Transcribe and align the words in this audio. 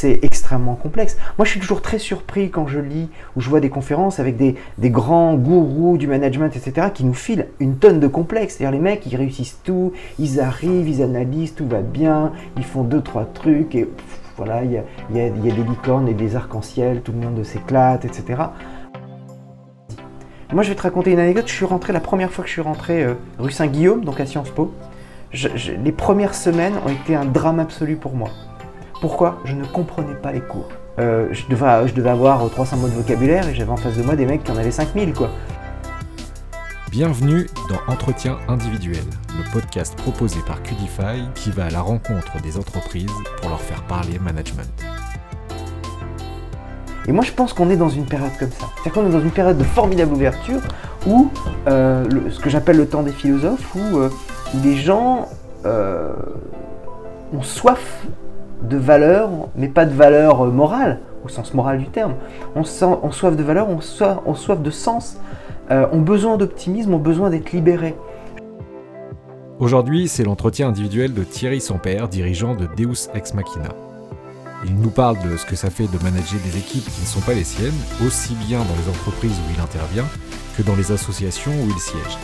c'est 0.00 0.18
extrêmement 0.22 0.76
complexe. 0.76 1.18
Moi, 1.36 1.44
je 1.44 1.50
suis 1.50 1.60
toujours 1.60 1.82
très 1.82 1.98
surpris 1.98 2.50
quand 2.50 2.66
je 2.66 2.78
lis 2.78 3.10
ou 3.36 3.42
je 3.42 3.50
vois 3.50 3.60
des 3.60 3.68
conférences 3.68 4.18
avec 4.18 4.38
des, 4.38 4.56
grands 4.90 5.34
gourous 5.34 5.98
du 5.98 6.06
management, 6.06 6.56
etc., 6.56 6.86
qui 6.94 7.04
nous 7.04 7.12
filent 7.12 7.48
une 7.60 7.76
tonne 7.76 8.00
de 8.00 8.06
complexes. 8.06 8.56
C'est-à-dire, 8.56 8.72
les 8.72 8.82
mecs, 8.82 9.04
ils 9.04 9.14
réussissent 9.14 9.58
tout, 9.62 9.92
ils 10.18 10.40
arrivent, 10.40 10.88
ils 10.88 11.02
analysent, 11.02 11.54
tout 11.54 11.66
va 11.66 11.82
bien, 11.82 12.32
ils 12.56 12.64
font 12.64 12.82
deux, 12.82 13.02
trois 13.02 13.26
trucs, 13.26 13.74
et 13.74 13.90
voilà, 14.38 14.64
il 14.64 14.72
y 14.72 14.78
a, 14.78 15.28
des 15.28 15.50
licornes 15.50 16.08
et 16.08 16.14
des 16.14 16.34
arcs-en-ciel, 16.34 17.02
tout 17.02 17.12
le 17.12 17.18
monde 17.18 17.44
s'éclate, 17.44 18.06
etc. 18.06 18.42
Moi, 20.50 20.62
je 20.62 20.70
vais 20.70 20.76
te 20.76 20.82
raconter 20.82 21.12
une 21.12 21.20
anecdote. 21.20 21.46
Je 21.46 21.52
suis 21.52 21.66
rentré 21.66 21.92
la 21.92 22.00
première 22.00 22.32
fois 22.32 22.42
que 22.42 22.48
je 22.48 22.54
suis 22.54 22.62
rentré 22.62 23.04
euh, 23.04 23.14
rue 23.38 23.52
Saint-Guillaume, 23.52 24.02
donc 24.02 24.18
à 24.18 24.24
Sciences 24.24 24.50
Po. 24.50 24.72
les 25.84 25.92
premières 25.92 26.34
semaines 26.34 26.74
ont 26.86 26.90
été 26.90 27.14
un 27.14 27.26
drame 27.26 27.60
absolu 27.60 27.96
pour 27.96 28.14
moi. 28.14 28.30
Pourquoi 29.00 29.38
Je 29.46 29.54
ne 29.54 29.64
comprenais 29.64 30.14
pas 30.14 30.30
les 30.30 30.42
cours. 30.42 30.68
Euh, 30.98 31.28
je, 31.32 31.46
devais, 31.48 31.88
je 31.88 31.94
devais 31.94 32.10
avoir 32.10 32.46
300 32.50 32.76
mots 32.76 32.88
de 32.88 32.92
vocabulaire 32.92 33.48
et 33.48 33.54
j'avais 33.54 33.70
en 33.70 33.78
face 33.78 33.96
de 33.96 34.02
moi 34.02 34.14
des 34.14 34.26
mecs 34.26 34.44
qui 34.44 34.52
en 34.52 34.58
avaient 34.58 34.70
5000 34.70 35.14
quoi. 35.14 35.30
Bienvenue 36.90 37.46
dans 37.70 37.90
Entretien 37.90 38.36
individuel, 38.46 39.02
le 39.38 39.52
podcast 39.54 39.96
proposé 39.96 40.40
par 40.46 40.62
Qdify 40.62 41.26
qui 41.34 41.50
va 41.50 41.64
à 41.64 41.70
la 41.70 41.80
rencontre 41.80 42.42
des 42.42 42.58
entreprises 42.58 43.10
pour 43.40 43.48
leur 43.48 43.62
faire 43.62 43.82
parler 43.84 44.18
management. 44.18 44.68
Et 47.08 47.12
moi 47.12 47.24
je 47.24 47.32
pense 47.32 47.54
qu'on 47.54 47.70
est 47.70 47.78
dans 47.78 47.88
une 47.88 48.04
période 48.04 48.36
comme 48.38 48.50
ça. 48.50 48.66
C'est-à-dire 48.74 48.92
qu'on 48.92 49.08
est 49.08 49.12
dans 49.12 49.22
une 49.22 49.30
période 49.30 49.56
de 49.56 49.64
formidable 49.64 50.12
ouverture 50.12 50.60
où 51.06 51.30
euh, 51.68 52.04
ce 52.28 52.38
que 52.38 52.50
j'appelle 52.50 52.76
le 52.76 52.86
temps 52.86 53.02
des 53.02 53.12
philosophes, 53.12 53.74
où 53.74 53.96
euh, 53.96 54.10
les 54.62 54.76
gens 54.76 55.26
ont 55.64 57.42
soif 57.42 58.06
de 58.62 58.76
valeur, 58.76 59.30
mais 59.56 59.68
pas 59.68 59.84
de 59.84 59.94
valeur 59.94 60.44
euh, 60.44 60.50
morale, 60.50 61.00
au 61.24 61.28
sens 61.28 61.54
moral 61.54 61.78
du 61.78 61.86
terme. 61.86 62.14
On, 62.54 62.64
soif 62.64 63.36
de 63.36 63.42
valeur, 63.42 63.68
on 63.68 63.80
soif, 63.80 64.60
de 64.60 64.70
sens, 64.70 65.18
euh, 65.70 65.86
ont 65.92 66.00
besoin 66.00 66.36
d'optimisme, 66.36 66.94
ont 66.94 66.98
besoin 66.98 67.30
d'être 67.30 67.52
libérés. 67.52 67.96
Aujourd'hui, 69.58 70.08
c'est 70.08 70.24
l'entretien 70.24 70.68
individuel 70.68 71.12
de 71.12 71.22
Thierry 71.22 71.60
Sampère, 71.60 72.08
dirigeant 72.08 72.54
de 72.54 72.66
Deus 72.76 73.10
Ex 73.14 73.34
Machina. 73.34 73.68
Il 74.64 74.76
nous 74.76 74.90
parle 74.90 75.16
de 75.22 75.36
ce 75.36 75.46
que 75.46 75.56
ça 75.56 75.70
fait 75.70 75.86
de 75.86 76.02
manager 76.02 76.38
des 76.44 76.58
équipes 76.58 76.84
qui 76.84 77.00
ne 77.00 77.06
sont 77.06 77.20
pas 77.20 77.34
les 77.34 77.44
siennes, 77.44 77.72
aussi 78.06 78.34
bien 78.46 78.58
dans 78.58 78.76
les 78.82 78.90
entreprises 78.90 79.38
où 79.38 79.54
il 79.54 79.60
intervient 79.60 80.06
que 80.56 80.62
dans 80.62 80.76
les 80.76 80.92
associations 80.92 81.52
où 81.52 81.68
il 81.68 81.78
siège. 81.78 82.18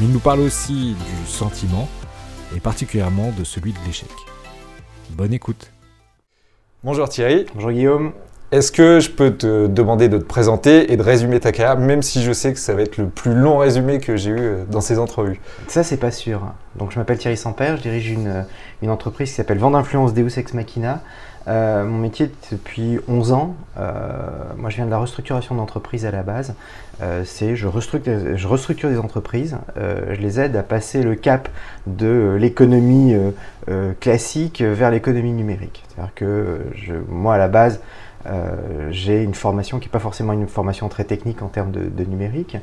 Il 0.00 0.08
nous 0.08 0.20
parle 0.20 0.40
aussi 0.40 0.94
du 0.94 1.26
sentiment, 1.26 1.88
et 2.54 2.60
particulièrement 2.60 3.32
de 3.36 3.44
celui 3.44 3.72
de 3.72 3.78
l'échec. 3.86 4.08
Bonne 5.10 5.32
écoute. 5.32 5.72
Bonjour 6.84 7.08
Thierry. 7.08 7.46
Bonjour 7.54 7.72
Guillaume. 7.72 8.12
Est-ce 8.50 8.72
que 8.72 8.98
je 8.98 9.10
peux 9.10 9.36
te 9.36 9.66
demander 9.66 10.08
de 10.08 10.16
te 10.16 10.24
présenter 10.24 10.90
et 10.90 10.96
de 10.96 11.02
résumer 11.02 11.38
ta 11.38 11.52
carrière, 11.52 11.78
même 11.78 12.02
si 12.02 12.22
je 12.22 12.32
sais 12.32 12.54
que 12.54 12.58
ça 12.58 12.72
va 12.72 12.80
être 12.80 12.96
le 12.96 13.08
plus 13.08 13.34
long 13.34 13.58
résumé 13.58 13.98
que 13.98 14.16
j'ai 14.16 14.30
eu 14.30 14.38
euh, 14.38 14.64
dans 14.64 14.80
ces 14.80 14.98
entrevues? 14.98 15.38
Ça, 15.66 15.82
c'est 15.82 15.98
pas 15.98 16.10
sûr. 16.10 16.40
Donc, 16.76 16.92
je 16.92 16.98
m'appelle 16.98 17.18
Thierry 17.18 17.36
Sampère, 17.36 17.76
je 17.76 17.82
dirige 17.82 18.10
une, 18.10 18.28
euh, 18.28 18.42
une 18.80 18.88
entreprise 18.88 19.28
qui 19.28 19.34
s'appelle 19.34 19.58
Vente 19.58 19.74
d'influence 19.74 20.14
Deus 20.14 20.38
Ex 20.38 20.54
Machina. 20.54 21.02
Euh, 21.48 21.84
mon 21.84 21.98
métier 21.98 22.30
depuis 22.52 22.98
11 23.08 23.32
ans, 23.32 23.56
moi 24.56 24.70
je 24.70 24.76
viens 24.76 24.86
de 24.86 24.90
la 24.90 24.98
restructuration 24.98 25.54
d'entreprise 25.54 26.04
à 26.04 26.10
la 26.10 26.22
base, 26.22 26.54
c'est 27.24 27.56
je 27.56 27.66
restructure, 27.66 28.36
je 28.36 28.48
restructure 28.48 28.90
des 28.90 28.98
entreprises, 28.98 29.56
je 29.76 30.20
les 30.20 30.40
aide 30.40 30.56
à 30.56 30.62
passer 30.62 31.02
le 31.02 31.14
cap 31.14 31.48
de 31.86 32.36
l'économie 32.38 33.14
classique 34.00 34.62
vers 34.62 34.90
l'économie 34.90 35.32
numérique. 35.32 35.84
C'est-à-dire 35.88 36.14
que 36.14 36.60
moi 37.08 37.36
à 37.36 37.38
la 37.38 37.48
base, 37.48 37.80
euh, 38.26 38.88
j'ai 38.90 39.22
une 39.22 39.34
formation 39.34 39.78
qui 39.78 39.86
n'est 39.86 39.92
pas 39.92 39.98
forcément 39.98 40.32
une 40.32 40.48
formation 40.48 40.88
très 40.88 41.04
technique 41.04 41.42
en 41.42 41.48
termes 41.48 41.70
de, 41.70 42.04
numérique, 42.04 42.56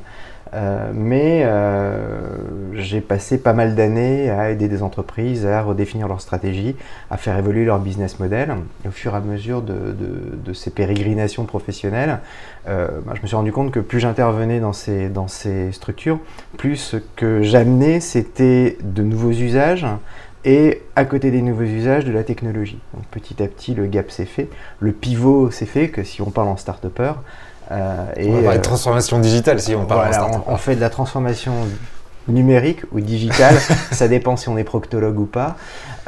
euh, 0.54 0.90
mais 0.94 1.42
euh, 1.44 2.36
j'ai 2.74 3.00
passé 3.00 3.38
pas 3.38 3.52
mal 3.52 3.74
d'années 3.74 4.30
à 4.30 4.50
aider 4.50 4.68
des 4.68 4.82
entreprises 4.82 5.46
à 5.46 5.62
redéfinir 5.62 6.08
leur 6.08 6.20
stratégie, 6.20 6.76
à 7.10 7.16
faire 7.16 7.36
évoluer 7.38 7.64
leur 7.64 7.78
business 7.78 8.20
model. 8.20 8.54
Au 8.86 8.90
fur 8.90 9.14
et 9.14 9.16
à 9.16 9.20
mesure 9.20 9.62
de, 9.62 10.52
ces 10.52 10.70
pérégrinations 10.70 11.44
professionnelles, 11.44 12.20
bah, 12.66 13.14
je 13.14 13.22
me 13.22 13.26
suis 13.26 13.36
rendu 13.36 13.52
compte 13.52 13.70
que 13.70 13.80
plus 13.80 14.00
j'intervenais 14.00 14.60
dans 14.60 14.72
ces, 14.72 15.08
dans 15.08 15.28
ces 15.28 15.72
structures, 15.72 16.18
plus 16.56 16.76
ce 16.76 16.96
que 17.16 17.42
j'amenais, 17.42 18.00
c'était 18.00 18.78
de 18.82 19.02
nouveaux 19.02 19.30
usages, 19.30 19.86
et 20.46 20.82
à 20.94 21.04
côté 21.04 21.32
des 21.32 21.42
nouveaux 21.42 21.64
usages 21.64 22.04
de 22.04 22.12
la 22.12 22.22
technologie. 22.22 22.78
Donc 22.94 23.04
petit 23.06 23.42
à 23.42 23.48
petit, 23.48 23.74
le 23.74 23.86
gap 23.86 24.10
s'est 24.12 24.24
fait, 24.24 24.48
le 24.78 24.92
pivot 24.92 25.50
s'est 25.50 25.66
fait, 25.66 25.88
que 25.88 26.04
si 26.04 26.22
on 26.22 26.30
parle 26.30 26.48
en 26.48 26.56
start-upper. 26.56 27.14
Euh, 27.70 28.06
et, 28.16 28.30
on 28.30 28.42
va 28.42 28.52
euh, 28.52 28.60
transformation 28.60 29.18
digitale 29.18 29.60
si 29.60 29.74
on 29.74 29.86
parle 29.86 30.12
start 30.12 30.42
on, 30.46 30.52
on, 30.52 30.56
fait 30.56 30.76
de 30.76 30.80
la 30.80 30.90
transformation 30.90 31.52
numérique 32.28 32.82
ou 32.92 33.00
digitale, 33.00 33.56
ça 33.90 34.06
dépend 34.08 34.36
si 34.36 34.48
on 34.48 34.56
est 34.56 34.64
proctologue 34.64 35.18
ou 35.18 35.26
pas. 35.26 35.56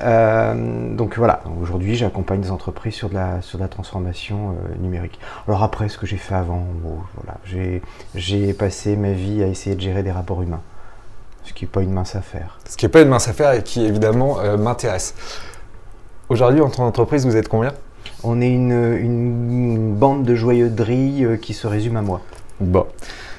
Euh, 0.00 0.94
donc 0.94 1.16
voilà, 1.18 1.40
aujourd'hui 1.60 1.96
j'accompagne 1.96 2.40
des 2.40 2.50
entreprises 2.52 2.94
sur 2.94 3.08
de 3.08 3.14
la, 3.14 3.42
sur 3.42 3.58
la 3.58 3.68
transformation 3.68 4.54
numérique. 4.80 5.18
Alors 5.46 5.62
après, 5.62 5.88
ce 5.88 5.98
que 5.98 6.06
j'ai 6.06 6.16
fait 6.16 6.34
avant, 6.34 6.64
voilà, 7.16 7.38
j'ai 8.14 8.52
passé 8.52 8.96
ma 8.96 9.12
vie 9.12 9.42
à 9.42 9.46
essayer 9.46 9.74
de 9.74 9.80
gérer 9.80 10.02
des 10.02 10.12
rapports 10.12 10.42
humains. 10.42 10.62
Ce 11.48 11.54
qui 11.54 11.64
n'est 11.64 11.70
pas 11.70 11.80
une 11.80 11.92
mince 11.92 12.14
affaire. 12.14 12.58
Ce 12.68 12.76
qui 12.76 12.84
n'est 12.84 12.90
pas 12.90 13.00
une 13.00 13.08
mince 13.08 13.26
affaire 13.26 13.52
et 13.52 13.62
qui 13.62 13.84
évidemment 13.84 14.38
euh, 14.40 14.58
m'intéresse. 14.58 15.14
Aujourd'hui, 16.28 16.60
en 16.60 16.68
tant 16.68 16.84
qu'entreprise, 16.84 17.24
vous 17.24 17.36
êtes 17.36 17.48
combien? 17.48 17.72
On 18.24 18.40
est 18.40 18.50
une, 18.50 19.94
bande 19.94 20.24
de 20.24 20.34
joyeuderie 20.34 21.24
euh, 21.24 21.36
qui 21.36 21.54
se 21.54 21.66
résume 21.66 21.96
à 21.96 22.02
moi. 22.02 22.20
Bon. 22.60 22.86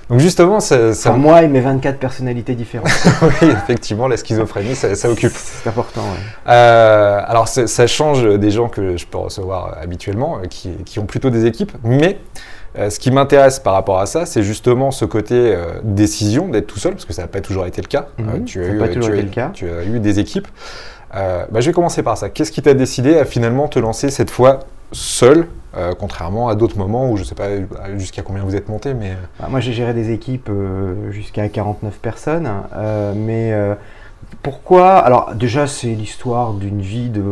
Donc 0.10 0.20
justement, 0.20 0.60
ça, 0.60 0.94
ça... 0.94 1.12
moi 1.14 1.44
et 1.44 1.48
mes 1.48 1.60
24 1.60 2.00
personnalités 2.00 2.56
différentes. 2.56 2.90
oui, 3.22 3.50
effectivement, 3.50 4.08
la 4.08 4.18
schizophrénie, 4.18 4.76
ça, 4.76 5.10
occupe. 5.10 5.34
C'est 5.36 5.70
important. 5.70 6.02
Euh, 6.48 7.22
alors, 7.24 7.48
ça 7.48 7.88
change 7.88 8.24
des 8.24 8.52
gens 8.52 8.70
que 8.70 8.98
je 8.98 9.06
peux 9.06 9.20
recevoir 9.20 9.78
habituellement, 9.80 10.40
qui, 10.50 10.72
qui 10.84 10.98
ont 10.98 11.06
plutôt 11.06 11.30
des 11.30 11.46
équipes, 11.46 11.74
mais 11.84 12.18
euh, 12.78 12.90
ce 12.90 13.00
qui 13.00 13.10
m'intéresse 13.10 13.60
par 13.60 13.74
rapport 13.74 14.00
à 14.00 14.06
ça, 14.06 14.26
c'est 14.26 14.44
justement 14.44 14.92
ce 14.92 15.06
côté 15.06 15.36
euh, 15.36 15.80
décision, 15.84 16.50
d'être 16.50 16.68
tout 16.68 16.78
seul, 16.78 16.94
parce 16.94 17.06
que 17.06 17.14
ça 17.14 17.24
n'a 17.24 17.28
pas 17.28 17.42
toujours 17.42 17.66
été 17.66 17.82
le 17.82 17.88
cas. 17.88 18.08
tu, 18.46 18.64
as 18.64 19.84
eu, 19.84 20.00
des 20.00 20.20
équipes. 20.20 20.48
Euh, 21.16 21.46
bah, 21.50 21.62
je 21.62 21.68
vais 21.68 21.74
commencer 21.74 22.04
par 22.04 22.18
ça. 22.18 22.30
Qu'est-ce 22.30 22.52
qui 22.52 22.62
t'a 22.62 22.74
décidé 22.74 23.18
à 23.18 23.26
finalement 23.26 23.68
te 23.68 23.80
lancer 23.80 24.10
cette 24.10 24.30
fois 24.30 24.60
seul, 24.92 25.48
contrairement 26.00 26.50
à 26.50 26.56
d'autres 26.56 26.78
moments 26.78 27.12
où 27.12 27.16
je 27.16 27.22
ne 27.22 27.28
sais 27.28 27.36
pas 27.36 27.50
jusqu'à 27.98 28.24
combien 28.24 28.44
vous 28.44 28.56
êtes 28.56 28.70
monté, 28.70 28.94
mais... 28.96 29.16
Bah, 29.40 29.48
moi 29.50 29.60
j'ai 29.60 29.72
géré 29.72 29.94
des 29.94 30.12
équipes 30.12 30.50
jusqu'à 31.12 31.48
49 31.48 32.00
personnes, 32.00 32.50
mais 33.16 33.54
pourquoi? 34.42 34.98
Alors 34.98 35.36
déjà 35.36 35.68
c'est 35.68 35.94
l'histoire 35.94 36.54
d'une 36.54 36.82
vie 36.82 37.10
de 37.10 37.24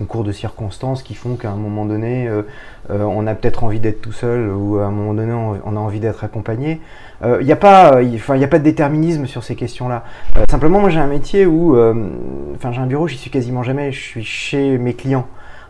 concours 0.00 0.24
de 0.24 0.32
circonstances 0.32 1.02
qui 1.02 1.14
font 1.14 1.36
qu'à 1.36 1.50
un 1.50 1.56
moment 1.56 1.84
donné, 1.84 2.26
euh, 2.26 2.42
euh, 2.88 3.02
on 3.02 3.26
a 3.26 3.34
peut-être 3.34 3.64
envie 3.64 3.80
d'être 3.80 4.00
tout 4.00 4.12
seul 4.12 4.50
ou 4.50 4.78
à 4.78 4.86
un 4.86 4.90
moment 4.90 5.12
donné, 5.12 5.32
on, 5.32 5.76
a 5.76 5.78
envie 5.78 6.00
d'être 6.00 6.24
accompagné. 6.24 6.80
Il 7.20 7.26
euh, 7.26 7.42
n'y 7.42 7.52
a, 7.52 7.56
pas, 7.56 7.98
a 7.98 8.46
pas 8.46 8.58
de 8.58 8.64
déterminisme 8.64 9.26
sur 9.26 9.44
ces 9.44 9.56
questions-là. 9.56 10.04
simplement, 10.50 10.80
moi, 10.80 10.88
j'ai 10.88 11.00
un 11.00 11.06
métier 11.06 11.44
où, 11.44 11.76
enfin, 12.54 12.72
j'ai 12.72 12.80
un 12.80 12.86
bureau, 12.86 13.08
j'y 13.08 13.18
suis 13.18 13.30
quasiment 13.30 13.62
jamais, 13.62 13.92
je 13.92 14.00
suis 14.00 14.24
chez 14.24 14.78
mes 14.78 14.94
clients. 14.94 15.26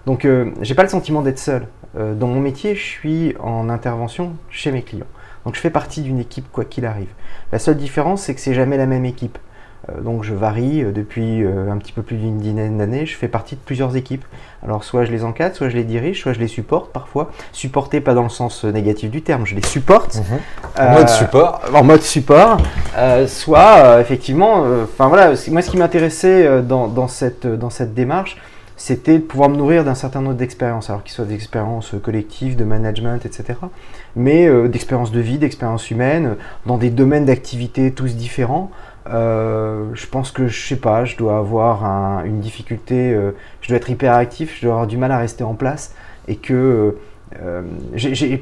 Donc, 0.07 0.27
j'ai 0.63 0.75
pas 0.75 0.85
le 0.85 0.89
sentiment 0.89 1.23
d'être 1.23 1.41
seul. 1.41 1.67
dans 1.99 2.29
mon 2.29 2.41
métier, 2.41 2.77
je 2.77 2.85
suis 2.85 3.35
en 3.41 3.69
intervention 3.69 4.35
chez 4.49 4.71
mes 4.71 4.83
clients. 4.83 5.11
Donc, 5.45 5.57
je 5.57 5.61
fais 5.61 5.71
partie 5.71 6.03
d'une 6.03 6.21
équipe 6.21 6.47
quoi 6.53 6.65
qu'il 6.65 6.87
arrive. 6.87 7.13
La 7.51 7.59
seule 7.59 7.77
différence, 7.77 8.23
c'est 8.23 8.35
que 8.35 8.41
c'est 8.41 8.55
jamais 8.55 8.77
la 8.77 8.87
même 8.87 9.05
équipe. 9.05 9.39
Euh, 9.89 10.01
donc 10.01 10.25
je 10.25 10.35
varie 10.35 10.83
euh, 10.83 10.93
depuis 10.93 11.43
euh, 11.43 11.71
un 11.71 11.79
petit 11.79 11.93
peu 11.93 12.03
plus 12.03 12.17
d'une 12.17 12.39
dizaine 12.39 12.79
d'années. 12.79 13.07
Je 13.07 13.17
fais 13.17 13.29
partie 13.29 13.55
de 13.55 13.61
plusieurs 13.61 13.97
équipes. 13.97 14.25
Alors 14.65 14.85
soit 14.85 15.05
je 15.05 15.11
les 15.11 15.25
encadre, 15.25 15.57
soit 15.57 15.69
je 15.69 15.77
les 15.77 15.85
dirige, 15.85 16.21
soit 16.21 16.33
je 16.33 16.41
les 16.41 16.49
supporte 16.49 16.93
parfois. 16.93 17.31
Supporter 17.53 18.01
pas 18.01 18.15
dans 18.15 18.23
le 18.23 18.29
sens 18.29 18.65
négatif 18.65 19.11
du 19.11 19.23
terme, 19.23 19.47
je 19.47 19.55
les 19.55 19.65
supporte. 19.65 20.17
Mhm. 20.17 20.87
En 20.87 20.93
mode 20.93 21.09
support. 21.09 21.61
En 21.75 21.85
mode 21.85 22.03
support. 22.03 22.59
soit 23.27 24.01
effectivement, 24.01 24.65
enfin 24.85 25.09
voilà, 25.09 25.33
moi 25.49 25.63
ce 25.63 25.71
qui 25.71 25.77
m'intéressait 25.79 26.63
dans, 26.63 27.09
cette, 27.09 27.47
dans 27.47 27.71
cette 27.71 27.95
démarche, 27.95 28.37
c'était 28.77 29.19
de 29.19 29.23
pouvoir 29.23 29.49
me 29.49 29.57
nourrir 29.57 29.85
d'un 29.85 29.95
certain 29.95 30.21
nombre 30.21 30.37
d'expériences, 30.37 30.91
alors 30.91 31.03
qu'ils 31.03 31.13
soient 31.13 31.25
des 31.25 31.35
expériences 31.35 31.95
collectives, 32.03 32.57
de 32.57 32.65
management, 32.65 33.25
etc. 33.25 33.59
Mais 34.17 34.49
d'expériences 34.69 35.13
de 35.13 35.21
vie, 35.21 35.39
d'expériences 35.39 35.91
humaines, 35.91 36.37
dans 36.67 36.77
des 36.77 36.91
domaines 36.91 37.25
d'activité 37.25 37.93
tous 37.93 38.15
différents. 38.15 38.71
Euh, 39.11 39.87
je 39.95 40.07
pense 40.07 40.31
que 40.31 40.47
je 40.47 40.69
sais 40.69 40.77
pas, 40.77 41.05
je 41.05 41.17
dois 41.17 41.39
avoir 41.39 42.25
une 42.25 42.41
difficulté, 42.41 43.13
euh, 43.13 43.33
je 43.61 43.69
dois 43.69 43.77
être 43.77 43.91
hyper 43.91 44.15
actif, 44.15 44.57
je 44.57 44.63
dois 44.63 44.73
avoir 44.73 44.87
du 44.87 44.97
mal 44.97 45.11
à 45.11 45.19
rester 45.19 45.45
en 45.45 45.55
place 45.55 45.95
et 46.29 46.37
que 46.37 46.97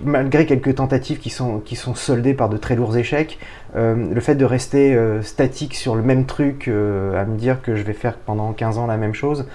malgré 0.03 0.47
quelques 0.47 0.77
tentatives 0.77 1.19
qui 1.19 1.29
sont, 1.29 1.59
qui 1.59 1.77
sont 1.77 1.95
soldées 1.95 2.33
par 2.33 2.49
de 2.49 2.57
très 2.57 2.75
lourds 2.75 2.97
échecs, 2.97 3.39
le 3.75 4.21
fait 4.21 4.35
de 4.35 4.47
rester 4.47 4.99
statique 5.21 5.75
sur 5.75 5.95
le 5.95 6.03
même 6.03 6.25
truc, 6.25 6.69
à 6.69 7.25
me 7.27 7.37
dire 7.37 7.61
que 7.61 7.77
je 7.77 7.83
vais 7.83 7.93
faire 7.93 8.17
pendant 8.17 8.55
15 8.55 8.79
ans 8.79 8.87
la 8.87 8.97
même 8.97 9.13
chose, 9.13 9.47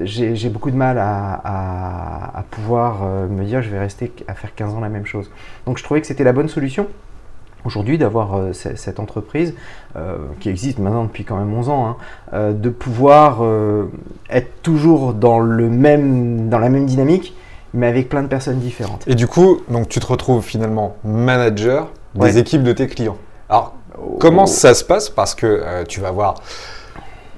j'ai 0.00 0.48
beaucoup 0.48 0.70
de 0.70 0.76
mal 0.76 0.96
à, 0.98 2.38
à 2.38 2.42
pouvoir 2.50 3.04
me 3.28 3.44
dire 3.44 3.60
je 3.60 3.68
vais 3.68 3.78
rester 3.78 4.10
à 4.28 4.34
faire 4.34 4.54
15 4.54 4.74
ans 4.74 4.80
la 4.80 4.88
même 4.88 5.06
chose. 5.06 5.30
Donc 5.66 5.76
je 5.76 5.84
trouvais 5.84 6.00
que 6.00 6.06
c'était 6.06 6.24
la 6.24 6.32
bonne 6.32 6.48
solution 6.48 6.88
aujourd'hui 7.66 7.98
d'avoir 7.98 8.36
euh, 8.36 8.52
cette 8.52 9.00
entreprise 9.00 9.54
euh, 9.96 10.16
qui 10.40 10.48
existe 10.48 10.78
maintenant 10.78 11.04
depuis 11.04 11.24
quand 11.24 11.36
même 11.36 11.52
11 11.52 11.68
ans, 11.68 11.86
hein, 11.86 11.96
euh, 12.32 12.52
de 12.52 12.70
pouvoir 12.70 13.42
être 14.30 14.62
toujours 14.62 15.12
dans, 15.12 15.40
le 15.40 15.68
même, 15.68 16.48
dans 16.48 16.58
la 16.58 16.68
même 16.68 16.86
dynamique, 16.86 17.34
mais 17.74 17.86
avec 17.86 18.08
plein 18.08 18.22
de 18.22 18.28
personnes 18.28 18.60
différentes. 18.60 19.06
Et 19.06 19.14
du 19.14 19.26
coup, 19.26 19.60
donc 19.68 19.88
tu 19.88 20.00
te 20.00 20.06
retrouves 20.06 20.42
finalement 20.42 20.96
manager 21.04 21.88
des 22.14 22.38
équipes 22.38 22.62
de 22.62 22.72
tes 22.72 22.86
clients. 22.86 23.18
Alors, 23.48 23.74
comment 24.20 24.44
oh. 24.44 24.46
ça 24.46 24.74
se 24.74 24.84
passe? 24.84 25.10
Parce 25.10 25.34
que 25.34 25.84
tu 25.84 26.00
vas 26.00 26.10
voir 26.10 26.36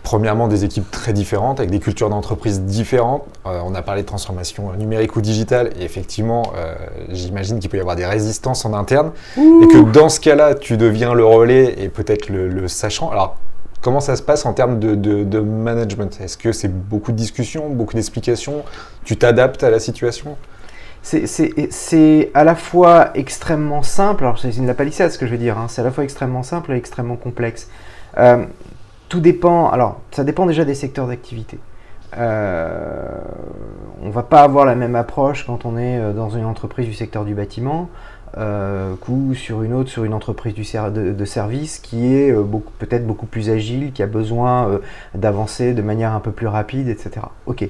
premièrement 0.03 0.49
des 0.49 0.65
équipes 0.65 0.91
très 0.91 1.12
différentes, 1.12 1.61
avec 1.61 1.71
des 1.71 1.81
cultures 1.81 2.09
d'entreprise 2.09 2.62
différentes. 2.62 3.25
Euh, 3.47 3.61
on 3.65 3.75
a 3.75 3.83
parlé 3.83 4.03
de 4.03 4.06
transformation 4.06 4.73
numérique 4.73 5.17
ou 5.17 5.21
digitale, 5.21 5.71
et 5.79 5.85
effectivement, 5.85 6.53
euh, 6.56 6.75
j'imagine 7.11 7.59
qu'il 7.59 7.71
peut 7.71 7.77
y 7.77 7.81
avoir 7.81 7.97
des 7.97 8.06
résistances 8.06 8.65
en 8.65 8.75
interne, 8.75 9.12
et 9.37 9.67
que 9.69 9.91
dans 9.91 10.09
ce 10.09 10.21
cas-là, 10.21 10.55
tu 10.55 10.77
deviens 10.77 11.15
le 11.15 11.25
relais 11.25 11.75
et 11.79 11.89
peut-être 11.89 12.29
le, 12.29 12.69
sachant. 12.69 13.11
Alors, 13.11 13.37
comment 13.81 14.00
ça 14.00 14.17
se 14.17 14.23
passe 14.23 14.47
en 14.47 14.53
termes 14.53 14.79
de, 14.79 15.41
management? 15.41 16.19
Est-ce 16.21 16.37
que 16.37 16.53
c'est 16.53 16.73
beaucoup 16.73 17.12
de 17.12 17.17
discussions, 17.17 17.69
beaucoup 17.69 17.94
d'explications? 17.94 18.65
Tu 19.05 19.17
t'adaptes 19.17 19.62
à 19.62 19.71
la 19.71 19.81
situation? 19.81 20.37
C'est 21.03 22.31
à 22.35 22.44
la 22.44 22.55
fois 22.55 23.11
extrêmement 23.15 23.83
simple, 23.83 24.25
alors 24.25 24.39
c'est 24.39 24.56
une 24.56 24.67
la 24.67 24.75
palissade 24.75 25.11
ce 25.11 25.19
que 25.19 25.27
je 25.27 25.33
veux 25.33 25.39
dire, 25.39 25.56
hein. 25.56 25.67
c'est 25.69 25.81
à 25.81 25.85
la 25.85 25.91
fois 25.91 26.05
extrêmement 26.05 26.43
simple 26.43 26.73
et 26.73 26.77
extrêmement 26.77 27.17
complexe. 27.17 27.69
Euh, 28.19 28.44
tout 29.08 29.20
dépend. 29.20 29.70
Alors, 29.70 30.00
ça 30.10 30.25
dépend 30.25 30.46
déjà 30.46 30.64
des 30.64 30.75
secteurs 30.75 31.06
d'activité. 31.06 31.58
Euh, 32.16 33.19
on 34.02 34.10
va 34.10 34.22
pas 34.22 34.40
avoir 34.40 34.64
la 34.64 34.75
même 34.75 34.94
approche 34.94 35.44
quand 35.44 35.66
on 35.66 35.76
est 35.76 35.99
euh, 35.99 36.12
dans 36.12 36.31
une 36.31 36.46
entreprise 36.46 36.87
du 36.87 36.94
secteur 36.94 37.26
du 37.26 37.34
bâtiment 37.34 37.90
euh, 38.38 38.94
ou 39.08 39.34
sur 39.34 39.62
une 39.62 39.75
autre, 39.75 39.90
sur 39.90 40.05
une 40.05 40.14
entreprise 40.14 40.55
du 40.55 40.62
de, 40.62 41.25
service 41.25 41.78
qui 41.78 42.14
est 42.14 42.31
euh, 42.31 42.44
peut-être 42.78 43.06
beaucoup 43.06 43.26
plus 43.26 43.50
agile, 43.50 43.93
qui 43.93 44.02
a 44.02 44.06
besoin 44.06 44.81
d'avancer 45.14 45.75
de 45.75 45.82
manière 45.82 46.12
un 46.12 46.20
peu 46.20 46.31
plus 46.31 46.46
rapide, 46.46 46.88
etc. 46.88 47.26
Ok. 47.46 47.69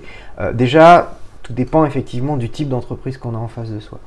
déjà, 0.55 1.12
tout 1.43 1.52
dépend 1.52 1.85
effectivement 1.85 2.37
du 2.37 2.50
type 2.50 2.69
d'entreprise 2.69 3.19
qu'on 3.19 3.35
a 3.35 3.38
en 3.38 3.49
face 3.49 3.70
de 3.70 3.81
soi. 3.81 3.99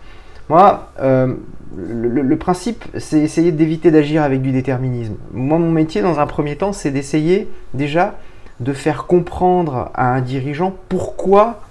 Moi, 0.51 0.89
euh, 0.99 1.33
le, 1.77 2.35
principe, 2.35 2.83
c'est 2.97 3.21
essayer 3.21 3.53
d'éviter 3.53 3.89
d'agir 3.89 4.21
avec 4.21 4.41
du 4.41 4.51
déterminisme. 4.51 5.15
Moi, 5.31 5.57
mon 5.57 5.71
métier, 5.71 6.01
dans 6.01 6.19
un 6.19 6.27
premier 6.27 6.57
temps, 6.57 6.73
c'est 6.73 6.91
d'essayer 6.91 7.47
déjà 7.73 8.15
de 8.59 8.73
faire 8.73 9.05
comprendre 9.05 9.91
à 9.93 10.13
un 10.13 10.19
dirigeant 10.19 10.75
pourquoi 10.89 11.61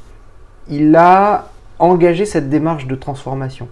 il 0.66 0.96
a 0.96 1.48
engagé 1.78 2.24
cette 2.24 2.48
démarche 2.48 2.86
de 2.86 2.94
transformation. 2.94 3.68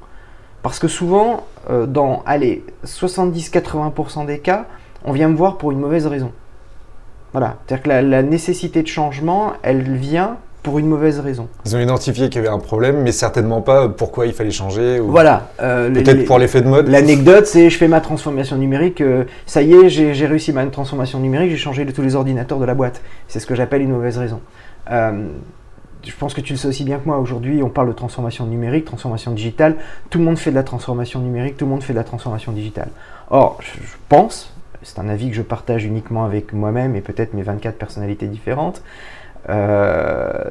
Parce 0.62 0.78
que 0.78 0.88
souvent, 0.88 1.46
euh, 1.70 1.86
dans 1.86 2.22
70-80% 2.84 4.26
des 4.26 4.40
cas, 4.40 4.66
on 5.06 5.12
vient 5.12 5.28
me 5.28 5.36
voir 5.36 5.56
pour 5.56 5.72
une 5.72 5.78
mauvaise 5.78 6.06
raison. 6.06 6.32
Voilà. 7.32 7.56
C'est-à-dire 7.66 7.82
que 7.82 7.88
la 7.88 8.22
nécessité 8.22 8.82
de 8.82 8.88
changement, 8.88 9.54
elle 9.62 9.90
vient 9.90 10.36
pour 10.62 10.78
une 10.78 10.86
mauvaise 10.86 11.20
raison. 11.20 11.48
Ils 11.64 11.76
ont 11.76 11.80
identifié 11.80 12.28
qu'il 12.28 12.42
y 12.42 12.46
avait 12.46 12.54
un 12.54 12.58
problème, 12.58 13.02
mais 13.02 13.12
certainement 13.12 13.62
pas 13.62 13.88
pourquoi 13.88 14.26
il 14.26 14.32
fallait 14.32 14.50
changer. 14.50 14.98
Voilà. 14.98 15.48
Euh, 15.60 15.92
Peut-être 15.92 16.24
pour 16.24 16.38
l'effet 16.38 16.60
de 16.62 16.68
mode. 16.68 16.88
L'anecdote, 16.88 17.46
c'est 17.46 17.70
je 17.70 17.78
fais 17.78 17.88
ma 17.88 18.00
transformation 18.00 18.56
numérique, 18.56 19.00
euh, 19.00 19.24
ça 19.46 19.62
y 19.62 19.72
est, 19.72 19.88
j'ai 19.88 20.26
réussi 20.26 20.52
ma 20.52 20.66
transformation 20.66 21.20
numérique, 21.20 21.50
j'ai 21.50 21.56
changé 21.56 21.86
tous 21.86 22.02
les 22.02 22.14
ordinateurs 22.14 22.58
de 22.58 22.64
la 22.64 22.74
boîte. 22.74 23.00
C'est 23.28 23.40
ce 23.40 23.46
que 23.46 23.54
j'appelle 23.54 23.82
une 23.82 23.92
mauvaise 23.92 24.18
raison. 24.18 24.40
Euh, 24.90 25.28
je 26.04 26.12
pense 26.16 26.34
que 26.34 26.40
tu 26.40 26.52
le 26.52 26.58
sais 26.58 26.68
aussi 26.68 26.84
bien 26.84 26.98
que 26.98 27.06
moi. 27.06 27.18
Aujourd'hui, 27.18 27.62
on 27.62 27.68
parle 27.68 27.88
de 27.88 27.92
transformation 27.92 28.46
numérique, 28.46 28.84
transformation 28.84 29.32
digitale. 29.32 29.76
Tout 30.10 30.18
le 30.18 30.24
monde 30.24 30.38
fait 30.38 30.50
de 30.50 30.56
la 30.56 30.62
transformation 30.62 31.20
numérique, 31.20 31.56
tout 31.56 31.64
le 31.64 31.70
monde 31.70 31.82
fait 31.82 31.92
de 31.92 31.98
la 31.98 32.04
transformation 32.04 32.52
digitale. 32.52 32.88
Or, 33.30 33.58
je 33.60 33.96
pense, 34.08 34.52
c'est 34.82 34.98
un 34.98 35.08
avis 35.08 35.28
que 35.30 35.36
je 35.36 35.42
partage 35.42 35.84
uniquement 35.84 36.24
avec 36.24 36.52
moi-même 36.52 36.96
et 36.96 37.00
peut-être 37.00 37.34
mes 37.34 37.42
24 37.42 37.76
personnalités 37.76 38.26
différentes, 38.26 38.82
euh, 39.48 40.44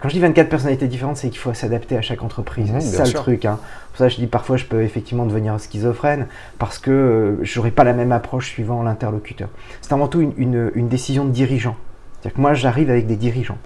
quand 0.00 0.08
je 0.08 0.14
dis 0.14 0.20
24 0.20 0.48
personnalités 0.48 0.88
différentes, 0.88 1.16
c'est 1.16 1.28
qu'il 1.28 1.38
faut 1.38 1.54
s'adapter 1.54 1.96
à 1.96 2.02
chaque 2.02 2.22
entreprise. 2.22 2.72
c'est 2.80 2.96
ça 2.96 3.04
le 3.04 3.12
truc. 3.12 3.44
Hein. 3.44 3.58
Pour 3.90 3.98
ça, 3.98 4.08
je 4.08 4.16
dis 4.16 4.26
parfois, 4.26 4.56
je 4.56 4.64
peux 4.64 4.82
effectivement 4.82 5.26
devenir 5.26 5.58
schizophrène 5.58 6.26
parce 6.58 6.78
que 6.78 6.90
euh, 6.90 7.44
je 7.44 7.58
n'aurai 7.58 7.70
pas 7.70 7.84
la 7.84 7.92
même 7.92 8.12
approche 8.12 8.48
suivant 8.48 8.82
l'interlocuteur. 8.82 9.48
C'est 9.80 9.92
avant 9.92 10.08
tout 10.08 10.20
une, 10.20 10.70
une, 10.74 10.88
décision 10.88 11.24
de 11.24 11.30
dirigeant. 11.30 11.76
C'est-à-dire 12.12 12.36
que 12.36 12.40
moi, 12.40 12.54
j'arrive 12.54 12.90
avec 12.90 13.06
des 13.06 13.16
dirigeants. 13.16 13.58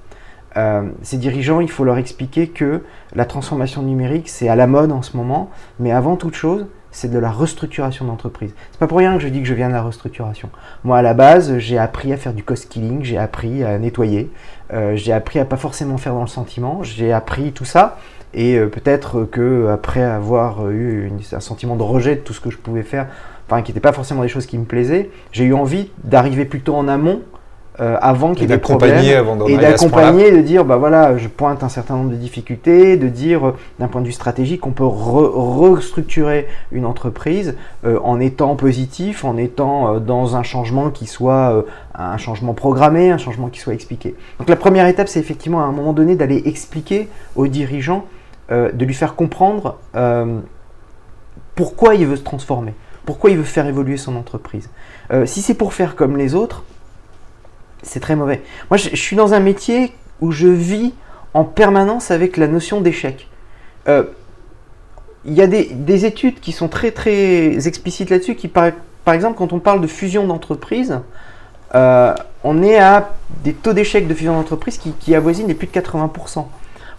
Euh, 0.57 0.89
ces 1.03 1.17
dirigeants, 1.17 1.61
il 1.61 1.71
faut 1.71 1.85
leur 1.85 1.99
expliquer 1.99 2.49
que 2.49 2.83
la 3.15 3.25
transformation 3.25 3.83
numérique, 3.83 4.29
c'est 4.29 4.49
à 4.49 4.57
la 4.57 4.67
mode 4.67 4.93
en 4.93 5.03
ce 5.03 5.17
moment, 5.17 5.51
mais 5.79 5.93
avant 5.93 6.17
toute 6.17 6.35
chose, 6.35 6.67
c'est 6.93 7.11
de 7.11 7.19
la 7.19 7.31
restructuration 7.31 8.05
d'entreprise. 8.05 8.53
C'est 8.73 8.79
pas 8.79 8.87
pour 8.87 8.99
rien 8.99 9.15
que 9.17 9.23
je 9.23 9.29
dis 9.29 9.41
que 9.41 9.47
je 9.47 9.55
viens 9.55 9.69
de 9.69 9.75
la 9.75 9.83
restructuration. 9.83 10.51
Moi, 10.85 10.99
à 10.99 11.03
la 11.03 11.15
base, 11.15 11.59
j'ai 11.59 11.79
appris 11.79 12.13
à 12.13 12.17
faire 12.17 12.33
du 12.33 12.43
cost 12.43 12.69
killing, 12.69 13.03
j'ai 13.03 13.19
appris 13.19 13.65
à 13.65 13.79
nettoyer, 13.79 14.31
euh, 14.73 14.97
j'ai 14.97 15.13
appris 15.13 15.39
à 15.39 15.45
pas 15.45 15.57
forcément 15.57 15.99
faire 15.99 16.15
dans 16.15 16.23
le 16.23 16.27
sentiment, 16.27 16.83
j'ai 16.83 17.13
appris 17.13 17.53
tout 17.53 17.65
ça. 17.65 17.99
Et 18.33 18.57
euh, 18.57 18.69
peut-être 18.69 19.25
que 19.25 19.69
après 19.69 20.03
avoir 20.03 20.69
eu 20.71 21.11
un 21.33 21.41
sentiment 21.41 21.77
de 21.77 21.83
rejet 21.83 22.17
de 22.17 22.21
tout 22.21 22.33
ce 22.33 22.41
que 22.41 22.51
je 22.51 22.59
pouvais 22.59 22.83
faire, 22.83 23.09
enfin 23.49 23.63
qui 23.63 23.73
n'étaient 23.73 23.81
pas 23.81 23.93
forcément 23.93 24.23
des 24.23 24.29
choses 24.29 24.47
qui 24.47 24.59
me 24.59 24.65
plaisaient, 24.65 25.11
j'ai 25.33 25.45
eu 25.45 25.55
envie 25.55 25.91
d'arriver 26.05 26.45
plutôt 26.45 26.77
en 26.77 26.87
amont 26.87 27.23
euh, 27.81 27.97
avant 28.03 28.33
qu'il 28.33 28.43
y 28.43 28.45
ait 28.45 28.57
des 28.57 28.59
problèmes 28.59 28.99
et 29.49 29.57
d'accompagner, 29.57 30.33
de 30.33 30.43
dire 30.43 30.67
bah 30.67 30.77
voilà, 30.77 31.17
je 31.17 31.29
pointe 31.29 31.63
un 31.63 31.71
certain 31.71 31.97
nombre 31.97 32.11
de 32.11 32.17
difficultés, 32.17 32.99
de 32.99 33.09
dire 33.09 33.49
euh, 33.49 33.57
d'un 33.79 33.89
point 33.89 34.03
de 34.03 34.07
vue 34.07 34.13
stratégique 34.13 34.61
qu'on 34.61 34.73
peut 34.73 34.85
restructurer 34.85 36.47
une 36.73 36.85
entreprise 36.85 37.57
euh, 37.87 37.99
en 38.05 38.21
étant 38.21 38.55
positif, 38.55 39.25
en 39.25 39.39
étant 39.39 39.99
dans 39.99 40.37
un 40.37 40.43
changement 40.43 40.91
qui 40.91 41.07
soit 41.07 41.65
un 41.95 42.19
changement 42.19 42.53
programmé, 42.53 43.11
un 43.11 43.19
changement 43.19 43.49
qui 43.49 43.61
soit 43.61 43.73
expliqué. 43.73 44.15
Donc 44.39 44.51
la 44.51 44.57
première 44.57 44.87
étape, 44.87 45.09
c'est 45.09 45.21
effectivement 45.21 45.61
à 45.61 45.65
un 45.65 45.73
moment 45.73 45.95
donné 45.95 46.17
d'aller 46.17 46.43
expliquer 46.45 47.09
aux 47.35 47.47
dirigeants, 47.47 48.05
de 48.51 48.85
lui 48.85 48.95
faire 48.95 49.15
comprendre 49.15 49.79
pourquoi 51.55 51.95
il 51.95 52.07
veut 52.07 52.17
se 52.17 52.23
transformer, 52.23 52.75
pourquoi 53.07 53.31
il 53.31 53.39
veut 53.39 53.45
faire 53.45 53.67
évoluer 53.67 53.97
son 53.97 54.17
entreprise. 54.17 54.69
si 55.25 55.41
c'est 55.41 55.55
pour 55.55 55.73
faire 55.73 55.97
comme 55.97 56.17
les 56.17 56.35
autres, 56.35 56.65
c'est 57.83 58.01
très 58.01 58.17
mauvais. 58.17 58.43
Moi, 58.71 58.77
je, 58.77 58.95
suis 58.97 59.17
dans 59.17 59.35
un 59.35 59.41
métier 59.41 59.93
où 60.21 60.33
je 60.33 60.49
vis 60.49 60.93
en 61.35 61.45
permanence 61.45 62.11
avec 62.11 62.37
la 62.37 62.47
notion 62.47 62.81
d'échec. 62.81 63.29
Euh, 63.89 64.05
il 65.25 65.35
y 65.35 65.43
a 65.43 65.47
des, 65.47 66.05
études 66.07 66.41
qui 66.41 66.53
sont 66.53 66.69
très 66.69 66.93
très 66.93 67.69
explicites 67.69 68.11
là-dessus, 68.11 68.35
qui 68.35 68.49
par, 68.49 68.71
par, 69.05 69.15
exemple, 69.15 69.37
quand 69.37 69.53
on 69.53 69.59
parle 69.59 69.81
de 69.81 69.87
fusion 69.87 70.27
d'entreprise, 70.27 71.01
euh, 71.75 72.15
on 72.43 72.63
est 72.63 72.79
à 72.79 73.11
des 73.45 73.53
taux 73.53 73.75
d'échec 73.75 74.09
de 74.09 74.15
fusion 74.15 74.35
d'entreprise 74.35 74.79
qui, 74.79 75.15
avoisinent 75.15 75.49
les 75.49 75.55
plus 75.55 75.67
de 75.67 75.73
80%. 75.73 76.47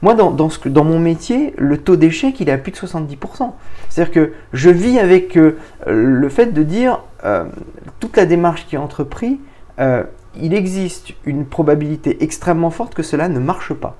Moi, 0.04 0.14
dans, 0.14 0.32
dans, 0.32 0.50
ce, 0.50 0.68
dans 0.70 0.84
mon 0.84 1.00
métier, 1.00 1.54
le 1.58 1.78
taux 1.78 1.96
d'échec, 1.96 2.40
il 2.40 2.50
est 2.50 2.52
à 2.52 2.58
plus 2.58 2.72
de 2.72 2.78
70%. 2.78 3.52
C'est-à-dire 3.90 4.14
que 4.14 4.34
je 4.54 4.70
vis 4.70 5.00
avec 5.00 5.36
euh, 5.38 5.58
le 5.88 6.30
fait 6.30 6.54
de 6.54 6.64
dire 6.64 7.02
toute 8.00 8.18
la 8.18 8.26
démarche 8.26 8.66
qui 8.68 8.76
est 8.76 8.80
entreprise, 8.80 9.38
il 10.40 10.54
existe 10.54 11.14
une 11.26 11.46
probabilité 11.46 12.24
extrêmement 12.24 12.70
forte 12.70 12.94
que 12.94 13.04
cela 13.04 13.28
ne 13.28 13.40
marche 13.40 13.74
pas. 13.74 13.98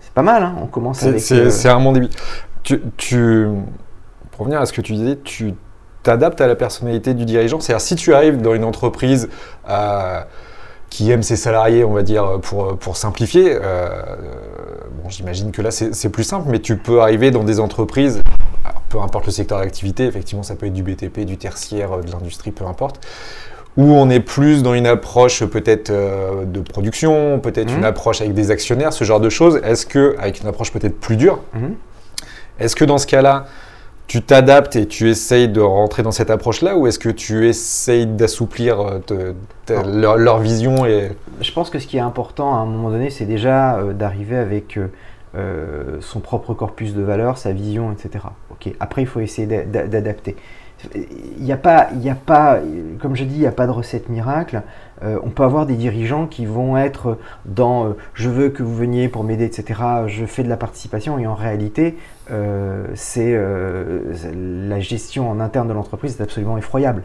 C'est 0.00 0.12
pas 0.12 0.22
mal, 0.22 0.42
hein 0.42 0.56
on 0.62 0.66
commence 0.66 1.02
avec... 1.02 1.20
C'est 1.20 1.68
un 1.68 1.78
monde 1.78 2.08
tu, 2.62 2.80
tu, 2.96 3.46
Pour 4.30 4.40
revenir 4.40 4.60
à 4.60 4.66
ce 4.66 4.72
que 4.72 4.80
tu 4.80 4.94
disais, 4.94 5.18
tu 5.22 5.54
t'adaptes 6.02 6.40
à 6.40 6.46
la 6.46 6.56
personnalité 6.56 7.14
du 7.14 7.24
dirigeant. 7.24 7.60
C'est-à-dire, 7.60 7.80
si 7.80 7.96
tu 7.96 8.14
arrives 8.14 8.40
dans 8.40 8.54
une 8.54 8.64
entreprise 8.64 9.28
euh, 9.68 10.20
qui 10.88 11.10
aime 11.10 11.22
ses 11.22 11.36
salariés, 11.36 11.84
on 11.84 11.92
va 11.92 12.02
dire, 12.02 12.40
pour, 12.42 12.76
pour 12.78 12.96
simplifier, 12.96 13.56
euh, 13.60 13.88
bon, 15.02 15.08
j'imagine 15.08 15.52
que 15.52 15.62
là, 15.62 15.70
c'est 15.70 16.08
plus 16.08 16.24
simple, 16.24 16.48
mais 16.50 16.60
tu 16.60 16.76
peux 16.76 17.00
arriver 17.00 17.30
dans 17.30 17.44
des 17.44 17.60
entreprises, 17.60 18.20
peu 18.88 19.00
importe 19.00 19.26
le 19.26 19.32
secteur 19.32 19.58
d'activité, 19.58 20.04
effectivement, 20.04 20.42
ça 20.42 20.56
peut 20.56 20.66
être 20.66 20.72
du 20.72 20.82
BTP, 20.82 21.20
du 21.20 21.36
tertiaire, 21.36 21.98
de 21.98 22.10
l'industrie, 22.10 22.50
peu 22.50 22.66
importe, 22.66 23.06
où 23.76 23.84
on 23.84 24.10
est 24.10 24.20
plus 24.20 24.62
dans 24.62 24.74
une 24.74 24.86
approche 24.86 25.44
peut-être 25.44 25.90
euh, 25.90 26.44
de 26.44 26.60
production, 26.60 27.38
peut-être 27.38 27.72
une 27.72 27.80
mmh. 27.80 27.84
approche 27.84 28.20
avec 28.20 28.34
des 28.34 28.50
actionnaires, 28.50 28.92
ce 28.92 29.04
genre 29.04 29.20
de 29.20 29.28
choses. 29.28 29.60
Est-ce 29.64 29.86
que, 29.86 30.16
avec 30.18 30.40
une 30.40 30.48
approche 30.48 30.72
peut-être 30.72 30.98
plus 30.98 31.16
dure, 31.16 31.40
mmh. 31.54 31.66
est-ce 32.58 32.74
que 32.74 32.84
dans 32.84 32.98
ce 32.98 33.06
cas-là, 33.06 33.46
tu 34.08 34.22
t'adaptes 34.22 34.74
et 34.74 34.86
tu 34.86 35.08
essayes 35.08 35.48
de 35.48 35.60
rentrer 35.60 36.02
dans 36.02 36.10
cette 36.10 36.30
approche-là 36.30 36.76
ou 36.76 36.88
est-ce 36.88 36.98
que 36.98 37.10
tu 37.10 37.48
essayes 37.48 38.06
d'assouplir 38.06 39.00
euh, 39.12 39.34
leur, 39.68 40.40
vision 40.40 40.84
et... 40.84 41.12
Je 41.40 41.52
pense 41.52 41.70
que 41.70 41.78
ce 41.78 41.86
qui 41.86 41.96
est 41.96 42.00
important 42.00 42.56
à 42.56 42.58
un 42.58 42.66
moment 42.66 42.90
donné, 42.90 43.10
c'est 43.10 43.24
déjà 43.24 43.76
euh, 43.76 43.92
d'arriver 43.92 44.36
avec 44.36 44.78
son 46.00 46.18
propre 46.18 46.54
corpus 46.54 46.92
de 46.92 47.02
valeurs, 47.02 47.38
sa 47.38 47.52
vision, 47.52 47.92
etc. 47.92 48.24
Après, 48.80 49.02
il 49.02 49.06
faut 49.06 49.20
essayer 49.20 49.46
d'adapter 49.46 50.34
il 50.94 51.42
n'y 51.42 51.52
a 51.52 51.56
pas, 51.56 51.88
il 51.94 52.08
a 52.08 52.14
pas, 52.14 52.58
comme 53.00 53.14
je 53.16 53.24
dis, 53.24 53.34
il 53.34 53.40
n'y 53.40 53.46
a 53.46 53.52
pas 53.52 53.66
de 53.66 53.72
recette 53.72 54.08
miracle. 54.08 54.62
Euh, 55.02 55.18
on 55.22 55.30
peut 55.30 55.44
avoir 55.44 55.66
des 55.66 55.76
dirigeants 55.76 56.26
qui 56.26 56.44
vont 56.44 56.76
être 56.76 57.18
dans 57.46 57.86
euh, 57.86 57.96
je 58.12 58.28
veux 58.28 58.50
que 58.50 58.62
vous 58.62 58.74
veniez 58.74 59.08
pour 59.08 59.24
m'aider, 59.24 59.44
etc. 59.44 59.80
Je 60.06 60.26
fais 60.26 60.42
de 60.42 60.48
la 60.48 60.56
participation 60.56 61.18
et 61.18 61.26
en 61.26 61.34
réalité, 61.34 61.96
euh, 62.30 62.86
c'est 62.94 63.34
la 63.34 64.80
gestion 64.80 65.30
en 65.30 65.40
interne 65.40 65.68
de 65.68 65.72
l'entreprise 65.72 66.18
est 66.18 66.22
absolument 66.22 66.58
effroyable. 66.58 67.04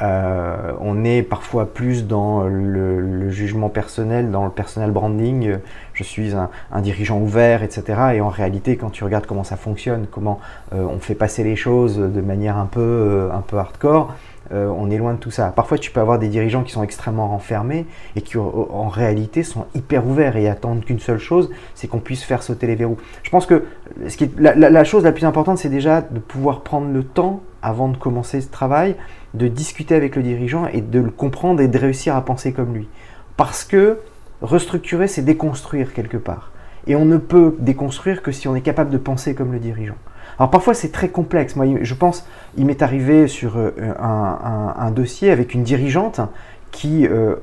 Euh, 0.00 0.72
on 0.80 1.04
est 1.04 1.22
parfois 1.22 1.66
plus 1.72 2.06
dans 2.06 2.44
le, 2.44 3.30
jugement 3.30 3.68
personnel, 3.68 4.30
dans 4.30 4.44
le 4.44 4.50
personal 4.50 4.90
branding. 4.90 5.58
Je 5.92 6.02
suis 6.02 6.32
un, 6.34 6.80
dirigeant 6.80 7.18
ouvert, 7.20 7.62
etc. 7.62 8.00
Et 8.14 8.20
en 8.20 8.28
réalité, 8.28 8.76
quand 8.76 8.90
tu 8.90 9.04
regardes 9.04 9.26
comment 9.26 9.44
ça 9.44 9.56
fonctionne, 9.56 10.06
comment 10.10 10.40
euh, 10.74 10.84
on 10.84 10.98
fait 10.98 11.14
passer 11.14 11.44
les 11.44 11.56
choses 11.56 11.98
de 11.98 12.20
manière 12.20 12.56
un 12.56 12.66
peu, 12.66 12.80
euh, 12.80 13.32
un 13.32 13.42
peu 13.42 13.58
hardcore, 13.58 14.14
on 14.50 14.90
est 14.90 14.98
loin 14.98 15.14
de 15.14 15.18
tout 15.18 15.30
ça. 15.30 15.52
Parfois, 15.54 15.78
tu 15.78 15.90
peux 15.90 16.00
avoir 16.00 16.18
des 16.18 16.28
dirigeants 16.28 16.62
qui 16.62 16.72
sont 16.72 16.82
extrêmement 16.82 17.28
renfermés 17.28 17.86
et 18.16 18.20
qui, 18.20 18.36
en 18.36 18.88
réalité, 18.88 19.42
sont 19.42 19.66
hyper 19.74 20.06
ouverts 20.06 20.36
et 20.36 20.48
attendent 20.48 20.84
qu'une 20.84 20.98
seule 20.98 21.18
chose, 21.18 21.50
c'est 21.74 21.88
qu'on 21.88 22.00
puisse 22.00 22.22
faire 22.22 22.42
sauter 22.42 22.66
les 22.66 22.74
verrous. 22.74 22.98
Je 23.22 23.30
pense 23.30 23.46
que 23.46 23.64
ce 24.08 24.16
qui 24.16 24.30
la 24.36 24.84
chose 24.84 25.04
la 25.04 25.12
plus 25.12 25.24
importante, 25.24 25.58
c'est 25.58 25.68
déjà 25.68 26.02
de 26.02 26.18
pouvoir 26.18 26.60
prendre 26.60 26.92
le 26.92 27.02
temps 27.02 27.40
avant 27.62 27.88
de 27.88 27.96
commencer 27.96 28.40
ce 28.40 28.48
travail 28.48 28.96
de 29.34 29.48
discuter 29.48 29.94
avec 29.94 30.16
le 30.16 30.22
dirigeant 30.22 30.66
et 30.66 30.80
de 30.80 31.00
le 31.00 31.10
comprendre 31.10 31.60
et 31.60 31.68
de 31.68 31.78
réussir 31.78 32.16
à 32.16 32.24
penser 32.24 32.52
comme 32.52 32.74
lui. 32.74 32.88
Parce 33.36 33.64
que 33.64 33.98
restructurer, 34.42 35.08
c'est 35.08 35.22
déconstruire 35.22 35.94
quelque 35.94 36.16
part. 36.16 36.50
Et 36.86 36.96
on 36.96 37.04
ne 37.04 37.16
peut 37.16 37.56
déconstruire 37.58 38.22
que 38.22 38.32
si 38.32 38.48
on 38.48 38.56
est 38.56 38.60
capable 38.60 38.90
de 38.90 38.98
penser 38.98 39.34
comme 39.34 39.52
le 39.52 39.58
dirigeant. 39.58 39.96
Alors 40.42 40.50
parfois 40.50 40.74
c'est 40.74 40.90
très 40.90 41.08
complexe. 41.08 41.54
Moi, 41.54 41.66
je 41.82 41.94
pense, 41.94 42.26
il 42.56 42.66
m'est 42.66 42.82
arrivé 42.82 43.28
sur 43.28 43.56
euh, 43.56 43.70
un, 43.96 44.90
dossier 44.90 45.30
avec 45.30 45.54
une 45.54 45.62
dirigeante 45.62 46.20
qui, 46.72 47.06
euh, 47.06 47.36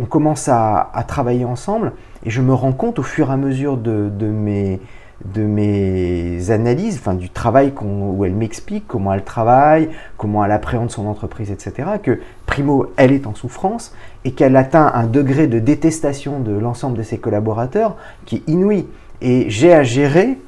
on 0.00 0.06
commence 0.06 0.48
à, 0.48 0.90
travailler 1.06 1.44
ensemble 1.44 1.92
et 2.24 2.30
je 2.30 2.40
me 2.40 2.54
rends 2.54 2.72
compte 2.72 2.98
au 2.98 3.02
fur 3.02 3.28
et 3.28 3.34
à 3.34 3.36
mesure 3.36 3.76
de 3.76 4.08
mes, 4.26 4.80
de 5.26 5.42
mes 5.42 6.50
analyses, 6.50 6.96
enfin 6.98 7.12
du 7.12 7.28
travail 7.28 7.74
où 7.82 8.24
elle 8.24 8.34
m'explique 8.34 8.86
comment 8.88 9.12
elle 9.12 9.24
travaille, 9.24 9.90
comment 10.16 10.42
elle 10.42 10.52
appréhende 10.52 10.90
son 10.90 11.06
entreprise, 11.08 11.50
etc., 11.50 11.90
que 12.02 12.20
primo, 12.46 12.86
elle 12.96 13.12
est 13.12 13.26
en 13.26 13.34
souffrance 13.34 13.94
et 14.24 14.30
qu'elle 14.30 14.56
atteint 14.56 14.90
un 14.94 15.06
degré 15.06 15.46
de 15.46 15.58
détestation 15.58 16.40
de 16.40 16.52
l'ensemble 16.52 16.96
de 16.96 17.02
ses 17.02 17.18
collaborateurs 17.18 17.96
qui 18.24 18.36
est 18.36 18.50
inouï. 18.50 18.86
Et 19.20 19.50
j'ai 19.50 19.74
à 19.74 19.82
gérer 19.82 20.38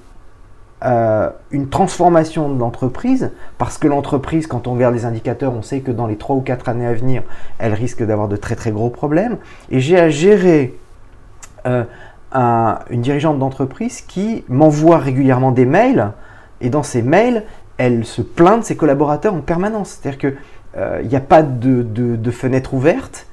euh, 0.85 1.31
une 1.51 1.69
transformation 1.71 2.55
de 2.55 2.61
l'entreprise, 2.61 3.33
parce 3.59 3.79
que 3.79 3.89
l'entreprise, 3.89 4.47
quand 4.47 4.69
on 4.69 4.75
regarde 4.75 4.95
les 4.95 5.05
indicateurs, 5.05 5.53
on 5.53 5.63
sait 5.63 5.81
que 5.81 5.91
dans 5.91 6.07
les 6.07 6.17
3 6.17 6.37
ou 6.37 6.41
4 6.41 6.69
années 6.69 6.87
à 6.87 6.93
venir, 6.93 7.25
elle 7.59 7.75
risque 7.75 8.05
d'avoir 8.05 8.29
de 8.29 8.37
très 8.37 8.55
très 8.55 8.71
gros 8.71 8.89
problèmes. 8.89 9.39
Et 9.71 9.81
j'ai 9.81 9.99
à 9.99 10.09
gérer 10.09 10.79
euh, 11.67 11.83
une 12.33 13.01
dirigeante 13.01 13.41
d'entreprise 13.41 14.03
qui 14.03 14.45
m'envoie 14.49 14.99
régulièrement 14.99 15.51
des 15.51 15.65
mails 15.65 16.13
et 16.61 16.71
dans 16.71 16.85
ces 16.85 17.03
mails, 17.03 17.43
elle 17.77 18.05
se 18.05 18.23
plaint 18.23 18.61
de 18.61 18.65
ses 18.65 18.77
collaborateurs 18.77 19.35
en 19.35 19.41
permanence. 19.41 19.99
C'est-à-dire 20.01 20.19
qu'il 20.19 20.37
euh, 20.77 21.03
n'y 21.03 21.17
a 21.17 21.21
pas 21.21 21.43
de, 21.43 22.31
fenêtre 22.31 22.75
ouverte 22.75 23.27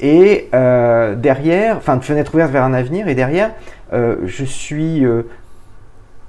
et 0.00 0.48
derrière, 0.52 1.76
enfin 1.76 1.96
de 1.96 2.04
fenêtre 2.04 2.34
ouverte 2.34 2.50
vers 2.50 2.64
un 2.64 2.74
avenir 2.74 3.06
et 3.06 3.14
derrière, 3.14 3.52
je 3.92 4.44
suis 4.44 5.04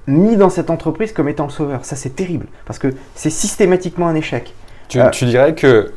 mis 0.10 0.36
dans 0.36 0.50
cette 0.50 0.70
entreprise 0.70 1.14
comme 1.14 1.30
étant 1.30 1.46
le 1.46 1.52
sauveur. 1.52 1.86
Ça 1.86 1.96
c'est 1.96 2.16
terrible 2.16 2.48
parce 2.66 2.80
que 2.80 2.94
c'est 3.16 3.30
systématiquement 3.30 4.08
un 4.08 4.16
échec. 4.16 4.54
Tu, 4.88 5.00
tu, 5.12 5.26
dirais 5.26 5.54
que 5.54 5.92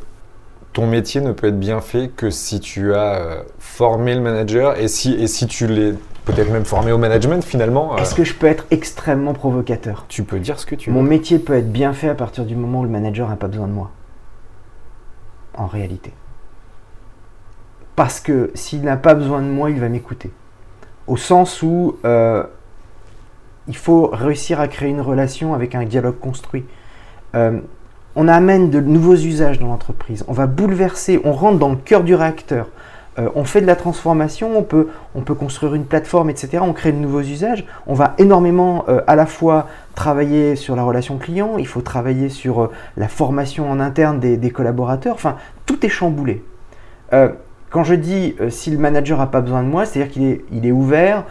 ton 0.71 0.87
métier 0.87 1.19
ne 1.21 1.31
peut 1.31 1.47
être 1.47 1.59
bien 1.59 1.81
fait 1.81 2.09
que 2.15 2.29
si 2.29 2.59
tu 2.59 2.93
as 2.93 3.43
formé 3.57 4.13
le 4.13 4.21
manager 4.21 4.79
et 4.79 4.87
si, 4.87 5.13
et 5.13 5.27
si 5.27 5.47
tu 5.47 5.67
l'es 5.67 5.93
peut-être 6.25 6.51
même 6.51 6.65
formé 6.65 6.91
au 6.91 6.97
management 6.97 7.43
finalement. 7.43 7.93
Euh. 7.93 7.97
Est-ce 7.97 8.15
que 8.15 8.23
je 8.23 8.33
peux 8.33 8.47
être 8.47 8.65
extrêmement 8.71 9.33
provocateur? 9.33 10.05
Tu 10.07 10.23
peux 10.23 10.39
dire 10.39 10.59
ce 10.59 10.65
que 10.65 10.75
tu 10.75 10.89
veux. 10.89 10.95
Mon 10.95 11.03
métier 11.03 11.39
peut 11.39 11.55
être 11.55 11.71
bien 11.71 11.93
fait 11.93 12.09
à 12.09 12.15
partir 12.15 12.45
du 12.45 12.55
moment 12.55 12.81
où 12.81 12.83
le 12.83 12.89
manager 12.89 13.29
n'a 13.29 13.35
pas 13.35 13.47
besoin 13.47 13.67
de 13.67 13.73
moi. 13.73 13.91
En 15.55 15.67
réalité. 15.67 16.13
Parce 17.95 18.19
que 18.19 18.51
s'il 18.55 18.81
n'a 18.81 18.97
pas 18.97 19.13
besoin 19.13 19.41
de 19.41 19.47
moi, 19.47 19.69
il 19.69 19.79
va 19.79 19.89
m'écouter. 19.89 20.31
Au 21.05 21.17
sens 21.17 21.61
où 21.61 21.97
euh, 22.05 22.43
il 23.67 23.75
faut 23.75 24.09
réussir 24.11 24.59
à 24.59 24.67
créer 24.67 24.89
une 24.89 25.01
relation 25.01 25.53
avec 25.53 25.75
un 25.75 25.85
dialogue 25.85 26.19
construit. 26.19 26.65
Euh, 27.35 27.59
on 28.15 28.27
amène 28.27 28.69
de 28.69 28.79
nouveaux 28.79 29.15
usages 29.15 29.59
dans 29.59 29.67
l'entreprise. 29.67 30.23
On 30.27 30.33
va 30.33 30.45
bouleverser, 30.45 31.19
on 31.23 31.31
rentre 31.31 31.57
dans 31.57 31.69
le 31.69 31.77
cœur 31.77 32.03
du 32.03 32.13
réacteur. 32.13 32.67
Euh, 33.19 33.29
on 33.35 33.43
fait 33.43 33.61
de 33.61 33.67
la 33.67 33.75
transformation, 33.75 34.57
on 34.57 34.63
peut, 34.63 34.89
on 35.15 35.21
peut 35.21 35.35
construire 35.35 35.75
une 35.75 35.85
plateforme, 35.85 36.29
etc. 36.29 36.59
On 36.61 36.73
crée 36.73 36.91
de 36.91 36.97
nouveaux 36.97 37.21
usages. 37.21 37.65
On 37.87 37.93
va 37.93 38.15
énormément 38.17 38.85
euh, 38.87 39.01
à 39.07 39.15
la 39.15 39.25
fois 39.25 39.67
travailler 39.95 40.55
sur 40.55 40.75
la 40.75 40.83
relation 40.83 41.17
client, 41.17 41.57
il 41.57 41.67
faut 41.67 41.81
travailler 41.81 42.29
sur 42.29 42.71
la 42.97 43.07
formation 43.07 43.69
en 43.69 43.79
interne 43.79 44.19
des, 44.19 44.51
collaborateurs. 44.51 45.13
Enfin, 45.13 45.37
tout 45.65 45.85
est 45.85 45.89
chamboulé. 45.89 46.43
quand 47.69 47.83
je 47.83 47.93
dis 47.93 48.35
si 48.49 48.71
le 48.71 48.79
manager 48.79 49.19
n'a 49.19 49.27
pas 49.27 49.41
besoin 49.41 49.61
de 49.61 49.67
moi, 49.67 49.85
c'est-à-dire 49.85 50.11
qu'il 50.11 50.23
est, 50.23 50.45
il 50.51 50.65
est 50.65 50.71
ouvert. 50.71 51.25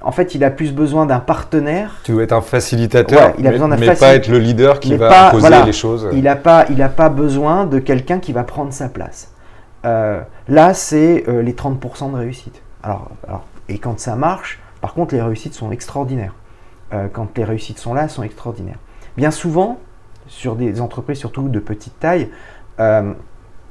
En 0.00 0.12
fait, 0.12 0.34
il 0.34 0.44
a 0.44 0.50
plus 0.50 0.72
besoin 0.72 1.06
d'un 1.06 1.18
partenaire. 1.18 1.96
Tu 2.04 2.12
dois 2.12 2.22
être 2.22 2.32
un 2.32 2.40
facilitateur, 2.40 3.32
il 3.38 3.46
a 3.46 3.50
mais, 3.50 3.58
besoin 3.58 3.94
pas 3.96 4.14
être 4.14 4.28
le 4.28 4.38
leader 4.38 4.80
qui 4.80 4.96
va 4.96 5.28
imposer 5.28 5.64
les 5.64 5.72
choses. 5.72 6.08
Il 6.12 6.22
n'a 6.22 6.36
pas, 6.36 6.66
pas 6.96 7.08
besoin 7.08 7.66
de 7.66 7.78
quelqu'un 7.78 8.18
qui 8.18 8.32
va 8.32 8.44
prendre 8.44 8.72
sa 8.72 8.88
place. 8.88 9.32
Euh, 9.84 10.20
là, 10.48 10.74
c'est 10.74 11.24
euh, 11.28 11.42
les 11.42 11.52
30% 11.52 12.12
de 12.12 12.16
réussite. 12.16 12.62
Alors, 12.82 13.10
et 13.68 13.78
quand 13.78 13.98
ça 13.98 14.16
marche, 14.16 14.60
par 14.80 14.94
contre, 14.94 15.14
les 15.14 15.22
réussites 15.22 15.54
sont 15.54 15.70
extraordinaires. 15.72 16.34
Euh, 16.92 17.08
quand 17.12 17.36
les 17.36 17.44
réussites 17.44 17.78
sont 17.78 17.94
là, 17.94 18.04
elles 18.04 18.10
sont 18.10 18.22
extraordinaires. 18.22 18.78
Bien 19.16 19.30
souvent, 19.30 19.78
sur 20.26 20.56
des 20.56 20.80
entreprises, 20.80 21.18
surtout 21.18 21.48
de 21.48 21.58
petite 21.58 21.98
taille, 21.98 22.28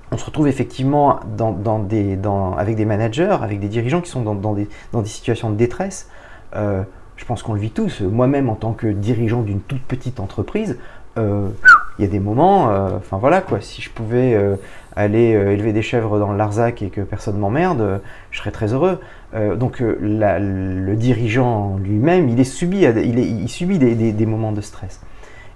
on 0.09 0.17
se 0.17 0.25
retrouve 0.25 0.47
effectivement 0.47 1.19
dans, 1.37 1.79
des, 1.79 2.17
avec 2.57 2.75
des 2.75 2.85
managers, 2.85 3.37
avec 3.41 3.59
des 3.59 3.67
dirigeants 3.67 4.01
qui 4.01 4.09
sont 4.09 4.21
dans, 4.21 4.53
des, 4.53 4.69
dans 4.93 5.01
des, 5.01 5.09
situations 5.09 5.49
de 5.49 5.55
détresse. 5.55 6.09
Je 6.53 7.25
pense 7.25 7.43
qu'on 7.43 7.53
le 7.53 7.59
vit 7.59 7.71
tous. 7.71 8.01
Moi-même, 8.01 8.49
en 8.49 8.55
tant 8.55 8.73
que 8.73 8.87
dirigeant 8.87 9.41
d'une 9.41 9.61
toute 9.61 9.81
petite 9.81 10.19
entreprise, 10.19 10.77
il 11.17 11.51
y 11.99 12.03
a 12.03 12.07
des 12.07 12.19
moments, 12.19 12.65
enfin 12.95 13.17
voilà 13.17 13.41
quoi, 13.41 13.59
si 13.61 13.81
je 13.81 13.89
pouvais 13.89 14.37
aller 14.97 15.35
euh, 15.35 15.53
élever 15.53 15.73
des 15.73 15.83
chèvres 15.83 16.17
dans 16.17 16.31
le 16.31 16.37
Larzac 16.37 16.81
et 16.81 16.89
que 16.89 17.01
personne 17.01 17.37
m'emmerde, 17.37 17.81
euh, 17.81 17.97
je 18.31 18.39
serais 18.39 18.51
très 18.51 18.73
heureux. 18.73 18.99
Euh, 19.35 19.55
donc 19.55 19.79
le 19.79 20.95
dirigeant 20.95 21.77
lui-même, 21.77 22.27
il, 22.29 22.39
il 22.39 23.49
subit 23.49 23.77
des, 23.77 24.25
moments 24.25 24.51
de 24.51 24.61
stress. 24.61 25.01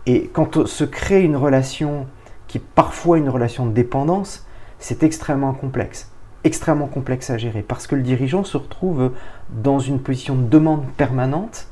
Et 0.06 0.30
quand 0.32 0.66
se 0.68 0.84
crée 0.84 1.24
une 1.24 1.36
relation 1.36 2.06
qui 2.48 2.60
est 2.60 2.64
parfois 2.76 3.18
une 3.18 3.30
relation 3.30 3.66
de 3.66 3.72
dépendance, 3.72 4.46
c'est 4.78 5.04
extrêmement 5.04 5.54
complexe. 5.54 6.11
Extrêmement 6.44 6.88
complexe 6.88 7.30
à 7.30 7.38
gérer 7.38 7.62
parce 7.62 7.86
que 7.86 7.96
le 7.96 8.02
dirigeant 8.02 8.44
se 8.44 8.58
retrouve 8.58 9.12
dans 9.50 9.80
une 9.80 10.00
position 10.00 10.36
de 10.36 10.44
demande 10.44 10.86
permanente, 10.98 11.68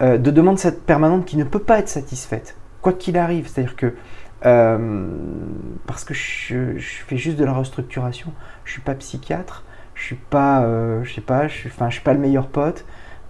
de 0.00 0.16
demande 0.16 0.58
permanente 0.86 1.24
qui 1.24 1.36
ne 1.36 1.44
peut 1.44 1.58
pas 1.58 1.78
être 1.78 1.88
satisfaite, 1.88 2.56
quoi 2.82 2.92
qu'il 2.92 3.16
arrive. 3.16 3.48
C'est-à-dire 3.48 3.76
que 3.76 3.94
euh, 4.46 5.06
parce 5.86 6.04
que 6.04 6.14
je, 6.14 6.78
fais 6.78 7.16
juste 7.16 7.36
de 7.36 7.44
la 7.44 7.52
restructuration. 7.52 8.32
Je 8.64 8.72
suis 8.72 8.80
pas 8.80 8.94
psychiatre, 8.94 9.64
je 9.94 10.04
suis 10.04 10.16
pas, 10.16 10.62
euh, 10.62 11.04
je 11.04 11.14
sais 11.14 11.20
pas, 11.20 11.48
je 11.48 11.54
suis, 11.54 11.70
je 11.70 11.90
suis 11.90 12.02
pas 12.02 12.14
le 12.14 12.20
meilleur 12.20 12.48
pote. 12.48 12.84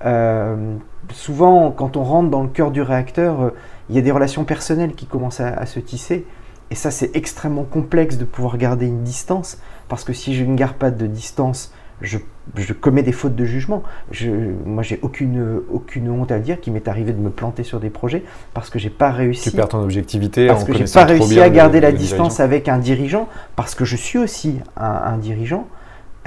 Euh, 0.04 0.76
souvent, 1.12 1.70
quand 1.72 1.96
on 1.96 2.04
rentre 2.04 2.30
dans 2.30 2.42
le 2.42 2.48
cœur 2.48 2.70
du 2.70 2.82
réacteur, 2.82 3.52
il 3.88 3.96
y 3.96 3.98
a 3.98 4.02
des 4.02 4.12
relations 4.12 4.44
personnelles 4.44 4.94
qui 4.94 5.06
commencent 5.06 5.40
à, 5.40 5.66
se 5.66 5.80
tisser. 5.80 6.26
Et 6.70 6.76
ça, 6.76 6.92
c'est 6.92 7.16
extrêmement 7.16 7.64
complexe 7.64 8.16
de 8.16 8.24
pouvoir 8.24 8.56
garder 8.56 8.86
une 8.86 9.02
distance, 9.02 9.60
parce 9.90 10.04
que 10.04 10.14
si 10.14 10.34
je 10.34 10.44
ne 10.44 10.56
garde 10.56 10.76
pas 10.76 10.90
de 10.90 11.06
distance 11.06 11.74
je, 12.02 12.72
commets 12.72 13.02
des 13.02 13.12
fautes 13.12 13.36
de 13.36 13.44
jugement. 13.44 13.82
Je, 14.10 14.30
moi, 14.64 14.82
j'ai 14.82 14.98
aucune, 15.02 15.60
aucune 15.70 16.10
honte 16.10 16.32
à 16.32 16.38
dire 16.38 16.60
qu'il 16.60 16.72
m'est 16.72 16.88
arrivé 16.88 17.12
de 17.12 17.18
me 17.18 17.30
planter 17.30 17.62
sur 17.62 17.80
des 17.80 17.90
projets 17.90 18.24
parce 18.54 18.70
que 18.70 18.78
j'ai 18.78 18.90
pas 18.90 19.10
réussi. 19.10 19.50
Tu 19.50 19.56
perds 19.56 19.68
ton 19.68 19.82
objectivité. 19.82 20.46
Parce 20.46 20.64
que 20.64 20.72
j'ai 20.72 20.84
pas 20.84 21.04
réussi 21.04 21.40
à 21.40 21.50
garder 21.50 21.80
la 21.80 21.92
distance 21.92 22.40
avec 22.40 22.68
un 22.68 22.78
dirigeant, 22.78 23.28
parce 23.56 23.74
que 23.74 23.84
je 23.84 23.96
suis 23.96 24.18
aussi 24.18 24.60
un, 24.76 25.16
dirigeant. 25.18 25.68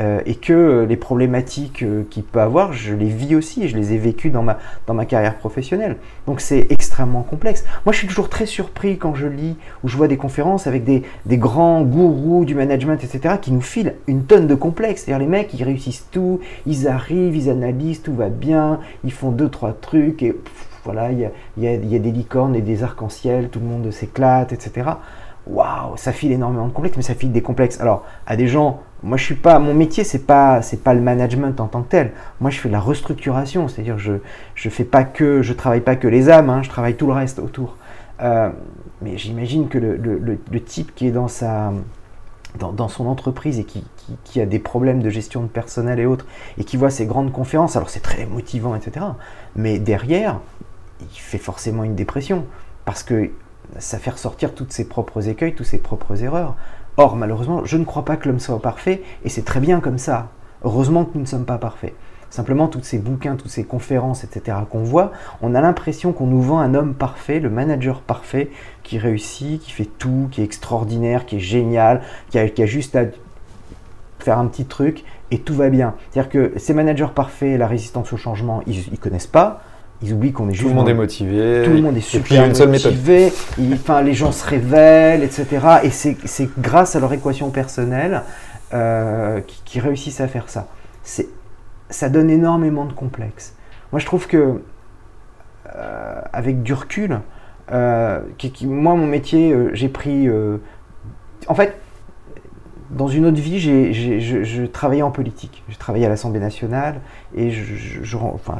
Euh, 0.01 0.21
et 0.25 0.35
que 0.35 0.85
les 0.87 0.97
problématiques 0.97 1.85
qu'il 2.09 2.23
peut 2.23 2.41
avoir, 2.41 2.73
je 2.73 2.95
les 2.95 3.09
vis 3.09 3.35
aussi, 3.35 3.67
je 3.67 3.77
les 3.77 3.93
ai 3.93 3.97
vécues 3.97 4.29
dans 4.29 4.43
ma, 4.43 4.57
dans 4.87 4.93
ma 4.93 5.05
carrière 5.05 5.37
professionnelle. 5.37 5.97
Donc 6.27 6.41
c'est 6.41 6.67
extrêmement 6.71 7.21
complexe. 7.21 7.63
Moi 7.85 7.93
je 7.93 7.99
suis 7.99 8.07
toujours 8.07 8.29
très 8.29 8.45
surpris 8.45 8.97
quand 8.97 9.15
je 9.15 9.27
lis 9.27 9.55
ou 9.83 9.87
je 9.87 9.97
vois 9.97 10.07
des 10.07 10.17
conférences 10.17 10.67
avec 10.67 10.83
des, 10.83 11.03
des 11.25 11.37
grands 11.37 11.83
gourous 11.83 12.45
du 12.45 12.55
management, 12.55 13.03
etc., 13.03 13.35
qui 13.41 13.51
nous 13.51 13.61
filent 13.61 13.93
une 14.07 14.23
tonne 14.23 14.47
de 14.47 14.55
complexes. 14.55 15.03
C'est-à-dire 15.03 15.19
les 15.19 15.29
mecs, 15.29 15.53
ils 15.53 15.63
réussissent 15.63 16.07
tout, 16.11 16.39
ils 16.65 16.87
arrivent, 16.87 17.35
ils 17.35 17.49
analysent, 17.49 18.01
tout 18.01 18.15
va 18.15 18.29
bien, 18.29 18.79
ils 19.03 19.11
font 19.11 19.31
deux, 19.31 19.49
trois 19.49 19.73
trucs, 19.73 20.23
et 20.23 20.35
voilà, 20.83 21.11
il 21.11 21.19
y, 21.19 21.25
a, 21.67 21.73
y 21.75 21.95
a, 21.95 21.99
des 21.99 22.11
licornes 22.11 22.55
et 22.55 22.61
des 22.61 22.83
arcs-en-ciel, 22.83 23.49
tout 23.49 23.59
le 23.59 23.65
monde 23.65 23.89
s'éclate, 23.91 24.51
etc. 24.51 24.91
Waouh, 25.45 25.97
ça 25.97 26.11
file 26.11 26.31
énormément 26.31 26.67
de 26.67 26.73
complexes, 26.73 26.97
mais 26.97 27.03
ça 27.03 27.15
file 27.15 27.31
des 27.31 27.41
complexes. 27.41 27.79
Alors, 27.81 28.05
à 28.25 28.35
des 28.35 28.47
gens 28.47 28.81
moi, 29.03 29.17
je 29.17 29.23
suis 29.25 29.35
pas. 29.35 29.59
Mon 29.59 29.73
métier, 29.73 30.05
c'est 30.05 30.25
pas, 30.25 30.61
c'est 30.61 30.81
pas 30.81 30.93
le 30.93 31.01
management 31.01 31.59
en 31.59 31.67
tant 31.67 31.81
que 31.83 31.89
tel. 31.89 32.11
Moi, 32.39 32.49
je 32.49 32.59
fais 32.59 32.69
la 32.69 32.79
restructuration, 32.79 33.67
c'est-à-dire 33.67 33.99
je, 33.99 34.13
je 34.55 34.69
fais 34.69 34.85
pas 34.85 35.03
que, 35.03 35.41
je 35.41 35.51
travaille 35.53 35.81
pas 35.81 35.97
que 35.97 36.07
les 36.07 36.29
âmes, 36.29 36.49
hein, 36.49 36.63
je 36.63 36.69
travaille 36.69 36.95
tout 36.95 37.07
le 37.07 37.13
reste 37.13 37.39
autour. 37.39 37.75
Euh, 38.21 38.49
mais 39.01 39.17
j'imagine 39.17 39.67
que 39.67 39.77
le, 39.77 39.97
le, 39.97 40.63
type 40.63 40.95
qui 40.95 41.07
est 41.07 41.11
dans 41.11 41.27
sa, 41.27 41.73
dans, 42.57 42.71
dans 42.71 42.87
son 42.87 43.07
entreprise 43.07 43.59
et 43.59 43.65
qui, 43.65 43.83
qui, 43.97 44.17
qui, 44.23 44.39
a 44.39 44.45
des 44.45 44.59
problèmes 44.59 45.03
de 45.03 45.09
gestion 45.09 45.41
de 45.41 45.47
personnel 45.47 45.99
et 45.99 46.05
autres, 46.05 46.25
et 46.57 46.63
qui 46.63 46.77
voit 46.77 46.89
ces 46.89 47.05
grandes 47.05 47.33
conférences, 47.33 47.75
alors 47.75 47.89
c'est 47.89 47.99
très 47.99 48.25
motivant, 48.25 48.73
etc. 48.73 49.05
Mais 49.57 49.79
derrière, 49.79 50.39
il 51.01 51.19
fait 51.19 51.37
forcément 51.37 51.83
une 51.83 51.95
dépression 51.95 52.45
parce 52.85 53.03
que 53.03 53.31
ça 53.79 53.97
fait 53.97 54.11
ressortir 54.11 54.53
toutes 54.53 54.71
ses 54.71 54.85
propres 54.85 55.29
écueils, 55.29 55.55
toutes 55.55 55.65
ses 55.65 55.79
propres 55.79 56.23
erreurs. 56.23 56.55
Or, 56.97 57.15
malheureusement, 57.15 57.65
je 57.65 57.77
ne 57.77 57.85
crois 57.85 58.05
pas 58.05 58.17
que 58.17 58.27
l'homme 58.27 58.39
soit 58.39 58.61
parfait, 58.61 59.01
et 59.23 59.29
c'est 59.29 59.43
très 59.43 59.59
bien 59.59 59.79
comme 59.79 59.97
ça. 59.97 60.29
Heureusement 60.63 61.05
que 61.05 61.11
nous 61.15 61.21
ne 61.21 61.27
sommes 61.27 61.45
pas 61.45 61.57
parfaits. 61.57 61.93
Simplement, 62.29 62.67
tous 62.67 62.81
ces 62.81 62.97
bouquins, 62.97 63.35
toutes 63.35 63.51
ces 63.51 63.63
conférences, 63.63 64.23
etc., 64.23 64.57
qu'on 64.67 64.83
voit, 64.83 65.11
on 65.43 65.53
a 65.53 65.61
l'impression 65.61 66.13
qu'on 66.13 66.25
nous 66.25 66.41
vend 66.41 66.59
un 66.59 66.73
homme 66.73 66.95
parfait, 66.95 67.39
le 67.39 67.51
manager 67.51 68.01
parfait, 68.01 68.49
qui 68.81 68.97
réussit, 68.97 69.61
qui 69.61 69.71
fait 69.71 69.85
tout, 69.85 70.29
qui 70.31 70.41
est 70.41 70.43
extraordinaire, 70.43 71.27
qui 71.27 71.35
est 71.35 71.39
génial, 71.39 72.01
qui 72.31 72.39
a, 72.39 72.65
juste 72.65 72.95
à 72.95 73.03
faire 74.17 74.39
un 74.39 74.47
petit 74.47 74.65
truc, 74.65 75.03
et 75.29 75.39
tout 75.39 75.53
va 75.53 75.69
bien. 75.69 75.93
C'est-à-dire 76.09 76.31
que 76.31 76.53
ces 76.57 76.73
managers 76.73 77.09
parfaits, 77.13 77.59
la 77.59 77.67
résistance 77.67 78.11
au 78.13 78.17
changement, 78.17 78.63
ils 78.65 78.91
ne 78.91 78.97
connaissent 78.97 79.27
pas, 79.27 79.61
ils 80.03 80.13
oublient 80.13 80.33
qu'on 80.33 80.49
est 80.49 80.53
juste. 80.53 80.63
Tout 80.63 80.69
le 80.69 80.75
monde 80.75 80.89
est 80.89 80.93
motivé. 80.93 81.63
Tout 81.63 81.71
le 81.71 81.81
monde 81.81 81.97
est 81.97 82.01
super 82.01 82.45
une 82.45 82.53
seule 82.53 82.69
motivé. 82.69 83.31
enfin, 83.73 84.01
les 84.01 84.13
gens 84.13 84.31
se 84.31 84.45
révèlent, 84.45 85.23
etc. 85.23 85.47
Et 85.83 85.89
c'est 85.89 86.49
grâce 86.59 86.95
à 86.95 86.99
leur 86.99 87.13
équation 87.13 87.49
personnelle 87.49 88.23
euh, 88.73 89.39
qui, 89.65 89.79
réussissent 89.79 90.21
à 90.21 90.27
faire 90.27 90.49
ça. 90.49 90.67
Ça 91.89 92.09
donne 92.09 92.29
énormément 92.29 92.85
de 92.85 92.93
complexes. 92.93 93.55
Moi, 93.91 93.99
je 93.99 94.05
trouve 94.05 94.27
que, 94.27 94.61
euh, 95.75 96.21
avec 96.33 96.63
du 96.63 96.73
recul, 96.73 97.19
euh, 97.71 98.19
moi, 98.63 98.95
mon 98.95 99.07
métier, 99.07 99.55
j'ai 99.73 99.89
pris. 99.89 100.27
en 101.47 101.55
fait, 101.55 101.77
dans 102.93 103.07
une 103.07 103.25
autre 103.25 103.39
vie, 103.39 103.59
je, 103.59 104.65
travaillais 104.65 105.01
en 105.01 105.11
politique. 105.11 105.63
Je 105.69 105.77
travaillais 105.77 106.05
à 106.05 106.09
l'Assemblée 106.09 106.39
nationale 106.39 107.01
et 107.35 107.51
je, 107.51 108.17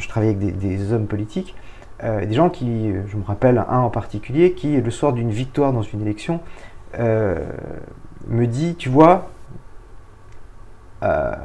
travaillais 0.07 0.35
avec 0.35 0.57
des, 0.57 0.91
hommes 0.91 1.07
politiques, 1.07 1.55
euh, 2.03 2.25
des 2.25 2.33
gens 2.33 2.49
qui, 2.49 2.91
je 3.07 3.17
me 3.17 3.23
rappelle 3.23 3.63
un 3.69 3.79
en 3.79 3.89
particulier, 3.89 4.53
qui, 4.53 4.79
le 4.79 4.91
soir 4.91 5.13
d'une 5.13 5.31
victoire 5.31 5.71
dans 5.71 5.83
une 5.83 6.01
élection, 6.01 6.39
euh, 6.99 7.45
me 8.27 8.47
dit, 8.47 8.75
tu 8.75 8.89
vois, 8.89 9.29
euh, 11.03 11.35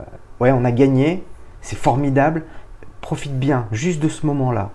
ouais, 0.41 0.53
on 0.53 0.65
a 0.65 0.73
gagné, 0.73 1.25
c'est 1.61 1.79
formidable, 1.79 2.45
profite 3.01 3.39
bien 3.39 3.67
juste 3.71 4.03
de 4.03 4.09
ce 4.09 4.25
moment-là. 4.27 4.71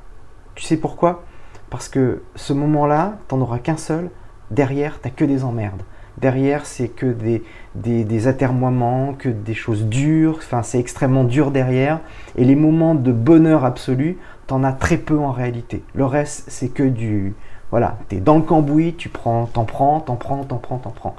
Tu 0.55 0.63
sais 0.63 0.77
pourquoi? 0.77 1.23
Parce 1.69 1.89
que 1.89 2.21
ce 2.35 2.53
moment-là, 2.53 3.17
tu 3.27 3.35
n'en 3.35 3.41
auras 3.41 3.57
qu'un 3.57 3.77
seul, 3.77 4.09
derrière, 4.51 5.01
tu 5.01 5.07
n'as 5.07 5.13
que 5.13 5.25
des 5.25 5.43
emmerdes. 5.43 5.81
Derrière, 6.17 6.65
c'est 6.65 6.89
que 6.89 7.07
des, 7.07 7.43
des, 7.75 8.27
atermoiements, 8.27 9.13
que 9.13 9.29
des 9.29 9.55
choses 9.55 9.85
dures, 9.85 10.35
enfin 10.37 10.61
c'est 10.61 10.79
extrêmement 10.79 11.23
dur 11.23 11.51
derrière. 11.51 11.99
Et 12.37 12.45
les 12.45 12.55
moments 12.55 12.95
de 12.95 13.11
bonheur 13.11 13.65
absolu, 13.65 14.17
t'en 14.47 14.63
as 14.63 14.73
très 14.73 14.97
peu 14.97 15.17
en 15.17 15.31
réalité. 15.31 15.83
Le 15.95 16.05
reste, 16.05 16.45
c'est 16.47 16.69
que 16.69 16.83
du... 16.83 17.33
Voilà, 17.71 17.97
t'es 18.07 18.17
dans 18.17 18.35
le 18.35 18.43
cambouis, 18.43 18.93
tu 18.95 19.09
prends, 19.09 19.47
t'en 19.47 19.65
prends, 19.65 19.99
t'en 19.99 20.15
prends, 20.15 20.43
t'en 20.43 20.57
prends, 20.57 20.77
t'en 20.77 20.91
prends. 20.91 21.15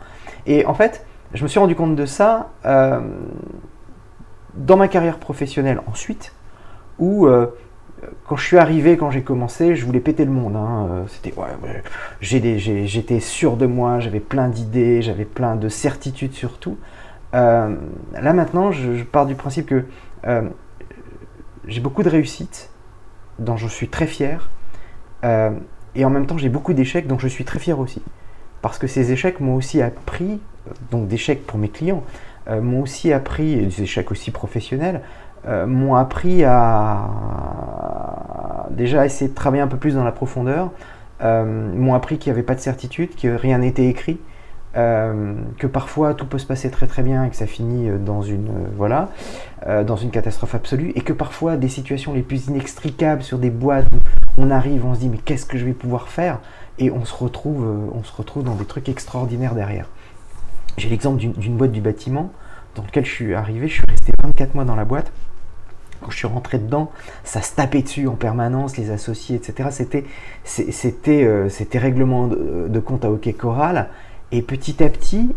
Et 0.46 0.64
en 0.66 0.74
fait, 0.74 1.04
je 1.32 1.42
me 1.42 1.48
suis 1.48 1.58
rendu 1.58 1.74
compte 1.74 1.96
de 1.96 2.06
ça 2.06 2.50
euh, 2.64 3.00
dans 4.54 4.76
ma 4.76 4.86
carrière 4.86 5.18
professionnelle 5.18 5.80
ensuite, 5.88 6.32
où 7.00 7.26
euh, 7.26 7.48
quand 8.26 8.36
je 8.36 8.44
suis 8.44 8.58
arrivé, 8.58 8.96
quand 8.96 9.10
j'ai 9.10 9.22
commencé, 9.22 9.76
je 9.76 9.84
voulais 9.84 10.00
péter 10.00 10.24
le 10.24 10.30
monde. 10.30 10.56
Hein. 10.56 10.88
Euh, 10.90 11.04
c'était, 12.20 12.58
j'étais 12.58 13.20
sûr 13.20 13.56
de 13.56 13.66
moi, 13.66 14.00
j'avais 14.00 14.20
plein 14.20 14.48
d'idées, 14.48 15.02
j'avais 15.02 15.24
plein 15.24 15.56
de 15.56 15.68
certitudes 15.68 16.32
sur 16.32 16.58
tout. 16.58 16.76
Euh, 17.34 17.74
là 18.20 18.32
maintenant, 18.32 18.72
je, 18.72 19.02
pars 19.02 19.26
du 19.26 19.34
principe 19.34 19.66
que 19.66 19.84
euh, 20.26 20.42
j'ai 21.66 21.80
beaucoup 21.80 22.02
de 22.02 22.08
réussites, 22.08 22.70
dont 23.38 23.56
je 23.56 23.66
suis 23.66 23.88
très 23.88 24.06
fier, 24.06 24.50
et 25.94 26.04
en 26.04 26.10
même 26.10 26.26
temps 26.26 26.36
j'ai 26.36 26.50
beaucoup 26.50 26.74
d'échecs, 26.74 27.06
dont 27.06 27.18
je 27.18 27.28
suis 27.28 27.44
très 27.44 27.58
fier 27.58 27.78
aussi. 27.78 28.02
Parce 28.60 28.78
que 28.78 28.86
ces 28.86 29.10
échecs 29.10 29.40
m'ont 29.40 29.54
aussi 29.54 29.80
appris, 29.80 30.38
donc 30.90 31.08
d'échecs 31.08 31.46
pour 31.46 31.58
mes 31.58 31.70
clients, 31.70 32.04
m'ont 32.46 32.82
aussi 32.82 33.10
appris, 33.10 33.54
et 33.54 33.62
des 33.62 33.82
échecs 33.82 34.10
aussi 34.10 34.30
professionnels, 34.30 35.00
euh, 35.46 35.66
m'ont 35.66 35.94
appris 35.94 36.42
à 36.42 37.06
déjà 38.74 39.06
essayer 39.06 39.30
de 39.30 39.34
travailler 39.34 39.62
un 39.62 39.68
peu 39.68 39.76
plus 39.76 39.94
dans 39.94 40.04
la 40.04 40.12
profondeur, 40.12 40.70
euh, 41.22 41.44
m'ont 41.44 41.94
appris 41.94 42.18
qu'il 42.18 42.32
n'y 42.32 42.38
avait 42.38 42.46
pas 42.46 42.54
de 42.54 42.60
certitude, 42.60 43.14
que 43.16 43.28
rien 43.28 43.58
n'était 43.58 43.86
écrit, 43.86 44.18
euh, 44.76 45.34
que 45.58 45.66
parfois 45.66 46.14
tout 46.14 46.26
peut 46.26 46.38
se 46.38 46.46
passer 46.46 46.70
très 46.70 46.86
très 46.86 47.02
bien 47.02 47.24
et 47.24 47.30
que 47.30 47.36
ça 47.36 47.46
finit 47.46 47.88
dans 48.04 48.22
une 48.22 48.50
voilà 48.76 49.10
dans 49.86 49.96
une 49.96 50.10
catastrophe 50.10 50.56
absolue 50.56 50.92
et 50.96 51.00
que 51.00 51.12
parfois 51.12 51.56
des 51.56 51.68
situations 51.68 52.12
les 52.12 52.22
plus 52.22 52.48
inextricables 52.48 53.22
sur 53.22 53.38
des 53.38 53.50
boîtes 53.50 53.86
où 53.94 53.98
on 54.42 54.50
arrive 54.50 54.84
on 54.84 54.94
se 54.94 55.00
dit 55.00 55.08
mais 55.08 55.18
qu'est-ce 55.18 55.46
que 55.46 55.56
je 55.56 55.64
vais 55.64 55.72
pouvoir 55.72 56.08
faire? 56.08 56.40
Et 56.80 56.90
on 56.90 57.04
se 57.04 57.14
retrouve 57.14 57.64
on 57.94 58.02
se 58.02 58.12
retrouve 58.12 58.42
dans 58.42 58.56
des 58.56 58.64
trucs 58.64 58.88
extraordinaires 58.88 59.54
derrière. 59.54 59.86
J'ai 60.76 60.88
l'exemple 60.88 61.18
d'une 61.18 61.56
boîte 61.56 61.72
du 61.72 61.80
bâtiment 61.80 62.32
dans 62.74 62.82
lequel 62.82 63.06
je 63.06 63.12
suis 63.12 63.34
arrivé 63.34 63.68
je 63.68 63.74
suis 63.74 63.84
resté 63.88 64.12
24 64.22 64.54
mois 64.56 64.64
dans 64.64 64.74
la 64.74 64.84
boîte 64.84 65.12
quand 66.04 66.10
je 66.10 66.18
suis 66.18 66.26
rentré 66.26 66.58
dedans, 66.58 66.90
ça 67.24 67.40
se 67.40 67.54
tapait 67.54 67.82
dessus 67.82 68.06
en 68.06 68.14
permanence, 68.14 68.76
les 68.76 68.90
associés, 68.90 69.36
etc. 69.36 69.70
C'était, 69.72 70.04
c'était, 70.44 71.24
euh, 71.24 71.48
c'était 71.48 71.78
règlement 71.78 72.28
de, 72.28 72.78
compte 72.80 73.04
à 73.04 73.10
hockey 73.10 73.32
choral. 73.32 73.88
Et 74.30 74.42
petit 74.42 74.84
à 74.84 74.88
petit, 74.90 75.34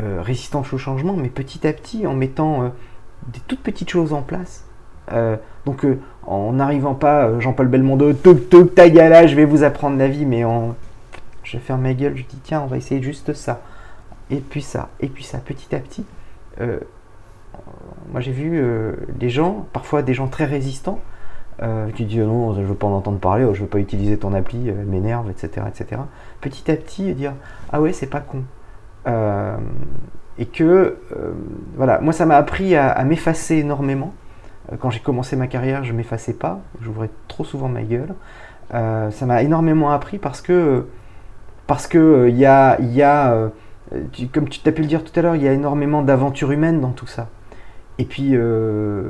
euh, 0.00 0.22
résistance 0.22 0.72
au 0.72 0.78
changement, 0.78 1.14
mais 1.14 1.28
petit 1.28 1.66
à 1.66 1.72
petit, 1.72 2.06
en 2.06 2.14
mettant 2.14 2.62
euh, 2.62 2.68
des 3.28 3.40
toutes 3.46 3.62
petites 3.62 3.90
choses 3.90 4.12
en 4.12 4.22
place. 4.22 4.64
donc, 5.66 5.86
en 6.26 6.52
n'arrivant 6.54 6.94
pas, 6.94 7.38
Jean-Paul 7.40 7.68
Belmondo, 7.68 8.14
tout, 8.14 8.34
tout, 8.34 8.64
ta 8.64 8.88
gueule, 8.88 9.28
je 9.28 9.36
vais 9.36 9.44
vous 9.44 9.62
apprendre 9.62 9.98
la 9.98 10.08
vie, 10.08 10.24
mais 10.24 10.44
en, 10.44 10.74
je 11.42 11.58
ferme 11.58 11.82
ma 11.82 11.92
gueule, 11.92 12.16
je 12.16 12.22
dis 12.22 12.38
tiens, 12.42 12.62
on 12.62 12.66
va 12.66 12.78
essayer 12.78 13.02
juste 13.02 13.34
ça, 13.34 13.60
et 14.30 14.38
puis 14.38 14.62
ça, 14.62 14.88
et 15.00 15.08
puis 15.08 15.24
ça, 15.24 15.38
petit 15.38 15.74
à 15.74 15.78
petit 15.78 16.06
moi 18.10 18.20
j'ai 18.20 18.32
vu 18.32 18.60
euh, 18.60 18.92
des 19.08 19.28
gens, 19.28 19.66
parfois 19.72 20.02
des 20.02 20.14
gens 20.14 20.28
très 20.28 20.44
résistants, 20.44 21.00
euh, 21.62 21.90
qui 21.90 22.04
disent 22.04 22.20
non, 22.20 22.54
je 22.54 22.60
ne 22.60 22.66
veux 22.66 22.74
pas 22.74 22.86
en 22.86 22.92
entendre 22.92 23.18
parler, 23.18 23.44
je 23.44 23.58
ne 23.58 23.64
veux 23.64 23.66
pas 23.66 23.78
utiliser 23.78 24.18
ton 24.18 24.32
appli, 24.34 24.68
elle 24.68 24.86
m'énerve, 24.86 25.30
etc., 25.30 25.66
etc. 25.68 26.00
Petit 26.40 26.70
à 26.70 26.76
petit, 26.76 27.12
dire 27.14 27.32
ah 27.72 27.80
ouais, 27.80 27.92
c'est 27.92 28.06
pas 28.06 28.20
con. 28.20 28.44
Euh, 29.06 29.56
et 30.38 30.46
que, 30.46 30.96
voilà, 31.76 32.00
moi 32.00 32.12
ça 32.12 32.26
m'a 32.26 32.36
appris 32.36 32.74
à, 32.74 33.02
m'effacer 33.04 33.56
énormément. 33.56 34.12
Quand 34.80 34.90
j'ai 34.90 34.98
commencé 35.00 35.36
ma 35.36 35.46
carrière, 35.46 35.84
je 35.84 35.92
ne 35.92 35.96
m'effaçais 35.98 36.32
pas, 36.32 36.60
j'ouvrais 36.80 37.10
trop 37.28 37.44
souvent 37.44 37.68
ma 37.68 37.82
gueule. 37.82 38.14
ça 38.70 39.26
m'a 39.26 39.42
énormément 39.42 39.92
appris 39.92 40.18
parce 40.18 40.40
que, 40.40 40.86
parce 41.68 41.86
que 41.86 42.26
il 42.28 42.36
y 42.36 42.46
a, 42.46 42.80
y 42.80 43.02
a 43.02 43.50
comme 44.32 44.48
tu 44.48 44.60
as 44.68 44.72
pu 44.72 44.82
le 44.82 44.88
dire 44.88 45.04
tout 45.04 45.12
à 45.18 45.22
l'heure, 45.22 45.36
il 45.36 45.42
y 45.42 45.48
a 45.48 45.52
énormément 45.52 46.02
d'aventures 46.02 46.50
humaines 46.50 46.80
dans 46.80 46.90
tout 46.90 47.06
ça. 47.06 47.28
Et 47.98 48.04
puis, 48.04 48.30
euh, 48.32 49.04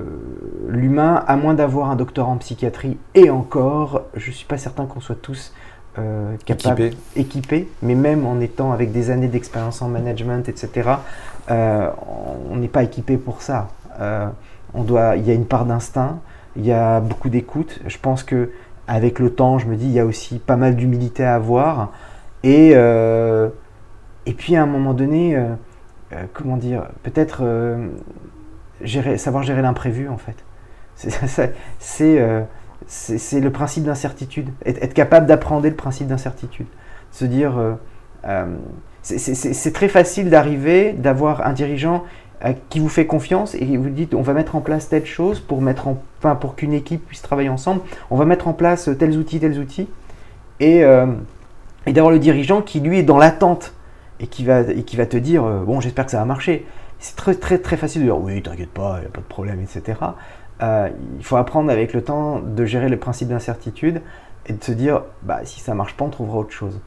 l'humain, 0.68 1.24
à 1.26 1.36
moins 1.36 1.54
d'avoir 1.54 1.90
un 1.90 1.96
doctorat 1.96 2.30
en 2.30 2.36
psychiatrie, 2.36 2.98
et 3.14 3.30
encore, 3.30 4.02
je 4.14 4.28
ne 4.28 4.34
suis 4.34 4.46
pas 4.46 4.58
certain 4.58 4.84
qu'on 4.84 5.00
soit 5.00 5.20
tous 5.20 5.54
euh, 5.98 6.36
capables, 6.44 6.90
équipés. 7.16 7.68
mais 7.82 7.94
même 7.94 8.26
en 8.26 8.40
étant 8.40 8.72
avec 8.72 8.92
des 8.92 9.10
années 9.10 9.28
d'expérience 9.28 9.80
en 9.80 9.88
management, 9.88 10.48
etc., 10.48 10.90
euh, 11.50 11.90
on 12.50 12.56
n'est 12.56 12.68
pas 12.68 12.82
équipé 12.82 13.16
pour 13.16 13.40
ça. 13.40 13.68
on 14.74 14.82
doit, 14.82 15.16
il 15.16 15.26
y 15.26 15.30
a 15.30 15.34
une 15.34 15.46
part 15.46 15.64
d'instinct, 15.64 16.18
il 16.56 16.66
y 16.66 16.72
a 16.72 17.00
beaucoup 17.00 17.30
d'écoute. 17.30 17.80
Je 17.86 17.98
pense 17.98 18.22
que 18.22 18.50
avec 18.86 19.18
le 19.18 19.30
temps, 19.30 19.58
je 19.58 19.66
me 19.66 19.76
dis, 19.76 19.86
il 19.86 19.92
y 19.92 20.00
a 20.00 20.04
aussi 20.04 20.38
pas 20.38 20.56
mal 20.56 20.76
d'humilité 20.76 21.24
à 21.24 21.36
avoir. 21.36 21.92
Et, 22.42 22.72
et 22.72 24.32
puis, 24.34 24.56
à 24.56 24.62
un 24.62 24.66
moment 24.66 24.92
donné, 24.92 25.38
comment 26.34 26.58
dire, 26.58 26.88
peut-être 27.02 27.44
savoir 29.16 29.42
gérer 29.42 29.62
l'imprévu 29.62 30.08
en 30.08 30.18
fait. 30.18 30.36
C'est 30.96 31.54
c'est 32.86 33.40
le 33.40 33.50
principe 33.50 33.84
d'incertitude, 33.84 34.50
être, 34.66 34.92
capable 34.92 35.26
d'apprendre 35.26 35.66
le 35.66 35.74
principe 35.74 36.06
d'incertitude. 36.06 36.66
Se 37.12 37.24
dire, 37.24 37.54
c'est 39.02 39.72
très 39.72 39.88
facile 39.88 40.28
d'arriver, 40.28 40.92
d'avoir 40.92 41.46
un 41.46 41.52
dirigeant 41.52 42.04
qui 42.68 42.78
vous 42.78 42.88
fait 42.88 43.06
confiance 43.06 43.54
et 43.54 43.76
vous 43.76 43.88
dites 43.88 44.14
on 44.14 44.22
va 44.22 44.34
mettre 44.34 44.56
en 44.56 44.60
place 44.60 44.88
telle 44.88 45.06
chose 45.06 45.40
pour 45.40 45.62
mettre 45.62 45.88
en, 45.88 46.02
enfin, 46.18 46.34
pour 46.34 46.56
qu'une 46.56 46.72
équipe 46.72 47.06
puisse 47.06 47.22
travailler 47.22 47.48
ensemble, 47.48 47.80
on 48.10 48.16
va 48.16 48.24
mettre 48.24 48.48
en 48.48 48.52
place 48.52 48.90
tels 48.98 49.16
outils, 49.16 49.40
tels 49.40 49.58
outils, 49.58 49.88
et, 50.60 50.84
euh, 50.84 51.06
et 51.86 51.92
d'avoir 51.92 52.12
le 52.12 52.18
dirigeant 52.18 52.62
qui 52.62 52.80
lui 52.80 52.98
est 52.98 53.02
dans 53.02 53.18
l'attente 53.18 53.72
et 54.20 54.26
qui 54.26 54.44
va, 54.44 54.60
et 54.60 54.82
qui 54.82 54.96
va 54.96 55.06
te 55.06 55.16
dire 55.16 55.44
euh, 55.44 55.64
bon 55.64 55.80
j'espère 55.80 56.04
que 56.04 56.10
ça 56.10 56.18
va 56.18 56.24
marcher. 56.24 56.66
C'est 57.04 57.16
très 57.16 57.34
très 57.34 57.58
très 57.58 57.76
facile 57.76 58.00
de 58.00 58.06
dire 58.06 58.18
oui 58.18 58.40
t'inquiète 58.42 58.70
pas, 58.70 58.94
il 58.96 59.00
n'y 59.02 59.06
a 59.08 59.10
pas 59.10 59.20
de 59.20 59.26
problème, 59.26 59.60
etc. 59.60 59.98
Euh, 60.62 60.88
il 61.18 61.22
faut 61.22 61.36
apprendre 61.36 61.70
avec 61.70 61.92
le 61.92 62.02
temps 62.02 62.40
de 62.40 62.64
gérer 62.64 62.88
le 62.88 62.98
principe 62.98 63.28
d'incertitude 63.28 64.00
et 64.46 64.54
de 64.54 64.64
se 64.64 64.72
dire 64.72 65.02
bah 65.22 65.40
si 65.44 65.60
ça 65.60 65.74
marche 65.74 65.98
pas 65.98 66.06
on 66.06 66.08
trouvera 66.08 66.38
autre 66.38 66.52
chose. 66.52 66.80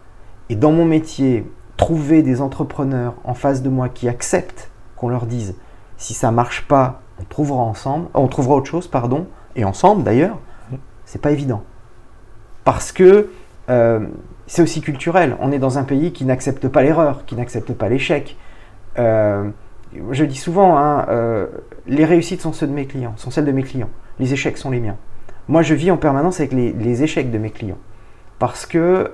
Et 0.50 0.56
dans 0.56 0.72
mon 0.72 0.86
métier, 0.86 1.46
trouver 1.78 2.24
des 2.24 2.42
entrepreneurs 2.42 3.14
en 3.26 3.36
face 3.36 3.62
de 3.62 3.70
moi 3.70 3.90
qui 3.90 4.10
acceptent 4.10 4.72
qu'on 4.96 5.10
leur 5.10 5.28
dise 5.28 5.54
si 5.98 6.16
ça 6.16 6.32
marche 6.32 6.68
pas, 6.68 7.02
on 7.22 7.24
trouvera 7.24 7.62
ensemble, 7.62 8.08
on 8.16 8.28
trouvera 8.28 8.56
autre 8.56 8.72
chose, 8.72 8.88
pardon, 8.88 9.28
et 9.56 9.66
ensemble 9.66 10.02
d'ailleurs, 10.02 10.40
c'est 11.06 11.22
pas 11.22 11.30
évident. 11.30 11.62
Parce 12.64 12.92
que 12.92 13.30
euh, 13.70 14.08
c'est 14.48 14.64
aussi 14.64 14.82
culturel. 14.82 15.38
On 15.40 15.52
est 15.52 15.60
dans 15.60 15.78
un 15.78 15.84
pays 15.84 16.12
qui 16.12 16.26
n'accepte 16.26 16.68
pas 16.70 16.82
l'erreur, 16.82 17.24
qui 17.28 17.36
n'accepte 17.36 17.72
pas 17.74 17.88
l'échec. 17.88 18.36
Euh, 18.98 19.52
je 20.12 20.26
dis 20.26 20.38
souvent, 20.38 20.78
hein, 20.78 21.06
euh, 21.10 21.48
les 21.88 22.06
réussites 22.06 22.42
sont 22.42 22.54
ceux 22.54 22.68
de 22.68 22.74
mes 22.74 22.86
clients, 22.86 23.14
sont 23.18 23.32
celles 23.32 23.46
de 23.46 23.52
mes 23.52 23.64
clients. 23.64 23.90
Les 24.20 24.34
échecs 24.34 24.58
sont 24.58 24.72
les 24.72 24.80
miens. 24.80 24.98
Moi, 25.48 25.62
je 25.62 25.74
vis 25.74 25.92
en 25.92 25.98
permanence 25.98 26.40
avec 26.40 26.52
les, 26.52 27.04
échecs 27.04 27.32
de 27.32 27.38
mes 27.38 27.52
clients. 27.52 27.78
Parce 28.40 28.66
que 28.66 29.12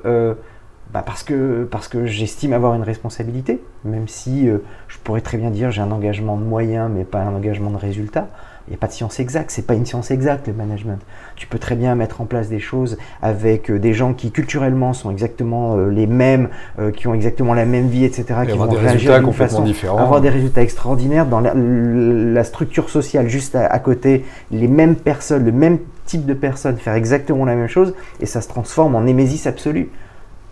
bah, 0.93 1.01
parce 1.03 1.23
que, 1.23 1.67
parce 1.69 1.87
que 1.87 2.05
j'estime 2.05 2.53
avoir 2.53 2.75
une 2.75 2.83
responsabilité, 2.83 3.59
même 3.83 4.07
si 4.07 4.47
euh, 4.47 4.59
je 4.87 4.99
pourrais 4.99 5.21
très 5.21 5.39
bien 5.39 5.49
dire 5.49 5.71
j'ai 5.71 5.81
un 5.81 5.91
engagement 5.91 6.37
de 6.37 6.43
moyens 6.43 6.89
mais 6.93 7.03
pas 7.03 7.21
un 7.21 7.33
engagement 7.33 7.71
de 7.71 7.77
résultat. 7.77 8.27
Il 8.67 8.71
n'y 8.71 8.75
a 8.75 8.79
pas 8.79 8.87
de 8.87 8.93
science 8.93 9.19
exacte, 9.19 9.51
c'est 9.51 9.67
pas 9.67 9.73
une 9.73 9.85
science 9.85 10.09
exacte 10.09 10.47
le 10.47 10.53
management. 10.53 10.99
Tu 11.35 11.47
peux 11.47 11.59
très 11.59 11.75
bien 11.75 11.95
mettre 11.95 12.21
en 12.21 12.25
place 12.25 12.47
des 12.47 12.59
choses 12.59 12.97
avec 13.21 13.69
euh, 13.69 13.77
des 13.77 13.93
gens 13.93 14.13
qui 14.13 14.31
culturellement 14.31 14.93
sont 14.93 15.11
exactement 15.11 15.75
euh, 15.75 15.89
les 15.89 16.07
mêmes, 16.07 16.49
qui 16.95 17.07
ont 17.07 17.13
exactement 17.13 17.53
la 17.53 17.65
même 17.65 17.87
vie, 17.87 18.05
etc. 18.05 18.41
qui 18.49 18.57
vont 18.57 18.67
des 18.67 18.77
résultats 18.77 19.19
complètement 19.19 19.61
différents. 19.61 19.97
Avoir 19.97 20.21
des 20.21 20.29
résultats 20.29 20.61
extraordinaires 20.61 21.25
dans 21.25 21.39
la, 21.39 22.43
structure 22.43 22.89
sociale 22.89 23.27
juste 23.27 23.55
à, 23.55 23.79
côté, 23.79 24.25
les 24.51 24.67
mêmes 24.67 24.95
personnes, 24.95 25.45
le 25.45 25.51
même 25.51 25.79
type 26.05 26.25
de 26.25 26.33
personnes 26.33 26.77
faire 26.77 26.93
exactement 26.93 27.45
la 27.45 27.55
même 27.55 27.67
chose 27.67 27.93
et 28.19 28.25
ça 28.25 28.41
se 28.41 28.47
transforme 28.47 28.95
en 28.95 29.01
némésis 29.01 29.47
absolue 29.47 29.89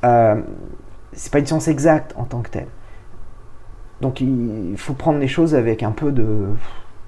euh, 0.04 0.42
c'est 1.14 1.32
pas 1.32 1.40
une 1.40 1.46
science 1.46 1.68
exacte 1.68 2.14
en 2.18 2.24
tant 2.24 2.42
que 2.42 2.50
telle. 2.50 2.68
Donc 4.02 4.22
il 4.22 4.78
faut 4.78 4.94
prendre 4.94 5.20
les 5.20 5.28
choses 5.28 5.54
avec 5.54 5.84
un 5.84 5.92
peu 5.92 6.12
de. 6.12 6.48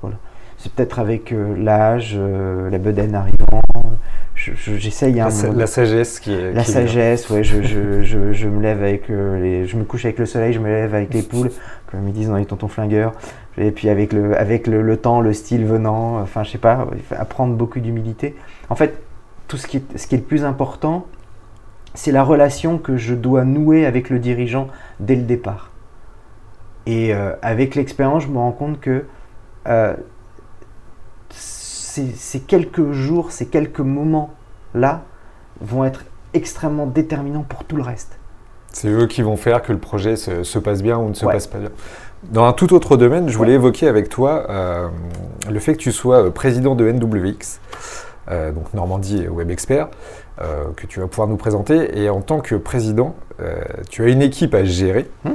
Voilà. 0.02 0.18
C'est 0.64 0.72
peut-être 0.72 1.00
avec 1.00 1.34
euh, 1.34 1.56
l'âge, 1.58 2.14
euh, 2.18 2.70
la 2.70 2.78
bedaine 2.78 3.16
arrivant. 3.16 3.62
J'essaye 4.36 5.20
un 5.20 5.28
la, 5.28 5.54
la, 5.54 5.68
sagesse 5.68 6.22
qui 6.22 6.32
est. 6.32 6.54
La 6.54 6.64
sagesse, 6.64 7.30
ouais. 7.30 7.44
Je, 7.44 7.62
je, 7.62 8.32
je, 8.32 8.48
me 8.48 8.62
lève 8.62 8.82
avec 8.82 9.10
les. 9.10 9.68
Je 9.68 9.76
me 9.76 9.84
couche 9.84 10.06
avec 10.06 10.18
le 10.20 10.26
soleil, 10.26 10.54
je 10.54 10.60
me 10.60 10.68
lève 10.68 10.96
avec 10.96 11.14
les 11.14 11.22
poules, 11.22 11.52
comme 11.88 12.08
ils 12.08 12.14
disent 12.14 12.30
dans 12.30 12.38
les 12.38 12.46
tontons 12.46 12.70
flingueurs. 12.70 13.12
Et 13.58 13.72
puis 13.72 13.90
avec 13.90 14.14
le, 14.14 14.38
avec 14.40 14.68
le, 14.68 14.82
le 14.82 14.96
temps, 14.96 15.20
le 15.20 15.34
style 15.34 15.66
venant. 15.66 16.22
Enfin, 16.22 16.44
je 16.44 16.52
sais 16.52 16.58
pas. 16.58 16.88
Apprendre 17.12 17.56
beaucoup 17.56 17.82
d'humilité. 17.82 18.34
En 18.70 18.76
fait, 18.76 19.02
tout 19.50 19.58
ce 19.58 19.68
qui 19.68 19.78
est, 19.78 19.98
ce 19.98 20.08
qui 20.08 20.16
est 20.16 20.20
le 20.20 20.24
plus 20.24 20.46
important, 20.46 21.08
c'est 21.94 22.14
la 22.14 22.24
relation 22.24 22.78
que 22.78 22.96
je 22.96 23.16
dois 23.16 23.44
nouer 23.44 23.86
avec 23.86 24.10
le 24.10 24.18
dirigeant 24.18 24.70
dès 25.02 25.16
le 25.16 25.24
départ. 25.24 25.72
Et 26.86 27.14
euh, 27.14 27.34
avec 27.42 27.76
l'expérience, 27.76 28.24
je 28.24 28.30
me 28.30 28.38
rends 28.38 28.54
compte 28.54 28.80
que 28.80 29.04
euh, 29.68 29.94
ces, 32.16 32.40
quelques 32.40 32.92
jours, 32.92 33.32
ces 33.32 33.48
quelques 33.48 33.80
moments-là 33.80 35.04
vont 35.62 35.86
être 35.86 36.06
extrêmement 36.34 36.88
déterminants 36.88 37.46
pour 37.48 37.64
tout 37.64 37.76
le 37.76 37.84
reste. 37.84 38.18
C'est 38.72 38.90
eux 38.90 39.06
qui 39.06 39.22
vont 39.22 39.38
faire 39.38 39.62
que 39.62 39.72
le 39.72 39.78
projet 39.78 40.16
se, 40.16 40.60
passe 40.60 40.82
bien 40.82 40.98
ou 40.98 41.10
ne 41.10 41.14
se 41.14 41.26
passe 41.26 41.48
pas 41.48 41.60
bien. 41.60 41.70
Dans 42.24 42.46
un 42.46 42.54
tout 42.54 42.74
autre 42.74 42.98
domaine, 42.98 43.30
je 43.30 43.38
voulais 43.38 43.54
évoquer 43.54 43.88
avec 43.88 44.10
toi 44.10 44.46
euh, 44.50 44.88
le 45.52 45.60
fait 45.60 45.74
que 45.74 45.80
tu 45.80 45.92
sois 45.92 46.34
président 46.34 46.74
de 46.74 46.90
NWX, 46.90 47.60
donc 48.54 48.74
Normandie 48.74 49.28
Web 49.28 49.52
Expert. 49.52 49.90
Euh, 50.42 50.72
que 50.76 50.88
tu 50.88 51.00
vas 51.00 51.06
pouvoir 51.06 51.28
nous 51.28 51.38
présenter. 51.38 52.02
Et 52.02 52.10
en 52.10 52.22
tant 52.22 52.40
que 52.40 52.56
président, 52.56 53.16
euh, 53.40 53.62
tu 53.92 54.04
as 54.04 54.08
une 54.08 54.24
équipe 54.24 54.56
à 54.56 54.64
gérer 54.64 55.08
hmm. 55.26 55.34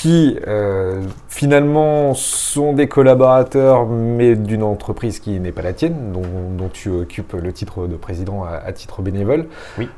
Qui 0.00 0.38
euh, 0.46 1.02
finalement 1.28 2.14
sont 2.14 2.72
des 2.72 2.88
collaborateurs, 2.88 3.86
mais 3.86 4.34
d'une 4.36 4.62
entreprise 4.62 5.18
qui 5.18 5.38
n'est 5.40 5.52
pas 5.52 5.62
la 5.62 5.72
tienne, 5.72 6.12
dont, 6.12 6.68
tu 6.72 6.88
occupes 6.88 7.32
le 7.32 7.52
titre 7.52 7.86
de 7.86 7.96
président 7.96 8.44
à, 8.44 8.72
titre 8.72 9.02
bénévole, 9.02 9.46
oui. 9.76 9.88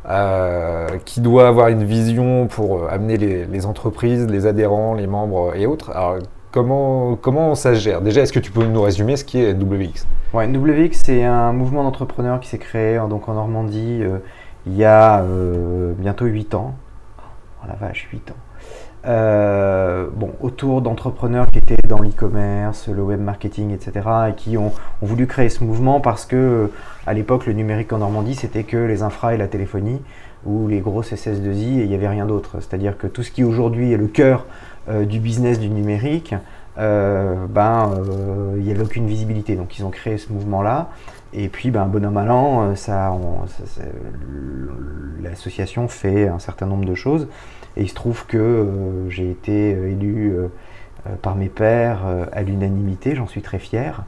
qui 1.05 1.21
doit 1.21 1.47
avoir 1.47 1.69
une 1.69 1.85
vision 1.85 2.47
pour 2.47 2.89
amener 2.89 3.19
les, 3.19 3.45
les, 3.45 3.67
entreprises, 3.67 4.27
les 4.27 4.47
adhérents, 4.47 4.95
les 4.95 5.07
membres 5.07 5.55
et 5.55 5.67
autres. 5.67 5.91
Alors, 5.91 6.17
Comment, 6.53 7.17
comment 7.17 7.55
ça 7.55 7.75
se 7.75 7.81
gère? 7.81 8.03
Déjà, 8.03 8.21
est-ce 8.21 8.33
que 8.33 8.39
tu 8.39 8.53
peux 8.53 8.67
nous 8.67 8.83
résumer 8.83 9.17
ce 9.17 9.25
qui 9.25 9.41
est 9.41 9.55
NWX 9.55 10.07
Ouais, 10.35 10.47
NWX, 10.47 10.91
c'est 11.03 11.25
un 11.25 11.55
mouvement 11.55 11.83
d'entrepreneurs 11.83 12.41
qui 12.41 12.49
s'est 12.51 12.59
créé 12.59 13.01
donc 13.09 13.27
en 13.31 13.33
Normandie 13.33 14.03
euh, 14.03 14.19
il 14.67 14.77
y 14.77 14.85
a 14.85 15.23
euh, 15.23 15.95
bientôt 15.97 16.27
8 16.27 16.55
ans. 16.55 16.75
Oh 17.19 17.67
la 17.67 17.75
vache, 17.75 18.07
8 18.13 18.33
ans. 18.33 18.37
Euh, 19.05 20.07
bon, 20.15 20.31
autour 20.41 20.81
d'entrepreneurs 20.81 21.47
qui 21.49 21.59
étaient 21.59 21.89
dans 21.89 21.99
l'e-commerce, 21.99 22.89
le 22.89 23.03
web 23.03 23.21
marketing, 23.21 23.73
etc., 23.73 24.09
et 24.31 24.35
qui 24.35 24.57
ont, 24.57 24.73
ont, 25.03 25.07
voulu 25.07 25.27
créer 25.27 25.49
ce 25.49 25.65
mouvement 25.65 26.01
parce 26.01 26.25
que 26.25 26.71
à 27.07 27.13
l'époque, 27.13 27.47
le 27.47 27.53
numérique 27.53 27.93
en 27.93 27.99
Normandie, 27.99 28.37
c'était 28.37 28.63
que 28.63 28.77
les 28.77 29.03
infras 29.03 29.35
et 29.35 29.37
la 29.37 29.49
téléphonie, 29.49 30.01
ou 30.47 30.69
les 30.69 30.81
grosses 30.81 31.13
SS2I, 31.13 31.81
et 31.81 31.83
il 31.83 31.89
n'y 31.89 31.95
avait 31.95 32.09
rien 32.09 32.27
d'autre. 32.27 32.57
C'est-à-dire 32.61 32.97
que 32.97 33.07
tout 33.07 33.23
ce 33.23 33.31
qui 33.31 33.43
aujourd'hui 33.43 33.93
est 33.93 33.97
le 33.97 34.07
cœur 34.07 34.47
euh, 34.89 35.05
du 35.05 35.19
business 35.19 35.59
du 35.59 35.69
numérique, 35.69 36.35
euh, 36.79 37.47
ben, 37.49 37.91
euh, 37.93 38.55
il 38.57 38.63
n'y 38.63 38.71
avait 38.71 38.83
aucune 38.83 39.07
visibilité. 39.07 39.57
Donc 39.57 39.79
ils 39.79 39.85
ont 39.85 39.91
créé 39.91 40.19
ce 40.19 40.33
mouvement-là. 40.33 40.91
Et 41.33 41.49
puis, 41.49 41.71
ben, 41.71 41.87
bonhomme 41.87 42.17
allant, 42.17 42.75
ça, 42.77 43.17
l'association 45.23 45.89
fait 45.89 46.29
un 46.29 46.39
certain 46.39 46.67
nombre 46.67 46.85
de 46.85 46.95
choses. 46.95 47.29
Et 47.77 47.83
il 47.83 47.89
se 47.89 47.95
trouve 47.95 48.27
que 48.27 49.07
j'ai 49.09 49.31
été 49.31 49.71
élu 49.71 50.37
par 51.23 51.37
mes 51.37 51.49
pairs 51.49 52.03
à 52.33 52.43
l'unanimité, 52.43 53.15
j'en 53.15 53.27
suis 53.27 53.41
très 53.41 53.59
fier. 53.59 54.05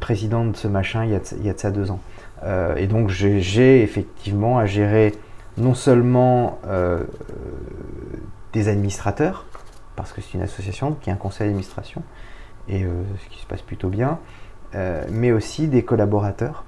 président 0.00 0.44
de 0.44 0.56
ce 0.56 0.68
machin 0.68 1.04
il 1.04 1.10
y 1.10 1.14
a, 1.14 1.20
il 1.38 1.46
y 1.46 1.48
a 1.48 1.54
de 1.54 1.58
ça 1.58 1.70
deux 1.70 1.90
ans. 1.90 2.00
et 2.76 2.86
donc 2.86 3.08
j'ai 3.08 3.82
effectivement 3.82 4.58
à 4.58 4.66
gérer 4.66 5.14
non 5.56 5.74
seulement 5.74 6.58
des 8.52 8.68
administrateurs, 8.68 9.46
parce 9.96 10.12
que 10.12 10.20
c'est 10.20 10.34
une 10.34 10.42
association 10.42 10.96
qui 11.00 11.10
a 11.10 11.12
un 11.12 11.16
conseil 11.16 11.46
d'administration, 11.48 12.02
et 12.68 12.84
euh, 12.84 13.02
ce 13.24 13.28
qui 13.34 13.40
se 13.40 13.46
passe 13.46 13.62
plutôt 13.62 13.88
bien, 13.88 14.18
euh, 14.74 15.04
mais 15.10 15.32
aussi 15.32 15.68
des 15.68 15.82
collaborateurs, 15.82 16.64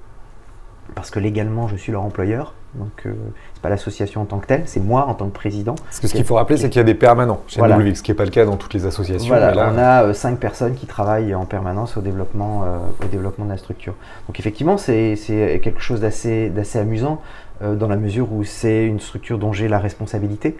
parce 0.95 1.11
que 1.11 1.19
légalement 1.19 1.69
je 1.69 1.77
suis 1.77 1.93
leur 1.93 2.03
employeur, 2.03 2.55
donc 2.75 3.07
euh, 3.07 3.13
c'est 3.55 3.63
pas 3.63 3.69
l'association 3.69 4.23
en 4.23 4.25
tant 4.25 4.39
que 4.39 4.47
telle, 4.47 4.63
c'est 4.67 4.81
moi 4.81 5.07
en 5.07 5.15
tant 5.15 5.27
que 5.27 5.35
président. 5.35 5.75
Parce 5.75 6.01
que 6.01 6.09
ce 6.09 6.15
qu'il 6.15 6.25
faut 6.25 6.35
rappeler, 6.35 6.57
c'est 6.57 6.69
qu'il 6.69 6.79
y 6.79 6.81
a 6.81 6.85
des 6.85 6.95
permanents 6.95 7.43
chez 7.47 7.59
voilà. 7.59 7.79
ce 7.95 8.03
qui 8.03 8.11
n'est 8.11 8.17
pas 8.17 8.25
le 8.25 8.31
cas 8.31 8.45
dans 8.45 8.57
toutes 8.57 8.75
les 8.75 8.87
associations. 8.87 9.29
Voilà, 9.29 9.71
on 9.73 9.79
a 9.79 10.15
cinq 10.15 10.39
personnes 10.39 10.75
qui 10.75 10.87
travaillent 10.87 11.35
en 11.35 11.45
permanence 11.45 11.97
au 11.97 12.01
développement, 12.01 12.65
au 13.03 13.07
développement 13.07 13.45
de 13.45 13.51
la 13.51 13.59
structure. 13.59 13.95
Donc 14.27 14.41
effectivement, 14.41 14.79
c'est 14.79 15.61
quelque 15.63 15.81
chose 15.81 16.01
d'assez 16.01 16.79
amusant 16.79 17.21
dans 17.61 17.89
la 17.89 17.97
mesure 17.97 18.33
où 18.33 18.43
c'est 18.43 18.87
une 18.87 19.01
structure 19.01 19.39
dont 19.39 19.53
j'ai 19.53 19.69
la 19.69 19.79
responsabilité. 19.79 20.57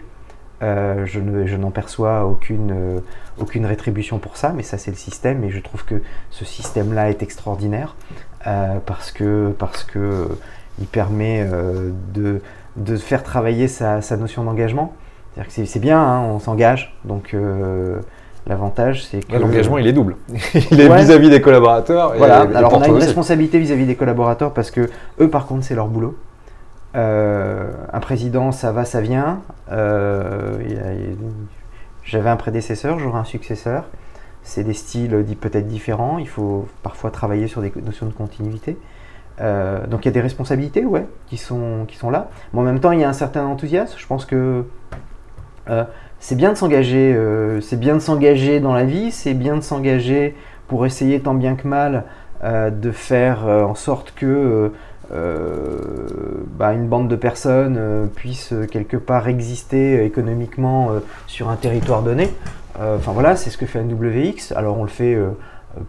Euh, 0.63 1.05
je, 1.05 1.57
n'en 1.57 1.71
perçois 1.71 2.25
aucune, 2.25 2.71
euh, 2.71 2.99
aucune 3.37 3.65
rétribution 3.65 4.17
pour 4.17 4.37
ça, 4.37 4.53
mais 4.55 4.63
ça 4.63 4.77
c'est 4.77 4.91
le 4.91 4.97
système 4.97 5.43
et 5.43 5.49
je 5.49 5.59
trouve 5.59 5.83
que 5.83 6.01
ce 6.29 6.45
système-là 6.45 7.09
est 7.09 7.21
extraordinaire 7.21 7.95
euh, 8.47 8.77
parce 8.85 9.11
que 9.11 9.53
parce 9.59 9.83
que 9.83 10.29
il 10.79 10.87
permet 10.87 11.45
de, 12.13 12.41
de, 12.77 12.95
faire 12.95 13.23
travailler 13.23 13.67
sa, 13.67 13.99
notion 14.17 14.43
d'engagement. 14.43 14.93
C'est 15.49 15.79
bien, 15.79 15.99
hein, 15.99 16.21
on 16.21 16.39
s'engage, 16.39 16.95
donc 17.05 17.35
L'avantage, 18.45 19.05
c'est 19.05 19.25
que. 19.25 19.37
L'engagement, 19.37 19.77
il 19.77 19.87
est 19.87 19.93
double. 19.93 20.17
il 20.71 20.81
est 20.81 20.93
vis-à-vis 20.93 21.29
des 21.29 21.39
collaborateurs. 21.39 22.13
Voilà, 22.17 22.41
alors 22.41 22.73
on 22.73 22.81
a 22.81 22.89
une 22.89 22.95
responsabilité 22.95 23.57
vis 23.57 23.71
à 23.71 23.75
-vis 23.75 23.85
des 23.85 23.95
collaborateurs 23.95 24.51
parce 24.51 24.69
que 24.69 24.89
eux, 25.21 25.29
par 25.29 25.45
contre, 25.45 25.63
c'est 25.63 25.75
leur 25.75 25.87
boulot. 25.87 26.17
Euh, 26.95 27.71
un 27.91 27.99
président, 27.99 28.51
ça 28.51 28.71
va, 28.71 28.85
ça 28.85 29.01
vient. 29.01 29.41
Euh, 29.71 30.57
j'avais 32.03 32.29
un 32.29 32.35
prédécesseur, 32.35 32.99
j'aurai 32.99 33.19
un 33.19 33.23
successeur. 33.23 33.85
c'est 34.43 34.63
des 34.63 34.73
styles 34.73 35.25
peut-être 35.39 35.67
différents, 35.67 36.17
il 36.17 36.27
faut 36.27 36.67
parfois 36.83 37.11
travailler 37.11 37.47
sur 37.47 37.61
des 37.61 37.71
notions 37.83 38.05
de 38.05 38.11
continuité. 38.11 38.77
donc 39.39 40.01
il 40.01 40.05
y 40.05 40.07
a 40.09 40.11
des 40.11 40.21
responsabilités, 40.21 40.85
ouais, 40.85 41.07
qui 41.27 41.37
sont, 41.37 41.85
qui 41.87 41.97
sont 41.97 42.09
là. 42.09 42.29
Mais 42.53 42.59
en 42.59 42.63
même 42.63 42.79
temps, 42.79 42.91
il 42.91 42.99
y 42.99 43.03
a 43.03 43.09
un 43.09 43.13
certain 43.13 43.45
enthousiasme. 43.45 43.97
Je 43.97 44.07
pense 44.07 44.25
que 44.25 44.65
c'est 46.19 46.35
bien 46.35 46.51
de 46.51 46.57
s'engager, 46.57 47.17
c'est 47.61 47.79
bien 47.79 47.95
de 47.95 47.99
s'engager 47.99 48.59
dans 48.59 48.73
la 48.73 48.83
vie, 48.83 49.11
c'est 49.11 49.33
bien 49.33 49.55
de 49.55 49.61
s'engager 49.61 50.35
pour 50.67 50.85
essayer 50.85 51.21
tant 51.21 51.33
bien 51.33 51.55
que 51.55 51.67
mal 51.67 52.03
de 52.43 52.91
faire 52.91 53.47
en 53.47 53.75
sorte 53.75 54.13
que 54.13 54.25
euh, 54.25 54.69
bah, 56.63 56.73
une 56.73 56.87
bande 56.87 57.07
de 57.09 57.15
personnes 57.15 57.77
euh, 57.77 58.05
puisse 58.05 58.53
euh, 58.53 58.67
quelque 58.67 58.95
part 58.95 59.27
exister 59.27 60.05
économiquement 60.05 60.91
sur 61.27 61.49
un 61.49 61.55
territoire 61.55 62.03
donné. 62.03 62.29
Enfin 62.79 63.11
voilà, 63.11 63.35
c'est 63.35 63.49
ce 63.49 63.57
que 63.57 63.65
fait 63.65 63.83
NWX. 63.83 64.53
Alors 64.55 64.79
on 64.79 64.83
le 64.83 64.89
fait 64.89 65.15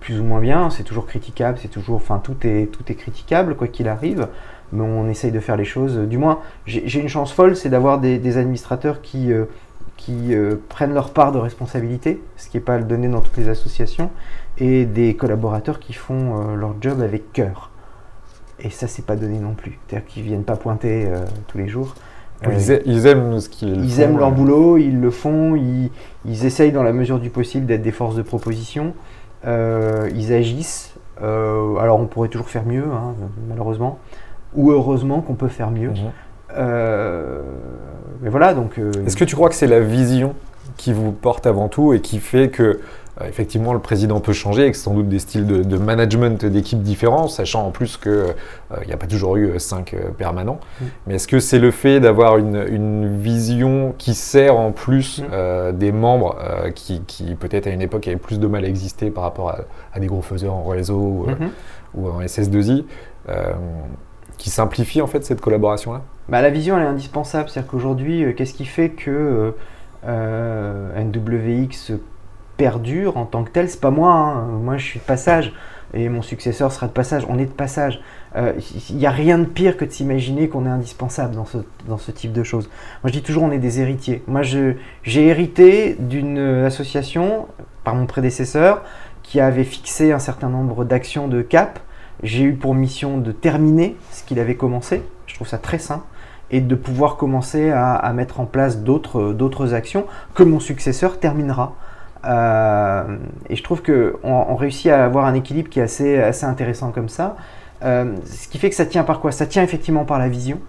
plus 0.00 0.20
ou 0.20 0.24
moins 0.24 0.40
bien, 0.40 0.68
c'est 0.68 0.82
toujours 0.82 1.06
critiquable, 1.06 1.58
c'est 1.60 1.68
toujours, 1.68 1.96
enfin 1.96 2.20
tout 2.22 2.36
est, 2.44 2.70
tout 2.70 2.82
est 2.88 2.94
critiquable 2.94 3.54
quoi 3.54 3.68
qu'il 3.68 3.88
arrive, 3.88 4.28
mais 4.70 4.82
on 4.82 5.08
essaye 5.08 5.32
de 5.32 5.40
faire 5.40 5.56
les 5.56 5.64
choses. 5.64 5.96
Du 5.96 6.18
moins, 6.18 6.40
j'ai 6.66 7.00
une 7.00 7.08
chance 7.08 7.32
folle, 7.32 7.56
c'est 7.56 7.70
d'avoir 7.70 8.00
des, 8.00 8.36
administrateurs 8.36 9.00
qui, 9.00 9.32
qui 9.96 10.34
prennent 10.68 10.92
leur 10.92 11.10
part 11.10 11.32
de 11.32 11.38
responsabilité, 11.38 12.22
ce 12.36 12.50
qui 12.50 12.58
n'est 12.58 12.62
pas 12.62 12.76
le 12.76 12.84
donné 12.84 13.08
dans 13.08 13.22
toutes 13.22 13.38
les 13.38 13.48
associations, 13.48 14.10
et 14.58 14.84
des 14.84 15.16
collaborateurs 15.16 15.80
qui 15.80 15.94
font 15.94 16.54
leur 16.54 16.74
job 16.82 17.00
avec 17.00 17.32
cœur. 17.32 17.70
Et 18.60 18.70
ça, 18.70 18.86
c'est 18.86 19.04
pas 19.04 19.16
donné 19.16 19.38
non 19.38 19.54
plus. 19.54 19.78
C'est-à-dire 19.86 20.06
qu'ils 20.06 20.22
viennent 20.22 20.44
pas 20.44 20.56
pointer 20.56 21.06
euh, 21.06 21.24
tous 21.48 21.58
les 21.58 21.68
jours. 21.68 21.94
Euh, 22.46 22.80
ils, 22.84 23.06
aiment 23.06 23.40
ce 23.40 23.48
qu'ils 23.48 23.84
Ils 23.84 24.00
aiment 24.00 24.18
leur 24.18 24.32
boulot, 24.32 24.76
ils 24.76 25.00
le 25.00 25.10
font, 25.10 25.54
ils, 25.54 25.90
ils, 26.26 26.44
essayent 26.44 26.72
dans 26.72 26.82
la 26.82 26.92
mesure 26.92 27.18
du 27.18 27.30
possible 27.30 27.64
d'être 27.64 27.82
des 27.82 27.92
forces 27.92 28.16
de 28.16 28.22
proposition. 28.22 28.94
Euh, 29.46 30.10
ils 30.14 30.32
agissent. 30.32 30.94
alors 31.20 32.00
on 32.00 32.06
pourrait 32.06 32.28
toujours 32.28 32.48
faire 32.48 32.66
mieux, 32.66 32.84
hein, 32.84 33.14
malheureusement. 33.48 33.98
Ou 34.54 34.72
heureusement 34.72 35.20
qu'on 35.20 35.34
peut 35.34 35.48
faire 35.48 35.70
mieux. 35.70 35.90
Mhm. 35.90 36.60
mais 38.20 38.28
voilà, 38.28 38.52
donc. 38.52 38.78
Est-ce 39.06 39.16
que 39.16 39.24
tu 39.24 39.36
crois 39.36 39.48
que 39.48 39.54
c'est 39.54 39.66
la 39.66 39.80
vision 39.80 40.34
qui 40.76 40.92
vous 40.92 41.12
porte 41.12 41.46
avant 41.46 41.68
tout 41.68 41.92
et 41.92 42.00
qui 42.00 42.18
fait 42.18 42.48
que 42.48 42.62
euh, 42.62 42.80
effectivement, 43.22 43.72
le 43.72 43.78
président 43.78 44.20
peut 44.20 44.32
changer, 44.32 44.62
avec 44.62 44.74
sans 44.74 44.92
doute 44.92 45.08
des 45.08 45.20
styles 45.20 45.46
de, 45.46 45.78
management 45.78 46.44
d'équipes 46.44 46.82
différents, 46.82 47.28
sachant 47.28 47.64
en 47.66 47.70
plus 47.70 47.96
qu'il 47.96 48.10
euh, 48.10 48.32
n'y 48.86 48.92
a 48.92 48.96
pas 48.96 49.06
toujours 49.06 49.36
eu 49.36 49.58
cinq 49.60 49.94
euh, 49.94 50.10
permanents. 50.10 50.58
Mm. 50.80 50.84
Mais 51.06 51.14
est-ce 51.14 51.28
que 51.28 51.38
c'est 51.38 51.60
le 51.60 51.70
fait 51.70 52.00
d'avoir 52.00 52.38
une, 52.38 53.16
vision 53.16 53.94
qui 53.96 54.14
sert 54.14 54.56
en 54.56 54.72
plus 54.72 55.22
mm. 55.22 55.72
des 55.76 55.92
membres 55.92 56.36
qui, 56.74 57.00
peut-être 57.38 57.66
à 57.66 57.70
une 57.70 57.82
époque 57.82 58.08
avaient 58.08 58.16
plus 58.16 58.40
de 58.40 58.46
mal 58.46 58.64
à 58.64 58.68
exister 58.68 59.10
par 59.10 59.24
rapport 59.24 59.54
à, 59.94 60.00
des 60.00 60.06
gros 60.06 60.22
faiseurs 60.22 60.54
en 60.54 60.64
réseau 60.64 60.96
ou, 60.96 61.26
mm-hmm. 61.28 62.08
en 62.08 62.20
SS2I, 62.20 62.84
qui 64.38 64.50
simplifie 64.50 65.00
en 65.00 65.06
fait 65.06 65.24
cette 65.24 65.40
collaboration-là? 65.40 66.02
Bah, 66.28 66.42
La 66.42 66.50
vision 66.50 66.76
elle 66.76 66.84
est 66.84 66.88
indispensable, 66.88 67.48
c'est-à-dire 67.48 67.70
qu'aujourd'hui, 67.70 68.34
qu'est-ce 68.36 68.54
qui 68.54 68.64
fait 68.64 68.90
que 68.90 69.54
NWX 70.04 71.98
perdure 72.56 73.16
en 73.16 73.24
tant 73.24 73.44
que 73.44 73.50
tel, 73.50 73.68
c'est 73.68 73.80
pas 73.80 73.90
moi. 73.90 74.12
Hein. 74.12 74.46
Moi, 74.62 74.76
je 74.76 74.84
suis 74.84 75.00
de 75.00 75.04
passage 75.04 75.52
et 75.94 76.08
mon 76.08 76.22
successeur 76.22 76.72
sera 76.72 76.86
de 76.86 76.92
passage. 76.92 77.24
On 77.28 77.38
est 77.38 77.46
de 77.46 77.52
passage. 77.52 78.00
Il 78.34 78.40
euh, 78.40 78.52
n'y 78.90 79.06
a 79.06 79.10
rien 79.10 79.38
de 79.38 79.44
pire 79.44 79.76
que 79.76 79.84
de 79.84 79.90
s'imaginer 79.90 80.48
qu'on 80.48 80.66
est 80.66 80.70
indispensable 80.70 81.34
dans 81.34 81.44
ce, 81.44 81.58
dans 81.86 81.98
ce 81.98 82.10
type 82.10 82.32
de 82.32 82.42
choses. 82.42 82.68
Moi, 83.02 83.10
je 83.10 83.12
dis 83.12 83.22
toujours, 83.22 83.44
on 83.44 83.52
est 83.52 83.58
des 83.58 83.80
héritiers. 83.80 84.22
Moi, 84.26 84.42
j'ai 84.42 84.76
hérité 85.04 85.96
d'une 85.98 86.38
association 86.38 87.46
par 87.84 87.94
mon 87.94 88.06
prédécesseur 88.06 88.82
qui 89.22 89.40
avait 89.40 89.64
fixé 89.64 90.12
un 90.12 90.18
certain 90.18 90.48
nombre 90.48 90.84
d'actions 90.84 91.28
de 91.28 91.42
cap. 91.42 91.78
J'ai 92.22 92.42
eu 92.42 92.54
pour 92.54 92.74
mission 92.74 93.18
de 93.18 93.32
terminer 93.32 93.96
ce 94.10 94.24
qu'il 94.24 94.38
avait 94.40 94.56
commencé. 94.56 95.02
Je 95.26 95.34
trouve 95.34 95.48
ça 95.48 95.58
très 95.58 95.78
sain 95.78 96.02
et 96.50 96.60
de 96.60 96.74
pouvoir 96.74 97.16
commencer 97.16 97.70
à, 97.70 97.94
à 97.94 98.12
mettre 98.12 98.40
en 98.40 98.46
place 98.46 98.80
d'autres 98.80 99.74
actions 99.74 100.06
que 100.34 100.42
mon 100.42 100.60
successeur 100.60 101.18
terminera. 101.18 101.74
Euh, 102.26 103.16
et 103.48 103.56
je 103.56 103.62
trouve 103.62 103.82
qu'on 103.82 104.12
on 104.22 104.56
réussit 104.56 104.90
à 104.90 105.04
avoir 105.04 105.26
un 105.26 105.34
équilibre 105.34 105.68
qui 105.68 105.80
est 105.80 105.82
assez, 105.82 106.44
intéressant 106.44 106.90
comme 106.90 107.08
ça. 107.08 107.36
Euh, 107.82 108.16
ce 108.24 108.48
qui 108.48 108.58
fait 108.58 108.70
que 108.70 108.76
ça 108.76 108.86
tient 108.86 109.04
par 109.04 109.20
quoi? 109.20 109.32
Ça 109.32 109.46
tient 109.46 109.62
effectivement 109.62 110.04
par 110.04 110.18
la 110.18 110.28
vision. 110.28 110.60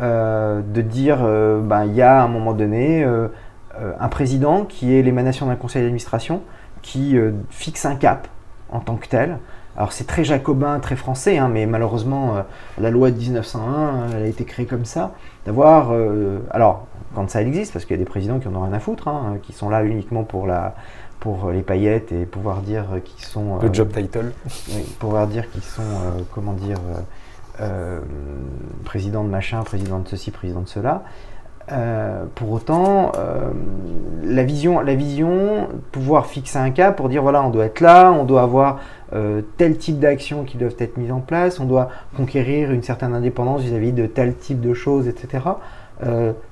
Euh, 0.00 0.60
de 0.62 0.80
dire, 0.80 1.18
ben, 1.18 1.84
il 1.84 1.94
y 1.94 2.02
a 2.02 2.20
à 2.20 2.24
un 2.24 2.28
moment 2.28 2.52
donné 2.52 3.04
un 3.04 4.08
président 4.08 4.64
qui 4.64 4.96
est 4.96 5.02
l'émanation 5.02 5.46
d'un 5.46 5.56
conseil 5.56 5.82
d'administration 5.82 6.42
qui 6.82 7.16
fixe 7.50 7.84
un 7.84 7.96
cap 7.96 8.28
en 8.70 8.80
tant 8.80 8.96
que 8.96 9.08
tel. 9.08 9.38
Alors 9.76 9.92
c'est 9.92 10.06
très 10.06 10.24
jacobin, 10.24 10.80
très 10.80 10.96
français, 10.96 11.38
hein, 11.38 11.48
mais 11.52 11.66
malheureusement 11.66 12.44
la 12.78 12.90
loi 12.90 13.10
de 13.10 13.16
1901, 13.16 14.08
elle 14.16 14.22
a 14.22 14.26
été 14.26 14.44
créée 14.44 14.66
comme 14.66 14.84
ça, 14.84 15.12
d'avoir... 15.48 15.90
alors 16.50 16.86
quand 17.14 17.28
ça 17.30 17.42
existe, 17.42 17.72
parce 17.72 17.84
qu'il 17.84 17.96
y 17.96 17.98
a 17.98 18.04
des 18.04 18.08
présidents 18.08 18.38
qui 18.38 18.48
en 18.48 18.54
ont 18.54 18.62
rien 18.62 18.72
à 18.72 18.80
foutre, 18.80 19.08
hein, 19.08 19.38
qui 19.42 19.52
sont 19.52 19.68
là 19.68 19.82
uniquement 19.82 20.24
pour, 20.24 20.46
la, 20.46 20.74
pour 21.20 21.50
les 21.50 21.62
paillettes 21.62 22.12
et 22.12 22.26
pouvoir 22.26 22.60
dire 22.60 22.84
qu'ils 23.04 23.24
sont. 23.24 23.58
Le 23.60 23.68
euh, 23.68 23.72
job 23.72 23.90
title. 23.92 24.32
pouvoir 24.98 25.26
dire 25.26 25.50
qu'ils 25.50 25.62
sont, 25.62 25.82
euh, 25.82 26.22
comment 26.32 26.52
dire, 26.52 26.78
euh, 27.60 28.00
président 28.84 29.24
de 29.24 29.28
machin, 29.28 29.62
président 29.62 29.98
de 29.98 30.08
ceci, 30.08 30.30
président 30.30 30.60
de 30.60 30.68
cela. 30.68 31.02
Pour 32.34 32.52
autant, 32.52 33.12
la 34.24 34.42
vision, 34.42 34.80
la 34.80 34.94
vision, 34.94 35.68
pouvoir 35.92 36.26
fixer 36.26 36.58
un 36.58 36.70
cap 36.70 36.96
pour 36.96 37.08
dire 37.08 37.22
voilà, 37.22 37.42
on 37.42 37.50
doit 37.50 37.66
être 37.66 37.80
là, 37.80 38.10
on 38.12 38.24
doit 38.24 38.42
avoir 38.42 38.80
tel 39.56 39.76
type 39.76 39.98
d'actions 39.98 40.44
qui 40.44 40.56
doivent 40.56 40.76
être 40.78 40.96
mises 40.96 41.12
en 41.12 41.20
place, 41.20 41.60
on 41.60 41.64
doit 41.64 41.90
conquérir 42.16 42.70
une 42.70 42.82
certaine 42.82 43.14
indépendance 43.14 43.62
vis-à-vis 43.62 43.92
-vis 43.92 43.94
de 43.94 44.06
tel 44.06 44.34
type 44.34 44.60
de 44.60 44.74
choses, 44.74 45.08
etc. 45.08 45.40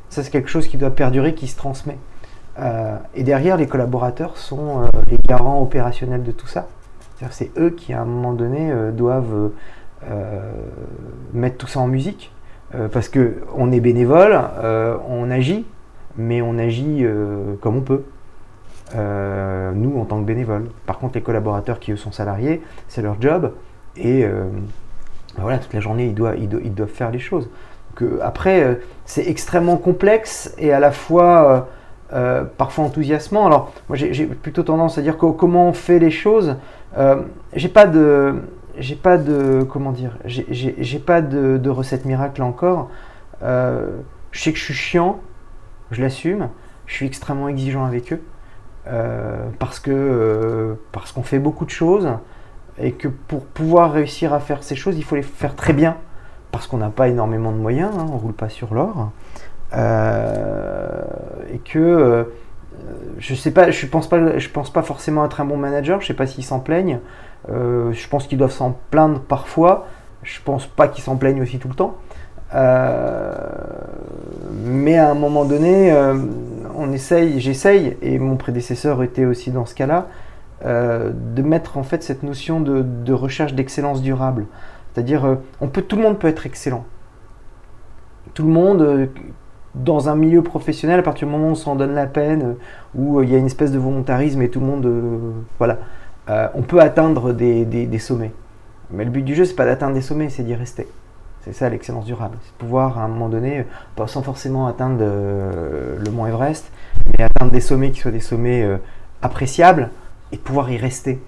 Ça, 0.08 0.22
c'est 0.22 0.30
quelque 0.30 0.48
chose 0.48 0.68
qui 0.68 0.76
doit 0.76 0.90
perdurer, 0.90 1.34
qui 1.34 1.46
se 1.46 1.56
transmet. 1.56 1.98
Euh, 2.58 2.96
et 3.14 3.22
derrière, 3.22 3.56
les 3.56 3.66
collaborateurs 3.66 4.36
sont 4.36 4.82
euh, 4.82 4.86
les 5.10 5.18
garants 5.28 5.62
opérationnels 5.62 6.22
de 6.22 6.32
tout 6.32 6.46
ça. 6.46 6.68
C'est 7.30 7.50
eux 7.58 7.70
qui, 7.70 7.92
à 7.92 8.02
un 8.02 8.04
moment 8.04 8.32
donné, 8.32 8.70
euh, 8.70 8.92
doivent 8.92 9.50
mettre 11.32 11.56
tout 11.56 11.66
ça 11.66 11.80
en 11.80 11.88
musique. 11.88 12.30
Parce 12.92 13.08
qu'on 13.08 13.72
est 13.72 13.80
bénévole, 13.80 14.38
on 15.08 15.30
agit, 15.30 15.66
mais 16.16 16.42
on 16.42 16.58
agit 16.58 17.06
comme 17.60 17.76
on 17.76 17.80
peut. 17.80 18.02
nous, 18.94 19.98
en 19.98 20.04
tant 20.04 20.20
que 20.20 20.26
bénévoles. 20.26 20.66
Par 20.84 20.98
contre, 20.98 21.14
les 21.14 21.22
collaborateurs 21.22 21.78
qui, 21.78 21.92
eux, 21.92 21.96
sont 21.96 22.12
salariés, 22.12 22.62
c'est 22.88 23.02
leur 23.02 23.20
job. 23.20 23.52
Et 23.96 24.24
ben 24.24 25.42
voilà, 25.42 25.58
toute 25.58 25.72
la 25.74 25.80
journée, 25.80 26.06
ils 26.06 26.14
doivent, 26.14 26.88
faire 26.88 27.10
les 27.10 27.18
choses 27.18 27.48
après, 28.22 28.62
euh, 28.62 28.74
c'est 29.04 29.26
extrêmement 29.26 29.76
complexe 29.76 30.54
et 30.58 30.72
à 30.72 30.80
la 30.80 30.92
fois 30.92 31.66
euh, 32.12 32.14
euh, 32.16 32.44
parfois 32.56 32.84
enthousiasmant. 32.84 33.46
Alors, 33.46 33.72
moi, 33.88 33.96
j'ai 33.96 34.26
plutôt 34.26 34.62
tendance 34.62 34.98
à 34.98 35.02
dire 35.02 35.16
comment 35.16 35.68
on 35.68 35.72
fait 35.72 35.98
les 35.98 36.10
choses. 36.10 36.56
j'ai 37.54 37.68
pas 37.68 37.86
de, 37.86 38.34
j'ai 38.78 38.96
pas 38.96 39.18
de, 39.18 39.62
comment 39.68 39.92
dire, 39.92 40.18
j'ai 40.24 40.98
pas 40.98 41.22
de, 41.22 41.70
recette 41.70 42.04
miracle 42.04 42.42
encore. 42.42 42.90
je 43.42 43.94
sais 44.32 44.52
que 44.52 44.58
je 44.58 44.64
suis 44.64 44.74
chiant, 44.74 45.20
je 45.90 46.02
l'assume. 46.02 46.48
Je 46.86 46.94
suis 46.94 47.06
extrêmement 47.06 47.48
exigeant 47.48 47.84
avec 47.84 48.12
eux 48.12 48.22
parce 49.58 49.80
que 49.80 50.76
parce 50.92 51.10
qu'on 51.10 51.24
fait 51.24 51.40
beaucoup 51.40 51.64
de 51.64 51.70
choses 51.70 52.08
et 52.78 52.92
que 52.92 53.08
pour 53.08 53.44
pouvoir 53.44 53.92
réussir 53.92 54.32
à 54.32 54.40
faire 54.40 54.62
ces 54.62 54.76
choses, 54.76 54.96
il 54.96 55.04
faut 55.04 55.16
les 55.16 55.22
faire 55.22 55.56
très 55.56 55.72
bien 55.72 55.96
parce 56.52 56.66
qu'on 56.66 56.78
n'a 56.78 56.90
pas 56.90 57.08
énormément 57.08 57.52
de 57.52 57.58
moyens, 57.58 57.92
hein, 57.98 58.06
on 58.10 58.16
roule 58.16 58.32
pas 58.32 58.48
sur 58.48 58.72
l'or, 58.72 59.10
euh, 59.74 61.02
et 61.52 61.58
que 61.58 61.78
euh, 61.78 62.24
je 63.18 63.34
sais 63.34 63.50
pas, 63.50 63.70
je 63.70 63.86
pense 63.86 64.08
pas, 64.08 64.38
je 64.38 64.48
pense 64.48 64.72
pas 64.72 64.82
forcément 64.82 65.24
être 65.24 65.40
un 65.40 65.44
bon 65.44 65.56
manager. 65.56 66.00
Je 66.00 66.06
sais 66.06 66.14
pas 66.14 66.26
s'ils 66.26 66.44
s'en 66.44 66.60
plaignent. 66.60 67.00
Euh, 67.50 67.92
je 67.92 68.08
pense 68.08 68.26
qu'ils 68.26 68.38
doivent 68.38 68.52
s'en 68.52 68.76
plaindre 68.90 69.20
parfois. 69.20 69.86
Je 70.22 70.40
pense 70.44 70.66
pas 70.66 70.88
qu'ils 70.88 71.04
s'en 71.04 71.16
plaignent 71.16 71.42
aussi 71.42 71.58
tout 71.58 71.68
le 71.68 71.74
temps. 71.74 71.96
mais 74.64 74.96
à 74.96 75.10
un 75.10 75.14
moment 75.14 75.44
donné, 75.44 75.94
on 76.74 76.92
essaye, 76.92 77.40
j'essaye, 77.40 77.96
et 78.02 78.18
mon 78.18 78.36
prédécesseur 78.36 79.02
était 79.02 79.24
aussi 79.24 79.50
dans 79.50 79.66
ce 79.66 79.74
cas-là, 79.74 80.06
de 80.64 81.42
mettre 81.42 81.78
en 81.78 81.82
fait 81.84 82.02
cette 82.02 82.22
notion 82.22 82.60
de 82.60 83.12
recherche 83.12 83.54
d'excellence 83.54 84.02
durable. 84.02 84.46
C'est-à-dire, 84.96 85.26
euh, 85.26 85.34
on 85.60 85.68
peut, 85.68 85.82
tout 85.82 85.96
le 85.96 86.02
monde 86.02 86.18
peut 86.18 86.26
être 86.26 86.46
excellent. 86.46 86.86
Tout 88.32 88.44
le 88.44 88.48
monde, 88.48 88.80
euh, 88.80 89.06
dans 89.74 90.08
un 90.08 90.16
milieu 90.16 90.40
professionnel, 90.40 91.00
à 91.00 91.02
partir 91.02 91.28
du 91.28 91.34
moment 91.34 91.48
où 91.48 91.50
on 91.50 91.54
s'en 91.54 91.76
donne 91.76 91.92
la 91.92 92.06
peine, 92.06 92.42
euh, 92.42 92.54
où 92.94 93.20
il 93.20 93.28
y 93.28 93.34
a 93.34 93.38
une 93.38 93.44
espèce 93.44 93.72
de 93.72 93.78
volontarisme 93.78 94.40
et 94.40 94.48
tout 94.48 94.58
le 94.58 94.64
monde, 94.64 94.90
voilà, 95.58 95.80
on 96.28 96.62
peut 96.62 96.80
atteindre 96.80 97.32
des, 97.32 97.98
sommets. 97.98 98.32
Mais 98.90 99.04
le 99.04 99.10
but 99.10 99.22
du 99.22 99.34
jeu, 99.34 99.44
c'est 99.44 99.54
pas 99.54 99.64
d'atteindre 99.64 99.94
des 99.94 100.00
sommets, 100.00 100.28
c'est 100.28 100.42
d'y 100.42 100.54
rester. 100.54 100.86
C'est 101.44 101.52
ça 101.52 101.68
l'excellence 101.68 102.04
durable. 102.04 102.38
C'est 102.42 102.52
de 102.52 102.58
pouvoir, 102.58 102.98
à 102.98 103.02
un 103.02 103.08
moment 103.08 103.28
donné, 103.28 103.64
pas 103.94 104.06
sans 104.06 104.22
forcément 104.22 104.66
atteindre 104.66 104.98
le 105.04 106.10
mont 106.10 106.26
Everest, 106.26 106.70
mais 107.06 107.24
atteindre 107.24 107.52
des 107.52 107.60
sommets 107.60 107.90
qui 107.90 108.00
soient 108.00 108.10
des 108.10 108.20
sommets 108.20 108.68
appréciables, 109.22 109.90
et 110.32 110.36
de 110.36 110.40
pouvoir 110.40 110.70
y 110.70 110.76
rester. 110.76 111.20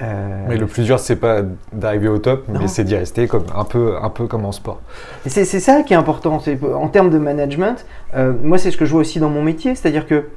Euh, 0.00 0.46
mais 0.48 0.56
le 0.56 0.66
plus 0.66 0.84
dur, 0.84 0.98
c'est 0.98 1.16
pas 1.16 1.42
d'arriver 1.72 2.08
au 2.08 2.18
top, 2.18 2.44
mais 2.48 2.66
c'est 2.66 2.84
d'y 2.84 2.96
rester 2.96 3.28
comme, 3.28 3.44
un, 3.54 3.64
peu, 3.64 3.96
un 4.00 4.08
peu 4.08 4.26
comme 4.26 4.46
en 4.46 4.52
sport. 4.52 4.80
C'est 5.26 5.44
ça 5.44 5.82
qui 5.82 5.92
est 5.92 5.96
important. 5.96 6.40
En 6.74 6.88
termes 6.88 7.10
de 7.10 7.18
management, 7.18 7.84
euh, 8.14 8.32
moi, 8.42 8.58
c'est 8.58 8.70
ce 8.70 8.76
que 8.76 8.86
je 8.86 8.92
vois 8.92 9.00
aussi 9.02 9.20
dans 9.20 9.28
mon 9.28 9.42
métier. 9.42 9.74
C'est-à-dire 9.74 10.06
que. 10.06 10.28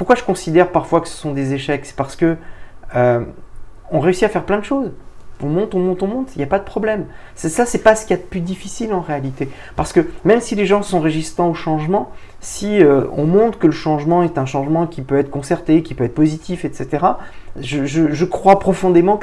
Euh, 0.00 0.04
pourquoi 0.04 0.16
je 0.16 0.24
considère 0.24 0.72
parfois 0.72 1.00
que 1.00 1.08
ce 1.08 1.16
sont 1.16 1.32
des 1.32 1.52
échecs? 1.52 1.84
C'est 1.84 1.96
parce 1.96 2.16
que 2.16 2.36
on 3.92 4.00
réussit 4.00 4.24
à 4.24 4.28
faire 4.28 4.44
plein 4.44 4.58
de 4.58 4.64
choses. 4.64 4.92
On 5.42 5.48
monte, 5.48 5.74
on 5.74 5.78
monte, 5.78 6.02
on 6.02 6.06
monte, 6.06 6.36
il 6.36 6.38
n'y 6.38 6.44
a 6.44 6.46
pas 6.46 6.58
de 6.58 6.64
problème. 6.64 7.06
C'est 7.34 7.48
ça, 7.48 7.64
c'est 7.64 7.82
pas 7.82 7.94
ce 7.94 8.04
qu'il 8.04 8.16
y 8.16 8.20
a 8.20 8.22
de 8.22 8.28
plus 8.28 8.40
difficile 8.40 8.92
en 8.92 9.00
réalité. 9.00 9.48
Parce 9.74 9.92
que 9.92 10.00
même 10.24 10.40
si 10.40 10.54
les 10.54 10.66
gens 10.66 10.82
sont 10.82 11.00
résistants 11.00 11.48
au 11.48 11.54
changement, 11.54 12.10
si 12.40 12.82
euh, 12.82 13.04
on 13.16 13.24
montre 13.24 13.58
que 13.58 13.66
le 13.66 13.72
changement 13.72 14.22
est 14.22 14.36
un 14.36 14.44
changement 14.44 14.86
qui 14.86 15.00
peut 15.00 15.18
être 15.18 15.30
concerté, 15.30 15.82
qui 15.82 15.94
peut 15.94 16.04
être 16.04 16.14
positif, 16.14 16.64
etc., 16.64 17.06
je, 17.58 18.24
crois 18.26 18.58
profondément 18.58 19.18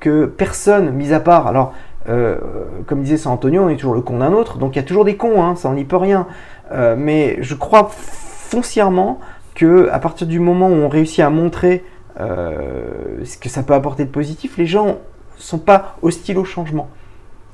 que, 0.00 0.26
personne, 0.26 0.90
mis 0.90 1.12
à 1.12 1.20
part, 1.20 1.46
alors 1.46 1.72
euh, 2.08 2.38
comme 2.86 3.02
disait 3.02 3.16
Saint 3.16 3.30
Antonio, 3.30 3.62
on 3.62 3.68
est 3.68 3.76
toujours 3.76 3.94
le 3.94 4.00
con 4.00 4.18
d'un 4.18 4.32
autre, 4.32 4.58
donc 4.58 4.74
il 4.74 4.80
y 4.80 4.82
a 4.82 4.84
toujours 4.84 5.04
des 5.04 5.16
cons, 5.16 5.42
hein, 5.42 5.54
ça 5.54 5.70
n'y 5.70 5.84
peut 5.84 5.96
rien. 5.96 6.26
Euh, 6.72 6.96
mais 6.98 7.38
je 7.40 7.54
crois 7.54 7.88
foncièrement 7.92 9.20
que 9.54 9.88
à 9.90 9.98
partir 9.98 10.26
du 10.26 10.40
moment 10.40 10.68
où 10.68 10.74
on 10.74 10.88
réussit 10.88 11.20
à 11.20 11.30
montrer 11.30 11.84
ce 12.18 13.38
que 13.38 13.48
ça 13.48 13.62
peut 13.62 13.74
apporter 13.74 14.04
de 14.04 14.10
positif, 14.10 14.56
les 14.56 14.66
gens 14.66 14.98
sont 15.36 15.58
pas 15.58 15.96
hostiles 16.02 16.38
au 16.38 16.44
changement. 16.44 16.88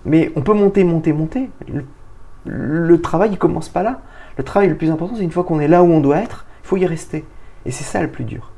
Mais 0.04 0.30
on 0.36 0.42
peut 0.42 0.54
monter, 0.54 0.84
monter, 0.84 1.12
monter. 1.12 1.50
Le, 2.44 3.00
travail, 3.00 3.30
il 3.32 3.38
commence 3.38 3.68
pas 3.68 3.82
là. 3.82 4.00
Le 4.36 4.44
travail 4.44 4.68
le 4.68 4.76
plus 4.76 4.90
important, 4.90 5.16
c'est 5.16 5.24
une 5.24 5.30
fois 5.30 5.44
qu'on 5.44 5.60
est 5.60 5.68
là 5.68 5.82
où 5.82 5.90
on 5.90 6.00
doit 6.00 6.18
être, 6.18 6.46
il 6.64 6.68
faut 6.68 6.76
y 6.76 6.86
rester. 6.86 7.24
Et 7.66 7.70
c'est 7.70 7.84
ça 7.84 8.00
le 8.00 8.08
plus 8.08 8.24
dur. 8.24 8.52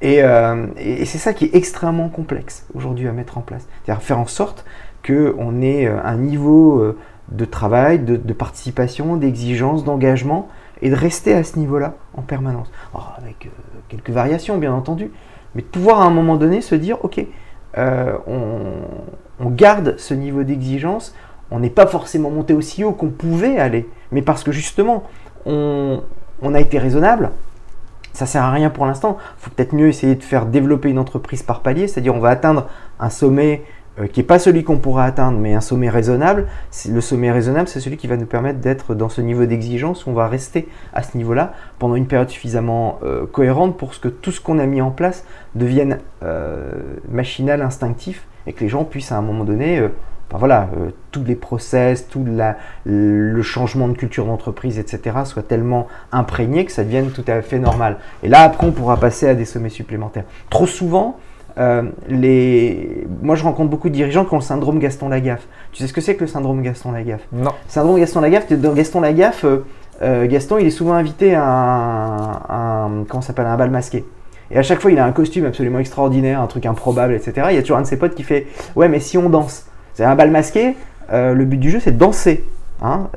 Et, 0.00 0.22
euh, 0.22 0.66
c'est 1.04 1.18
ça 1.18 1.32
qui 1.32 1.46
est 1.46 1.54
extrêmement 1.54 2.08
complexe 2.08 2.66
aujourd'hui 2.74 3.08
à 3.08 3.12
mettre 3.12 3.38
en 3.38 3.42
place. 3.42 3.66
C'est-à-dire 3.84 4.02
faire 4.02 4.18
en 4.18 4.26
sorte 4.26 4.64
qu'on 5.06 5.60
ait 5.60 5.86
euh, 5.86 6.02
un 6.02 6.16
niveau 6.16 6.80
euh, 6.80 6.96
de 7.30 7.44
travail, 7.44 7.98
de, 7.98 8.32
participation, 8.32 9.16
d'exigence, 9.16 9.84
d'engagement, 9.84 10.48
et 10.82 10.90
de 10.90 10.94
rester 10.94 11.34
à 11.34 11.44
ce 11.44 11.58
niveau-là 11.58 11.94
en 12.16 12.22
permanence. 12.22 12.70
avec 13.18 13.50
quelques 13.88 14.10
variations, 14.10 14.58
bien 14.58 14.72
entendu, 14.72 15.10
mais 15.54 15.62
de 15.62 15.66
pouvoir 15.66 16.00
à 16.00 16.04
un 16.04 16.10
moment 16.10 16.36
donné 16.36 16.60
se 16.60 16.74
dire, 16.74 17.04
ok, 17.04 17.24
euh, 17.76 18.16
on, 18.26 19.50
garde 19.50 19.94
ce 19.98 20.14
niveau 20.14 20.42
d'exigence. 20.42 21.14
On 21.50 21.58
n'est 21.58 21.70
pas 21.70 21.86
forcément 21.86 22.30
monté 22.30 22.52
aussi 22.52 22.84
haut 22.84 22.92
qu'on 22.92 23.08
pouvait 23.08 23.58
aller, 23.58 23.88
mais 24.12 24.22
parce 24.22 24.44
que 24.44 24.52
justement, 24.52 25.04
on, 25.46 26.02
a 26.54 26.60
été 26.60 26.78
raisonnable. 26.78 27.30
Ça 28.12 28.26
sert 28.26 28.42
à 28.42 28.50
rien 28.50 28.68
pour 28.68 28.84
l'instant. 28.84 29.16
Il 29.38 29.44
faut 29.44 29.50
peut-être 29.50 29.72
mieux 29.72 29.88
essayer 29.88 30.14
de 30.14 30.22
faire 30.22 30.46
développer 30.46 30.90
une 30.90 30.98
entreprise 30.98 31.42
par 31.42 31.60
palier, 31.60 31.88
c'est-à-dire 31.88 32.14
on 32.14 32.20
va 32.20 32.30
atteindre 32.30 32.66
un 33.00 33.10
sommet 33.10 33.62
euh, 33.62 33.77
qui 34.06 34.20
n'est 34.20 34.26
pas 34.26 34.38
celui 34.38 34.64
qu'on 34.64 34.78
pourra 34.78 35.04
atteindre, 35.04 35.38
mais 35.38 35.54
un 35.54 35.60
sommet 35.60 35.88
raisonnable. 35.88 36.46
Le 36.88 37.00
sommet 37.00 37.32
raisonnable, 37.32 37.68
c'est 37.68 37.80
celui 37.80 37.96
qui 37.96 38.06
va 38.06 38.16
nous 38.16 38.26
permettre 38.26 38.60
d'être 38.60 38.94
dans 38.94 39.08
ce 39.08 39.20
niveau 39.20 39.44
d'exigence 39.46 40.06
où 40.06 40.10
on 40.10 40.14
va 40.14 40.28
rester 40.28 40.68
à 40.94 41.02
ce 41.02 41.16
niveau-là 41.16 41.52
pendant 41.78 41.96
une 41.96 42.06
période 42.06 42.28
suffisamment 42.28 42.98
euh, 43.02 43.26
cohérente 43.26 43.76
pour 43.76 43.98
que 43.98 44.08
tout 44.08 44.32
ce 44.32 44.40
qu'on 44.40 44.58
a 44.58 44.66
mis 44.66 44.80
en 44.80 44.90
place 44.90 45.24
devienne 45.54 45.98
euh, 46.22 46.70
machinal, 47.10 47.62
instinctif, 47.62 48.26
et 48.46 48.52
que 48.52 48.60
les 48.60 48.68
gens 48.68 48.84
puissent 48.84 49.12
à 49.12 49.18
un 49.18 49.22
moment 49.22 49.44
donné, 49.44 49.88
voilà, 50.36 50.68
tous 51.10 51.24
les 51.24 51.34
process, 51.34 52.06
tout 52.08 52.24
le 52.84 53.42
changement 53.42 53.88
de 53.88 53.94
culture 53.94 54.26
d'entreprise, 54.26 54.78
etc., 54.78 55.16
soient 55.24 55.42
tellement 55.42 55.86
imprégnés 56.12 56.66
que 56.66 56.72
ça 56.72 56.84
devienne 56.84 57.10
tout 57.10 57.24
à 57.26 57.40
fait 57.40 57.58
normal. 57.58 57.96
Et 58.22 58.28
là, 58.28 58.42
après, 58.42 58.66
on 58.66 58.72
pourra 58.72 58.98
passer 58.98 59.26
à 59.26 59.34
des 59.34 59.46
sommets 59.46 59.70
supplémentaires. 59.70 60.24
Trop 60.50 60.66
souvent, 60.66 61.18
euh, 61.58 61.82
les... 62.08 63.06
Moi, 63.22 63.34
je 63.34 63.42
rencontre 63.42 63.70
beaucoup 63.70 63.88
de 63.88 63.94
dirigeants 63.94 64.24
qui 64.24 64.34
ont 64.34 64.38
le 64.38 64.42
syndrome 64.42 64.78
Gaston 64.78 65.08
Lagaffe. 65.08 65.46
Tu 65.72 65.82
sais 65.82 65.88
ce 65.88 65.92
que 65.92 66.00
c'est 66.00 66.14
que 66.14 66.22
le 66.22 66.26
syndrome 66.26 66.62
Gaston 66.62 66.92
Lagaffe? 66.92 67.26
Non. 67.32 67.50
Syndrome 67.66 67.98
Gaston 67.98 68.20
Lagaffe, 68.20 68.52
dans 68.52 68.72
Gaston 68.72 69.00
Lagaffe, 69.00 69.44
euh, 69.44 69.64
euh, 70.02 70.26
Gaston, 70.26 70.58
il 70.58 70.66
est 70.66 70.70
souvent 70.70 70.94
invité 70.94 71.34
à 71.34 71.42
un, 71.44 73.04
comment 73.08 73.22
s'appelle, 73.22 73.46
un 73.46 73.56
bal 73.56 73.70
masqué. 73.70 74.04
Et 74.50 74.58
à 74.58 74.62
chaque 74.62 74.80
fois, 74.80 74.92
il 74.92 74.98
a 74.98 75.04
un 75.04 75.12
costume 75.12 75.46
absolument 75.46 75.80
extraordinaire, 75.80 76.40
un 76.40 76.46
truc 76.46 76.64
improbable, 76.64 77.14
etc. 77.14 77.48
Il 77.50 77.56
y 77.56 77.58
a 77.58 77.62
toujours 77.62 77.78
un 77.78 77.82
de 77.82 77.86
ses 77.86 77.98
potes 77.98 78.14
qui 78.14 78.22
fait 78.22 78.46
Ouais, 78.76 78.88
mais 78.88 79.00
si 79.00 79.18
on 79.18 79.28
danse 79.28 79.66
C'est 79.94 80.04
un 80.04 80.14
bal 80.14 80.30
masqué, 80.30 80.74
le 81.12 81.44
but 81.44 81.58
du 81.58 81.70
jeu, 81.70 81.80
c'est 81.80 81.92
de 81.92 81.98
danser 81.98 82.44
hein, 82.80 83.08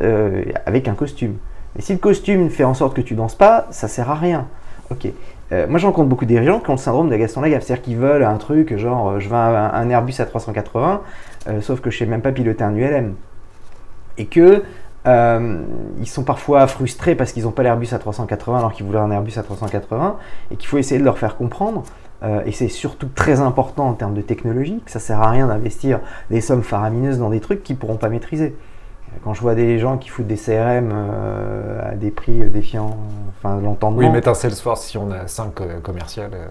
avec 0.66 0.90
un 0.90 0.94
costume. 0.94 1.36
Et 1.78 1.82
si 1.82 1.94
le 1.94 2.00
costume 2.00 2.50
fait 2.50 2.66
en 2.66 2.74
sorte 2.74 2.96
que 2.96 3.02
tu 3.02 3.14
danses 3.14 3.36
pas, 3.36 3.68
ça 3.72 3.88
sert 3.88 4.10
à 4.10 4.16
rien. 4.16 4.48
Ok. 4.90 5.08
Euh, 5.52 5.68
moi, 5.68 5.80
je 5.80 5.86
rencontre 5.86 6.08
beaucoup 6.08 6.26
de 6.26 6.30
dirigeants 6.30 6.60
qui 6.60 6.70
ont 6.70 6.74
le 6.74 6.80
syndrome 6.80 7.10
de 7.10 7.16
Gaston 7.16 7.42
Lagaffe. 7.42 7.64
C'est-à-dire 7.64 7.84
qu'ils 7.84 7.98
veulent 7.98 8.24
un 8.24 8.38
truc, 8.38 8.76
genre, 8.78 9.10
euh, 9.10 9.20
je 9.20 9.28
veux 9.28 9.36
un, 9.36 9.90
Airbus 9.90 10.16
à 10.20 10.26
380, 10.26 11.02
euh, 11.48 11.62
sauf 11.62 11.82
que 11.82 11.90
je 11.90 11.98
sais 11.98 12.06
même 12.06 12.22
pas 12.22 12.32
piloter 12.32 12.64
un 12.64 12.76
ULM. 12.76 13.16
Et 14.18 14.26
que 14.26 14.64
ils 15.04 16.08
sont 16.08 16.24
parfois 16.24 16.68
frustrés 16.68 17.16
parce 17.16 17.32
qu'ils 17.32 17.46
n'ont 17.46 17.52
pas 17.52 17.64
l'Airbus 17.64 17.88
à 17.92 17.98
380 17.98 18.60
alors 18.60 18.72
qu'ils 18.72 18.86
voulaient 18.86 19.00
un 19.00 19.10
Airbus 19.10 19.34
à 19.38 19.42
380 19.42 20.18
et 20.52 20.58
qu'il 20.58 20.68
faut 20.68 20.78
essayer 20.78 21.00
de 21.00 21.04
leur 21.04 21.18
faire 21.18 21.38
comprendre. 21.38 21.82
et 22.46 22.52
c'est 22.52 22.68
surtout 22.68 23.08
très 23.08 23.42
important 23.42 23.88
en 23.88 23.94
termes 23.94 24.14
de 24.14 24.22
technologie, 24.22 24.80
que 24.86 24.92
ça 24.92 25.00
sert 25.00 25.20
à 25.20 25.32
rien 25.32 25.48
d'investir 25.48 26.02
des 26.30 26.40
sommes 26.40 26.62
faramineuses 26.62 27.18
dans 27.18 27.32
des 27.32 27.40
trucs 27.40 27.64
qu'ils 27.64 27.78
pourront 27.78 27.96
pas 27.96 28.10
maîtriser. 28.10 28.56
Quand 29.24 29.34
je 29.34 29.42
vois 29.42 29.56
des 29.56 29.78
gens 29.78 29.98
qui 29.98 30.10
foutent 30.10 30.28
des 30.28 30.38
CRM 30.38 30.90
euh, 30.94 31.92
à 31.92 31.96
des 31.96 32.12
prix 32.12 32.40
défiant 32.50 32.98
enfin, 33.38 33.60
l'entendement. 33.62 34.00
Oui, 34.00 34.10
mettre 34.10 34.30
un 34.30 34.34
Salesforce 34.34 34.86
si 34.86 34.98
on 34.98 35.12
a 35.12 35.28
5 35.28 35.62
euh, 35.62 35.80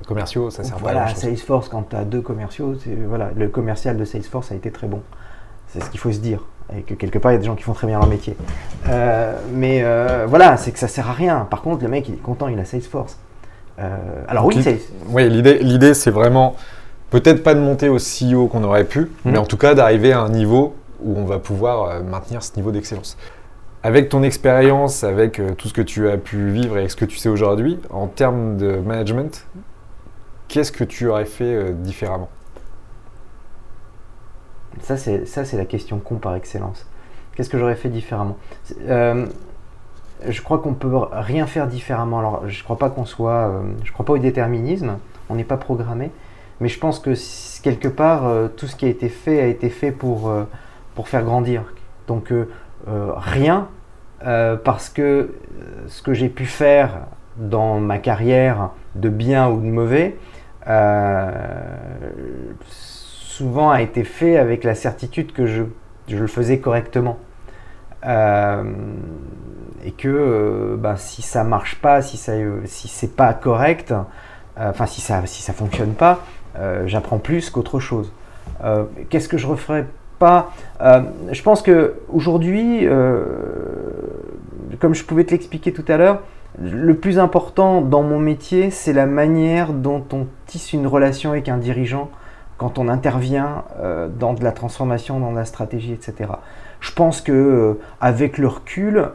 commerciaux, 0.06 0.50
ça 0.50 0.62
sert 0.62 0.78
voilà, 0.78 1.00
pas 1.00 1.10
à 1.10 1.14
Salesforce, 1.14 1.68
quand 1.68 1.88
tu 1.90 1.96
as 1.96 2.04
deux 2.04 2.20
commerciaux, 2.20 2.74
voilà, 3.08 3.30
le 3.34 3.48
commercial 3.48 3.96
de 3.96 4.04
Salesforce 4.04 4.52
a 4.52 4.54
été 4.54 4.70
très 4.70 4.86
bon. 4.86 5.00
C'est 5.68 5.82
ce 5.82 5.90
qu'il 5.90 6.00
faut 6.00 6.12
se 6.12 6.18
dire. 6.18 6.44
Et 6.76 6.82
que 6.82 6.94
quelque 6.94 7.18
part, 7.18 7.32
il 7.32 7.34
y 7.34 7.38
a 7.38 7.40
des 7.40 7.46
gens 7.46 7.56
qui 7.56 7.64
font 7.64 7.72
très 7.72 7.86
bien 7.86 7.98
leur 7.98 8.08
métier. 8.08 8.36
Euh, 8.88 9.36
mais 9.52 9.84
voilà, 10.26 10.56
c'est 10.56 10.70
que 10.70 10.78
ça 10.78 10.88
sert 10.88 11.08
à 11.08 11.12
rien. 11.12 11.46
Par 11.50 11.62
contre, 11.62 11.82
le 11.82 11.88
mec, 11.88 12.08
il 12.08 12.14
est 12.14 12.22
content, 12.22 12.48
il 12.48 12.58
a 12.58 12.64
Salesforce. 12.64 13.18
alors 14.28 14.46
oui, 14.46 14.56
Oui, 15.08 15.28
l'idée, 15.28 15.94
c'est 15.94 16.10
vraiment 16.10 16.54
peut-être 17.10 17.42
pas 17.42 17.54
de 17.54 17.60
monter 17.60 17.88
aussi 17.88 18.34
haut 18.34 18.46
qu'on 18.46 18.62
aurait 18.62 18.84
pu, 18.84 19.10
mais 19.24 19.32
hmm. 19.32 19.42
en 19.42 19.46
tout 19.46 19.56
cas 19.56 19.74
d'arriver 19.74 20.12
à 20.12 20.20
un 20.20 20.28
niveau 20.28 20.76
où 21.02 21.16
on 21.16 21.24
va 21.24 21.38
pouvoir 21.38 21.84
euh, 21.84 22.02
maintenir 22.02 22.42
ce 22.42 22.56
niveau 22.56 22.72
d'excellence. 22.72 23.16
Avec 23.82 24.08
ton 24.08 24.22
expérience, 24.22 25.04
avec 25.04 25.38
euh, 25.38 25.54
tout 25.54 25.68
ce 25.68 25.72
que 25.72 25.82
tu 25.82 26.08
as 26.08 26.18
pu 26.18 26.50
vivre 26.50 26.78
et 26.78 26.88
ce 26.88 26.96
que 26.96 27.04
tu 27.04 27.16
sais 27.16 27.28
aujourd'hui, 27.28 27.78
en 27.90 28.06
termes 28.06 28.56
de 28.56 28.76
management, 28.76 29.46
qu'est-ce 30.48 30.72
que 30.72 30.84
tu 30.84 31.08
aurais 31.08 31.24
fait 31.24 31.54
euh, 31.54 31.72
différemment? 31.72 32.28
Ça, 34.82 34.96
c'est 34.96 35.56
la 35.56 35.64
question 35.64 35.98
con 35.98 36.16
par 36.16 36.34
excellence. 36.36 36.86
Qu'est-ce 37.34 37.50
que 37.50 37.58
j'aurais 37.58 37.74
fait 37.74 37.88
différemment? 37.88 38.36
Je 38.86 40.42
crois 40.42 40.58
qu'on 40.58 40.74
peut 40.74 40.90
rien 41.10 41.46
faire 41.46 41.66
différemment. 41.66 42.18
Alors, 42.18 42.48
je 42.48 42.62
crois 42.62 42.78
pas 42.78 42.88
qu'on 42.88 43.04
soit, 43.04 43.62
je 43.82 43.92
crois 43.92 44.06
pas 44.06 44.12
au 44.12 44.18
déterminisme. 44.18 44.98
On 45.28 45.34
n'est 45.34 45.44
pas 45.44 45.56
programmé, 45.56 46.10
mais 46.60 46.68
je 46.68 46.78
pense 46.78 46.98
que 46.98 47.14
quelque 47.62 47.88
part, 47.88 48.30
tout 48.56 48.66
ce 48.66 48.76
qui 48.76 48.86
a 48.86 48.88
été 48.88 49.08
fait 49.08 49.40
a 49.40 49.46
été 49.46 49.70
fait 49.70 49.90
pour 49.90 50.32
pour 50.94 51.08
faire 51.08 51.22
grandir. 51.24 51.64
Donc 52.06 52.32
euh, 52.32 52.48
euh, 52.88 53.12
rien, 53.16 53.68
euh, 54.26 54.56
parce 54.56 54.88
que 54.88 55.34
ce 55.86 56.02
que 56.02 56.12
j'ai 56.12 56.28
pu 56.28 56.44
faire 56.44 57.06
dans 57.36 57.78
ma 57.78 57.98
carrière 57.98 58.70
de 58.96 59.08
bien 59.08 59.48
ou 59.48 59.60
de 59.60 59.66
mauvais, 59.66 60.16
souvent 62.66 63.70
a 63.70 63.80
été 63.80 64.04
fait 64.04 64.36
avec 64.36 64.64
la 64.64 64.74
certitude 64.74 65.32
que 65.32 65.46
je, 65.46 65.62
je 66.08 66.16
le 66.16 66.26
faisais 66.26 66.58
correctement. 66.58 67.18
et 68.04 69.92
que 69.96 70.76
bah, 70.78 70.96
si 70.96 71.22
ça 71.22 71.44
marche 71.44 71.76
pas, 71.80 72.02
si, 72.02 72.16
ça, 72.16 72.32
si 72.66 72.88
c'est 72.88 73.14
pas 73.14 73.32
correct, 73.34 73.94
enfin 74.56 74.86
si 74.86 75.00
ça 75.00 75.24
si 75.26 75.42
ça 75.42 75.52
fonctionne 75.52 75.94
pas, 75.94 76.20
j'apprends 76.86 77.18
plus 77.18 77.50
qu'autre 77.50 77.78
chose. 77.78 78.12
Qu'est-ce 79.08 79.28
que 79.28 79.38
je 79.38 79.46
referais 79.46 79.86
Euh, 80.22 81.00
je 81.32 81.42
pense 81.42 81.62
que 81.62 81.94
aujourd'hui, 82.12 82.86
euh, 82.86 83.22
comme 84.78 84.94
je 84.94 85.04
pouvais 85.04 85.24
te 85.24 85.30
l'expliquer 85.30 85.72
tout 85.72 85.84
à 85.88 85.96
l'heure, 85.96 86.20
le 86.60 86.94
plus 86.94 87.18
important 87.18 87.80
dans 87.80 88.02
mon 88.02 88.18
métier, 88.18 88.70
c'est 88.70 88.92
la 88.92 89.06
manière 89.06 89.72
dont 89.72 90.04
on 90.12 90.26
tisse 90.46 90.72
une 90.72 90.86
relation 90.86 91.30
avec 91.30 91.48
un 91.48 91.56
dirigeant 91.56 92.10
quand 92.58 92.78
on 92.78 92.88
intervient 92.88 93.64
euh, 93.80 94.08
dans 94.08 94.34
de 94.34 94.44
la 94.44 94.52
transformation, 94.52 95.20
dans 95.20 95.32
de 95.32 95.36
la 95.36 95.46
stratégie, 95.46 95.92
etc. 95.92 96.30
Je 96.80 96.92
pense 96.92 97.20
que 97.20 97.78
avec 98.00 98.36
le 98.38 98.48
recul, 98.48 99.08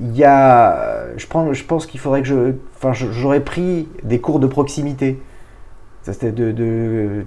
il 0.00 0.16
y 0.16 0.24
a, 0.24 1.06
je, 1.16 1.26
je 1.52 1.64
pense 1.64 1.86
qu'il 1.86 2.00
faudrait 2.00 2.22
que 2.22 2.28
je, 2.28 2.52
enfin, 2.76 2.92
j'aurais 2.92 3.40
pris 3.40 3.88
des 4.02 4.20
cours 4.20 4.40
de 4.40 4.46
proximité 4.46 5.18
c'était 6.12 6.32
de, 6.32 7.24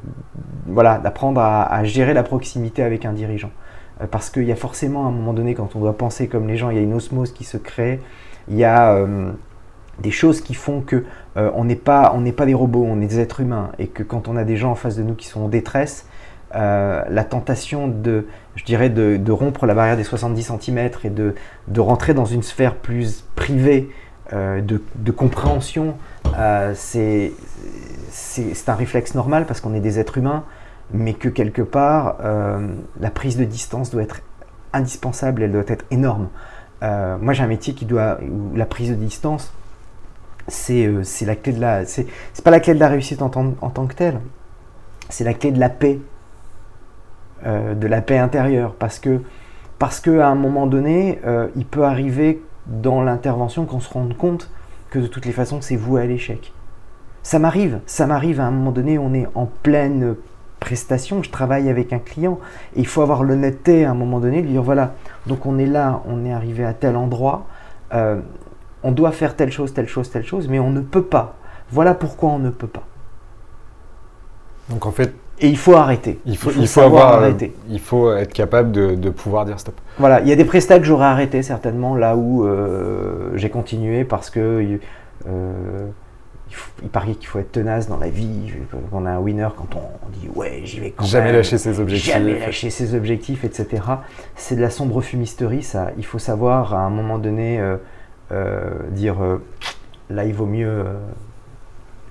voilà, 0.67 0.97
d'apprendre 0.99 1.41
à, 1.41 1.83
gérer 1.83 2.13
la 2.13 2.23
proximité 2.23 2.83
avec 2.83 3.05
un 3.05 3.13
dirigeant. 3.13 3.51
Euh, 4.01 4.07
parce 4.09 4.29
qu'il 4.29 4.43
y 4.43 4.51
a 4.51 4.55
forcément 4.55 5.07
un 5.07 5.11
moment 5.11 5.33
donné, 5.33 5.53
quand 5.55 5.75
on 5.75 5.79
doit 5.79 5.97
penser 5.97 6.27
comme 6.27 6.47
les 6.47 6.57
gens, 6.57 6.69
il 6.69 6.77
y 6.77 6.79
a 6.79 6.83
une 6.83 6.93
osmose 6.93 7.31
qui 7.31 7.43
se 7.43 7.57
crée. 7.57 7.99
Il 8.47 8.55
y 8.55 8.63
a, 8.63 8.93
euh, 8.93 9.31
des 9.99 10.11
choses 10.11 10.41
qui 10.41 10.53
font 10.53 10.81
que 10.81 11.03
on 11.35 11.63
n'est 11.63 11.75
pas, 11.75 12.13
on 12.15 12.29
pas 12.31 12.45
des 12.45 12.53
robots, 12.53 12.85
on 12.85 13.01
est 13.01 13.05
des 13.05 13.19
êtres 13.19 13.39
humains, 13.39 13.71
et 13.79 13.87
que 13.87 14.03
quand 14.03 14.27
on 14.27 14.35
a 14.35 14.43
des 14.43 14.57
gens 14.57 14.71
en 14.71 14.75
face 14.75 14.97
de 14.97 15.03
nous 15.03 15.13
qui 15.13 15.27
sont 15.27 15.41
en 15.41 15.47
détresse, 15.47 16.05
la 16.53 17.23
tentation 17.23 17.87
de, 17.87 18.27
je 18.55 18.63
dirais, 18.65 18.89
de, 18.89 19.31
rompre 19.31 19.65
la 19.65 19.73
barrière 19.73 19.95
des 19.97 20.03
70 20.03 20.53
cm 20.59 20.89
et 21.03 21.09
de, 21.09 21.35
de 21.67 21.79
rentrer 21.79 22.13
dans 22.13 22.25
une 22.25 22.43
sphère 22.43 22.75
plus 22.75 23.25
privée 23.35 23.89
de, 24.31 24.81
de, 24.95 25.11
compréhension, 25.11 25.95
c'est 26.75 27.33
un 28.67 28.75
réflexe 28.75 29.15
normal 29.15 29.45
parce 29.45 29.61
qu'on 29.61 29.73
est 29.73 29.79
des 29.79 29.99
êtres 29.99 30.17
humains 30.17 30.43
mais 30.91 31.13
que 31.13 31.29
quelque 31.29 31.61
part, 31.61 32.17
euh, 32.23 32.67
la 32.99 33.11
prise 33.11 33.37
de 33.37 33.43
distance 33.43 33.91
doit 33.91 34.03
être 34.03 34.21
indispensable, 34.73 35.43
elle 35.43 35.51
doit 35.51 35.63
être 35.67 35.85
énorme. 35.91 36.29
Euh, 36.81 37.17
moi, 37.19 37.33
j'ai 37.33 37.43
un 37.43 37.47
métier 37.47 37.73
qui 37.73 37.85
doit, 37.85 38.19
où 38.21 38.55
la 38.55 38.65
prise 38.65 38.89
de 38.89 38.95
distance, 38.95 39.53
c'est 40.47 40.85
euh, 40.85 41.03
la 41.25 41.35
clé 41.35 41.53
de 41.53 41.61
la, 41.61 41.85
c'est 41.85 42.07
pas 42.43 42.51
la 42.51 42.59
clé 42.59 42.73
de 42.73 42.79
la 42.79 42.87
réussite 42.87 43.21
en, 43.21 43.29
tant, 43.29 43.53
en 43.61 43.69
tant 43.69 43.85
que 43.85 43.93
telle, 43.93 44.19
c'est 45.09 45.23
la 45.23 45.33
clé 45.33 45.51
de 45.51 45.59
la 45.59 45.69
paix, 45.69 45.99
de 47.45 47.87
la 47.87 48.01
paix 48.01 48.17
intérieure, 48.17 48.75
parce 48.75 48.99
que 48.99 49.21
parce 49.79 50.01
qu'à 50.01 50.27
un 50.27 50.35
moment 50.35 50.67
donné, 50.67 51.19
il 51.55 51.65
peut 51.65 51.85
arriver 51.85 52.43
dans 52.69 53.01
l'intervention 53.01 53.65
qu'on 53.65 53.79
se 53.79 53.91
rende 53.91 54.15
compte 54.15 54.49
que 54.89 54.99
de 54.99 55.07
toutes 55.07 55.25
les 55.25 55.31
façons, 55.31 55.61
c'est 55.61 55.75
voué 55.75 56.01
à 56.01 56.05
l'échec. 56.05 56.53
Ça 57.23 57.39
m'arrive, 57.39 57.79
ça 57.85 58.07
m'arrive 58.07 58.39
à 58.39 58.45
un 58.45 58.51
moment 58.51 58.71
donné, 58.71 58.97
on 58.97 59.13
est 59.13 59.27
en 59.35 59.45
pleine 59.45 60.15
prestation, 60.59 61.23
je 61.23 61.29
travaille 61.29 61.69
avec 61.69 61.93
un 61.93 61.99
client. 61.99 62.39
Et 62.75 62.79
il 62.79 62.87
faut 62.87 63.01
avoir 63.01 63.23
l'honnêteté 63.23 63.85
à 63.85 63.91
un 63.91 63.95
moment 63.95 64.19
donné 64.19 64.41
de 64.41 64.47
dire 64.47 64.63
voilà, 64.63 64.93
donc 65.27 65.45
on 65.45 65.57
est 65.57 65.65
là, 65.65 66.01
on 66.07 66.25
est 66.25 66.33
arrivé 66.33 66.63
à 66.63 66.73
tel 66.73 66.95
endroit, 66.95 67.47
euh, 67.93 68.21
on 68.83 68.91
doit 68.91 69.11
faire 69.11 69.35
telle 69.35 69.51
chose, 69.51 69.73
telle 69.73 69.87
chose, 69.87 70.09
telle 70.09 70.25
chose, 70.25 70.47
mais 70.47 70.59
on 70.59 70.69
ne 70.69 70.81
peut 70.81 71.03
pas. 71.03 71.35
Voilà 71.71 71.93
pourquoi 71.93 72.29
on 72.29 72.39
ne 72.39 72.49
peut 72.49 72.67
pas. 72.67 72.85
Donc 74.69 74.85
en 74.85 74.91
fait. 74.91 75.13
Et 75.41 75.47
il 75.47 75.57
faut 75.57 75.75
arrêter. 75.75 76.19
Il 76.25 76.37
faut, 76.37 76.51
il 76.51 76.67
faut, 76.67 76.81
avoir, 76.81 77.13
arrêter. 77.13 77.53
Il 77.69 77.79
faut 77.79 78.11
être 78.13 78.33
capable 78.33 78.71
de, 78.71 79.09
pouvoir 79.09 79.45
dire 79.45 79.59
stop. 79.59 79.75
Voilà, 79.97 80.21
il 80.21 80.27
y 80.27 80.31
a 80.31 80.35
des 80.35 80.45
prestats 80.45 80.79
que 80.79 80.85
j'aurais 80.85 81.05
arrêté 81.05 81.43
certainement 81.43 81.95
là 81.95 82.15
où 82.15 82.45
euh, 82.45 83.31
j'ai 83.35 83.49
continué 83.49 84.03
parce 84.03 84.29
que. 84.29 84.79
Euh, 85.27 85.87
il, 86.81 86.89
paraît 86.89 87.13
qu'il 87.13 87.27
faut 87.27 87.39
être 87.39 87.51
tenace 87.51 87.87
dans 87.87 87.97
la 87.97 88.09
vie. 88.09 88.51
On 88.91 89.05
a 89.05 89.11
un 89.11 89.19
winner 89.19 89.49
quand 89.55 89.75
on 89.75 90.09
dit 90.09 90.29
ouais, 90.33 90.61
j'y 90.63 90.79
vais 90.79 90.91
quand 90.91 91.05
jamais 91.05 91.31
lâcher 91.31 91.57
ses 91.57 91.79
objectifs. 91.79 92.13
Jamais 92.13 92.39
lâcher 92.39 92.69
ses 92.69 92.95
objectifs, 92.95 93.43
etc. 93.43 93.83
C'est 94.35 94.55
de 94.55 94.61
la 94.61 94.69
sombre 94.69 95.01
fumisterie, 95.01 95.63
ça. 95.63 95.91
Il 95.97 96.05
faut 96.05 96.19
savoir 96.19 96.73
à 96.73 96.79
un 96.79 96.89
moment 96.89 97.17
donné 97.17 97.59
euh, 97.59 97.77
euh, 98.31 98.71
dire 98.91 99.23
euh, 99.23 99.41
là, 100.09 100.25
il 100.25 100.33
vaut 100.33 100.45
mieux 100.45 100.85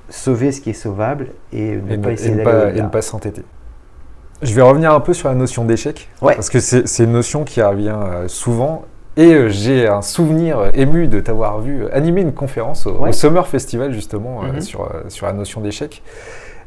sauver 0.08 0.52
ce 0.52 0.60
qui 0.60 0.70
est 0.70 0.74
sauvable 0.74 1.28
et 1.52 1.76
ne 1.76 1.96
pas 1.96 2.12
essayer 2.12 2.36
d'aller 2.36 2.78
Et 2.78 2.82
ne 2.82 2.88
pas 2.88 3.02
s'entêter. 3.02 3.42
Je 4.40 4.54
vais 4.54 4.62
revenir 4.62 4.92
un 4.92 5.00
peu 5.00 5.14
sur 5.14 5.28
la 5.28 5.34
notion 5.34 5.64
d'échec, 5.64 6.08
parce 6.20 6.48
que 6.48 6.60
c'est 6.60 7.04
une 7.04 7.12
notion 7.12 7.44
qui 7.44 7.60
revient 7.60 7.96
souvent 8.28 8.84
et 9.18 9.34
euh, 9.34 9.48
j'ai 9.48 9.88
un 9.88 10.00
souvenir 10.00 10.70
ému 10.74 11.08
de 11.08 11.18
t'avoir 11.18 11.58
vu 11.60 11.88
animer 11.90 12.20
une 12.20 12.32
conférence 12.32 12.86
au, 12.86 13.10
Summer 13.10 13.48
Festival, 13.48 13.92
justement, 13.92 14.44
euh, 14.44 14.52
mhm. 14.52 14.60
sur, 14.60 14.82
euh, 14.82 15.02
sur 15.08 15.26
la 15.26 15.32
notion 15.32 15.60
d'échec. 15.60 16.04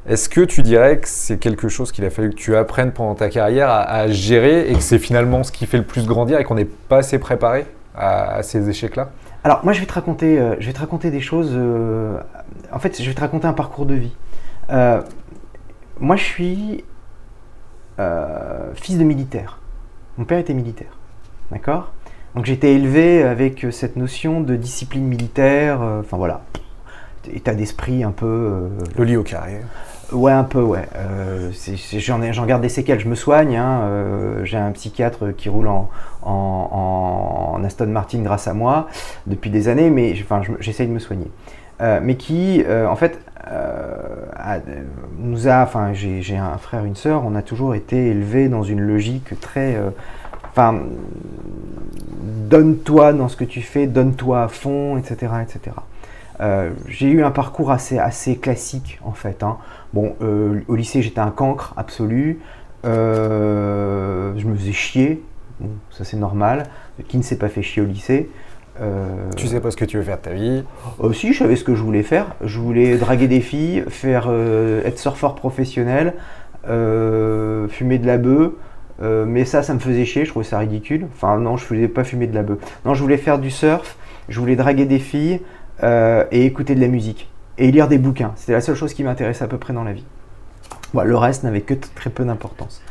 Est-ce 0.09 0.27
que 0.27 0.41
tu 0.41 0.61
dirais 0.61 0.97
que 0.97 1.07
c'est 1.07 1.37
quelque 1.37 1.69
chose 1.69 1.93
qu'il 1.93 2.03
a 2.03 2.09
fallu 2.09 2.31
que 2.31 2.35
tu 2.35 2.57
apprennes 2.57 2.91
pendant 2.91 3.15
ta 3.15 3.29
carrière 3.29 3.69
à, 3.69 4.09
gérer 4.09 4.69
et 4.69 4.73
que 4.73 4.81
c'est 4.81 4.99
finalement 4.99 5.43
ce 5.43 5.51
qui 5.53 5.65
fait 5.65 5.77
le 5.77 5.85
plus 5.85 6.05
grandir 6.05 6.39
et 6.39 6.43
qu'on 6.43 6.55
n'est 6.55 6.65
pas 6.65 6.97
assez 6.97 7.19
préparé 7.19 7.65
à, 7.95 8.43
ces 8.43 8.67
échecs-là? 8.67 9.11
Alors 9.43 9.63
moi 9.63 9.73
je 9.73 9.79
vais 9.79 9.85
te 9.85 9.93
raconter, 9.93 10.37
je 10.59 10.67
vais 10.67 10.73
te 10.73 10.79
raconter 10.79 11.09
des 11.09 11.21
choses. 11.21 11.57
en 12.71 12.79
fait, 12.79 13.01
je 13.01 13.07
vais 13.07 13.15
te 13.15 13.21
raconter 13.21 13.47
un 13.47 13.53
parcours 13.53 13.85
de 13.85 13.95
vie. 13.95 14.15
moi 15.99 16.15
je 16.15 16.23
suis 16.23 16.83
fils 18.75 18.97
de 18.97 19.03
militaire. 19.03 19.59
Mon 20.17 20.25
père 20.25 20.39
était 20.39 20.53
militaire. 20.53 20.91
D'accord? 21.51 21.91
Donc 22.35 22.45
j'étais 22.45 22.73
élevé 22.73 23.23
avec 23.23 23.65
cette 23.71 23.97
notion 23.97 24.39
de 24.39 24.55
discipline 24.55 25.03
militaire, 25.03 25.81
euh, 25.81 25.99
enfin 25.99 26.15
voilà, 26.15 26.41
état 27.31 27.53
d'esprit 27.53 28.03
un 28.03 28.11
peu... 28.11 28.25
Euh, 28.25 28.69
le 28.97 29.03
lit 29.03 29.17
au 29.17 29.23
carré. 29.23 29.61
Ouais, 30.11 30.31
un 30.31 30.43
peu, 30.43 30.61
ouais. 30.61 30.87
Euh, 30.95 31.51
J'en 31.97 32.45
garde 32.45 32.61
des 32.61 32.69
séquelles, 32.69 32.99
je 32.99 33.07
me 33.07 33.15
soigne. 33.15 33.55
Hein, 33.55 33.81
euh, 33.83 34.45
J'ai 34.45 34.57
un 34.57 34.71
psychiatre 34.71 35.31
qui 35.35 35.49
roule 35.49 35.69
en, 35.69 37.61
Aston 37.63 37.87
Martin 37.87 38.19
grâce 38.19 38.47
à 38.47 38.53
moi 38.53 38.87
depuis 39.27 39.49
des 39.49 39.67
années, 39.67 39.89
mais 39.89 40.13
enfin, 40.21 40.41
j'essaye 40.59 40.87
de 40.87 40.93
me 40.93 40.99
soigner. 40.99 41.31
mais 41.79 42.15
qui, 42.15 42.63
en 42.67 42.95
fait, 42.95 43.19
nous 45.19 45.47
a, 45.47 45.63
enfin, 45.63 45.93
j'ai 45.93 46.37
un 46.37 46.57
frère, 46.57 46.85
une 46.85 46.95
sœur, 46.95 47.23
on 47.25 47.35
a 47.35 47.41
toujours 47.41 47.75
été 47.75 48.07
élevés 48.07 48.49
dans 48.49 48.63
une 48.63 48.81
logique 48.81 49.39
très 49.39 49.77
Enfin, 50.51 50.81
donne-toi 52.49 53.13
dans 53.13 53.29
ce 53.29 53.37
que 53.37 53.45
tu 53.45 53.61
fais, 53.61 53.87
donne-toi 53.87 54.43
à 54.43 54.47
fond, 54.49 54.97
etc. 54.97 55.31
etc. 55.41 55.77
Euh, 56.41 56.71
j'ai 56.87 57.07
eu 57.07 57.23
un 57.23 57.31
parcours 57.31 57.71
assez, 57.71 57.99
assez 57.99 58.35
classique 58.37 58.99
en 59.03 59.11
fait. 59.11 59.43
Hein. 59.43 59.57
Bon, 59.93 60.15
euh, 60.21 60.61
au 60.67 60.75
lycée 60.75 61.01
j'étais 61.01 61.19
un 61.19 61.31
cancre 61.31 61.73
absolu. 61.77 62.39
Euh, 62.83 64.33
je 64.37 64.47
me 64.47 64.55
faisais 64.55 64.71
chier, 64.71 65.23
ça 65.91 66.03
c'est 66.03 66.17
normal. 66.17 66.63
Qui 67.07 67.17
ne 67.17 67.23
s'est 67.23 67.37
pas 67.37 67.49
fait 67.49 67.61
chier 67.61 67.81
au 67.81 67.85
lycée 67.85 68.29
Tu 69.35 69.47
sais 69.47 69.59
pas 69.59 69.71
ce 69.71 69.77
que 69.77 69.85
tu 69.85 69.97
veux 69.97 70.03
faire 70.03 70.17
de 70.17 70.23
ta 70.23 70.33
vie 70.33 70.63
Aussi, 70.99 71.33
je 71.33 71.39
savais 71.39 71.55
ce 71.55 71.63
que 71.63 71.75
je 71.75 71.83
voulais 71.83 72.03
faire. 72.03 72.35
Je 72.43 72.59
voulais 72.59 72.97
draguer 72.97 73.27
des 73.27 73.41
filles, 73.41 73.83
faire 73.87 74.31
être 74.85 74.99
surfeur 74.99 75.35
professionnel, 75.35 76.13
fumer 76.63 77.97
de 77.97 78.07
la 78.07 78.17
bœuf. 78.17 78.51
Euh, 79.01 79.25
mais 79.25 79.45
ça, 79.45 79.63
ça 79.63 79.73
me 79.73 79.79
faisait 79.79 80.05
chier, 80.05 80.25
je 80.25 80.29
trouvais 80.29 80.45
ça 80.45 80.59
ridicule. 80.59 81.07
Enfin, 81.15 81.37
non, 81.37 81.57
je 81.57 81.65
voulais 81.65 81.87
pas 81.87 82.03
fumer 82.03 82.27
de 82.27 82.35
la 82.35 82.43
bœuf. 82.43 82.59
Non, 82.85 82.93
je 82.93 83.01
voulais 83.01 83.17
faire 83.17 83.39
du 83.39 83.49
surf, 83.49 83.97
je 84.29 84.39
voulais 84.39 84.55
draguer 84.55 84.85
des 84.85 84.99
filles 84.99 85.41
euh, 85.83 86.25
et 86.31 86.45
écouter 86.45 86.75
de 86.75 86.81
la 86.81 86.87
musique. 86.87 87.29
Et 87.57 87.71
lire 87.71 87.87
des 87.87 87.97
bouquins. 87.97 88.31
C'était 88.35 88.53
la 88.53 88.61
seule 88.61 88.75
chose 88.75 88.93
qui 88.93 89.03
m'intéressait 89.03 89.43
à 89.43 89.47
peu 89.47 89.57
près 89.57 89.73
dans 89.73 89.83
la 89.83 89.93
vie. 89.93 90.05
le 90.93 91.17
reste 91.17 91.43
n'avait 91.43 91.61
que 91.61 91.73
très 91.73 92.09
peu 92.09 92.25
d'importance. 92.25 92.81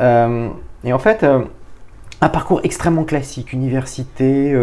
Euh, 0.00 0.48
et 0.84 0.92
en 0.92 0.98
fait, 0.98 1.24
un 2.22 2.28
parcours 2.28 2.60
extrêmement 2.64 3.04
classique, 3.04 3.52
université, 3.52 4.54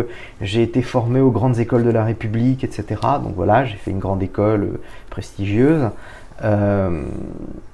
j'ai 0.41 0.63
été 0.63 0.82
formé 0.82 1.20
aux 1.20 1.32
grandes 1.32 1.59
écoles 1.59 1.84
de 1.84 1.91
la 1.91 2.03
République, 2.03 2.63
etc. 2.63 2.99
Donc 3.24 3.36
voilà, 3.36 3.65
j'ai 3.65 3.78
fait 3.78 3.91
une 3.91 3.99
grande 3.99 4.24
école 4.24 4.80
prestigieuse. 5.09 5.89
Euh, 6.43 7.03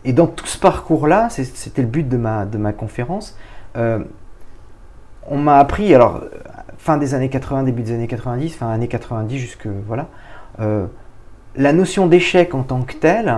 et 0.06 0.14
dans 0.14 0.28
tout 0.28 0.46
ce 0.46 0.58
parcours-là, 0.58 1.30
c'était 1.30 1.82
le 1.82 1.88
but 1.88 2.08
de 2.08 2.18
ma, 2.18 2.46
de 2.46 2.58
ma 2.58 2.74
conférence, 2.74 3.38
euh, 3.76 4.00
on 5.28 5.38
m'a 5.38 5.58
appris, 5.58 5.94
alors 5.94 6.22
fin 6.84 6.98
des 6.98 7.14
années 7.14 7.30
80, 7.30 7.64
début 7.64 7.82
des 7.82 7.94
années 7.94 8.08
90, 8.08 8.56
fin 8.58 8.70
années 8.70 8.90
90 8.90 9.38
jusque 9.38 9.68
voilà, 9.88 10.10
euh, 10.60 10.86
la 11.56 11.72
notion 11.72 12.08
d'échec 12.08 12.54
en 12.54 12.64
tant 12.64 12.82
que 12.82 12.94
telle 12.94 13.34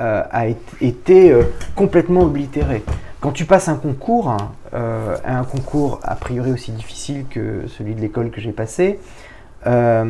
a 0.00 0.46
été 0.80 1.36
complètement 1.74 2.20
oblitérée. 2.20 2.84
Quand 3.20 3.32
tu 3.32 3.46
passes 3.46 3.68
un 3.68 3.74
concours, 3.74 4.28
hein, 4.30 4.52
un 4.72 5.42
concours 5.42 5.98
a 6.04 6.14
priori 6.14 6.52
aussi 6.52 6.70
difficile 6.70 7.24
que 7.28 7.66
celui 7.66 7.96
de 7.96 8.00
l'école 8.00 8.30
que 8.30 8.40
j'ai 8.40 8.52
passé, 8.52 9.00
tu 9.64 9.68
as 9.68 10.04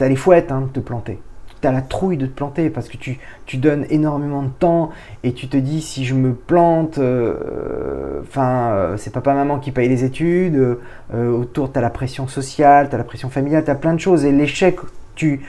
les 0.00 0.16
fouettes 0.16 0.52
hein, 0.52 0.60
de 0.60 0.66
te 0.66 0.80
planter 0.80 1.22
tu 1.68 1.72
la 1.72 1.80
trouille 1.80 2.16
de 2.16 2.26
te 2.26 2.34
planter 2.34 2.68
parce 2.68 2.88
que 2.88 2.96
tu, 2.96 3.18
tu, 3.46 3.56
donnes 3.56 3.86
énormément 3.88 4.42
de 4.42 4.48
temps 4.48 4.90
et 5.22 5.32
tu 5.32 5.48
te 5.48 5.56
dis 5.56 5.80
si 5.80 6.04
je 6.04 6.14
me 6.14 6.34
plante, 6.34 6.98
euh, 6.98 8.20
enfin, 8.22 8.70
euh, 8.72 8.96
c'est 8.98 9.12
papa-maman 9.12 9.58
qui 9.58 9.70
paye 9.70 9.88
les 9.88 10.04
études, 10.04 10.78
euh, 11.14 11.30
autour 11.30 11.72
tu 11.72 11.78
as 11.78 11.82
la 11.82 11.90
pression 11.90 12.28
sociale, 12.28 12.88
tu 12.90 12.94
as 12.94 12.98
la 12.98 13.04
pression 13.04 13.30
familiale, 13.30 13.64
tu 13.64 13.70
as 13.70 13.74
plein 13.74 13.94
de 13.94 14.00
choses 14.00 14.26
et 14.26 14.32
l'échec, 14.32 14.76
tu, 15.14 15.40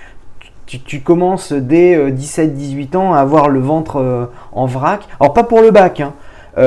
tu, 0.66 0.80
tu, 0.80 1.02
commences 1.02 1.52
dès 1.52 1.98
17-18 2.12 2.96
ans 2.96 3.14
à 3.14 3.20
avoir 3.20 3.50
le 3.50 3.60
ventre 3.60 4.30
en 4.52 4.66
vrac. 4.66 5.08
Alors, 5.20 5.34
pas 5.34 5.44
pour 5.44 5.62
le 5.62 5.72
bac, 5.72 6.00
hein. 6.00 6.14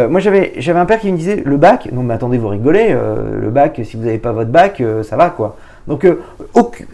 moi 0.09 0.21
j'avais 0.21 0.79
un 0.79 0.87
père 0.87 1.01
qui 1.01 1.11
me 1.11 1.17
disait 1.17 1.43
le 1.45 1.57
bac, 1.57 1.89
non 1.93 2.03
mais 2.03 2.15
attendez, 2.15 2.39
vous 2.39 2.49
rigolez, 2.49 2.93
le 2.95 3.51
bac, 3.51 3.81
si 3.83 3.97
vous 3.97 4.05
n'avez 4.05 4.19
pas 4.19 4.33
votre 4.33 4.51
bac, 4.51 4.83
ça 5.03 5.17
va 5.17 5.31
quoi. 5.31 5.57
Donc, 5.89 6.05
euh, 6.05 6.21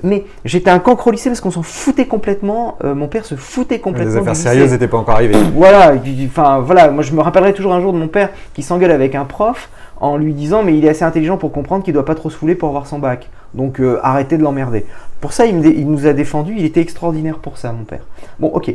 mais 0.03 0.25
j'étais 0.45 0.71
un 0.71 0.79
cancre 0.79 1.09
au 1.09 1.11
lycée 1.11 1.29
parce 1.29 1.41
qu'on 1.41 1.51
s'en 1.51 1.63
foutait 1.63 2.07
complètement. 2.07 2.79
Euh, 2.85 2.95
mon 2.95 3.09
père 3.09 3.25
se 3.25 3.35
foutait 3.35 3.81
complètement. 3.81 4.13
Les 4.13 4.19
affaires 4.19 4.37
sérieuses 4.37 4.71
n'étaient 4.71 4.89
pas 4.89 4.99
encore 4.99 5.17
arrivées. 5.17 5.37
Voilà, 5.55 5.95
enfin 6.27 6.61
voilà, 6.61 6.91
moi 6.91 7.03
je 7.03 7.13
me 7.13 7.21
rappellerai 7.21 7.53
toujours 7.53 7.75
un 7.75 7.81
jour 7.81 7.93
de 7.93 7.99
mon 7.99 8.09
père 8.09 8.31
qui 8.55 8.63
s'engueule 8.63 8.93
avec 8.93 9.15
un 9.15 9.25
prof 9.25 9.69
en 10.01 10.17
lui 10.17 10.33
disant 10.33 10.63
mais 10.63 10.77
il 10.77 10.85
est 10.85 10.89
assez 10.89 11.05
intelligent 11.05 11.37
pour 11.37 11.53
comprendre 11.53 11.85
qu'il 11.85 11.93
doit 11.93 12.05
pas 12.05 12.15
trop 12.15 12.31
se 12.31 12.37
fouler 12.37 12.55
pour 12.55 12.69
avoir 12.69 12.87
son 12.87 12.99
bac. 13.01 13.29
Donc 13.53 13.81
euh, 13.81 13.99
arrêtez 14.03 14.39
de 14.39 14.43
l'emmerder. 14.43 14.87
Pour 15.21 15.33
ça, 15.33 15.47
il, 15.47 15.59
nous 15.89 16.07
a 16.07 16.13
défendu, 16.13 16.55
il 16.57 16.65
était 16.65 16.81
extraordinaire 16.81 17.39
pour 17.39 17.59
ça, 17.59 17.73
mon 17.73 17.85
père. 17.85 18.03
Bon, 18.39 18.49
ok. 18.49 18.75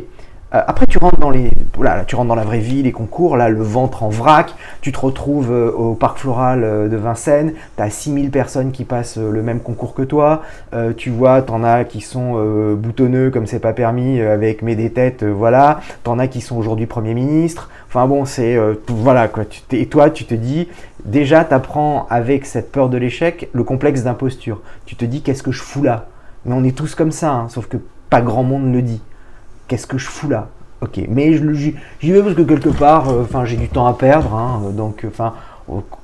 Euh, 0.52 0.62
après, 0.66 0.86
tu 0.86 0.98
rentres 0.98 1.18
dans 1.18 1.30
les, 1.30 1.50
là, 1.80 2.04
tu 2.04 2.16
rentres 2.16 2.28
dans 2.28 2.34
la 2.34 2.44
vraie 2.44 2.58
vie, 2.58 2.82
les 2.82 2.92
concours, 2.92 3.36
là, 3.36 3.48
le 3.48 3.62
ventre 3.62 4.02
en 4.02 4.08
vrac. 4.08 4.54
Tu 4.80 4.90
te 4.92 4.98
retrouves 4.98 5.52
euh, 5.52 5.70
au 5.70 5.94
parc 5.94 6.18
floral 6.18 6.64
euh, 6.64 6.88
de 6.88 6.96
Vincennes. 6.96 7.52
Tu 7.76 7.82
as 7.82 7.90
6000 7.90 8.30
personnes 8.30 8.72
qui 8.72 8.84
passent 8.84 9.16
le 9.16 9.42
même 9.42 9.60
concours 9.60 9.94
que 9.94 10.02
toi. 10.02 10.42
tu 10.96 11.10
vois, 11.10 11.42
t'en 11.42 11.62
as 11.64 11.84
qui 11.84 12.00
sont 12.00 12.34
boutonneux 12.74 13.30
comme 13.30 13.46
c'est 13.46 13.58
pas 13.60 13.72
permis 13.72 14.20
avec 14.20 14.62
mes 14.62 14.74
des 14.76 14.90
têtes, 14.90 15.24
voilà. 15.24 15.80
T'en 16.02 16.18
as 16.18 16.26
qui 16.28 16.40
sont 16.40 16.56
aujourd'hui 16.56 16.86
Premier 16.86 17.14
ministre. 17.14 17.70
Enfin 17.88 18.06
bon, 18.06 18.24
c'est 18.24 18.58
voilà 18.88 19.28
quoi. 19.28 19.44
et 19.72 19.86
toi, 19.86 20.10
tu 20.10 20.24
te 20.24 20.34
dis 20.34 20.68
déjà, 21.04 21.44
tu 21.44 21.54
apprends 21.54 22.06
avec 22.10 22.46
cette 22.46 22.72
peur 22.72 22.88
de 22.88 22.96
l'échec 22.98 23.48
le 23.52 23.64
complexe 23.64 24.02
d'imposture. 24.02 24.60
Tu 24.86 24.96
te 24.96 25.04
dis 25.04 25.22
qu'est-ce 25.22 25.42
que 25.42 25.52
je 25.52 25.62
fous 25.62 25.82
là? 25.82 26.06
Mais 26.44 26.54
on 26.54 26.64
est 26.64 26.76
tous 26.76 26.94
comme 26.94 27.12
ça, 27.12 27.32
hein, 27.32 27.48
sauf 27.48 27.66
que 27.66 27.76
pas 28.08 28.22
grand 28.22 28.42
monde 28.42 28.72
le 28.72 28.82
dit 28.82 29.02
qu'est-ce 29.70 29.86
que 29.86 29.98
je 29.98 30.08
fous 30.08 30.28
là 30.28 30.48
Ok, 30.82 31.00
mais 31.08 31.32
j'y 31.34 31.74
vais 32.10 32.22
parce 32.22 32.34
que 32.34 32.42
quelque 32.42 32.70
part, 32.70 33.08
euh, 33.10 33.22
enfin, 33.22 33.44
j'ai 33.44 33.56
du 33.56 33.68
temps 33.68 33.86
à 33.86 33.92
perdre, 33.92 34.34
hein, 34.34 34.60
donc, 34.72 35.06
enfin, 35.06 35.34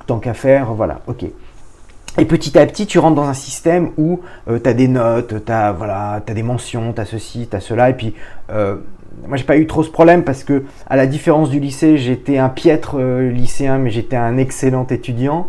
tant 0.06 0.18
qu'à 0.18 0.34
faire, 0.34 0.72
voilà, 0.74 1.00
ok. 1.08 1.24
Et 2.18 2.24
petit 2.24 2.56
à 2.58 2.64
petit, 2.64 2.86
tu 2.86 2.98
rentres 2.98 3.16
dans 3.16 3.28
un 3.28 3.34
système 3.34 3.90
où 3.98 4.20
euh, 4.48 4.58
tu 4.62 4.68
as 4.68 4.74
des 4.74 4.86
notes, 4.86 5.44
tu 5.44 5.52
as, 5.52 5.72
voilà, 5.72 6.22
as 6.26 6.34
des 6.34 6.42
mentions, 6.42 6.92
tu 6.92 7.00
as 7.00 7.06
ceci, 7.06 7.48
tu 7.50 7.56
as 7.56 7.60
cela. 7.60 7.90
Et 7.90 7.94
puis, 7.94 8.14
euh, 8.50 8.76
moi, 9.26 9.36
j'ai 9.36 9.44
pas 9.44 9.56
eu 9.56 9.66
trop 9.66 9.82
ce 9.82 9.90
problème 9.90 10.22
parce 10.22 10.44
que, 10.44 10.62
à 10.88 10.96
la 10.96 11.06
différence 11.06 11.50
du 11.50 11.58
lycée, 11.58 11.98
j'étais 11.98 12.38
un 12.38 12.50
piètre 12.50 12.98
lycéen, 12.98 13.78
mais 13.78 13.90
j'étais 13.90 14.16
un 14.16 14.36
excellent 14.36 14.86
étudiant. 14.88 15.48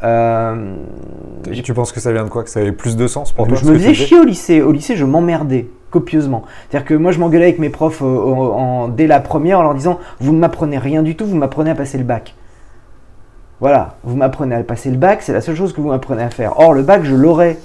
tu 0.00 1.74
penses 1.74 1.92
que 1.92 2.00
ça 2.00 2.12
vient 2.12 2.24
de 2.24 2.30
quoi? 2.30 2.44
Que 2.44 2.50
ça 2.50 2.60
avait 2.60 2.72
plus 2.72 2.96
de 2.96 3.06
sens 3.06 3.32
pour 3.32 3.46
toi 3.46 3.56
Je 3.60 3.66
me 3.66 3.74
faisais? 3.74 3.92
chier 3.92 4.18
au 4.18 4.24
lycée. 4.24 4.62
Au 4.62 4.72
lycée, 4.72 4.96
je 4.96 5.04
m'emmerdais 5.04 5.68
copieusement. 5.90 6.44
C'est-à-dire 6.68 6.86
que 6.86 6.94
moi 6.94 7.12
je 7.12 7.18
m'engueulais 7.18 7.46
avec 7.46 7.58
mes 7.58 7.70
profs 7.70 8.02
en, 8.02 8.88
dès 8.88 9.06
la 9.06 9.20
première 9.20 9.60
en 9.60 9.62
leur 9.62 9.74
disant 9.74 9.98
vous 10.20 10.32
ne 10.32 10.38
m'apprenez 10.38 10.78
rien 10.78 11.02
du 11.02 11.16
tout, 11.16 11.26
vous 11.26 11.36
m'apprenez 11.36 11.70
à 11.70 11.74
passer 11.74 11.98
le 11.98 12.04
bac. 12.04 12.34
Voilà, 13.60 13.96
vous 14.04 14.16
m'apprenez 14.16 14.54
à 14.54 14.62
passer 14.62 14.90
le 14.90 14.96
bac, 14.96 15.22
c'est 15.22 15.32
la 15.32 15.40
seule 15.40 15.56
chose 15.56 15.72
que 15.72 15.80
vous 15.80 15.88
m'apprenez 15.88 16.22
à 16.22 16.30
faire. 16.30 16.58
Or 16.60 16.74
le 16.74 16.82
bac 16.82 17.04
je 17.04 17.14
l'aurais. 17.14 17.58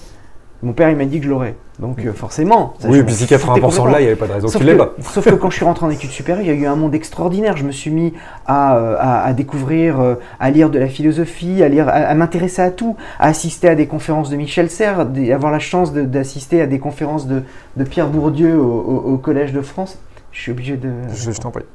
Mon 0.63 0.71
père, 0.71 0.89
il 0.89 0.95
m'a 0.95 1.03
dit 1.03 1.19
que 1.19 1.25
je 1.25 1.29
l'aurais. 1.29 1.55
Donc 1.77 1.99
euh, 2.05 2.13
forcément. 2.13 2.73
oui, 2.85 3.03
puis 3.03 3.13
si 3.13 3.25
80% 3.25 3.91
là, 3.91 3.99
il 3.99 4.03
n'y 4.03 4.07
avait 4.07 4.15
pas 4.15 4.27
de 4.27 4.31
raison 4.31 4.47
que 4.47 4.57
tu 4.57 4.63
l'aies 4.63 4.77
pas. 4.77 4.93
Sauf 5.01 5.25
que 5.25 5.35
quand 5.35 5.49
je 5.49 5.57
suis 5.57 5.65
rentré 5.65 5.85
en 5.85 5.89
études 5.89 6.11
supérieures, 6.11 6.45
il 6.45 6.47
y 6.47 6.51
a 6.51 6.53
eu 6.53 6.65
un 6.67 6.77
monde 6.77 6.95
extraordinaire. 6.95 7.57
Je 7.57 7.65
me 7.65 7.71
suis 7.71 7.91
mis 7.91 8.13
à, 8.45 8.77
euh, 8.77 9.33
découvrir, 9.33 9.99
euh, 9.99 10.15
à 10.39 10.51
lire 10.51 10.69
de 10.69 10.79
la 10.79 10.87
philosophie, 10.87 11.61
à, 11.63 11.67
lire, 11.67 11.89
à, 11.89 12.13
m'intéresser 12.15 12.61
à 12.61 12.71
tout, 12.71 12.95
à 13.19 13.27
assister 13.27 13.67
à 13.67 13.75
des 13.75 13.87
conférences 13.87 14.29
de 14.29 14.37
Michel 14.37 14.69
Serres, 14.69 15.05
avoir 15.33 15.51
la 15.51 15.59
chance 15.59 15.91
d'assister 15.91 16.61
à 16.61 16.67
des 16.67 16.79
conférences 16.79 17.27
de, 17.27 17.43
Pierre 17.83 18.07
Bourdieu 18.07 18.57
au, 18.57 19.17
Collège 19.17 19.51
de 19.51 19.61
France. 19.61 19.99
Je 20.31 20.39
suis 20.39 20.51
obligé 20.51 20.77
de. 20.77 20.91
Je, 21.13 21.31
je 21.31 21.39
t'en 21.41 21.51
prie. 21.51 21.65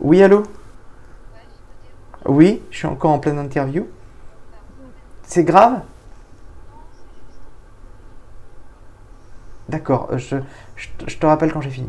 Oui, 0.00 0.22
allô? 0.22 0.44
Oui, 2.26 2.62
je 2.70 2.78
suis 2.78 2.86
encore 2.86 3.10
en 3.10 3.18
pleine 3.18 3.38
interview. 3.38 3.86
C'est 5.24 5.44
grave? 5.44 5.80
D'accord, 9.70 10.08
euh, 10.12 10.18
je, 10.18 11.16
te 11.16 11.26
rappelle 11.26 11.52
quand 11.52 11.60
j'ai 11.60 11.70
fini. 11.70 11.88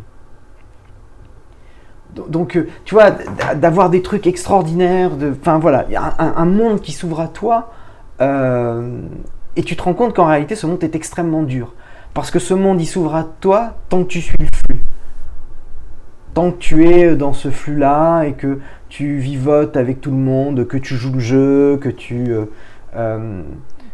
Donc, 2.13 2.55
euh, 2.55 2.67
tu 2.85 2.93
vois, 2.93 3.09
d'avoir 3.55 3.89
des 3.89 4.03
trucs 4.03 4.27
extraordinaires, 4.27 5.11
enfin 5.39 5.57
voilà, 5.57 5.87
un, 6.19 6.45
monde 6.45 6.81
qui 6.81 6.91
s'ouvre 6.91 7.21
à 7.21 7.27
toi, 7.27 7.71
euh, 8.19 8.99
et 9.55 9.63
tu 9.63 9.75
te 9.75 9.81
rends 9.81 9.95
compte 9.95 10.13
qu'en 10.13 10.25
réalité, 10.25 10.55
ce 10.55 10.67
monde 10.67 10.83
est 10.83 10.95
extrêmement 10.95 11.41
dur. 11.41 11.73
Parce 12.13 12.29
que 12.29 12.37
ce 12.37 12.53
monde, 12.53 12.79
il 12.81 12.85
s'ouvre 12.85 13.15
à 13.15 13.23
toi 13.23 13.77
tant 13.89 14.03
que 14.03 14.09
tu 14.09 14.21
suis 14.21 14.35
le 14.39 14.45
flux. 14.45 14.83
Tant 16.35 16.51
que 16.51 16.57
tu 16.57 16.85
es 16.85 17.15
dans 17.15 17.33
ce 17.33 17.49
flux-là 17.49 18.23
et 18.23 18.33
que 18.33 18.59
tu 18.89 19.17
vivotes 19.17 19.75
avec 19.75 20.01
tout 20.01 20.11
le 20.11 20.17
monde, 20.17 20.67
que 20.67 20.77
tu 20.77 20.95
joues 20.95 21.13
le 21.13 21.19
jeu, 21.19 21.77
que 21.77 21.89
tu... 21.89 22.31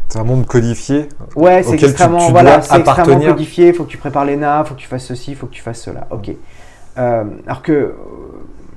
C'est 0.10 0.20
un 0.20 0.24
monde 0.24 0.46
codifié. 0.46 1.10
Ouais, 1.36 1.64
c'est 1.64 1.74
extrêmement, 1.84 2.30
voilà, 2.30 2.58
extrêmement 2.58 3.20
codifié. 3.20 3.68
Il 3.68 3.74
faut 3.74 3.84
que 3.84 3.90
tu 3.90 3.98
prépares 3.98 4.26
l'ENA, 4.26 4.64
il 4.64 4.68
faut 4.68 4.76
que 4.76 4.80
tu 4.80 4.88
fasses 4.88 5.06
ceci, 5.06 5.32
il 5.32 5.36
faut 5.38 5.48
que 5.48 5.54
tu 5.54 5.62
fasses 5.62 5.82
cela. 5.82 6.08
Ok. 6.12 6.32
Euh, 6.98 7.24
alors 7.46 7.62
que, 7.62 7.94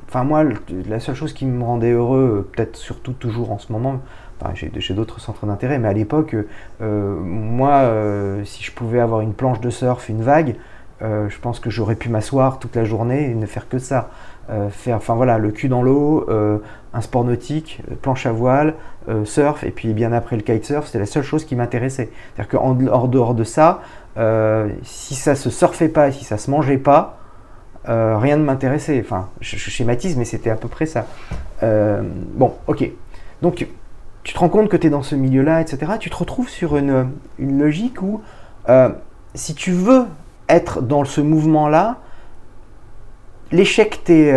enfin, 0.08 0.24
moi, 0.24 0.44
la 0.88 1.00
seule 1.00 1.14
chose 1.14 1.32
qui 1.32 1.46
me 1.46 1.62
rendait 1.62 1.92
heureux, 1.92 2.48
peut-être 2.52 2.76
surtout 2.76 3.12
toujours 3.12 3.52
en 3.52 3.58
ce 3.58 3.72
moment, 3.72 4.00
enfin, 4.40 4.52
j'ai 4.54 4.94
d'autres 4.94 5.20
centres 5.20 5.46
d'intérêt, 5.46 5.78
mais 5.78 5.88
à 5.88 5.92
l'époque, 5.92 6.34
euh, 6.82 7.16
moi, 7.20 7.74
euh, 7.74 8.44
si 8.44 8.62
je 8.62 8.72
pouvais 8.72 9.00
avoir 9.00 9.20
une 9.20 9.32
planche 9.32 9.60
de 9.60 9.70
surf, 9.70 10.08
une 10.08 10.22
vague, 10.22 10.56
je 11.02 11.38
pense 11.40 11.60
que 11.60 11.70
j'aurais 11.70 11.94
pu 11.94 12.10
m'asseoir 12.10 12.58
toute 12.58 12.76
la 12.76 12.84
journée 12.84 13.30
et 13.30 13.34
ne 13.34 13.46
faire 13.46 13.70
que 13.70 13.78
ça. 13.78 14.10
Faire, 14.70 14.96
enfin 14.96 15.14
voilà, 15.14 15.38
le 15.38 15.50
cul 15.52 15.68
dans 15.68 15.82
l'eau, 15.82 16.26
un 16.92 17.00
sport 17.00 17.24
nautique, 17.24 17.80
planche 18.02 18.26
à 18.26 18.32
voile, 18.32 18.74
euh, 19.08 19.24
surf, 19.24 19.64
et 19.64 19.70
puis 19.70 19.92
bien 19.94 20.12
après 20.12 20.36
le 20.36 20.42
kitesurf, 20.42 20.86
c'était 20.86 20.98
la 20.98 21.06
seule 21.06 21.22
chose 21.22 21.44
qui 21.44 21.56
m'intéressait. 21.56 22.10
C'est-à-dire 22.34 22.58
qu'en 22.58 22.74
dehors 22.74 23.34
de 23.34 23.44
ça, 23.44 23.80
euh, 24.18 24.68
si 24.82 25.14
ça 25.14 25.34
se 25.34 25.50
surfait 25.50 25.88
pas, 25.88 26.12
si 26.12 26.24
ça 26.24 26.36
se 26.36 26.50
mangeait 26.50 26.78
pas, 26.78 27.18
euh, 27.88 28.18
rien 28.18 28.36
ne 28.36 28.44
m'intéressait. 28.44 29.00
Enfin, 29.04 29.28
je, 29.40 29.56
schématise, 29.56 30.16
mais 30.16 30.24
c'était 30.24 30.50
à 30.50 30.56
peu 30.56 30.68
près 30.68 30.86
ça. 30.86 31.06
bon, 31.62 32.54
ok. 32.66 32.90
Donc, 33.40 33.66
tu, 34.22 34.34
te 34.34 34.38
rends 34.38 34.50
compte 34.50 34.68
que 34.68 34.76
tu 34.76 34.88
es 34.88 34.90
dans 34.90 35.02
ce 35.02 35.14
milieu-là, 35.14 35.60
etc. 35.62 35.92
Tu 35.98 36.10
te 36.10 36.16
retrouves 36.16 36.48
sur 36.48 36.76
une, 36.76 37.08
une 37.38 37.58
logique 37.58 38.02
où, 38.02 38.20
si 39.34 39.54
tu 39.54 39.72
veux 39.72 40.04
être 40.48 40.82
dans 40.82 41.04
ce 41.04 41.20
mouvement-là, 41.20 41.96
l'échec 43.52 44.02
t'est, 44.04 44.34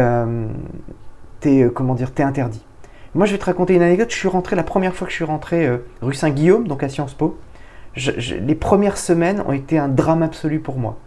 comment 1.73 1.95
dire, 1.95 2.11
t'es 2.13 2.23
interdit. 2.23 2.63
Moi, 3.15 3.27
je 3.27 3.33
vais 3.33 3.37
te 3.37 3.45
raconter 3.45 3.75
une 3.75 3.83
anecdote. 3.83 4.09
Je 4.09 4.15
suis 4.15 4.27
rentré 4.27 4.55
la 4.55 4.63
première 4.63 4.95
fois 4.95 5.05
que 5.05 5.11
je 5.11 5.17
suis 5.17 5.25
rentré 5.25 5.67
euh, 5.67 5.77
rue 6.01 6.15
Saint-Guillaume, 6.15 6.67
donc 6.67 6.81
à 6.83 6.89
Sciences 6.89 7.13
Po. 7.13 7.37
les 7.95 8.55
premières 8.55 8.97
semaines 8.97 9.43
ont 9.45 9.51
été 9.51 9.77
un 9.77 9.87
drame 9.87 10.23
absolu 10.23 10.59
pour 10.59 10.79
moi. 10.79 10.97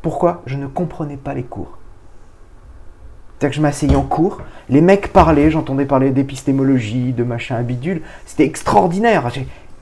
Pourquoi? 0.00 0.42
Je 0.46 0.56
ne 0.56 0.66
comprenais 0.66 1.18
pas 1.18 1.34
les 1.34 1.42
cours. 1.42 1.78
C'est-à-dire 3.38 3.50
que 3.50 3.56
je 3.56 3.60
m'asseyais 3.60 3.96
en 3.96 4.02
cours, 4.02 4.40
les 4.68 4.80
mecs 4.80 5.12
parlaient, 5.12 5.50
j'entendais 5.50 5.84
parler 5.84 6.10
d'épistémologie, 6.10 7.12
de 7.12 7.24
machin 7.24 7.56
à 7.56 7.62
bidule. 7.62 8.02
C'était 8.24 8.44
extraordinaire. 8.44 9.30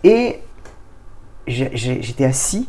Et 0.02 0.40
j'étais 1.46 2.24
assis 2.24 2.68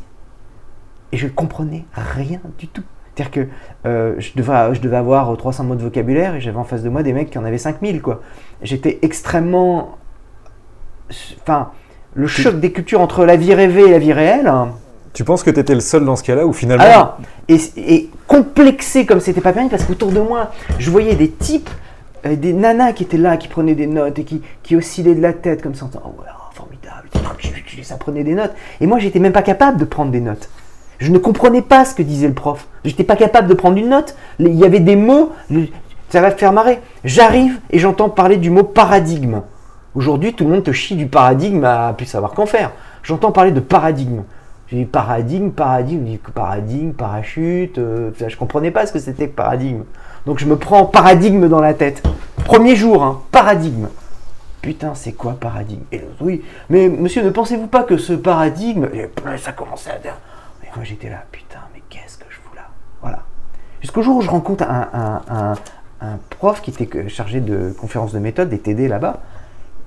et 1.13 1.17
je 1.17 1.27
comprenais 1.27 1.85
rien 1.93 2.41
du 2.57 2.67
tout. 2.67 2.83
C'est-à-dire 3.21 3.31
que 3.31 3.87
euh, 3.87 4.15
je, 4.17 4.31
devais, 4.35 4.73
je 4.73 4.81
devais 4.81 4.97
avoir 4.97 5.35
300 5.35 5.63
mots 5.63 5.75
de 5.75 5.81
vocabulaire 5.81 6.35
et 6.35 6.41
j'avais 6.41 6.57
en 6.57 6.63
face 6.63 6.83
de 6.83 6.89
moi 6.89 7.03
des 7.03 7.13
mecs 7.13 7.29
qui 7.29 7.37
en 7.37 7.45
avaient 7.45 7.57
5000, 7.57 8.01
quoi. 8.01 8.21
J'étais 8.61 8.99
extrêmement... 9.01 9.97
Enfin, 11.41 11.71
le 12.13 12.27
choc 12.27 12.59
des 12.59 12.71
cultures 12.71 13.01
entre 13.01 13.25
la 13.25 13.35
vie 13.35 13.53
rêvée 13.53 13.83
et 13.83 13.91
la 13.91 13.99
vie 13.99 14.13
réelle... 14.13 14.47
Hein. 14.47 14.69
Tu 15.13 15.25
penses 15.25 15.43
que 15.43 15.49
tu 15.49 15.59
étais 15.59 15.73
le 15.73 15.81
seul 15.81 16.05
dans 16.05 16.15
ce 16.15 16.23
cas-là 16.23 16.45
ou 16.45 16.53
finalement... 16.53 16.85
Alors, 16.85 17.17
et, 17.49 18.09
complexé 18.27 19.05
comme 19.05 19.19
c'était 19.19 19.41
pas 19.41 19.51
permis 19.51 19.69
parce 19.69 19.83
qu'autour 19.83 20.11
de 20.11 20.21
moi, 20.21 20.51
je 20.79 20.89
voyais 20.89 21.15
des 21.15 21.29
types, 21.29 21.69
euh, 22.25 22.37
des 22.37 22.53
nanas 22.53 22.93
qui 22.93 23.03
étaient 23.03 23.17
là, 23.17 23.35
qui 23.35 23.49
prenaient 23.49 23.75
des 23.75 23.87
notes 23.87 24.19
et 24.19 24.23
qui, 24.23 24.41
qui 24.63 24.77
oscillaient 24.77 25.15
de 25.15 25.21
la 25.21 25.33
tête 25.33 25.61
comme 25.61 25.75
ça. 25.75 25.89
Oh, 25.95 26.13
voilà, 26.15 26.37
formidable, 26.53 27.09
ça 27.83 27.97
prenait 27.97 28.23
des 28.23 28.35
notes. 28.35 28.53
Et 28.79 28.87
moi, 28.87 28.99
j'étais 28.99 29.19
même 29.19 29.33
pas 29.33 29.41
capable 29.41 29.77
de 29.77 29.85
prendre 29.85 30.11
des 30.11 30.21
notes. 30.21 30.49
Je 31.01 31.11
ne 31.11 31.17
comprenais 31.17 31.63
pas 31.63 31.83
ce 31.83 31.95
que 31.95 32.03
disait 32.03 32.27
le 32.27 32.35
prof. 32.35 32.67
Je 32.85 32.91
n'étais 32.91 33.03
pas 33.03 33.15
capable 33.15 33.47
de 33.47 33.55
prendre 33.55 33.75
une 33.75 33.89
note. 33.89 34.15
Il 34.37 34.53
y 34.53 34.63
avait 34.63 34.79
des 34.79 34.95
mots, 34.95 35.31
ça 36.09 36.21
va 36.21 36.31
te 36.31 36.39
faire 36.39 36.53
marrer. 36.53 36.79
J'arrive 37.03 37.59
et 37.71 37.79
j'entends 37.79 38.07
parler 38.07 38.37
du 38.37 38.51
mot 38.51 38.61
paradigme. 38.61 39.41
Aujourd'hui, 39.95 40.35
tout 40.35 40.43
le 40.43 40.51
monde 40.51 40.63
te 40.63 40.71
chie 40.71 40.95
du 40.95 41.07
paradigme 41.07 41.65
à 41.65 41.93
plus 41.93 42.05
savoir 42.05 42.33
qu'en 42.33 42.45
faire. 42.45 42.71
J'entends 43.01 43.31
parler 43.31 43.51
de 43.51 43.59
paradigme. 43.59 44.21
J'ai 44.67 44.77
dit 44.77 44.85
paradigme, 44.85 45.49
paradigme, 45.49 46.17
paradigme, 46.35 46.91
parachute. 46.91 47.79
Euh, 47.79 48.11
je 48.25 48.37
comprenais 48.37 48.69
pas 48.69 48.85
ce 48.85 48.93
que 48.93 48.99
c'était 48.99 49.27
que 49.27 49.35
paradigme. 49.35 49.81
Donc 50.27 50.37
je 50.37 50.45
me 50.45 50.55
prends 50.55 50.85
paradigme 50.85 51.49
dans 51.49 51.61
la 51.61 51.73
tête. 51.73 52.03
Premier 52.45 52.75
jour, 52.75 53.01
hein, 53.01 53.21
paradigme. 53.31 53.87
Putain, 54.61 54.93
c'est 54.93 55.13
quoi 55.13 55.33
paradigme? 55.33 55.81
Et 55.91 56.01
oui, 56.21 56.43
mais 56.69 56.89
monsieur, 56.89 57.23
ne 57.23 57.31
pensez-vous 57.31 57.65
pas 57.65 57.81
que 57.81 57.97
ce 57.97 58.13
paradigme, 58.13 58.87
ça 59.37 59.51
commençait 59.51 59.89
à 59.89 59.97
dire, 59.97 60.15
j'étais 60.83 61.09
là, 61.09 61.25
putain, 61.31 61.59
mais 61.73 61.81
qu'est-ce 61.89 62.17
que 62.17 62.25
je 62.29 62.35
fous 62.35 62.55
là? 62.55 62.69
Voilà. 63.01 63.23
Jusqu'au 63.81 64.01
jour 64.01 64.17
où 64.17 64.21
je 64.21 64.29
rencontre 64.29 64.63
un, 64.67 65.55
prof 66.29 66.61
qui 66.61 66.71
était 66.71 67.09
chargé 67.09 67.41
de 67.41 67.73
conférences 67.79 68.11
de 68.11 68.19
méthode, 68.19 68.49
des 68.49 68.59
TD 68.59 68.87
là-bas, 68.87 69.19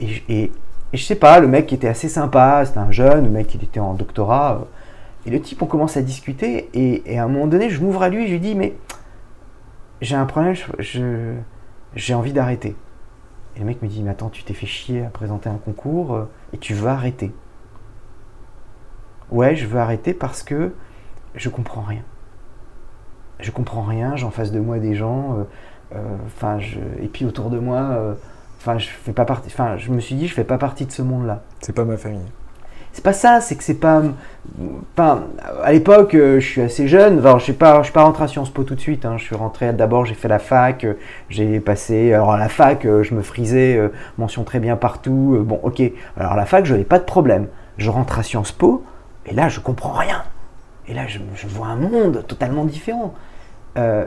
et, 0.01 0.23
et, 0.29 0.53
je 0.93 1.03
sais 1.03 1.17
pas, 1.17 1.41
le 1.41 1.49
mec 1.49 1.73
était 1.73 1.89
assez 1.89 2.09
sympa, 2.09 2.65
c'était 2.65 2.79
un 2.79 2.93
jeune, 2.93 3.25
le 3.25 3.31
mec 3.31 3.49
qui 3.49 3.57
était 3.57 3.81
en 3.81 3.95
doctorat, 3.95 4.55
euh, 4.61 4.65
et 5.27 5.31
le 5.31 5.41
type, 5.41 5.63
on 5.63 5.67
commence 5.67 5.97
à 5.97 6.03
discuter, 6.03 6.69
et, 6.75 7.19
à 7.19 7.25
un 7.25 7.29
moment 7.29 7.47
donné, 7.47 7.71
je 7.71 7.81
m'ouvre 7.81 8.03
à 8.03 8.09
lui 8.09 8.25
et 8.25 8.27
je 8.27 8.33
lui 8.33 8.41
dis, 8.41 8.55
mais 8.55 8.75
j'ai 10.01 10.17
un 10.17 10.27
problème, 10.27 10.55
j'ai 11.95 12.15
envie 12.15 12.33
d'arrêter. 12.33 12.77
Et 13.57 13.61
le 13.61 13.65
mec 13.65 13.81
me 13.83 13.89
dit, 13.89 14.03
mais 14.03 14.11
attends, 14.11 14.29
tu 14.29 14.43
t'es 14.43 14.55
fait 14.55 14.67
chier 14.67 15.05
à 15.05 15.09
présenter 15.09 15.49
un 15.49 15.57
concours, 15.57 16.15
euh, 16.15 16.31
et 16.53 16.59
tu 16.59 16.75
vas 16.75 16.93
arrêter 16.93 17.33
ouais, 19.31 19.57
je 19.57 19.67
veux 19.67 19.79
arrêter 19.79 20.15
parce 20.15 20.43
que 20.43 20.73
je 21.35 21.49
comprends 21.49 21.83
rien. 21.83 22.03
je 23.41 23.51
comprends 23.51 23.83
rien, 23.83 24.17
j'en 24.17 24.31
face 24.31 24.53
de 24.53 24.61
moi 24.61 24.79
des 24.79 24.95
gens, 24.95 25.47
enfin, 26.27 26.59
et 27.01 27.09
puis 27.09 27.25
autour 27.25 27.51
de 27.51 27.59
moi, 27.59 28.15
enfin, 28.59 28.79
je 28.79 28.89
fais 28.89 29.13
pas 29.13 29.25
partie, 29.25 29.49
enfin, 29.49 29.77
je 29.77 29.91
me 29.91 30.01
suis 30.01 30.15
dit, 30.15 30.29
je 30.29 30.35
fais 30.35 30.45
pas 30.45 30.59
partie 30.59 30.87
de 30.87 30.93
ce 30.93 31.03
monde-là. 31.03 31.43
C'est 31.61 31.75
pas 31.75 31.85
ma 31.85 31.97
famille 31.97 32.31
c'est 32.95 33.03
pas 33.03 33.13
ça, 33.13 33.41
c'est 33.41 33.57
que 33.57 33.65
c'est 33.65 33.75
pas. 33.75 34.03
Enfin, 34.93 35.25
à 35.65 35.73
l'époque, 35.73 36.15
euh, 36.15 36.39
je 36.39 36.47
suis 36.47 36.61
assez 36.61 36.87
jeune. 36.87 37.21
Je 37.39 37.43
suis 37.43 37.53
pas, 37.53 37.79
je 37.79 37.85
suis 37.85 37.93
pas 37.93 38.05
rentré 38.05 38.23
à 38.23 38.29
Sciences 38.29 38.51
Po 38.51 38.63
tout 38.63 38.77
de 38.77 38.81
suite. 38.81 39.05
Hein. 39.05 39.17
Je 39.19 39.25
suis 39.25 39.35
rentré 39.35 39.73
d'abord, 39.73 40.07
j'ai 40.07 40.15
fait 40.15 40.29
la 40.29 40.39
fac, 40.39 40.85
euh, 40.85 40.95
j'ai 41.29 41.59
passé. 41.59 42.13
Alors 42.13 42.31
à 42.33 42.39
la 42.39 42.49
fac, 42.49 42.85
euh, 42.85 43.03
je 43.03 43.15
me 43.15 43.23
frisais, 43.23 43.81
mention 44.17 44.45
très 44.45 44.61
bien 44.61 44.77
partout. 44.77 45.43
Bon, 45.45 45.59
ok. 45.65 45.83
Alors 46.17 46.33
à 46.33 46.37
la 46.37 46.47
fac, 46.47 46.67
je 46.67 46.73
n'avais 46.73 46.85
pas 46.85 47.01
de 47.01 47.05
problème. 47.05 47.49
Je 47.79 47.91
rentre 47.91 48.21
à 48.21 48.23
Sciences 48.23 48.53
Po 48.53 48.85
et 49.27 49.35
là, 49.35 49.49
je 49.49 49.61
comprends 49.61 49.93
rien. 49.93 50.23
Et 50.89 50.95
là, 50.95 51.07
je, 51.07 51.19
vois 51.47 51.69
un 51.69 51.77
monde 51.77 52.25
totalement 52.27 52.65
différent. 52.65 53.15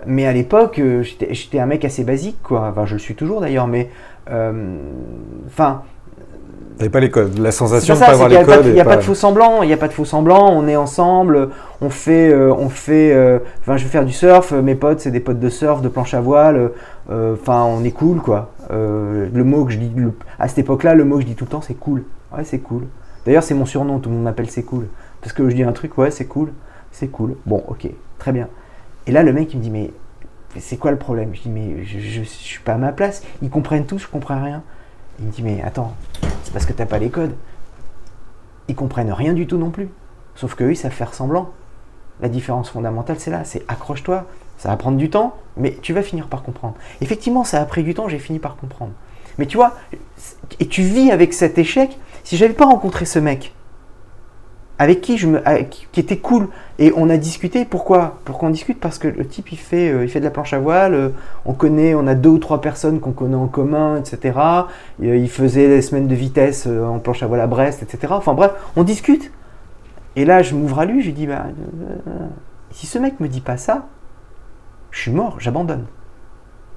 mais 0.05 0.27
à 0.27 0.33
l'époque, 0.33 0.81
j'étais 1.01 1.59
un 1.59 1.65
mec 1.65 1.83
assez 1.85 2.03
basique, 2.03 2.37
quoi. 2.43 2.67
Enfin, 2.69 2.85
je 2.85 2.93
le 2.93 2.99
suis 2.99 3.15
toujours 3.15 3.41
d'ailleurs, 3.41 3.67
mais 3.67 3.89
enfin 5.47 5.81
T'avais 6.77 6.89
pas 6.91 6.99
les 6.99 7.09
codes, 7.09 7.39
la 7.39 7.51
sensation 7.51 7.95
de 7.95 7.99
pas 7.99 8.05
avoir 8.07 8.29
les 8.29 8.43
codes. 8.43 8.65
Il 8.65 8.73
n'y 8.73 8.79
a, 8.79 8.85
pas 8.85 8.97
de 8.97 9.01
faux 9.01 9.15
semblant, 9.15 9.63
il 9.63 9.67
n'y 9.67 9.73
a 9.73 9.77
pas 9.77 9.87
de 9.87 9.93
faux 9.93 10.05
semblant, 10.05 10.51
on 10.51 10.67
est 10.67 10.75
ensemble, 10.75 11.49
on 11.81 11.89
fait, 11.89 12.31
euh, 12.31 12.53
on 12.53 12.69
fait, 12.69 13.11
euh, 13.13 13.39
enfin 13.61 13.77
je 13.77 13.83
vais 13.83 13.89
faire 13.89 14.05
du 14.05 14.13
surf, 14.13 14.51
mes 14.51 14.75
potes 14.75 14.99
c'est 14.99 15.09
des 15.09 15.19
potes 15.19 15.39
de 15.39 15.49
surf, 15.49 15.81
de 15.81 15.89
planche 15.89 16.13
à 16.13 16.21
voile, 16.21 16.71
euh, 17.09 17.33
enfin 17.33 17.63
on 17.63 17.83
est 17.83 17.91
cool 17.91 18.19
quoi. 18.19 18.51
le 18.69 19.43
mot 19.43 19.65
que 19.65 19.71
je 19.71 19.79
dis, 19.79 19.91
à 20.37 20.47
cette 20.47 20.59
époque-là, 20.59 20.93
le 20.93 21.03
mot 21.03 21.15
que 21.15 21.21
je 21.21 21.27
dis 21.27 21.35
tout 21.35 21.45
le 21.45 21.49
temps 21.49 21.61
c'est 21.61 21.73
cool. 21.73 22.03
Ouais 22.35 22.43
c'est 22.43 22.59
cool. 22.59 22.83
D'ailleurs 23.25 23.43
c'est 23.43 23.55
mon 23.55 23.65
surnom, 23.65 23.97
tout 23.97 24.09
le 24.09 24.15
monde 24.15 24.25
m'appelle 24.25 24.49
c'est 24.49 24.63
cool. 24.63 24.85
Parce 25.27 25.35
que 25.35 25.49
je 25.49 25.55
dis 25.55 25.63
un 25.63 25.73
truc, 25.73 25.97
ouais 25.97 26.09
c'est 26.09 26.23
cool, 26.23 26.53
c'est 26.89 27.09
cool. 27.09 27.35
Bon 27.45 27.61
ok, 27.67 27.89
très 28.17 28.31
bien. 28.31 28.47
Et 29.07 29.11
là 29.11 29.23
le 29.23 29.33
mec 29.33 29.53
il 29.53 29.57
me 29.57 29.61
dit 29.61 29.69
mais 29.69 29.91
c'est 30.57 30.77
quoi 30.77 30.89
le 30.89 30.97
problème? 30.97 31.35
Je 31.35 31.41
dis 31.41 31.49
mais 31.49 31.83
je, 31.83 31.99
je, 31.99 32.23
suis 32.23 32.61
pas 32.61 32.75
à 32.75 32.77
ma 32.77 32.93
place. 32.93 33.23
Ils 33.41 33.49
comprennent 33.49 33.85
tout, 33.85 33.97
je 33.97 34.07
comprends 34.07 34.41
rien. 34.41 34.63
Il 35.19 35.25
me 35.25 35.31
dit 35.31 35.43
mais 35.43 35.61
attends, 35.63 35.93
c'est 36.43 36.53
parce 36.53 36.65
que 36.65 36.71
t'as 36.71 36.85
pas 36.85 36.97
les 36.97 37.09
codes. 37.09 37.35
Ils 38.69 38.75
comprennent 38.75 39.11
rien 39.11 39.33
du 39.33 39.47
tout 39.47 39.57
non 39.57 39.69
plus. 39.69 39.89
Sauf 40.35 40.55
que 40.55 40.63
eux, 40.63 40.71
ils 40.71 40.77
savent 40.77 40.93
faire 40.93 41.13
semblant. 41.13 41.49
La 42.21 42.29
différence 42.29 42.69
fondamentale, 42.69 43.19
c'est 43.19 43.29
là, 43.29 43.43
c'est 43.43 43.65
accroche-toi. 43.67 44.27
Ça 44.57 44.69
va 44.69 44.77
prendre 44.77 44.95
du 44.95 45.09
temps, 45.09 45.35
mais 45.57 45.77
tu 45.81 45.91
vas 45.91 46.03
finir 46.03 46.27
par 46.27 46.41
comprendre. 46.41 46.75
Effectivement, 47.01 47.43
ça 47.43 47.61
a 47.61 47.65
pris 47.65 47.83
du 47.83 47.93
temps, 47.93 48.07
j'ai 48.07 48.19
fini 48.19 48.39
par 48.39 48.55
comprendre. 48.55 48.93
Mais 49.39 49.45
tu 49.45 49.57
vois, 49.57 49.75
et 50.61 50.67
tu 50.69 50.83
vis 50.83 51.11
avec 51.11 51.33
cet 51.33 51.57
échec. 51.57 51.99
Si 52.23 52.37
j'avais 52.37 52.53
pas 52.53 52.65
rencontré 52.65 53.03
ce 53.03 53.19
mec, 53.19 53.53
avec 54.79 55.01
qui 55.01 55.17
je 55.17 55.27
me, 55.27 55.41
qui 55.91 55.99
était 55.99 56.17
cool. 56.17 56.49
Et 56.79 56.93
on 56.95 57.09
a 57.09 57.17
discuté. 57.17 57.65
Pourquoi? 57.65 58.19
Pourquoi 58.25 58.49
on 58.49 58.51
discute? 58.51 58.79
Parce 58.79 58.99
que 58.99 59.07
le 59.07 59.25
type 59.25 59.51
il 59.51 59.57
fait, 59.57 59.89
euh, 59.89 60.03
il 60.03 60.09
fait 60.09 60.19
de 60.19 60.25
la 60.25 60.31
planche 60.31 60.53
à 60.53 60.59
voile. 60.59 60.93
Euh, 60.93 61.09
on 61.45 61.53
connaît, 61.53 61.95
on 61.95 62.05
a 62.05 62.13
deux 62.13 62.29
ou 62.29 62.37
trois 62.37 62.61
personnes 62.61 62.99
qu'on 62.99 63.11
connaît 63.11 63.35
en 63.35 63.47
commun, 63.47 63.97
etc. 63.97 64.37
Euh, 65.03 65.17
il 65.17 65.29
faisait 65.29 65.67
des 65.67 65.81
semaines 65.81 66.07
de 66.07 66.15
vitesse 66.15 66.67
en 66.67 66.99
planche 66.99 67.23
à 67.23 67.27
voile 67.27 67.41
à 67.41 67.47
Brest, 67.47 67.81
etc. 67.81 68.13
Enfin 68.15 68.33
bref, 68.33 68.51
on 68.75 68.83
discute. 68.83 69.31
Et 70.15 70.25
là, 70.25 70.41
je 70.41 70.55
m'ouvre 70.55 70.79
à 70.79 70.85
lui, 70.85 71.01
je 71.01 71.07
lui 71.07 71.13
dis 71.13 71.27
bah, 71.27 71.45
si 72.71 72.87
ce 72.87 72.97
mec 72.97 73.19
me 73.19 73.27
dit 73.27 73.41
pas 73.41 73.57
ça, 73.57 73.87
je 74.91 75.01
suis 75.01 75.11
mort, 75.11 75.37
j'abandonne. 75.39 75.85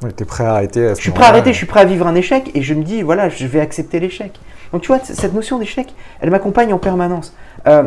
Ouais, 0.03 0.11
es 0.19 0.25
prêt 0.25 0.45
à 0.45 0.55
arrêter 0.55 0.91
Je 0.91 1.01
suis 1.01 1.11
prêt 1.11 1.25
à 1.25 1.29
arrêter, 1.29 1.53
je 1.53 1.59
suis 1.59 1.67
prêt 1.67 1.81
à 1.81 1.85
vivre 1.85 2.07
un 2.07 2.15
échec 2.15 2.51
et 2.55 2.63
je 2.63 2.75
me 2.75 2.83
dis 2.83 3.03
voilà, 3.03 3.29
je 3.29 3.47
vais 3.47 3.61
accepter 3.61 4.01
l'échec. 4.01 4.39
Donc 4.73 4.83
tu 4.83 4.89
vois, 4.89 5.01
cette 5.03 5.35
notion 5.35 5.59
d'échec, 5.59 5.95
elle 6.21 6.31
m'accompagne 6.31 6.73
en 6.73 6.79
permanence. 6.79 7.35
Euh, 7.67 7.85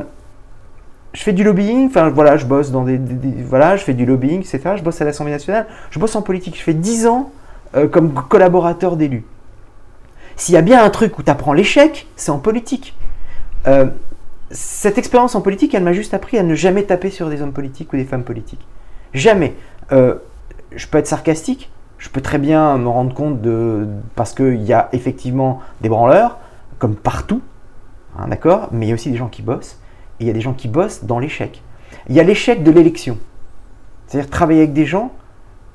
je 1.13 1.21
fais 1.21 1.33
du 1.33 1.43
lobbying, 1.43 1.87
enfin 1.87 2.09
voilà, 2.09 2.37
je 2.37 2.45
bosse 2.45 2.71
dans 2.71 2.83
des, 2.83 2.99
Voilà, 3.45 3.77
je 3.77 3.83
fais 3.83 3.93
du 3.93 4.05
lobbying, 4.05 4.39
etc. 4.41 4.75
Je 4.75 4.83
bosse 4.83 4.99
à 5.01 5.05
l'Assemblée 5.05 5.31
nationale, 5.31 5.67
je 5.91 5.99
bosse 5.99 6.15
en 6.15 6.21
politique. 6.21 6.57
Je 6.57 6.63
fais 6.63 6.73
10 6.73 7.07
ans 7.07 7.31
euh, 7.75 7.87
comme 7.87 8.13
collaborateur 8.13 8.97
d'élu. 8.97 9.23
S'il 10.35 10.55
y 10.55 10.57
a 10.57 10.61
bien 10.61 10.83
un 10.83 10.89
truc 10.89 11.17
où 11.19 11.23
tu 11.23 11.29
apprends 11.29 11.53
l'échec, 11.53 12.07
c'est 12.15 12.31
en 12.31 12.39
politique. 12.39 12.95
Euh, 13.67 13.85
cette 14.49 14.97
expérience 14.97 15.35
en 15.35 15.41
politique, 15.41 15.73
elle 15.73 15.83
m'a 15.83 15.93
juste 15.93 16.13
appris 16.13 16.37
à 16.37 16.43
ne 16.43 16.55
jamais 16.55 16.83
taper 16.83 17.11
sur 17.11 17.29
des 17.29 17.41
hommes 17.41 17.53
politiques 17.53 17.93
ou 17.93 17.97
des 17.97 18.05
femmes 18.05 18.23
politiques. 18.23 18.65
Jamais. 19.13 19.53
je 19.91 20.87
peux 20.89 20.97
être 20.97 21.07
sarcastique, 21.07 21.71
je 21.99 22.09
peux 22.09 22.21
très 22.21 22.39
bien 22.39 22.77
me 22.77 22.89
rendre 22.89 23.13
compte 23.13 23.41
de. 23.41 23.87
Parce 24.15 24.33
qu'il 24.33 24.61
y 24.63 24.73
a 24.73 24.89
effectivement 24.91 25.61
des 25.81 25.89
branleurs, 25.89 26.37
comme 26.83 26.95
partout, 26.95 27.41
hein, 28.19 28.27
d'accord 28.27 28.67
Mais 28.73 28.87
il 28.87 28.89
y 28.89 28.91
a 28.91 28.95
aussi 28.95 29.09
des 29.09 29.15
gens 29.15 29.29
qui 29.29 29.41
bossent, 29.41 29.79
et 30.19 30.25
il 30.25 30.27
y 30.27 30.29
a 30.29 30.33
des 30.33 30.41
gens 30.41 30.51
qui 30.51 30.67
bossent 30.67 31.05
dans 31.05 31.17
l'échec. 31.17 31.63
Il 32.09 32.15
y 32.15 32.19
a 32.19 32.23
l'échec 32.23 32.61
de 32.61 32.71
l'élection, 32.71 33.17
c'est-à-dire 34.05 34.29
travailler 34.29 34.63
avec 34.63 34.73
des 34.73 34.85
gens 34.85 35.13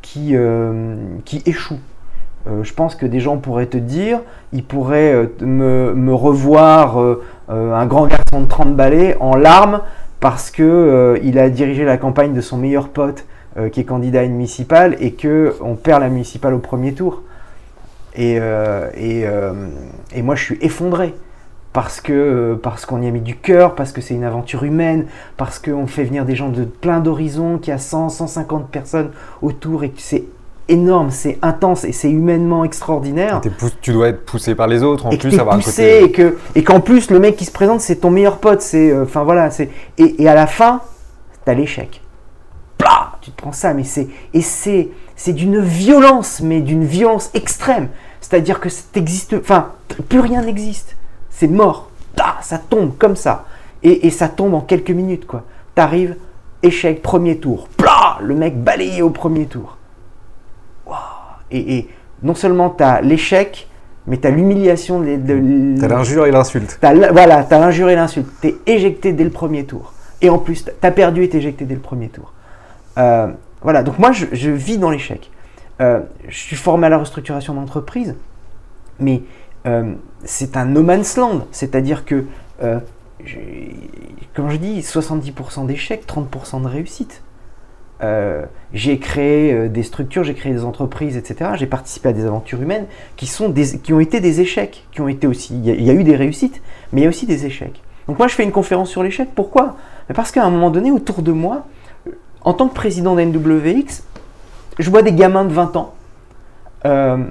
qui, 0.02 0.36
euh, 0.36 0.96
qui 1.24 1.42
échouent. 1.46 1.80
Euh, 2.46 2.62
je 2.62 2.74
pense 2.74 2.94
que 2.94 3.06
des 3.06 3.20
gens 3.20 3.38
pourraient 3.38 3.68
te 3.68 3.78
dire, 3.78 4.20
ils 4.52 4.62
pourraient 4.62 5.14
euh, 5.14 5.94
me, 5.94 6.12
revoir 6.12 6.98
un 7.48 7.86
grand 7.86 8.06
garçon 8.06 8.42
de 8.42 8.46
30 8.46 8.76
balais 8.76 9.16
en 9.18 9.34
larmes 9.34 9.80
parce 10.20 10.50
que 10.50 11.18
il 11.22 11.38
a 11.38 11.48
dirigé 11.48 11.86
la 11.86 11.96
campagne 11.96 12.34
de 12.34 12.42
son 12.42 12.58
meilleur 12.58 12.90
pote 12.90 13.24
qui 13.72 13.80
est 13.80 13.84
candidat 13.84 14.20
à 14.20 14.24
une 14.24 14.32
municipale 14.32 14.94
et 15.00 15.12
que 15.12 15.54
on 15.62 15.74
perd 15.74 16.02
la 16.02 16.10
municipale 16.10 16.52
au 16.52 16.58
premier 16.58 16.92
tour. 16.92 17.22
Et, 18.18 18.36
euh, 18.40 18.90
euh, 18.96 19.52
et, 20.12 20.22
moi, 20.22 20.34
je 20.34 20.42
suis 20.42 20.58
effondré 20.60 21.14
parce 21.72 22.00
que 22.00 22.58
parce 22.60 22.84
qu'on 22.84 23.00
y 23.00 23.06
a 23.06 23.10
mis 23.12 23.20
du 23.20 23.36
cœur, 23.36 23.76
parce 23.76 23.92
que 23.92 24.00
c'est 24.00 24.14
une 24.14 24.24
aventure 24.24 24.64
humaine, 24.64 25.06
parce 25.36 25.60
qu'on 25.60 25.86
fait 25.86 26.02
venir 26.02 26.24
des 26.24 26.34
gens 26.34 26.48
de 26.48 26.64
plein 26.64 26.98
d'horizons, 26.98 27.58
qu'il 27.58 27.70
y 27.70 27.74
a 27.74 27.78
100, 27.78 28.08
150 28.08 28.70
personnes 28.70 29.10
autour 29.40 29.84
et 29.84 29.90
que 29.90 30.00
c'est 30.00 30.24
énorme, 30.66 31.10
c'est 31.12 31.38
intense 31.42 31.84
et 31.84 31.92
c'est 31.92 32.10
humainement 32.10 32.64
extraordinaire. 32.64 33.40
tu 33.80 33.92
dois 33.92 34.08
être 34.08 34.26
poussé 34.26 34.56
par 34.56 34.66
les 34.66 34.82
autres 34.82 35.06
en 35.06 35.10
et 35.10 35.16
plus 35.16 35.38
avoir 35.38 35.56
poussé, 35.56 36.02
Et 36.04 36.10
que 36.10 36.36
et 36.54 36.64
qu'en 36.64 36.80
plus 36.80 37.10
le 37.10 37.20
mec 37.20 37.36
qui 37.36 37.44
se 37.44 37.52
présente 37.52 37.80
c'est 37.80 37.96
ton 37.96 38.10
meilleur 38.10 38.38
pote, 38.38 38.60
c'est 38.60 38.90
euh, 38.90 39.04
enfin 39.04 39.22
voilà, 39.22 39.50
c'est 39.50 39.70
et, 39.96 40.22
et, 40.22 40.28
à 40.28 40.34
la 40.34 40.46
fin 40.46 40.82
t'as 41.44 41.54
l'échec. 41.54 42.02
Tu 43.20 43.32
te 43.32 43.42
prends 43.42 43.52
ça, 43.52 43.74
mais 43.74 43.84
c'est 43.84 44.08
et 44.32 44.40
c'est 44.40 44.88
c'est 45.16 45.32
d'une 45.32 45.60
violence, 45.60 46.40
mais 46.40 46.60
d'une 46.60 46.84
violence 46.84 47.30
extrême. 47.34 47.88
C'est-à-dire 48.28 48.60
que 48.60 48.68
existe, 48.94 49.34
enfin, 49.40 49.72
plus 50.08 50.20
rien 50.20 50.42
n'existe. 50.42 50.96
C'est 51.30 51.48
mort. 51.48 51.90
ça 52.42 52.58
tombe 52.58 52.96
comme 52.98 53.16
ça. 53.16 53.46
Et, 53.82 54.10
ça 54.10 54.28
tombe 54.28 54.52
en 54.52 54.60
quelques 54.60 54.90
minutes, 54.90 55.26
quoi. 55.26 55.44
T'arrives, 55.74 56.16
échec, 56.62 57.00
premier 57.00 57.38
tour. 57.38 57.68
le 58.20 58.34
mec 58.34 58.62
balayé 58.62 59.00
au 59.00 59.08
premier 59.08 59.46
tour. 59.46 59.78
Et, 61.50 61.88
non 62.22 62.34
seulement 62.34 62.68
t'as 62.68 63.00
l'échec, 63.00 63.66
mais 64.06 64.18
t'as 64.18 64.30
l'humiliation. 64.30 65.00
De, 65.00 65.80
t'as 65.80 65.88
l'injure 65.88 66.26
et 66.26 66.30
l'insulte. 66.30 66.78
Voilà, 66.82 67.44
t'as 67.44 67.58
l'injure 67.58 67.88
et 67.88 67.94
l'insulte. 67.94 68.28
T'es 68.42 68.56
éjecté 68.66 69.14
dès 69.14 69.24
le 69.24 69.30
premier 69.30 69.64
tour. 69.64 69.94
Et 70.20 70.28
en 70.28 70.38
plus, 70.38 70.66
t'as 70.80 70.90
perdu 70.90 71.22
et 71.22 71.30
t'es 71.30 71.38
éjecté 71.38 71.64
dès 71.64 71.74
le 71.74 71.80
premier 71.80 72.08
tour. 72.08 72.34
Euh, 72.98 73.28
voilà, 73.62 73.82
donc 73.82 73.98
moi, 73.98 74.10
je 74.12 74.50
vis 74.50 74.76
dans 74.76 74.90
l'échec. 74.90 75.30
Euh, 75.80 76.00
je 76.28 76.36
suis 76.36 76.56
formé 76.56 76.86
à 76.86 76.90
la 76.90 76.98
restructuration 76.98 77.54
d'entreprise, 77.54 78.16
mais 78.98 79.22
euh, 79.66 79.94
c'est 80.24 80.56
un 80.56 80.64
no 80.64 80.82
man's 80.82 81.16
land. 81.16 81.46
C'est-à-dire 81.52 82.04
que, 82.04 82.24
euh, 82.62 82.80
comme 84.34 84.50
je 84.50 84.56
dis, 84.56 84.80
70% 84.80 85.66
d'échecs, 85.66 86.04
30% 86.06 86.62
de 86.62 86.68
réussite. 86.68 87.22
j'ai 88.72 88.98
créé 88.98 89.68
des 89.68 89.82
structures, 89.82 90.22
j'ai 90.24 90.34
créé 90.34 90.52
des 90.52 90.64
entreprises, 90.64 91.16
etc. 91.16 91.52
J'ai 91.54 91.66
participé 91.66 92.08
à 92.08 92.12
des 92.12 92.26
aventures 92.26 92.62
humaines 92.62 92.86
qui, 93.16 93.26
sont 93.26 93.52
qui 93.52 93.92
ont 93.92 94.00
été 94.00 94.20
des 94.20 94.40
échecs, 94.40 94.86
qui 94.92 95.00
ont 95.00 95.08
été 95.08 95.26
aussi. 95.26 95.54
Il 95.54 95.82
y, 95.82 95.90
a, 95.90 95.94
eu 95.94 96.04
des 96.04 96.16
réussites, 96.16 96.60
mais 96.92 97.00
il 97.00 97.04
y 97.04 97.06
a 97.06 97.08
aussi 97.08 97.26
des 97.26 97.46
échecs. 97.46 97.82
Donc 98.06 98.18
moi, 98.18 98.28
je 98.28 98.34
fais 98.34 98.44
une 98.44 98.52
conférence 98.52 98.88
sur 98.90 99.02
l'échec. 99.02 99.28
Pourquoi? 99.34 99.76
Parce 100.14 100.30
qu'à 100.30 100.44
un 100.44 100.50
moment 100.50 100.70
donné, 100.70 100.90
autour 100.90 101.22
de 101.22 101.32
moi, 101.32 101.66
en 102.42 102.54
tant 102.54 102.68
que 102.68 102.74
président 102.74 103.14
d'NWX, 103.14 104.04
je 104.78 104.90
vois 104.90 105.02
des 105.02 105.12
gamins 105.12 105.44
de 105.44 105.52
20 105.52 105.76
ans 105.76 105.94
euh, 106.84 107.24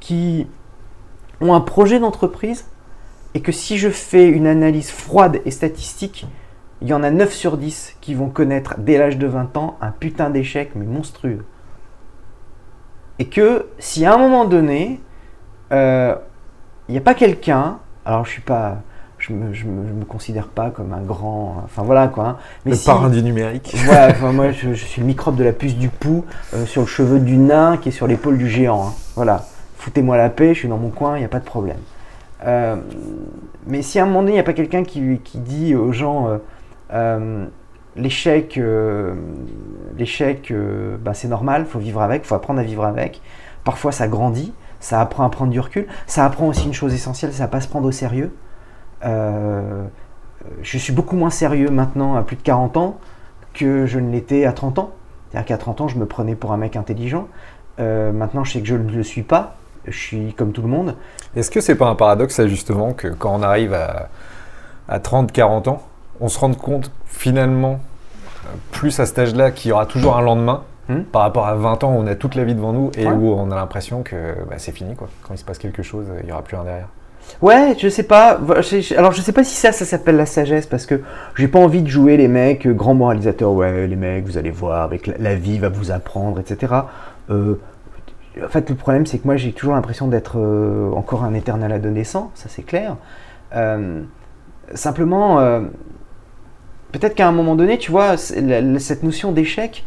qui 0.00 0.46
ont 1.40 1.54
un 1.54 1.60
projet 1.60 1.98
d'entreprise 1.98 2.66
et 3.34 3.40
que 3.40 3.52
si 3.52 3.78
je 3.78 3.90
fais 3.90 4.28
une 4.28 4.46
analyse 4.46 4.90
froide 4.90 5.40
et 5.44 5.50
statistique, 5.50 6.26
il 6.80 6.88
y 6.88 6.92
en 6.92 7.02
a 7.02 7.10
9 7.10 7.32
sur 7.32 7.56
10 7.56 7.96
qui 8.00 8.14
vont 8.14 8.28
connaître 8.28 8.76
dès 8.78 8.98
l'âge 8.98 9.18
de 9.18 9.26
20 9.26 9.56
ans 9.56 9.76
un 9.80 9.90
putain 9.90 10.30
d'échec 10.30 10.70
mais 10.74 10.86
monstrueux. 10.86 11.44
Et 13.18 13.28
que 13.28 13.66
si 13.78 14.06
à 14.06 14.14
un 14.14 14.18
moment 14.18 14.44
donné, 14.44 15.00
euh, 15.72 16.14
il 16.88 16.92
n'y 16.92 16.98
a 16.98 17.02
pas 17.02 17.14
quelqu'un, 17.14 17.80
alors 18.04 18.24
je 18.24 18.30
suis 18.30 18.42
pas 18.42 18.78
je 19.28 19.34
me, 19.34 19.52
je 19.52 19.66
me, 19.66 20.04
considère 20.04 20.48
pas 20.48 20.70
comme 20.70 20.92
un 20.92 21.02
grand. 21.02 21.62
Enfin 21.64 21.82
voilà 21.82 22.08
quoi. 22.08 22.26
Hein. 22.26 22.36
Mais 22.64 22.72
le 22.72 22.84
parrain 22.84 23.10
du 23.10 23.22
numérique. 23.22 23.76
Ouais, 23.88 24.14
moi 24.32 24.52
je, 24.52 24.72
suis 24.72 25.00
le 25.00 25.06
microbe 25.06 25.36
de 25.36 25.44
la 25.44 25.52
puce 25.52 25.76
du 25.76 25.88
pou 25.88 26.24
euh, 26.54 26.66
sur 26.66 26.82
le 26.82 26.86
cheveu 26.86 27.20
du 27.20 27.36
nain 27.36 27.76
qui 27.76 27.90
est 27.90 27.92
sur 27.92 28.06
l'épaule 28.06 28.38
du 28.38 28.48
géant. 28.48 28.88
Hein. 28.88 28.92
Voilà. 29.16 29.44
Foutez-moi 29.76 30.16
la 30.16 30.30
paix, 30.30 30.54
je 30.54 30.60
suis 30.60 30.68
dans 30.68 30.78
mon 30.78 30.90
coin, 30.90 31.16
il 31.16 31.20
n'y 31.20 31.24
a 31.24 31.28
pas 31.28 31.38
de 31.38 31.44
problème. 31.44 31.78
Euh, 32.46 32.76
mais 33.66 33.82
si 33.82 33.98
à 33.98 34.04
un 34.04 34.06
moment 34.06 34.20
donné 34.20 34.32
il 34.32 34.36
n'y 34.36 34.40
a 34.40 34.44
pas 34.44 34.52
quelqu'un 34.52 34.84
qui, 34.84 35.18
qui, 35.24 35.38
dit 35.38 35.74
aux 35.74 35.92
gens 35.92 36.38
euh, 36.92 37.46
l'échec, 37.96 38.60
l'échec, 39.96 40.52
bah, 41.02 41.14
c'est 41.14 41.28
normal, 41.28 41.64
il 41.66 41.70
faut 41.70 41.78
vivre 41.78 42.00
avec, 42.00 42.22
il 42.24 42.26
faut 42.26 42.34
apprendre 42.34 42.60
à 42.60 42.64
vivre 42.64 42.84
avec. 42.84 43.20
Parfois, 43.64 43.92
ça 43.92 44.08
grandit, 44.08 44.54
ça 44.80 45.00
apprend 45.00 45.24
à 45.24 45.28
prendre 45.28 45.50
du 45.50 45.60
recul. 45.60 45.86
Ça 46.06 46.24
apprend 46.24 46.46
aussi 46.48 46.66
une 46.66 46.72
chose 46.72 46.94
essentielle, 46.94 47.32
ça 47.32 47.44
à 47.44 47.48
pas 47.48 47.60
se 47.60 47.68
prendre 47.68 47.86
au 47.86 47.92
sérieux. 47.92 48.32
Je 49.02 50.78
suis 50.78 50.92
beaucoup 50.92 51.16
moins 51.16 51.30
sérieux 51.30 51.70
maintenant 51.70 52.16
à 52.16 52.22
plus 52.22 52.36
de 52.36 52.42
40 52.42 52.76
ans 52.76 52.98
que 53.54 53.86
je 53.86 53.98
ne 53.98 54.10
l'étais 54.10 54.44
à 54.44 54.52
30 54.52 54.78
ans. 54.78 54.90
C'est-à-dire 55.30 55.46
qu'à 55.46 55.58
30 55.58 55.82
ans, 55.82 55.88
je 55.88 55.98
me 55.98 56.06
prenais 56.06 56.34
pour 56.34 56.52
un 56.52 56.56
mec 56.56 56.76
intelligent. 56.76 57.28
maintenant, 57.78 58.44
je 58.44 58.52
sais 58.52 58.60
que 58.60 58.66
je 58.66 58.76
ne 58.76 58.90
le 58.90 59.02
suis 59.02 59.22
pas 59.22 59.58
je 59.90 59.98
suis 59.98 60.32
comme 60.34 60.52
tout 60.52 60.62
le 60.62 60.68
monde. 60.68 60.94
Est-ce 61.36 61.50
que 61.50 61.60
c'est 61.60 61.74
pas 61.74 61.88
un 61.88 61.94
paradoxe, 61.94 62.44
justement, 62.46 62.92
que 62.92 63.08
quand 63.08 63.34
on 63.34 63.42
arrive 63.42 63.74
à, 63.74 64.08
à 64.88 64.98
30-40 64.98 65.68
ans, 65.68 65.82
on 66.20 66.28
se 66.28 66.38
rende 66.38 66.56
compte 66.56 66.90
finalement, 67.06 67.80
plus 68.70 68.98
à 69.00 69.06
cet 69.06 69.18
âge-là, 69.18 69.50
qu'il 69.50 69.70
y 69.70 69.72
aura 69.72 69.86
toujours 69.86 70.16
un 70.16 70.22
lendemain 70.22 70.62
hmm 70.88 71.02
par 71.12 71.20
rapport 71.20 71.46
à 71.46 71.54
20 71.54 71.84
ans 71.84 71.92
où 71.92 71.98
on 71.98 72.06
a 72.06 72.14
toute 72.14 72.34
la 72.34 72.44
vie 72.44 72.54
devant 72.54 72.72
nous 72.72 72.90
et 72.96 73.06
où 73.06 73.34
on 73.34 73.50
a 73.50 73.54
l'impression 73.54 74.02
que 74.02 74.34
bah, 74.48 74.54
c'est 74.56 74.72
fini. 74.72 74.96
Quoi. 74.96 75.08
Quand 75.22 75.34
il 75.34 75.36
se 75.36 75.44
passe 75.44 75.58
quelque 75.58 75.82
chose, 75.82 76.06
il 76.20 76.24
n'y 76.24 76.32
aura 76.32 76.40
plus 76.40 76.56
un 76.56 76.64
derrière. 76.64 76.88
Ouais, 77.40 77.76
je 77.78 77.88
sais 77.88 78.02
pas. 78.02 78.38
Alors 78.96 79.12
je 79.12 79.20
sais 79.20 79.32
pas 79.32 79.44
si 79.44 79.54
ça, 79.54 79.72
ça 79.72 79.84
s'appelle 79.84 80.16
la 80.16 80.26
sagesse 80.26 80.66
parce 80.66 80.86
que 80.86 81.00
j'ai 81.36 81.48
pas 81.48 81.58
envie 81.58 81.82
de 81.82 81.88
jouer 81.88 82.16
les 82.16 82.28
mecs 82.28 82.66
euh, 82.66 82.72
grands 82.72 82.94
moralisateurs. 82.94 83.52
Ouais, 83.52 83.86
les 83.86 83.96
mecs, 83.96 84.24
vous 84.24 84.38
allez 84.38 84.50
voir, 84.50 84.82
avec 84.82 85.06
la, 85.06 85.34
vie 85.34 85.58
va 85.58 85.68
vous 85.68 85.90
apprendre, 85.90 86.40
etc. 86.40 86.74
Euh, 87.30 87.54
en 88.44 88.48
fait, 88.48 88.68
le 88.68 88.76
problème, 88.76 89.06
c'est 89.06 89.18
que 89.18 89.26
moi, 89.26 89.36
j'ai 89.36 89.52
toujours 89.52 89.74
l'impression 89.74 90.08
d'être 90.08 90.38
euh, 90.38 90.90
encore 90.92 91.24
un 91.24 91.34
éternel 91.34 91.72
adolescent, 91.72 92.30
ça 92.34 92.48
c'est 92.48 92.62
clair. 92.62 92.96
Simplement, 94.74 95.38
peut-être 96.92 97.14
qu'à 97.14 97.26
un 97.26 97.32
moment 97.32 97.56
donné, 97.56 97.78
tu 97.78 97.90
vois, 97.90 98.18
cette 98.18 99.02
notion 99.02 99.32
d'échec, 99.32 99.86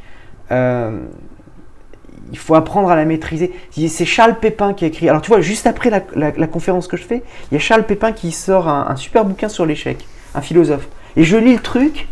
il 2.32 2.38
faut 2.38 2.55
apprendre 2.55 2.89
à 2.89 2.95
la 2.95 3.05
maîtriser. 3.05 3.51
C'est 3.71 4.05
Charles 4.05 4.36
Pépin 4.39 4.73
qui 4.73 4.86
a 4.86 4.88
écrit. 4.88 5.09
Alors, 5.09 5.21
tu 5.21 5.29
vois, 5.29 5.41
juste 5.41 5.67
après 5.67 5.89
la, 5.89 6.47
conférence 6.47 6.88
que 6.88 6.97
je 6.97 7.03
fais, 7.03 7.23
il 7.51 7.55
y 7.55 7.57
a 7.57 7.59
Charles 7.59 7.86
Pépin 7.86 8.11
qui 8.11 8.32
sort 8.32 8.67
un, 8.67 8.95
super 8.95 9.25
bouquin 9.25 9.49
sur 9.49 9.65
l'échec, 9.65 10.07
un 10.36 10.41
philosophe. 10.41 10.88
Et 11.17 11.23
je 11.23 11.38
lis 11.38 11.53
le 11.53 11.61
truc, 11.61 12.07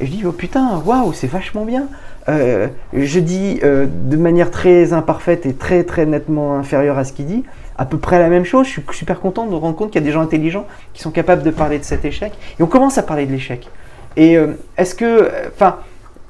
et 0.00 0.06
je 0.06 0.10
dis, 0.10 0.22
oh 0.26 0.32
putain, 0.32 0.82
waouh, 0.84 1.12
c'est 1.12 1.26
vachement 1.26 1.64
bien. 1.64 1.88
Euh, 2.28 2.68
je 2.92 3.20
dis 3.20 3.58
euh, 3.62 3.86
de 3.86 4.16
manière 4.16 4.50
très 4.50 4.92
imparfaite 4.92 5.46
et 5.46 5.54
très 5.54 5.82
très 5.84 6.04
nettement 6.04 6.56
inférieure 6.56 6.98
à 6.98 7.04
ce 7.04 7.14
qu'il 7.14 7.24
dit, 7.24 7.44
à 7.78 7.86
peu 7.86 7.98
près 7.98 8.18
la 8.18 8.28
même 8.28 8.44
chose. 8.44 8.66
Je 8.66 8.72
suis 8.72 8.82
super 8.92 9.20
content 9.20 9.46
de 9.46 9.50
me 9.50 9.56
rendre 9.56 9.76
compte 9.76 9.90
qu'il 9.90 10.00
y 10.00 10.04
a 10.04 10.06
des 10.06 10.12
gens 10.12 10.20
intelligents 10.20 10.66
qui 10.92 11.02
sont 11.02 11.10
capables 11.10 11.42
de 11.42 11.50
parler 11.50 11.78
de 11.78 11.84
cet 11.84 12.04
échec. 12.04 12.32
Et 12.58 12.62
on 12.62 12.66
commence 12.66 12.98
à 12.98 13.02
parler 13.02 13.26
de 13.26 13.32
l'échec. 13.32 13.68
Et 14.16 14.36
euh, 14.36 14.58
est-ce 14.76 14.94
que, 14.94 15.30
enfin, 15.54 15.76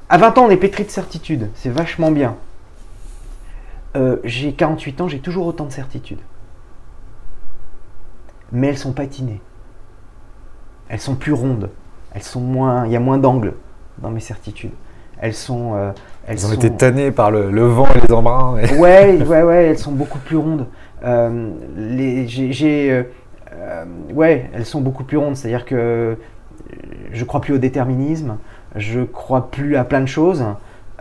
à 0.09 0.17
20 0.17 0.37
ans, 0.37 0.45
on 0.47 0.49
est 0.49 0.57
pétri 0.57 0.83
de 0.83 0.89
certitude. 0.89 1.49
C'est 1.55 1.69
vachement 1.69 2.11
bien. 2.11 2.35
J'ai 4.23 4.53
48 4.53 5.01
ans, 5.01 5.07
j'ai 5.07 5.19
toujours 5.19 5.45
autant 5.47 5.65
de 5.65 5.71
certitudes. 5.71 6.21
Mais 8.51 8.67
elles 8.67 8.77
sont 8.77 8.93
patinées. 8.93 9.41
Elles 10.87 10.99
sont 10.99 11.15
plus 11.15 11.33
rondes. 11.33 11.69
Elles 12.13 12.23
sont 12.23 12.41
moins, 12.41 12.85
il 12.85 12.91
y 12.91 12.95
a 12.95 12.99
moins 12.99 13.17
d'angles 13.17 13.53
dans 13.99 14.09
mes 14.09 14.19
certitudes 14.19 14.71
elles 15.19 15.33
sont. 15.33 15.73
Euh, 15.75 15.91
elles, 16.27 16.45
ont 16.45 16.53
été 16.53 16.69
tannées 16.71 17.11
par 17.11 17.31
le, 17.31 17.49
vent 17.67 17.87
et 17.95 18.07
les 18.07 18.13
embruns. 18.13 18.55
Ouais, 18.77 19.17
ouais, 19.21 19.43
ouais, 19.43 19.65
elles 19.65 19.77
sont 19.77 19.91
beaucoup 19.91 20.19
plus 20.19 20.37
rondes. 20.37 20.67
Euh, 21.03 21.51
les, 21.75 22.27
j'ai, 22.27 22.91
euh, 22.91 23.85
ouais, 24.13 24.49
elles 24.53 24.65
sont 24.65 24.81
beaucoup 24.81 25.03
plus 25.03 25.17
rondes. 25.17 25.35
C'est-à-dire 25.35 25.65
que 25.65 26.17
je 27.11 27.25
crois 27.25 27.41
plus 27.41 27.53
au 27.53 27.57
déterminisme, 27.57 28.37
je 28.75 29.01
crois 29.01 29.49
plus 29.49 29.75
à 29.75 29.83
plein 29.83 30.01
de 30.01 30.07
choses. 30.07 30.45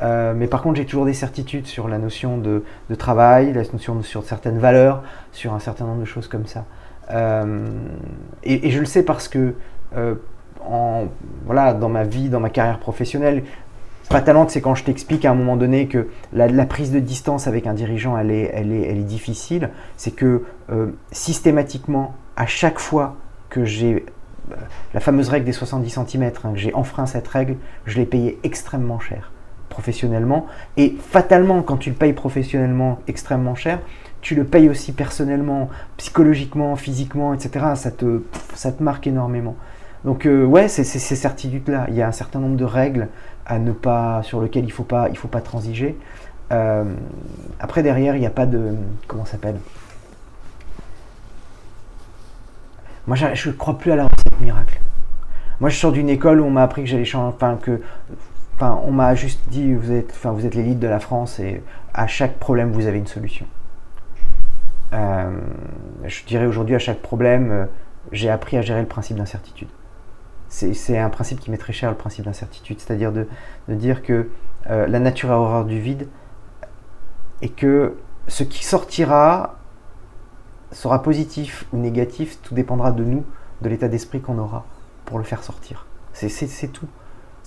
Mais 0.03 0.47
par 0.47 0.63
contre, 0.63 0.77
j'ai 0.77 0.87
toujours 0.87 1.07
des 1.07 1.15
certitudes 1.15 1.67
sur 1.67 1.89
la 1.89 1.99
notion 1.99 2.39
de, 2.39 2.63
travail, 2.97 3.53
la 3.53 3.63
notion 3.73 4.03
sur 4.03 4.25
certaines 4.25 4.59
valeurs, 4.59 5.03
sur 5.33 5.55
un 5.55 5.61
certain 5.61 5.85
nombre 5.85 6.01
de 6.01 6.05
choses 6.07 6.29
comme 6.29 6.47
ça. 6.47 6.65
Et, 8.45 8.69
et, 8.69 8.71
je 8.71 8.79
le 8.79 8.87
sais 8.87 9.03
parce 9.03 9.29
que 9.29 9.55
en, 10.65 11.05
voilà, 11.47 11.75
dans 11.75 11.89
ma 11.89 12.05
vie, 12.05 12.29
dans 12.29 12.41
ma 12.41 12.51
carrière 12.51 12.79
professionnelle, 12.79 13.43
Fatalante, 14.11 14.51
c'est 14.51 14.63
quand 14.63 14.75
je 14.75 14.85
t'explique 14.85 15.27
à 15.27 15.31
un 15.31 15.35
moment 15.35 15.57
donné 15.57 15.87
que 15.87 16.09
la, 16.33 16.49
prise 16.65 16.93
de 16.93 16.99
distance 16.99 17.47
avec 17.47 17.67
un 17.67 17.75
dirigeant, 17.75 18.17
elle 18.17 18.31
est, 18.31 18.51
elle 18.55 18.73
est, 18.73 18.81
elle 18.83 18.99
est 18.99 19.03
difficile. 19.03 19.69
C'est 19.99 20.13
que 20.13 20.45
euh, 20.71 20.93
systématiquement, 21.13 22.15
à 22.35 22.47
chaque 22.47 22.79
fois 22.79 23.17
que 23.51 23.67
j'ai 23.67 24.07
euh, 24.51 24.55
la 24.95 25.01
fameuse 25.01 25.29
règle 25.29 25.45
des 25.45 25.53
70 25.53 25.91
cm, 25.91 26.25
hein, 26.25 26.53
que 26.53 26.59
j'ai 26.59 26.73
enfreint 26.73 27.05
cette 27.05 27.29
règle, 27.29 27.57
je 27.85 27.99
l'ai 27.99 28.07
payé 28.07 28.39
extrêmement 28.45 28.99
cher 28.99 29.31
professionnellement. 29.79 30.47
Et 30.77 30.97
fatalement, 31.01 31.63
quand 31.63 31.77
tu 31.77 31.91
le 31.91 31.95
payes 31.95 32.13
professionnellement 32.13 32.99
extrêmement 33.07 33.55
cher, 33.55 33.79
tu 34.21 34.35
le 34.35 34.43
payes 34.43 34.69
aussi 34.69 34.91
personnellement, 34.91 35.71
psychologiquement, 35.97 36.75
physiquement, 36.75 37.33
etc. 37.33 37.67
Ça 37.77 37.93
te, 37.93 38.23
ça 38.55 38.73
te 38.73 38.83
marque 38.83 39.07
énormément. 39.07 39.55
Donc 40.05 40.27
euh, 40.27 40.45
ouais, 40.45 40.67
c'est 40.67 40.83
ces 40.83 41.15
certitudes-là. 41.15 41.87
Il 41.91 41.95
y 41.95 42.03
a 42.03 42.09
un 42.09 42.13
certain 42.13 42.41
nombre 42.41 42.57
de 42.57 42.65
règles 42.65 43.07
à 43.47 43.61
ne 43.61 43.71
pas, 43.71 44.23
sur 44.25 44.43
lesquelles 44.43 44.65
il 44.65 44.69
ne 44.69 44.73
faut, 44.73 44.83
pas, 44.83 45.09
faut 45.15 45.29
pas 45.29 45.41
transiger. 45.41 45.97
Euh, 46.51 46.85
après, 47.61 47.85
derrière, 47.85 48.17
il 48.17 48.21
n'y 48.21 48.27
a 48.27 48.31
pas 48.31 48.47
de... 48.47 48.75
Comment 49.07 49.27
ça 49.27 49.33
s'appelle? 49.33 49.61
Moi, 53.07 53.17
je 53.17 53.49
ne 53.49 53.55
crois 53.55 53.79
plus 53.79 53.93
à 53.93 53.97
la 53.97 54.05
recette 54.05 54.41
miracle. 54.41 54.81
Moi, 55.61 55.71
je 55.71 55.77
sors 55.77 55.93
d'une 55.93 56.09
école 56.09 56.41
où 56.41 56.45
on 56.45 56.51
m'a 56.51 56.65
appris 56.65 56.83
que 56.83 56.89
j'allais 56.89 57.05
changer... 57.05 57.33
Enfin, 57.33 57.59
que... 57.63 57.81
Enfin, 58.59 58.81
on 58.85 58.91
m'a 58.91 59.15
juste 59.15 59.49
dit, 59.49 59.73
vous 59.73 59.93
êtes, 59.93 60.11
enfin, 60.11 60.33
vous 60.33 60.45
êtes 60.45 60.55
l'élite 60.55 60.81
de 60.81 60.89
la 60.89 60.99
France 60.99 61.39
et 61.39 61.63
à 61.95 62.07
chaque 62.07 62.39
problème, 62.39 62.73
vous 62.73 62.87
avez 62.87 62.99
une 62.99 63.07
solution. 63.07 63.47
Euh, 64.93 65.31
je 66.05 66.25
dirais 66.25 66.47
aujourd'hui, 66.47 66.75
à 66.75 66.81
chaque 66.81 67.01
problème, 67.01 67.69
j'ai 68.11 68.31
appris 68.31 68.57
à 68.57 68.63
gérer 68.63 68.81
le 68.81 68.89
principe 68.89 69.17
d'incertitude 69.17 69.69
c'est 70.49 70.99
un 70.99 71.11
principe 71.11 71.41
qui 71.41 71.51
m'est 71.51 71.59
très 71.59 71.73
cher, 71.73 71.91
le 71.91 71.97
principe 71.97 72.25
d'incertitude, 72.25 72.81
c'est-à-dire 72.81 73.13
de, 73.13 73.27
dire 73.69 74.03
que 74.03 74.31
euh, 74.71 74.87
la 74.87 74.99
nature 74.99 75.31
a 75.31 75.39
horreur 75.39 75.65
du 75.65 75.81
vide 75.81 76.09
et 77.43 77.51
que 77.51 77.97
ce 78.29 78.43
qui 78.45 78.65
sortira 78.65 79.57
sera 80.73 81.03
positif 81.03 81.67
ou 81.73 81.79
négatif, 81.79 82.41
tout 82.43 82.55
dépendra 82.55 82.93
de 82.93 83.05
nous, 83.05 83.25
de 83.63 83.69
l'état 83.69 83.89
d'esprit 83.89 84.21
qu'on 84.21 84.39
aura 84.39 84.67
pour 85.05 85.19
le 85.19 85.25
faire 85.25 85.43
sortir. 85.43 85.87
C'est 86.13 86.73
tout. 86.73 86.89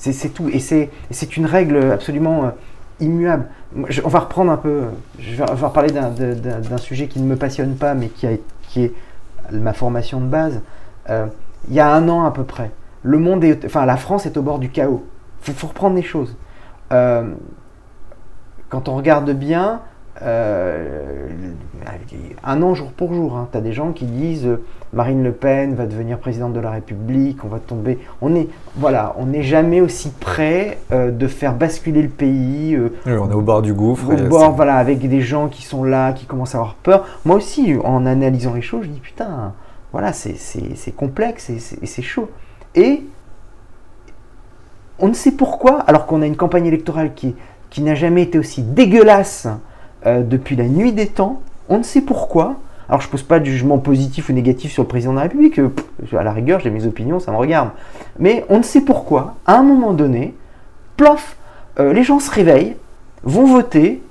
C'est 0.01 0.29
tout. 0.29 0.49
Et 0.49 0.59
c'est 0.59 1.37
une 1.37 1.45
règle 1.45 1.91
absolument 1.91 2.45
euh, 2.45 2.49
immuable. 2.99 3.45
on 4.03 4.09
va 4.09 4.19
reprendre 4.19 4.51
un 4.51 4.57
peu, 4.57 4.85
je 5.19 5.35
vais, 5.35 5.43
reparler 5.43 5.91
d'un 5.91 6.77
sujet 6.77 7.07
qui 7.07 7.19
ne 7.19 7.27
me 7.27 7.35
passionne 7.35 7.75
pas, 7.75 7.93
mais 7.93 8.07
qui, 8.07 8.25
est 8.25 8.93
ma 9.51 9.73
formation 9.73 10.19
de 10.19 10.25
base. 10.25 10.59
Euh, 11.09 11.27
il 11.67 11.75
y 11.75 11.79
a 11.79 11.93
un 11.93 12.09
an 12.09 12.25
à 12.25 12.31
peu 12.31 12.43
près, 12.43 12.71
le 13.03 13.19
monde 13.19 13.43
est, 13.43 13.63
enfin, 13.65 13.85
la 13.85 13.97
France 13.97 14.25
est 14.25 14.37
au 14.37 14.41
bord 14.41 14.57
du 14.57 14.69
chaos. 14.69 15.05
Il 15.47 15.53
faut, 15.53 15.67
reprendre 15.67 15.95
les 15.95 16.01
choses. 16.01 16.35
Euh, 16.91 17.31
quand 18.69 18.89
on 18.89 18.95
regarde 18.95 19.29
bien, 19.31 19.81
euh, 20.21 21.27
un 22.43 22.61
an 22.61 22.73
jour 22.73 22.91
pour 22.91 23.13
jour, 23.13 23.37
hein, 23.37 23.47
tu 23.51 23.57
as 23.57 23.61
des 23.61 23.73
gens 23.73 23.91
qui 23.91 24.05
disent 24.05 24.45
euh, 24.45 24.63
Marine 24.93 25.23
Le 25.23 25.31
Pen 25.31 25.73
va 25.75 25.85
devenir 25.85 26.19
présidente 26.19 26.53
de 26.53 26.59
la 26.59 26.71
République, 26.71 27.43
on 27.45 27.47
va 27.47 27.59
tomber. 27.59 27.99
On 28.21 28.35
est, 28.35 28.49
voilà, 28.75 29.15
on 29.17 29.27
n'est 29.27 29.43
jamais 29.43 29.79
aussi 29.79 30.11
près 30.11 30.79
de 30.91 31.27
faire 31.27 31.53
basculer 31.53 32.01
le 32.01 32.09
pays. 32.09 32.77
on 33.05 33.29
est 33.29 33.33
au 33.33 33.41
bord 33.41 33.61
du 33.61 33.73
gouffre. 33.73 34.13
Au 34.13 34.27
bord, 34.27 34.51
voilà, 34.51 34.75
avec 34.75 34.99
des 35.07 35.21
gens 35.21 35.47
qui 35.47 35.63
sont 35.63 35.85
là, 35.85 36.11
qui 36.11 36.25
commencent 36.25 36.55
à 36.55 36.57
avoir 36.57 36.75
peur. 36.75 37.05
Moi 37.23 37.37
aussi, 37.37 37.75
en 37.83 38.05
analysant 38.05 38.53
les 38.53 38.61
choses, 38.61 38.83
je 38.83 38.89
dis 38.89 38.99
putain, 38.99 39.53
voilà, 39.93 40.11
c'est 40.11 40.95
complexe 40.95 41.49
et 41.49 41.59
c'est 41.59 42.01
chaud. 42.01 42.29
Et 42.75 43.03
on 45.01 45.07
ne 45.07 45.13
sait 45.13 45.31
pourquoi, 45.31 45.79
alors 45.79 46.05
qu'on 46.05 46.21
a 46.21 46.25
une 46.25 46.37
campagne 46.37 46.67
électorale 46.67 47.13
qui, 47.13 47.35
qui 47.69 47.81
n'a 47.81 47.95
jamais 47.95 48.21
été 48.21 48.37
aussi 48.37 48.61
dégueulasse 48.61 49.47
euh, 50.05 50.23
depuis 50.23 50.55
la 50.55 50.65
nuit 50.65 50.93
des 50.93 51.07
temps, 51.07 51.41
on 51.69 51.77
ne 51.77 51.83
sait 51.83 52.01
pourquoi. 52.01 52.55
Alors 52.89 53.01
je 53.01 53.07
ne 53.07 53.11
pose 53.11 53.23
pas 53.23 53.39
de 53.39 53.45
jugement 53.45 53.77
positif 53.77 54.29
ou 54.29 54.33
négatif 54.33 54.71
sur 54.73 54.83
le 54.83 54.87
président 54.87 55.13
de 55.13 55.17
la 55.17 55.23
République, 55.23 55.59
euh, 55.59 55.69
à 56.17 56.23
la 56.23 56.33
rigueur 56.33 56.59
j'ai 56.59 56.69
mes 56.69 56.85
opinions, 56.85 57.19
ça 57.19 57.31
me 57.31 57.37
regarde. 57.37 57.69
Mais 58.19 58.45
on 58.49 58.57
ne 58.57 58.63
sait 58.63 58.81
pourquoi, 58.81 59.35
à 59.45 59.55
un 59.55 59.63
moment 59.63 59.93
donné, 59.93 60.35
plof, 60.97 61.37
euh, 61.79 61.93
les 61.93 62.03
gens 62.03 62.19
se 62.19 62.29
réveillent, 62.29 62.75
vont 63.23 63.45
voter, 63.45 64.01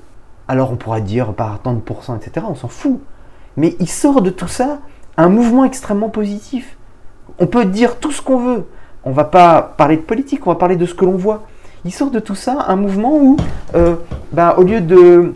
alors 0.49 0.73
on 0.73 0.77
pourra 0.77 1.01
dire 1.01 1.35
par 1.35 1.61
tant 1.61 1.75
de 1.75 1.81
pourcents, 1.81 2.17
etc., 2.17 2.47
on 2.49 2.55
s'en 2.55 2.69
fout. 2.69 3.01
Mais 3.57 3.77
il 3.81 3.89
sort 3.89 4.23
de 4.23 4.31
tout 4.31 4.49
ça 4.49 4.79
un 5.17 5.29
mouvement 5.29 5.65
extrêmement 5.65 6.09
positif 6.09 6.77
on 7.39 7.47
peut 7.47 7.65
dire 7.65 7.97
tout 7.97 8.13
ce 8.13 8.23
qu'on 8.23 8.39
veut. 8.39 8.67
On 9.05 9.13
va 9.13 9.25
pas 9.25 9.63
parler 9.63 9.97
de 9.97 10.03
politique, 10.03 10.47
on 10.47 10.51
va 10.51 10.57
parler 10.57 10.77
de 10.77 10.87
ce 10.87 10.95
que 10.95 11.05
l'on 11.05 11.17
voit. 11.17 11.45
Il 11.85 11.93
sort 11.93 12.11
de 12.11 12.21
tout 12.21 12.35
ça 12.35 12.67
un 12.69 12.77
mouvement 12.77 13.17
où, 13.17 13.37
bah, 14.33 14.57
au 14.59 14.63
lieu 14.63 14.81
de, 14.81 15.35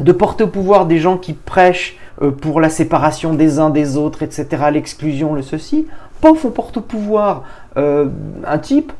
de 0.00 0.12
porter 0.12 0.44
au 0.44 0.48
pouvoir 0.48 0.86
des 0.86 0.98
gens 0.98 1.16
qui 1.16 1.32
prêchent 1.32 1.96
euh, 2.22 2.30
pour 2.30 2.60
la 2.60 2.68
séparation 2.68 3.34
des 3.34 3.58
uns 3.58 3.70
des 3.70 3.96
autres, 3.96 4.22
etc., 4.22 4.46
l'exclusion, 4.72 5.34
le 5.34 5.42
ceci, 5.42 5.86
pof, 6.20 6.44
on 6.44 6.50
porte 6.50 6.76
au 6.76 6.80
pouvoir 6.82 7.44
euh, 7.76 8.08
un 8.46 8.58
type 8.58 8.92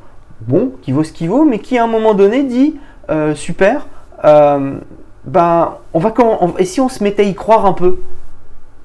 bon, 0.43 0.73
qui 0.83 0.93
vaut 0.93 1.05
ce 1.05 1.13
qu'il 1.13 1.29
vaut, 1.29 1.45
mais 1.45 1.59
qui 1.59 1.77
à 1.77 1.85
un 1.85 1.87
moment 1.87 2.15
donné 2.15 2.45
dit 2.45 2.77
euh, 3.11 3.35
super, 3.35 3.87
ben, 4.23 5.75
on 5.93 5.99
va 5.99 6.11
comment, 6.11 6.55
et 6.59 6.65
si 6.65 6.81
on 6.81 6.89
se 6.89 7.03
mettait 7.03 7.23
à 7.23 7.27
y 7.27 7.35
croire 7.35 7.67
un 7.67 7.73
peu? 7.73 8.01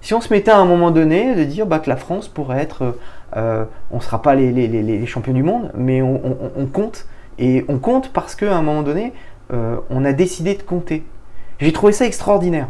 Si 0.02 0.14
on 0.14 0.22
se 0.22 0.32
mettait 0.32 0.52
à 0.52 0.58
un 0.58 0.66
moment 0.66 0.92
donné 0.92 1.34
de 1.34 1.44
dire 1.44 1.66
bah, 1.66 1.80
que 1.80 1.90
la 1.90 1.96
France 1.96 2.28
pourrait 2.28 2.62
être, 2.62 2.96
on 3.36 3.96
ne 3.96 4.02
sera 4.02 4.22
pas 4.22 4.36
les, 4.36 5.06
champions 5.06 5.34
du 5.34 5.44
monde, 5.44 5.72
mais 5.76 6.02
on, 6.02 6.22
on, 6.58 6.66
compte, 6.68 7.06
et 7.40 7.66
on 7.68 7.80
compte 7.80 8.12
parce 8.14 8.36
qu'à 8.36 8.56
un 8.56 8.62
moment 8.62 8.84
donné, 8.84 9.14
on 9.52 10.06
a 10.06 10.14
décidé 10.14 10.56
de 10.56 10.64
compter. 10.64 11.04
J'ai 11.60 11.72
trouvé 11.72 11.94
ça 11.94 12.06
extraordinaire. 12.06 12.68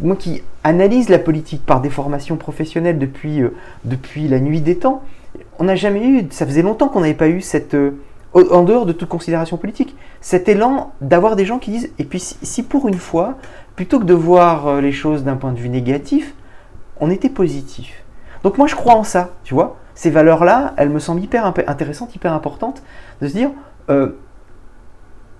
Moi 0.00 0.16
qui 0.16 0.42
analyse 0.64 1.08
la 1.08 1.18
politique 1.18 1.64
par 1.64 1.80
des 1.80 1.90
formations 1.90 2.36
professionnelles 2.36 2.98
depuis, 2.98 3.40
depuis 3.84 4.28
la 4.28 4.40
nuit 4.40 4.60
des 4.60 4.76
temps, 4.76 5.02
on 5.58 5.64
n'a 5.64 5.76
jamais 5.76 6.06
eu, 6.06 6.26
ça 6.30 6.46
faisait 6.46 6.62
longtemps 6.62 6.88
qu'on 6.88 7.00
n'avait 7.00 7.14
pas 7.14 7.28
eu 7.28 7.40
cette, 7.40 7.74
euh, 7.74 8.00
en 8.34 8.62
dehors 8.62 8.86
de 8.86 8.92
toute 8.92 9.08
considération 9.08 9.56
politique, 9.56 9.94
cet 10.20 10.48
élan 10.48 10.92
d'avoir 11.00 11.36
des 11.36 11.44
gens 11.44 11.58
qui 11.58 11.70
disent, 11.70 11.90
et 11.98 12.04
puis 12.04 12.20
si 12.20 12.62
pour 12.62 12.88
une 12.88 12.94
fois, 12.94 13.36
plutôt 13.76 13.98
que 13.98 14.04
de 14.04 14.14
voir 14.14 14.66
euh, 14.66 14.80
les 14.80 14.92
choses 14.92 15.24
d'un 15.24 15.36
point 15.36 15.52
de 15.52 15.58
vue 15.58 15.68
négatif, 15.68 16.34
on 16.98 17.10
était 17.10 17.28
positif. 17.28 18.04
Donc 18.42 18.58
moi 18.58 18.66
je 18.66 18.74
crois 18.74 18.94
en 18.94 19.04
ça, 19.04 19.30
tu 19.44 19.54
vois. 19.54 19.76
Ces 19.94 20.10
valeurs-là, 20.10 20.72
elles 20.76 20.88
me 20.88 20.98
semblent 20.98 21.22
hyper 21.22 21.44
intéressantes, 21.44 22.14
hyper 22.14 22.32
importantes, 22.32 22.82
de 23.20 23.28
se 23.28 23.34
dire, 23.34 23.50
euh, 23.90 24.16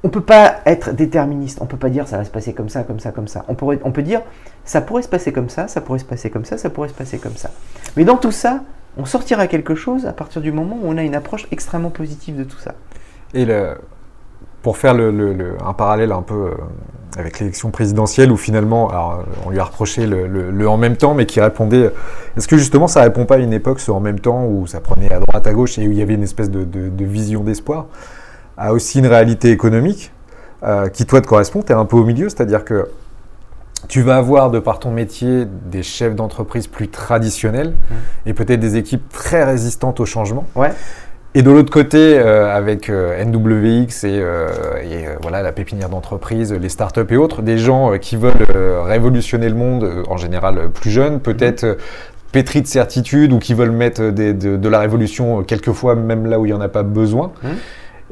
on 0.03 0.09
ne 0.09 0.13
peut 0.13 0.23
pas 0.23 0.57
être 0.65 0.93
déterministe, 0.93 1.59
on 1.61 1.65
ne 1.65 1.69
peut 1.69 1.77
pas 1.77 1.91
dire 1.91 2.09
ça 2.09 2.17
va 2.17 2.25
se 2.25 2.31
passer 2.31 2.55
comme 2.55 2.69
ça, 2.69 2.85
comme 2.85 3.01
ça, 3.01 3.13
comme 3.13 3.29
ça. 3.29 3.45
On, 3.49 3.55
pourrait, 3.55 3.77
peut 3.77 4.03
dire 4.03 4.23
ça 4.65 4.81
pourrait 4.81 5.03
se 5.03 5.09
passer 5.09 5.33
comme 5.33 5.49
ça, 5.49 5.69
ça 5.69 5.81
pourrait 5.81 5.99
se 5.99 6.05
passer 6.05 6.31
comme 6.31 6.45
ça, 6.45 6.57
ça 6.57 6.71
pourrait 6.71 6.89
se 6.89 6.95
passer 6.95 7.19
comme 7.19 7.37
ça. 7.37 7.51
Mais 7.97 8.05
dans 8.05 8.17
tout 8.17 8.33
ça, 8.33 8.63
on 8.97 9.05
sortira 9.05 9.47
quelque 9.47 9.75
chose 9.75 10.07
à 10.07 10.13
partir 10.13 10.41
du 10.41 10.53
moment 10.53 10.79
où 10.83 10.89
on 10.89 10.97
a 10.97 11.03
une 11.03 11.15
approche 11.15 11.47
extrêmement 11.51 11.91
positive 11.91 12.37
de 12.37 12.45
tout 12.45 12.59
ça. 12.59 12.75
Et 13.35 13.47
pour 14.63 14.77
faire 14.77 14.95
un 14.95 15.73
parallèle 15.75 16.13
un 16.13 16.23
peu 16.23 16.35
euh, 16.35 16.55
avec 17.17 17.41
l'élection 17.41 17.71
présidentielle, 17.71 18.31
où 18.31 18.37
finalement, 18.37 18.89
alors, 18.91 19.25
on 19.47 19.51
lui 19.51 19.59
a 19.59 19.65
reproché 19.65 20.07
le, 20.07 20.69
en 20.69 20.77
même 20.77 20.97
temps, 20.97 21.15
mais 21.15 21.27
qui 21.27 21.41
répondait. 21.41 21.91
Est-ce 22.37 22.49
que 22.49 22.57
justement 22.57 22.87
ça 22.87 23.03
répond 23.03 23.27
pas 23.27 23.37
à 23.37 23.39
une 23.39 23.53
époque, 23.53 23.81
ce 23.81 23.91
en 23.91 24.01
même 24.01 24.21
temps, 24.21 24.47
où 24.47 24.67
ça 24.67 24.81
prenait 24.81 25.13
à 25.13 25.21
droite, 25.21 25.47
à 25.47 25.53
gauche, 25.53 25.79
et 25.79 25.89
où 25.89 25.93
il 25.93 25.99
y 25.99 26.03
avait 26.03 26.15
une 26.15 26.23
espèce 26.23 26.51
de, 26.51 27.05
vision 27.05 27.43
d'espoir, 27.43 27.87
a 28.61 28.73
aussi 28.73 29.01
une 29.01 29.07
réalité 29.07 29.51
économique 29.51 30.13
euh, 30.63 30.89
qui, 30.89 31.07
toi, 31.07 31.21
te 31.21 31.27
correspond 31.27 31.63
Tu 31.63 31.73
es 31.73 31.75
un 31.75 31.85
peu 31.85 31.97
au 31.97 32.05
milieu, 32.05 32.29
c'est-à-dire 32.29 32.65
que 32.65 32.89
tu 33.89 34.03
vas 34.03 34.17
avoir, 34.17 34.51
de 34.51 34.59
par 34.59 34.79
ton 34.79 34.91
métier, 34.91 35.47
des 35.67 35.83
chefs 35.83 36.15
d'entreprise 36.15 36.67
plus 36.67 36.89
traditionnels 36.89 37.71
mmh. 37.71 38.29
et 38.29 38.35
peut-être 38.35 38.61
des 38.61 38.77
équipes 38.77 39.09
très 39.11 39.43
résistantes 39.43 39.99
au 40.01 40.07
changement. 40.07 40.47
Ouais. 40.55 40.71
Et 41.35 41.43
de 41.43 41.51
l'autre 41.51 41.71
côté, 41.71 42.19
euh, 42.19 42.53
avec 42.53 42.91
euh, 42.91 43.25
NWX 43.25 44.05
et, 44.05 44.21
euh, 44.21 44.49
voilà 45.23 45.43
la 45.43 45.53
pépinière 45.53 45.89
d'entreprise, 45.89 46.53
les 46.53 46.69
startups 46.69 47.07
et 47.09 47.17
autres, 47.17 47.43
des 47.43 47.57
gens 47.57 47.97
qui 47.99 48.17
veulent 48.17 48.47
révolutionner 48.85 49.49
le 49.49 49.55
monde, 49.55 50.05
en 50.09 50.17
général 50.17 50.71
plus 50.71 50.91
jeunes, 50.91 51.21
peut-être 51.21 51.65
mmh. 51.65 51.77
pétris 52.33 52.63
de 52.63 52.67
certitude 52.67 53.33
ou 53.33 53.39
qui 53.39 53.55
veulent 53.55 53.71
mettre 53.71 54.11
de, 54.11 54.69
la 54.69 54.81
révolution 54.81 55.45
quelquefois 55.45 55.95
même 55.95 56.27
là 56.27 56.41
où 56.41 56.47
il 56.47 56.49
n'y 56.49 56.55
en 56.55 56.61
a 56.61 56.69
pas 56.69 56.83
besoin. 56.83 57.31
Mmh. 57.43 57.49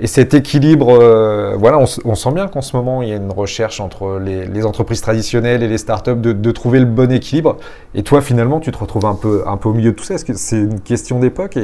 Et 0.01 0.07
cet 0.07 0.32
équilibre, 0.32 0.90
euh, 0.90 1.57
voilà, 1.57 1.78
on, 1.78 2.14
sent 2.14 2.32
bien 2.32 2.46
qu'en 2.46 2.62
ce 2.62 2.76
moment, 2.76 3.03
il 3.03 3.09
y 3.09 3.12
a 3.12 3.16
une 3.16 3.32
recherche 3.32 3.80
entre 3.80 4.20
les, 4.20 4.64
entreprises 4.64 5.01
traditionnelles 5.01 5.64
et 5.64 5.68
les 5.68 5.78
startups 5.78 6.14
de, 6.14 6.51
trouver 6.53 6.78
le 6.78 6.84
bon 6.84 7.11
équilibre. 7.11 7.57
Et 7.94 8.05
toi, 8.05 8.20
finalement, 8.20 8.61
tu 8.61 8.70
te 8.70 8.78
retrouves 8.78 9.07
un 9.07 9.16
peu, 9.16 9.42
un 9.46 9.57
peu 9.57 9.68
au 9.68 9.74
milieu 9.74 9.90
de 9.90 9.96
tout 9.96 10.05
ça. 10.05 10.14
Est-ce 10.14 10.24
que 10.24 10.34
c'est 10.34 10.59
une 10.59 10.80
question 10.80 11.18
d'époque 11.18 11.59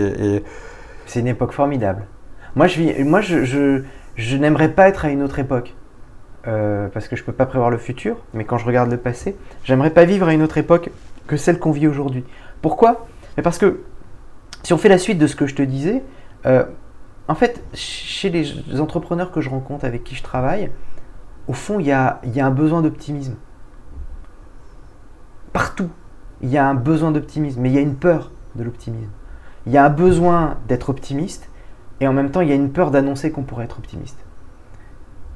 C'est 1.07 1.21
une 1.21 1.29
époque 1.29 1.53
formidable. 1.53 2.07
Moi, 2.57 2.67
je, 2.67 3.03
moi, 3.05 3.21
je, 3.21 3.45
je, 4.17 4.37
n'aimerais 4.37 4.71
pas 4.71 4.89
être 4.89 5.05
à 5.05 5.11
une 5.11 5.23
autre 5.23 5.39
époque. 5.39 5.75
Euh, 6.47 6.89
parce 6.93 7.09
que 7.09 7.17
je 7.17 7.23
ne 7.23 7.27
peux 7.27 7.33
pas 7.33 7.47
prévoir 7.47 7.71
le 7.71 7.79
futur, 7.79 8.19
mais 8.35 8.45
quand 8.45 8.59
je 8.59 8.67
regarde 8.67 8.91
le 8.91 8.99
passé, 8.99 9.35
j'aimerais 9.63 9.89
pas 9.89 10.05
vivre 10.05 10.29
à 10.29 10.35
une 10.35 10.43
autre 10.43 10.59
époque 10.59 10.91
que 11.27 11.39
celle 11.39 11.59
qu'on 11.59 11.71
vit 11.71 11.87
aujourd'hui. 11.87 12.23
Pourquoi? 12.61 13.07
Parce 13.43 13.57
que 13.57 13.81
si 14.63 14.75
on 14.75 14.77
fait 14.77 14.91
la 14.91 14.99
suite 14.99 15.17
de 15.17 15.27
ce 15.27 15.37
que 15.37 15.47
je 15.47 15.55
te 15.55 15.63
disais, 15.63 16.03
euh, 16.45 16.65
en 17.29 17.35
fait, 17.35 17.63
chez 17.73 18.31
les 18.31 18.81
entrepreneurs 18.81 19.31
que 19.31 19.41
je 19.41 19.49
rencontre, 19.49 19.85
avec 19.85 20.05
qui 20.05 20.15
je 20.15 20.23
travaille, 20.23 20.71
au 21.49 21.53
fond, 21.53 21.79
il 21.81 21.87
y 21.87 21.93
a, 21.93 22.21
un 22.37 22.51
besoin 22.51 22.83
d'optimisme. 22.83 23.37
Partout, 25.53 25.91
il 26.43 26.51
y 26.51 26.59
a 26.59 26.67
un 26.67 26.75
besoin 26.75 27.13
d'optimisme, 27.13 27.61
mais 27.61 27.71
il 27.71 27.75
y 27.75 27.79
a 27.79 27.83
une 27.83 27.97
peur 27.97 28.31
de 28.57 28.63
l'optimisme. 28.63 29.11
Il 29.67 29.73
y 29.73 29.79
a 29.79 29.85
un 29.85 29.91
besoin 29.91 30.57
d'être 30.69 30.91
optimiste, 30.91 31.49
et 32.01 32.09
en 32.09 32.13
même 32.13 32.31
temps, 32.31 32.43
il 32.43 32.49
y 32.49 32.53
a 32.53 32.57
une 32.57 32.71
peur 32.71 32.91
d'annoncer 32.91 33.31
qu'on 33.31 33.43
pourrait 33.43 33.65
être 33.65 33.79
optimiste. 33.79 34.19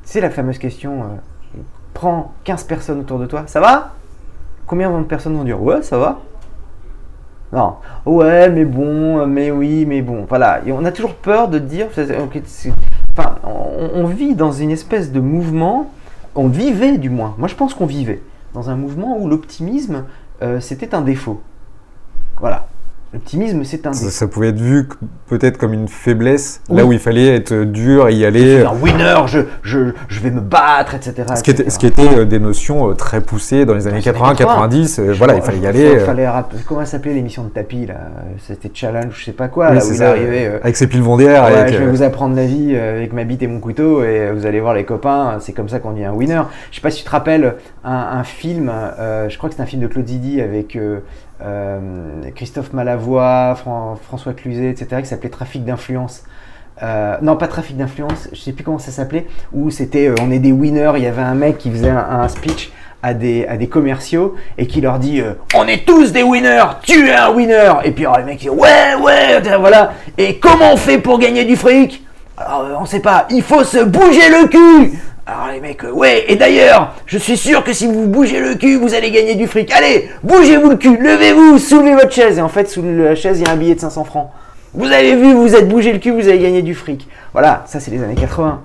C'est 0.02 0.20
la 0.20 0.30
fameuse 0.30 0.58
question, 0.58 1.02
euh, 1.02 1.60
prends 1.94 2.34
15 2.44 2.64
personnes 2.64 3.00
autour 3.00 3.18
de 3.18 3.26
toi, 3.26 3.44
ça 3.46 3.60
va? 3.60 3.94
Combien 4.66 4.90
de 4.98 5.04
personnes 5.04 5.36
vont 5.36 5.44
dire 5.44 5.62
ouais, 5.62 5.82
ça 5.82 5.98
va? 5.98 6.20
Non, 7.52 7.76
ouais, 8.04 8.50
mais 8.50 8.64
bon, 8.64 9.26
mais 9.26 9.50
oui, 9.50 9.86
mais 9.86 10.02
bon. 10.02 10.26
Voilà, 10.28 10.60
et 10.66 10.72
on 10.72 10.84
a 10.84 10.92
toujours 10.92 11.14
peur 11.14 11.48
de 11.48 11.58
dire. 11.58 11.86
Enfin, 13.16 13.36
on, 13.44 14.04
vit 14.04 14.34
dans 14.34 14.52
une 14.52 14.70
espèce 14.70 15.12
de 15.12 15.20
mouvement. 15.20 15.90
On 16.34 16.48
vivait, 16.48 16.98
du 16.98 17.08
moins. 17.10 17.34
Moi, 17.38 17.48
je 17.48 17.54
pense 17.54 17.74
qu'on 17.74 17.86
vivait 17.86 18.22
dans 18.54 18.70
un 18.70 18.76
mouvement 18.76 19.18
où 19.18 19.28
l'optimisme, 19.28 20.04
euh, 20.42 20.60
c'était 20.60 20.94
un 20.94 21.00
défaut. 21.00 21.40
Voilà. 22.38 22.66
L'optimisme, 23.12 23.64
c'est 23.64 23.86
un. 23.86 23.92
Ça, 23.92 24.10
ça, 24.10 24.26
pouvait 24.26 24.48
être 24.48 24.60
vu 24.60 24.86
peut-être 25.28 25.56
comme 25.56 25.72
une 25.72 25.88
faiblesse, 25.88 26.60
là 26.68 26.84
où 26.84 26.92
il 26.92 26.98
fallait 26.98 27.36
être 27.36 27.54
dur 27.64 28.08
et 28.08 28.14
y 28.14 28.24
aller. 28.26 28.62
Un 28.62 28.74
winner, 28.74 29.16
je, 29.26 29.40
je, 29.62 29.92
je, 30.08 30.20
vais 30.20 30.30
me 30.30 30.40
battre, 30.40 30.94
etc. 30.94 31.24
Ce, 31.34 31.42
Qui, 31.42 31.50
était, 31.50 31.70
ce 31.70 31.78
qui 31.78 31.86
était 31.86 32.18
euh, 32.18 32.24
des 32.26 32.38
notions 32.38 32.90
euh, 32.90 32.94
très 32.94 33.22
poussées 33.22 33.64
dans 33.64 33.74
les 33.74 33.86
années 33.86 34.00
80-90. 34.00 35.00
Euh, 35.00 35.14
voilà, 35.16 35.36
il 35.36 35.42
fallait 35.42 35.58
y 35.58 35.66
aller. 35.66 35.92
Il 35.94 36.00
fallait 36.00 36.28
comment 36.66 36.84
s'appelait 36.84 37.14
l'émission 37.14 37.44
de 37.44 37.48
tapis 37.48 37.86
là 37.86 37.94
C'était 38.46 38.70
Challenge, 38.74 39.14
je 39.16 39.24
sais 39.24 39.32
pas 39.32 39.48
quoi, 39.48 39.72
là 39.72 39.84
où 39.84 39.92
il 39.92 40.02
arrivait. 40.02 40.60
avec 40.62 40.76
ses 40.76 40.86
piles. 40.86 41.02
Ouais, 41.02 41.72
je 41.72 41.78
vais 41.78 41.86
vous 41.86 42.02
apprendre 42.02 42.36
la 42.36 42.44
vie 42.44 42.76
avec 42.76 43.12
ma 43.12 43.24
bite 43.24 43.42
et 43.42 43.46
mon 43.46 43.60
couteau 43.60 44.02
et 44.04 44.30
vous 44.32 44.44
allez 44.44 44.60
voir 44.60 44.74
les 44.74 44.84
copains, 44.84 45.38
c'est 45.40 45.52
comme 45.52 45.68
ça 45.68 45.78
qu'on 45.78 45.92
dit 45.92 46.04
un 46.04 46.12
winner. 46.12 46.42
Je 46.70 46.76
sais 46.76 46.82
pas 46.82 46.90
si 46.90 46.98
tu 46.98 47.04
te 47.04 47.10
rappelles 47.10 47.54
un, 47.84 48.18
un 48.18 48.24
film, 48.24 48.70
je 49.28 49.36
crois 49.38 49.48
que 49.48 49.54
c'est 49.54 49.62
un 49.62 49.66
film 49.66 49.80
de 49.80 49.86
Claude 49.86 50.06
Zidi 50.06 50.40
avec 50.40 50.76
euh, 50.76 51.00
Christophe 52.34 52.72
Malavoie, 52.72 53.56
François 54.02 54.32
Cluzet, 54.32 54.70
etc., 54.70 55.02
qui 55.02 55.06
s'appelait 55.06 55.28
Trafic 55.28 55.64
d'influence. 55.64 56.24
Euh, 56.82 57.16
non, 57.22 57.36
pas 57.36 57.48
trafic 57.48 57.76
d'influence, 57.76 58.28
je 58.32 58.38
sais 58.38 58.52
plus 58.52 58.62
comment 58.62 58.78
ça 58.78 58.92
s'appelait, 58.92 59.26
où 59.52 59.70
c'était 59.70 60.08
euh, 60.08 60.14
on 60.22 60.30
est 60.30 60.38
des 60.38 60.52
winners, 60.52 60.92
il 60.96 61.02
y 61.02 61.06
avait 61.06 61.22
un 61.22 61.34
mec 61.34 61.58
qui 61.58 61.70
faisait 61.70 61.90
un, 61.90 62.28
speech 62.28 62.70
à 63.02 63.14
des, 63.14 63.68
commerciaux 63.68 64.36
et 64.58 64.66
qui 64.68 64.80
leur 64.80 65.00
dit 65.00 65.20
on 65.56 65.66
est 65.66 65.84
tous 65.84 66.12
des 66.12 66.22
winners, 66.22 66.64
tu 66.82 67.08
es 67.08 67.14
un 67.14 67.30
winner 67.30 67.72
et 67.84 67.90
puis 67.90 68.06
alors, 68.06 68.18
les 68.18 68.24
mecs 68.24 68.38
disent 68.38 68.50
ouais 68.50 68.94
ouais 69.02 69.40
voilà 69.58 69.92
et 70.16 70.38
comment 70.38 70.72
on 70.72 70.76
fait 70.76 70.98
pour 70.98 71.18
gagner 71.18 71.44
du 71.44 71.56
fric? 71.56 72.04
Alors 72.36 72.78
on 72.80 72.86
sait 72.86 73.00
pas, 73.00 73.26
il 73.30 73.42
faut 73.42 73.64
se 73.64 73.82
bouger 73.84 74.28
le 74.30 74.46
cul 74.46 74.98
alors 75.30 75.48
les 75.52 75.60
mecs, 75.60 75.84
euh, 75.84 75.90
ouais, 75.90 76.24
et 76.28 76.36
d'ailleurs, 76.36 76.94
je 77.04 77.18
suis 77.18 77.36
sûr 77.36 77.62
que 77.62 77.74
si 77.74 77.86
vous 77.86 78.06
bougez 78.06 78.40
le 78.40 78.54
cul, 78.54 78.78
vous 78.78 78.94
allez 78.94 79.10
gagner 79.10 79.34
du 79.34 79.46
fric. 79.46 79.70
Allez, 79.72 80.08
bougez-vous 80.22 80.70
le 80.70 80.76
cul, 80.76 80.96
levez-vous, 80.96 81.58
soulevez 81.58 81.92
votre 81.92 82.12
chaise. 82.12 82.38
Et 82.38 82.40
en 82.40 82.48
fait, 82.48 82.66
sous 82.66 82.82
la 82.82 83.14
chaise, 83.14 83.38
il 83.38 83.46
y 83.46 83.46
a 83.46 83.52
un 83.52 83.56
billet 83.56 83.74
de 83.74 83.80
500 83.80 84.04
francs. 84.04 84.30
Vous 84.72 84.86
avez 84.86 85.16
vu, 85.16 85.34
vous 85.34 85.54
êtes 85.54 85.68
bougé 85.68 85.92
le 85.92 85.98
cul, 85.98 86.12
vous 86.12 86.28
avez 86.28 86.38
gagné 86.38 86.62
du 86.62 86.74
fric. 86.74 87.06
Voilà, 87.34 87.62
ça 87.66 87.78
c'est 87.78 87.90
les 87.90 88.02
années 88.02 88.14
80. 88.14 88.62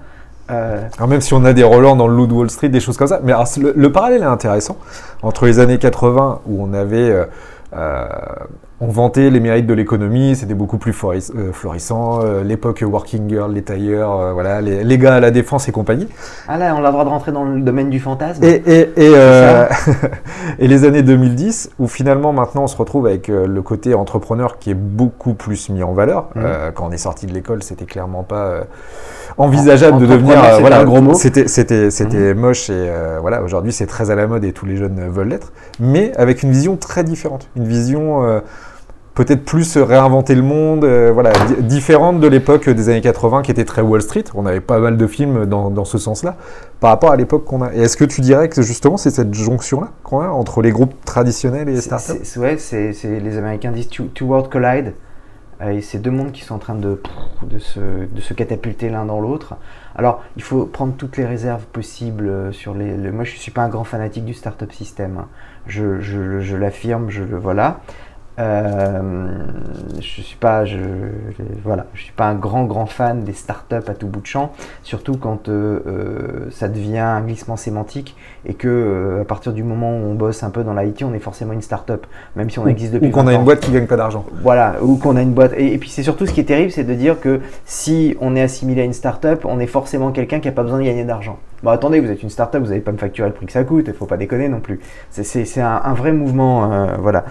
Euh, 0.52 0.88
alors 0.98 1.10
même 1.10 1.20
si 1.20 1.34
on 1.34 1.44
a 1.44 1.52
des 1.52 1.64
Roland 1.64 1.98
dans 1.98 2.08
le 2.08 2.16
Loup 2.16 2.28
de 2.28 2.34
Wall 2.34 2.50
Street, 2.50 2.70
des 2.70 2.80
choses 2.80 2.96
comme 2.96 3.08
ça, 3.08 3.20
mais 3.24 3.34
le, 3.58 3.92
parallèle 3.92 4.22
est 4.22 4.26
intéressant 4.26 4.78
entre 5.22 5.46
les 5.46 5.60
années 5.60 5.80
80 5.80 6.42
où 6.46 6.64
on 6.64 6.74
avait 6.74 7.26
euh, 7.76 8.06
on 8.84 8.88
vantait 8.88 9.30
les 9.30 9.40
mérites 9.40 9.66
de 9.66 9.74
l'économie, 9.74 10.36
c'était 10.36 10.54
beaucoup 10.54 10.78
plus 10.78 10.94
euh, 11.04 11.54
florissant, 11.54 12.20
euh, 12.22 12.44
l'époque 12.44 12.84
working 12.86 13.30
girl, 13.30 13.54
les 13.54 13.62
tailleurs, 13.62 14.20
euh, 14.20 14.34
voilà, 14.34 14.60
les, 14.62 14.98
gars 14.98 15.16
à 15.16 15.20
la 15.22 15.32
défense 15.32 15.70
et 15.70 15.72
compagnie. 15.72 16.08
Ah 16.50 16.58
là, 16.58 16.76
on 16.76 16.80
a 16.80 16.88
le 16.88 16.92
droit 16.92 17.06
de 17.06 17.10
rentrer 17.10 17.32
dans 17.32 17.46
le 17.46 17.62
domaine 17.62 17.90
du 17.90 18.02
fantasme. 18.02 18.44
Et, 18.44 18.62
et, 18.98 19.16
les 20.68 20.86
années 20.86 21.02
2010, 21.02 21.72
où 21.80 21.88
finalement 21.88 22.34
maintenant 22.34 22.64
on 22.64 22.68
se 22.68 22.76
retrouve 22.76 23.08
avec 23.08 23.30
le 23.30 23.62
côté 23.62 23.94
entrepreneur 23.94 24.60
qui 24.60 24.72
est 24.72 24.76
beaucoup 24.76 25.34
plus 25.34 25.70
mis 25.70 25.84
en 25.84 25.94
valeur. 25.94 26.28
Mmh. 26.36 26.42
quand 26.74 26.88
on 26.88 26.92
est 26.92 26.98
sorti 26.98 27.26
de 27.26 27.34
l'école, 27.34 27.64
c'était 27.64 27.86
clairement 27.86 28.24
pas 28.24 28.64
envisageable 29.38 30.00
de 30.00 30.06
devenir 30.06 30.38
voilà 30.60 30.80
un 30.80 30.84
gros 30.84 31.02
mot. 31.02 31.14
C'était 31.14 31.48
c'était 31.48 31.90
c'était 31.90 32.34
mmh. 32.34 32.40
moche 32.40 32.70
et 32.70 32.92
voilà 33.22 33.42
aujourd'hui 33.44 33.72
c'est 33.72 33.88
très 33.88 34.12
à 34.12 34.16
la 34.16 34.28
mode 34.28 34.44
et 34.44 34.52
tous 34.52 34.66
les 34.66 34.76
jeunes 34.76 35.10
veulent 35.10 35.30
l'être, 35.30 35.54
mais 35.80 36.12
avec 36.18 36.44
une 36.44 36.52
vision 36.52 36.76
très 36.76 37.04
différente, 37.04 37.50
une 37.56 37.68
vision 37.68 38.42
peut-être 39.16 39.46
plus 39.46 39.78
réinventer 39.78 40.36
le 40.36 40.42
monde, 40.42 40.84
euh, 40.84 41.12
voilà, 41.14 41.32
différente 41.60 42.20
de 42.20 42.28
l'époque 42.28 42.70
des 42.70 42.90
années 42.90 43.02
80 43.02 43.44
qui 43.44 43.52
était 43.52 43.66
très 43.66 43.82
Wall 43.82 44.02
Street. 44.02 44.24
On 44.34 44.46
avait 44.46 44.62
pas 44.62 44.80
mal 44.80 44.98
de 44.98 45.08
films 45.08 45.46
dans, 45.46 45.70
dans 45.70 45.86
ce 45.86 45.98
sens-là, 45.98 46.36
par 46.80 46.90
rapport 46.90 47.12
à 47.12 47.16
l'époque 47.16 47.46
qu'on 47.46 47.62
a. 47.62 47.74
Et 47.74 47.82
est-ce 47.82 47.98
que 47.98 48.06
tu 48.06 48.22
dirais 48.22 48.50
que 48.50 48.62
justement 48.62 48.98
c'est 48.98 49.12
cette 49.12 49.34
jonction-là 49.34 49.90
qu'on 50.04 50.22
a 50.22 50.28
entre 50.28 50.62
les 50.62 50.72
groupes 50.72 50.94
traditionnels 51.06 51.70
et 51.70 51.74
les 51.74 51.82
startups? 51.82 52.14
Ouais, 52.38 52.58
c'est, 52.58 52.94
les 53.04 53.38
Américains 53.38 53.72
disent 53.72 53.90
two, 53.90 54.26
world 54.26 54.50
collide. 54.50 54.94
et 55.64 55.82
c'est 55.82 56.00
deux 56.00 56.12
mondes 56.12 56.32
qui 56.32 56.42
sont 56.44 56.56
en 56.56 56.60
train 56.60 56.76
de, 56.76 57.00
de, 57.44 57.60
se, 57.60 57.80
de 57.80 58.22
se 58.22 58.34
catapulter 58.34 58.90
l'un 58.90 59.06
dans 59.06 59.20
l'autre. 59.20 59.56
Alors, 59.96 60.24
il 60.38 60.42
faut 60.42 60.66
prendre 60.66 60.96
toutes 60.98 61.18
les 61.18 61.26
réserves 61.26 61.66
possibles 61.66 62.52
sur 62.52 62.74
les. 62.74 62.98
moi, 63.12 63.26
je 63.26 63.36
ne 63.36 63.40
suis 63.40 63.52
pas 63.52 63.62
un 63.62 63.70
grand 63.70 63.84
fanatique 63.84 64.26
du 64.26 64.34
startup 64.34 64.72
système. 64.74 65.18
Hein. 65.20 65.28
Je, 65.68 66.02
je, 66.02 66.40
je 66.40 66.58
l'affirme, 66.58 67.12
je 67.12 67.22
le 67.22 67.38
voilà. 67.38 67.80
Euh, 68.40 69.38
je 70.00 70.22
suis 70.22 70.38
pas, 70.38 70.66
je, 70.66 70.80
voilà, 71.64 71.86
je 71.94 72.02
suis 72.02 72.14
pas 72.14 72.26
un 72.26 72.34
grand 72.34 72.64
grand 72.64 72.88
fan 72.88 73.24
des 73.24 73.34
startups 73.34 73.76
à 73.88 73.94
tout 73.94 74.08
bout 74.08 74.22
de 74.22 74.26
champ, 74.26 74.54
surtout 74.82 75.18
quand 75.18 75.50
euh, 75.50 75.80
euh, 75.86 76.50
ça 76.50 76.68
devient 76.68 76.98
un 76.98 77.22
glissement 77.22 77.58
sémantique 77.58 78.16
et 78.48 78.56
que 78.56 79.20
à 79.22 79.26
partir 79.26 79.54
du 79.54 79.64
moment 79.64 79.92
où 79.92 80.02
on 80.02 80.16
bosse 80.16 80.42
un 80.42 80.50
peu 80.50 80.64
dans 80.64 80.74
l'IT, 80.74 81.04
on 81.04 81.14
est 81.14 81.20
forcément 81.20 81.54
une 81.54 81.62
startup, 81.62 82.08
même 82.36 82.50
si 82.50 82.58
on 82.58 82.66
existe 82.66 82.94
depuis. 82.94 83.10
Ou 83.10 83.12
qu'on 83.12 83.28
a 83.28 83.34
une 83.34 83.44
boîte 83.44 83.60
qui 83.60 83.72
gagne 83.72 83.88
pas 83.88 83.98
d'argent. 83.98 84.26
Voilà, 84.42 84.78
ou 84.82 84.98
qu'on 84.98 85.16
a 85.16 85.22
une 85.22 85.34
boîte. 85.34 85.54
Et, 85.56 85.78
puis 85.78 85.90
c'est 85.90 86.04
surtout 86.04 86.26
ce 86.26 86.34
qui 86.34 86.40
est 86.40 86.46
terrible, 86.46 86.72
c'est 86.72 86.84
de 86.84 86.94
dire 86.96 87.20
que 87.20 87.40
si 87.66 88.18
on 88.20 88.36
est 88.36 88.42
assimilé 88.42 88.82
à 88.82 88.86
une 88.86 88.94
startup, 88.94 89.46
on 89.46 89.60
est 89.60 89.68
forcément 89.68 90.12
quelqu'un 90.12 90.40
qui 90.40 90.48
a 90.48 90.52
pas 90.52 90.64
besoin 90.64 90.80
de 90.80 90.86
gagner 90.86 91.04
d'argent. 91.04 91.38
Bon, 91.64 91.72
attendez, 91.72 92.00
vous 92.00 92.12
êtes 92.12 92.22
une 92.22 92.30
startup, 92.30 92.62
vous 92.62 92.68
n'allez 92.68 92.82
pas 92.82 92.92
me 92.92 92.98
facturer 92.98 93.30
le 93.30 93.34
prix 93.34 93.46
que 93.46 93.52
ça 93.54 93.64
coûte, 93.64 93.86
il 93.88 93.94
faut 93.94 94.06
pas 94.06 94.18
déconner 94.18 94.50
non 94.50 94.60
plus. 94.60 94.80
C'est 95.10 95.62
un, 95.62 95.94
vrai 95.94 96.12
mouvement, 96.12 96.98
voilà 96.98 97.26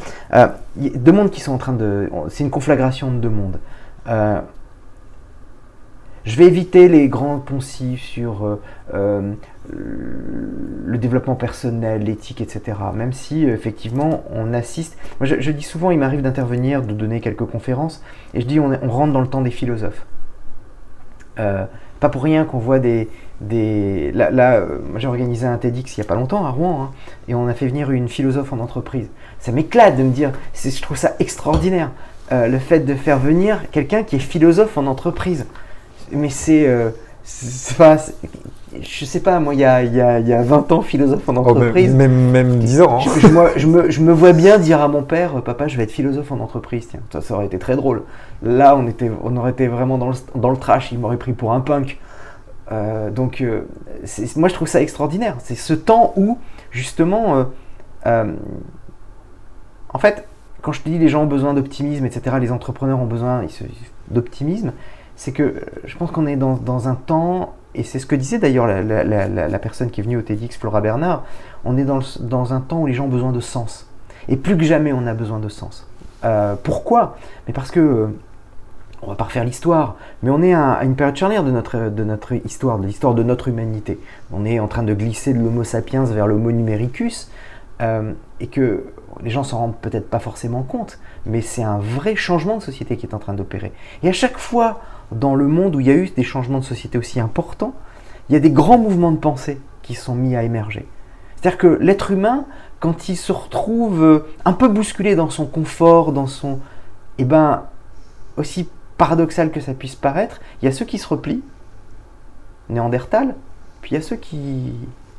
deux 0.77 1.13
mondes 1.13 1.31
qui 1.31 1.41
sont 1.41 1.53
en 1.53 1.59
train 1.59 1.73
de. 1.73 2.11
C'est 2.29 2.45
une 2.45 2.51
conflagration 2.51 3.11
de 3.11 3.19
deux 3.19 3.29
mondes. 3.29 3.59
Euh, 4.09 4.41
je 6.25 6.37
vais 6.37 6.45
éviter 6.45 6.89
les 6.89 7.09
grands 7.09 7.41
poncifs 7.41 8.03
sur 8.03 8.47
euh, 8.47 8.61
euh, 8.95 9.33
le 9.69 10.99
développement 10.99 11.35
personnel, 11.35 12.05
l'éthique, 12.05 12.41
etc. 12.41 12.79
Même 12.95 13.13
si 13.13 13.45
effectivement 13.45 14.25
on 14.31 14.55
assiste. 14.55 14.97
Moi, 15.21 15.27
je, 15.27 15.51
dis 15.51 15.65
souvent, 15.65 15.91
il 15.91 15.99
m'arrive 15.99 16.23
d'intervenir, 16.23 16.83
de 16.83 16.93
donner 16.93 17.21
quelques 17.21 17.45
conférences, 17.45 18.05
et 18.35 18.41
je 18.41 18.47
dis 18.47 18.61
on 18.61 18.89
rentre 18.89 19.13
dans 19.13 19.21
le 19.21 19.27
temps 19.27 19.43
des 19.43 19.51
philosophes. 19.51 20.07
pas 21.37 22.09
pour 22.09 22.23
rien 22.23 22.45
qu'on 22.45 22.59
voit 22.59 22.79
des, 22.79 23.09
des... 23.43 24.13
Là, 24.13 24.63
j'ai 24.97 25.09
organisé 25.09 25.47
un 25.47 25.59
TEDx 25.59 25.97
il 25.97 26.01
n'y 26.01 26.07
a 26.07 26.09
pas 26.09 26.15
longtemps 26.15 26.45
à 26.45 26.51
Rouen, 26.51 26.83
hein, 26.83 26.91
et 27.29 27.35
on 27.35 27.47
a 27.49 27.55
fait 27.55 27.67
venir 27.67 27.91
une 27.91 28.09
philosophe 28.09 28.53
en 28.53 28.59
entreprise 28.59 29.09
ça 29.43 29.51
m'éclate 29.51 29.97
de 29.97 30.05
me 30.05 30.11
dire, 30.11 30.31
je 30.55 30.81
trouve 30.81 30.97
ça 30.97 31.15
extraordinaire, 31.19 31.91
euh, 32.31 32.47
le 32.47 32.59
fait 32.59 32.81
de 32.81 32.95
faire 32.95 33.19
venir 33.19 33.59
quelqu'un 33.73 34.05
qui 34.05 34.17
est 34.17 34.21
philosophe 34.21 34.79
en 34.79 34.87
entreprise. 34.87 35.47
Mais 36.13 36.29
c'est, 36.29 36.65
euh, 36.69 36.91
je 37.25 39.05
sais 39.05 39.21
pas, 39.21 39.41
moi, 39.41 39.55
il 39.55 39.61
y 39.61 39.65
a, 39.65 39.83
y, 39.83 40.01
a, 40.01 40.21
y 40.21 40.33
a, 40.33 40.43
20 40.43 40.71
ans, 40.71 40.83
philosophe 40.83 41.29
en 41.29 41.35
oh, 41.35 41.41
entreprise. 41.41 41.93
même, 41.93 42.31
même, 42.31 42.61
10 42.61 42.83
ans. 42.83 42.99
Hein. 42.99 43.01
Je, 43.01 43.21
je, 43.59 43.67
me, 43.67 43.91
je, 43.91 44.01
me, 44.01 44.13
vois 44.13 44.33
bien 44.33 44.59
dire 44.59 44.81
à 44.81 44.87
mon 44.87 45.03
père, 45.03 45.43
papa, 45.43 45.67
je 45.67 45.77
vais 45.77 45.83
être 45.83 45.91
philosophe 45.91 46.31
en 46.31 46.39
entreprise. 46.39 46.87
Tiens, 46.89 47.01
ça, 47.13 47.21
ça 47.21 47.35
aurait 47.35 47.47
été 47.47 47.59
très 47.59 47.75
drôle. 47.75 48.03
Là, 48.45 48.77
on, 48.77 48.87
était, 48.87 49.11
on 49.25 49.37
aurait 49.37 49.51
été 49.51 49.67
vraiment 49.67 49.99
dans 49.99 50.11
le, 50.11 50.15
dans 50.37 50.51
le 50.51 50.57
trash, 50.57 50.93
il 50.93 51.01
m'aurait 51.01 51.17
pris 51.17 51.33
pour 51.33 51.53
un 51.53 51.61
punk. 51.61 51.99
Euh, 52.73 53.11
donc, 53.11 53.45
moi, 54.37 54.49
je 54.49 54.55
trouve 54.55 54.69
ça 54.69 54.81
extraordinaire. 54.81 55.37
C'est 55.39 55.55
ce 55.55 55.75
temps 55.75 56.13
où, 56.17 56.39
justement, 56.71 57.47
en 58.05 59.99
fait, 59.99 60.27
quand 60.63 60.73
je 60.73 60.81
te 60.81 60.89
dis 60.89 60.99
les 60.99 61.09
gens 61.09 61.25
ont 61.25 61.27
besoin 61.27 61.55
d'optimisme, 61.55 62.07
etc., 62.07 62.37
les 62.41 62.53
entrepreneurs 62.53 63.01
ont 63.01 63.07
besoin 63.07 63.45
d'optimisme, 64.11 64.73
c'est 65.17 65.33
que 65.33 65.43
euh, 65.43 65.61
je 65.85 65.97
pense 65.97 66.11
qu'on 66.11 66.27
est 66.27 66.37
dans, 66.37 66.89
un 66.89 66.95
temps, 66.95 67.55
et 67.75 67.83
c'est 67.83 67.99
ce 67.99 68.07
que 68.07 68.17
disait 68.17 68.39
d'ailleurs 68.39 68.67
la, 68.67 69.59
personne 69.59 69.91
qui 69.91 70.01
est 70.01 70.05
venue 70.05 70.17
au 70.17 70.23
TEDx, 70.23 70.57
Flora 70.57 70.81
Bernard, 70.81 71.25
on 71.65 71.77
est 71.77 71.85
dans, 71.85 72.53
un 72.53 72.61
temps 72.61 72.81
où 72.81 72.87
les 72.87 72.95
gens 72.95 73.05
ont 73.05 73.09
besoin 73.09 73.33
de 73.33 73.41
sens. 73.41 73.89
Et 74.29 74.37
plus 74.37 74.57
que 74.57 74.65
jamais, 74.65 74.93
on 74.93 75.07
a 75.07 75.15
besoin 75.15 75.41
de 75.41 75.49
sens. 75.49 75.87
Euh, 76.25 76.55
pourquoi? 76.63 77.17
Mais 77.47 77.53
parce 77.53 77.73
que, 77.73 77.81
euh, 77.81 78.07
on 79.03 79.09
va 79.09 79.15
pas 79.17 79.25
refaire 79.25 79.45
l'histoire, 79.45 79.97
mais 80.23 80.31
on 80.31 80.43
est 80.43 80.55
à, 80.55 80.85
une 80.85 80.95
période 80.95 81.17
charnière 81.17 81.45
de 81.45 81.51
notre, 81.51 81.91
de 81.91 82.05
notre 82.05 82.33
histoire, 82.47 82.79
de 82.79 82.87
l'histoire 82.87 83.15
de 83.15 83.23
notre 83.23 83.49
humanité. 83.49 83.99
On 84.33 84.45
est 84.45 84.61
en 84.61 84.69
train 84.69 84.85
de 84.85 84.95
glisser 84.95 85.35
de 85.35 85.41
l'homo 85.41 85.65
sapiens 85.65 86.05
vers 86.05 86.27
l'homo 86.27 86.53
numericus, 86.53 87.31
et 88.39 88.47
que 88.47 88.85
les 89.23 89.31
gens 89.31 89.43
s'en 89.43 89.59
rendent 89.59 89.77
peut-être 89.77 90.09
pas 90.09 90.19
forcément 90.19 90.63
compte, 90.63 90.99
mais 91.27 91.41
c'est 91.41 91.63
un 91.63 91.79
vrai 91.79 92.15
changement 92.15 92.57
de 92.59 92.63
société 92.63 92.97
qui 92.97 93.07
est 93.07 93.15
en 93.15 93.19
train 93.19 93.35
d'opérer. 93.35 93.73
Et 94.03 94.09
à 94.09 94.13
chaque 94.13 94.39
fois, 94.39 94.81
dans 95.11 95.35
le 95.35 95.47
monde 95.47 95.77
où 95.77 95.81
il 95.81 95.87
y 95.87 95.91
a 95.91 95.95
eu 95.95 96.09
des 96.09 96.23
changements 96.23 96.59
de 96.59 96.65
société 96.65 96.99
aussi 96.99 97.21
importants, 97.21 97.75
il 98.29 98.33
y 98.35 98.37
a 98.37 98.41
des 98.41 98.51
grands 98.51 98.79
mouvements 98.79 99.13
de 99.13 99.19
pensée 99.19 99.61
qui 99.83 99.95
sont 99.95 100.15
mis 100.15 100.37
à 100.37 100.43
émerger. 100.43 100.87
C'est-à-dire 101.37 101.59
que 101.59 101.79
l'être 101.81 102.13
humain, 102.13 102.47
quand 102.81 103.09
il 103.09 103.17
se 103.17 103.33
retrouve 103.33 104.03
euh, 104.03 104.27
un 104.45 104.53
peu 104.53 104.69
bousculé 104.69 105.17
dans 105.17 105.31
son 105.31 105.47
confort, 105.47 106.13
dans 106.13 106.29
son... 106.29 106.61
Eh 107.19 107.25
ben, 107.25 107.65
aussi 108.37 108.69
paradoxal 109.03 109.51
que 109.51 109.59
ça 109.59 109.75
puisse 109.75 109.97
paraître, 109.97 110.41
il 110.63 110.67
y 110.67 110.69
a 110.69 110.71
ceux 110.71 110.85
qui 110.85 110.97
se 110.97 111.09
replient, 111.09 111.43
Néandertal, 112.69 113.35
puis 113.81 113.91
il 113.91 113.95
y 113.95 113.97
a 113.97 114.01
ceux 114.01 114.15
qui, 114.15 114.75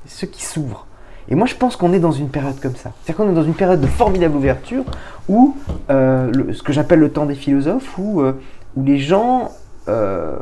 ceux 0.07 0.25
qui 0.25 0.41
s'ouvrent. 0.41 0.87
Et 1.27 1.35
moi, 1.35 1.47
je 1.47 1.55
pense 1.55 1.75
qu'on 1.75 1.91
est 1.91 1.99
dans 1.99 2.13
une 2.13 2.29
période 2.29 2.57
comme 2.61 2.77
ça. 2.77 2.93
C'est-à-dire 3.01 3.25
qu'on 3.25 3.29
est 3.29 3.35
dans 3.35 3.43
une 3.43 3.55
période 3.55 3.81
de 3.81 3.87
formidable 3.87 4.37
ouverture 4.37 4.85
où, 5.27 5.57
euh, 5.89 6.53
ce 6.53 6.63
que 6.63 6.71
j'appelle 6.71 6.99
le 6.99 7.11
temps 7.11 7.25
des 7.25 7.35
philosophes, 7.35 7.97
où, 7.97 8.21
euh, 8.21 8.39
où 8.77 8.85
les 8.85 8.99
gens 8.99 9.51
euh, 9.89 10.37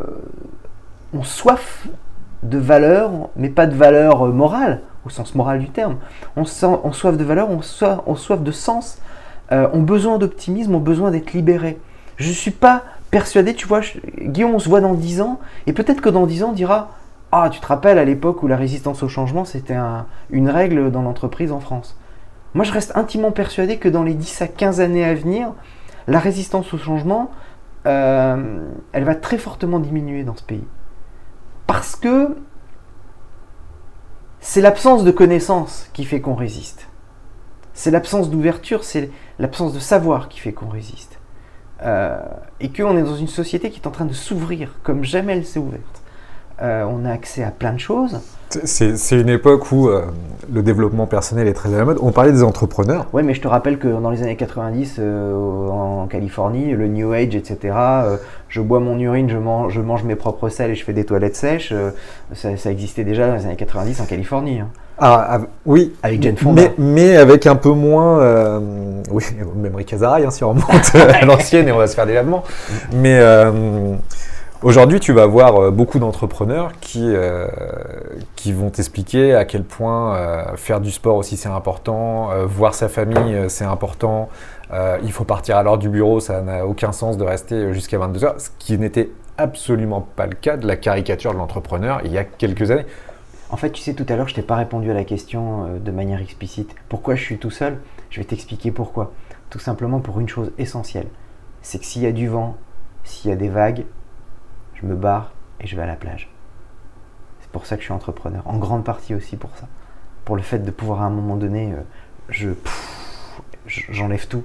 ont 1.15 1.23
soif 1.23 1.87
de 2.43 2.59
valeurs, 2.59 3.11
mais 3.35 3.49
pas 3.49 3.65
de 3.65 3.73
valeurs 3.73 4.27
morales, 4.27 4.81
au 5.03 5.09
sens 5.09 5.33
moral 5.33 5.57
du 5.57 5.69
terme. 5.71 5.95
On, 6.35 6.43
on 6.83 6.93
soif 6.93 7.17
de 7.17 7.23
valeurs, 7.23 7.49
on 7.49 7.63
soif, 7.63 8.01
on 8.05 8.15
soif 8.15 8.43
de 8.43 8.51
sens, 8.51 8.99
ont 9.49 9.81
besoin 9.81 10.19
d'optimisme, 10.19 10.75
ont 10.75 10.79
besoin 10.79 11.09
d'être 11.09 11.33
libérés. 11.33 11.79
Je 12.17 12.29
ne 12.29 12.33
suis 12.33 12.51
pas 12.51 12.83
persuadé, 13.11 13.53
tu 13.53 13.67
vois, 13.67 13.81
Guillaume, 14.19 14.55
on 14.55 14.59
se 14.59 14.69
voit 14.69 14.81
dans 14.81 14.93
10 14.93 15.21
ans, 15.21 15.39
et 15.67 15.73
peut-être 15.73 16.01
que 16.01 16.09
dans 16.09 16.25
10 16.25 16.43
ans, 16.43 16.49
on 16.49 16.53
dira 16.53 16.89
ah, 17.31 17.49
tu 17.49 17.61
te 17.61 17.65
rappelles 17.65 17.97
à 17.97 18.03
l'époque 18.03 18.43
où 18.43 18.47
la 18.47 18.57
résistance 18.57 19.03
au 19.03 19.07
changement, 19.07 19.45
c'était 19.45 19.77
une 20.31 20.49
règle 20.49 20.91
dans 20.91 21.01
l'entreprise 21.01 21.51
en 21.53 21.61
France. 21.61 21.97
Moi, 22.53 22.65
je 22.65 22.73
reste 22.73 22.91
intimement 22.95 23.31
persuadé 23.31 23.77
que 23.77 23.87
dans 23.87 24.03
les 24.03 24.13
10 24.13 24.41
à 24.41 24.47
15 24.47 24.81
années 24.81 25.05
à 25.05 25.13
venir, 25.13 25.53
la 26.07 26.19
résistance 26.19 26.73
au 26.73 26.77
changement, 26.77 27.31
euh, 27.87 28.67
elle 28.91 29.05
va 29.05 29.15
très 29.15 29.37
fortement 29.37 29.79
diminuer 29.79 30.23
dans 30.23 30.35
ce 30.35 30.43
pays. 30.43 30.65
Parce 31.67 31.95
que 31.95 32.35
c'est 34.41 34.61
l'absence 34.61 35.05
de 35.05 35.11
connaissances 35.11 35.89
qui 35.93 36.03
fait 36.03 36.19
qu'on 36.19 36.35
résiste. 36.35 36.87
C'est 37.73 37.91
l'absence 37.91 38.29
d'ouverture, 38.29 38.83
c'est 38.83 39.09
l'absence 39.39 39.73
de 39.73 39.79
savoir 39.79 40.27
qui 40.27 40.39
fait 40.41 40.51
qu'on 40.51 40.67
résiste. 40.67 41.10
Euh, 41.83 42.19
et 42.59 42.69
qu'on 42.69 42.95
est 42.95 43.01
dans 43.01 43.15
une 43.15 43.27
société 43.27 43.71
qui 43.71 43.79
est 43.79 43.87
en 43.87 43.91
train 43.91 44.05
de 44.05 44.13
s'ouvrir 44.13 44.75
comme 44.83 45.03
jamais 45.03 45.33
elle 45.33 45.45
s'est 45.45 45.59
ouverte. 45.59 46.00
Euh, 46.61 46.85
on 46.87 47.05
a 47.05 47.11
accès 47.11 47.43
à 47.43 47.49
plein 47.49 47.73
de 47.73 47.79
choses. 47.79 48.19
C'est 48.65 49.11
une 49.11 49.29
époque 49.29 49.71
où 49.71 49.87
euh, 49.87 50.01
le 50.53 50.61
développement 50.61 51.07
personnel 51.07 51.47
est 51.47 51.53
très 51.53 51.73
à 51.73 51.77
la 51.77 51.85
mode. 51.85 51.97
On 52.01 52.11
parlait 52.11 52.33
des 52.33 52.43
entrepreneurs. 52.43 53.07
Oui, 53.13 53.23
mais 53.23 53.33
je 53.33 53.41
te 53.41 53.47
rappelle 53.47 53.79
que 53.79 53.87
dans 53.87 54.09
les 54.09 54.21
années 54.21 54.35
90, 54.35 54.97
euh, 54.99 55.69
en 55.69 56.05
Californie, 56.07 56.73
le 56.73 56.87
New 56.87 57.13
Age, 57.13 57.33
etc., 57.33 57.73
je 58.49 58.61
bois 58.61 58.81
mon 58.81 58.99
urine, 58.99 59.29
je 59.29 59.37
mange, 59.37 59.73
je 59.73 59.79
mange, 59.79 60.03
mes 60.03 60.15
propres 60.15 60.49
sels 60.49 60.71
et 60.71 60.75
je 60.75 60.83
fais 60.83 60.91
des 60.91 61.05
toilettes 61.05 61.37
sèches, 61.37 61.73
ça, 62.33 62.71
existait 62.71 63.05
déjà 63.05 63.27
dans 63.27 63.35
les 63.35 63.45
années 63.45 63.55
90 63.55 64.01
en 64.01 64.05
Californie. 64.05 64.59
Hein. 64.59 64.67
Ah, 64.99 65.39
oui. 65.65 65.93
Avec 66.03 66.21
Jane 66.21 66.35
Fonda. 66.35 66.63
Mais, 66.77 67.15
avec 67.15 67.47
un 67.47 67.55
peu 67.55 67.71
moins. 67.71 68.59
oui, 69.09 69.23
même 69.55 69.75
Rick 69.75 69.93
Azaray, 69.93 70.25
hein, 70.25 70.31
si 70.31 70.43
on 70.43 70.49
remonte 70.49 70.93
à 70.93 71.25
l'ancienne 71.25 71.69
et 71.69 71.71
on 71.71 71.77
va 71.77 71.87
se 71.87 71.95
faire 71.95 72.05
des 72.05 72.13
lavements. 72.13 72.43
Mais 72.93 73.17
Aujourd'hui, 74.63 74.99
tu 74.99 75.11
vas 75.11 75.25
voir 75.25 75.55
euh, 75.55 75.71
beaucoup 75.71 75.97
d'entrepreneurs 75.97 76.73
qui, 76.81 77.01
euh, 77.03 77.47
qui 78.35 78.53
vont 78.53 78.69
t'expliquer 78.69 79.33
à 79.33 79.43
quel 79.43 79.63
point 79.63 80.15
euh, 80.15 80.55
faire 80.55 80.79
du 80.79 80.91
sport 80.91 81.15
aussi 81.15 81.35
c'est 81.35 81.49
important, 81.49 82.29
voir 82.45 82.75
sa 82.75 82.87
famille 82.87 83.49
c'est 83.49 83.65
important, 83.65 84.29
il 84.71 85.11
faut 85.11 85.23
partir 85.23 85.57
à 85.57 85.63
l'heure 85.63 85.79
du 85.79 85.89
bureau, 85.89 86.19
ça 86.19 86.41
n'a 86.41 86.67
aucun 86.67 86.91
sens 86.91 87.17
de 87.17 87.23
rester 87.23 87.73
jusqu'à 87.73 87.97
22h, 87.97 88.37
ce 88.37 88.49
qui 88.59 88.77
n'était 88.77 89.09
absolument 89.39 90.07
pas 90.15 90.27
le 90.27 90.35
cas 90.35 90.57
de 90.57 90.67
la 90.67 90.75
caricature 90.75 91.33
de 91.33 91.37
l'entrepreneur 91.37 92.01
il 92.05 92.11
y 92.11 92.19
a 92.19 92.23
quelques 92.23 92.69
années. 92.69 92.85
En 93.49 93.57
fait, 93.57 93.71
tu 93.71 93.81
sais, 93.81 93.95
tout 93.95 94.05
à 94.07 94.15
l'heure, 94.15 94.29
je 94.29 94.35
t'ai 94.35 94.43
pas 94.43 94.55
répondu 94.55 94.91
à 94.91 94.93
la 94.93 95.03
question 95.03 95.79
de 95.83 95.91
manière 95.91 96.21
explicite. 96.21 96.73
Pourquoi 96.87 97.15
je 97.15 97.23
suis 97.23 97.37
tout 97.37 97.49
seul? 97.49 97.79
Je 98.11 98.21
vais 98.21 98.25
t'expliquer 98.25 98.71
pourquoi. 98.71 99.11
Tout 99.49 99.59
simplement 99.59 99.99
pour 99.99 100.19
une 100.19 100.29
chose 100.29 100.51
essentielle. 100.57 101.07
C'est 101.61 101.79
que 101.79 101.85
s'il 101.85 102.03
y 102.03 102.05
a 102.05 102.13
du 102.13 102.29
vent, 102.29 102.55
s'il 103.03 103.29
y 103.29 103.33
a 103.33 103.35
des 103.35 103.49
vagues, 103.49 103.83
je 104.81 104.87
me 104.87 104.95
barre 104.95 105.31
et 105.59 105.67
je 105.67 105.75
vais 105.75 105.83
à 105.83 105.87
la 105.87 105.95
plage. 105.95 106.29
C'est 107.41 107.51
pour 107.51 107.65
ça 107.65 107.75
que 107.75 107.81
je 107.81 107.85
suis 107.85 107.93
entrepreneur. 107.93 108.41
En 108.45 108.57
grande 108.57 108.83
partie 108.83 109.13
aussi 109.13 109.37
pour 109.37 109.51
ça. 109.57 109.67
Pour 110.25 110.35
le 110.35 110.41
fait 110.41 110.59
de 110.59 110.71
pouvoir 110.71 111.01
à 111.01 111.05
un 111.05 111.09
moment 111.09 111.35
donné, 111.35 111.73
euh, 111.73 111.81
je 112.29 112.49
j'enlève 113.67 114.27
tout 114.27 114.43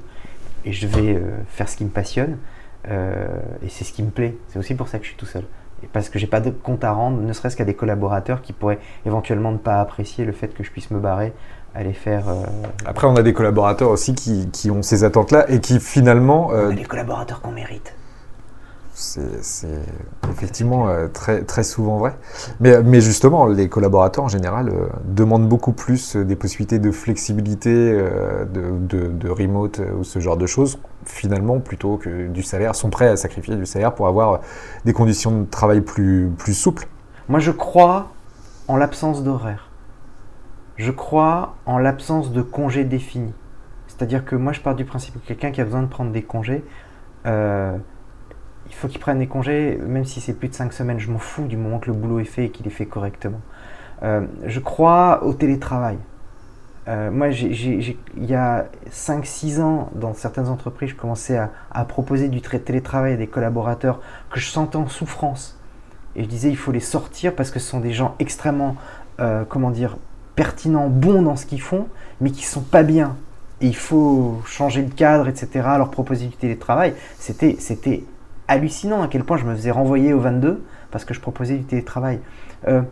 et 0.64 0.72
je 0.72 0.87
vais 0.87 1.14
euh, 1.14 1.20
faire 1.49 1.68
ce 1.68 1.76
qui 1.76 1.84
me 1.84 1.91
passionne. 1.91 2.39
Euh, 2.89 3.26
et 3.62 3.68
c'est 3.68 3.84
ce 3.84 3.93
qui 3.93 4.03
me 4.03 4.11
plaît. 4.11 4.37
C'est 4.49 4.59
aussi 4.59 4.74
pour 4.74 4.89
ça 4.89 4.99
que 4.99 5.05
je 5.05 5.11
suis 5.11 5.16
tout 5.16 5.26
seul. 5.26 5.45
Et 5.82 5.87
parce 5.87 6.09
que 6.09 6.18
j'ai 6.18 6.26
pas 6.26 6.41
de 6.41 6.51
compte 6.51 6.84
à 6.84 6.93
rendre, 6.93 7.20
ne 7.20 7.32
serait-ce 7.32 7.57
qu'à 7.57 7.64
des 7.64 7.74
collaborateurs 7.74 8.41
qui 8.43 8.53
pourraient 8.53 8.78
éventuellement 9.05 9.53
ne 9.53 9.59
pas 9.59 9.80
apprécier 9.80 10.24
le 10.24 10.32
fait 10.32 10.49
que 10.49 10.64
je 10.64 10.70
puisse 10.70 10.91
me 10.91 10.99
barrer, 10.99 11.34
aller 11.74 11.93
faire. 11.93 12.24
Après, 12.87 13.07
on 13.07 13.16
a 13.16 13.22
des 13.22 13.34
collaborateurs 13.34 13.91
aussi 13.91 14.14
qui, 14.14 14.49
qui 14.51 14.70
ont 14.70 14.82
ces 14.82 15.05
attentes-là 15.05 15.51
et 15.51 15.61
qui 15.61 15.78
finalement. 15.80 16.49
On 16.49 16.70
a 16.70 16.72
des 16.72 16.84
collaborateurs 16.84 17.43
qu'on 17.43 17.53
mérite. 17.53 17.95
C'est 18.99 19.68
effectivement 20.30 20.88
euh, 20.88 21.07
très, 21.09 21.42
très 21.42 21.62
souvent 21.64 21.99
vrai. 21.99 22.16
Mais, 22.61 22.82
mais 22.82 23.03
justement, 23.03 23.47
les 23.47 23.68
collaborateurs 23.68 24.24
en 24.24 24.28
général 24.28 24.70
euh, 24.70 24.86
demandent 25.05 25.49
beaucoup 25.49 25.72
plus 25.72 26.16
des 26.16 26.34
possibilités 26.34 26.78
de 26.78 26.90
flexibilité, 26.90 27.92
de, 27.92 29.09
de, 29.09 29.28
remote 29.28 29.80
ou 29.99 30.03
ce 30.03 30.18
genre 30.18 30.38
de 30.38 30.47
choses, 30.47 30.78
finalement, 31.05 31.61
plutôt 31.61 31.99
que 31.99 32.28
du 32.28 32.42
salaire, 32.42 32.74
sont 32.74 32.88
prêts 32.88 33.09
à 33.09 33.16
sacrifier 33.16 33.55
du 33.57 33.66
salaire 33.66 33.94
pour 33.94 34.07
avoir 34.07 34.40
des 34.86 34.94
conditions 34.94 35.42
de 35.42 35.44
travail 35.44 35.82
plus, 35.82 36.30
plus 36.38 36.55
souples. 36.55 36.88
Moi, 37.28 37.40
je 37.40 37.51
crois 37.51 38.12
en 38.68 38.76
l'absence 38.76 39.22
d'horaire. 39.22 39.68
Je 40.76 40.90
crois 40.90 41.57
en 41.66 41.78
l'absence 41.78 42.32
de 42.32 42.42
congés 42.42 42.84
définis. 42.84 43.34
C'est-à-dire 43.88 44.24
que 44.24 44.36
moi, 44.36 44.53
je 44.53 44.61
pars 44.61 44.74
du 44.74 44.84
principe 44.84 45.14
que 45.14 45.26
quelqu'un 45.26 45.51
qui 45.51 45.61
a 45.61 45.64
besoin 45.64 45.82
de 45.82 45.88
prendre 45.88 46.12
des 46.12 46.22
congés, 46.22 46.64
euh, 47.26 47.76
il 48.69 48.75
faut 48.75 48.89
qu'il 48.89 49.01
prenne 49.01 49.19
des 49.19 49.27
congés, 49.27 49.79
même 49.87 50.05
si 50.05 50.21
c'est 50.21 50.33
plus 50.33 50.49
de 50.49 50.55
5 50.55 50.73
semaines, 50.73 50.99
je 50.99 51.11
m'en 51.11 51.19
fous 51.19 51.47
du 51.47 51.57
moment 51.57 51.79
que 51.79 51.87
le 51.87 51.93
boulot 51.93 52.21
est 52.21 52.25
fait 52.25 52.47
et 52.47 52.51
qu'il 52.51 52.67
est 52.67 52.71
fait 52.71 52.87
correctement. 52.87 53.41
Euh, 54.03 54.27
je 54.45 54.61
crois 54.61 55.25
au 55.25 55.33
télétravail. 55.33 55.99
Euh, 56.89 57.11
moi, 57.11 57.29
il 57.29 57.97
y 58.19 58.35
a 58.35 58.67
5-6 58.91 59.61
ans, 59.61 59.91
dans 59.95 60.14
certaines 60.14 60.49
entreprises, 60.49 60.91
je 60.91 60.95
commençais 60.95 61.37
à, 61.37 61.85
proposer 61.85 62.29
du 62.29 62.41
télétravail 62.41 63.14
à 63.14 63.17
des 63.17 63.27
collaborateurs 63.27 64.01
que 64.31 64.39
je 64.39 64.49
sentais 64.49 64.77
en 64.77 64.89
souffrance. 64.89 65.59
Et 66.14 66.23
je 66.23 66.29
disais, 66.29 66.49
il 66.49 66.57
faut 66.57 66.73
les 66.73 66.81
sortir 66.81 67.35
parce 67.35 67.51
que 67.51 67.59
ce 67.59 67.69
sont 67.69 67.81
des 67.81 67.93
gens 67.93 68.14
extrêmement, 68.19 68.77
comment 69.49 69.71
dire, 69.71 69.99
pertinents, 70.37 70.89
bons 70.89 71.23
dans 71.23 71.37
ce 71.37 71.45
qu'ils 71.45 71.61
font, 71.61 71.89
mais 72.21 72.31
qui 72.31 72.43
ne 72.43 72.47
sont 72.47 72.62
pas 72.62 72.83
bien 72.83 73.17
il 73.61 73.77
faut 73.77 74.41
changer 74.45 74.83
de 74.83 74.93
cadre, 74.93 75.29
etc., 75.29 75.49
leur 75.77 75.91
proposer 75.91 76.27
du 76.27 76.37
télétravail, 76.37 76.95
c'était 77.19 78.05
hallucinant 78.49 79.03
à 79.03 79.09
quel 79.09 79.24
point 79.24 79.36
je 79.36 79.44
me 79.44 79.55
faisais 79.55 79.70
renvoyer 79.70 80.12
au 80.12 80.20
22 80.20 80.64
parce 80.90 81.05
que 81.05 81.14
je 81.14 81.20
proposais 81.20 81.57
du 81.57 81.64
télétravail. 81.64 82.20
Euh, 82.68 82.82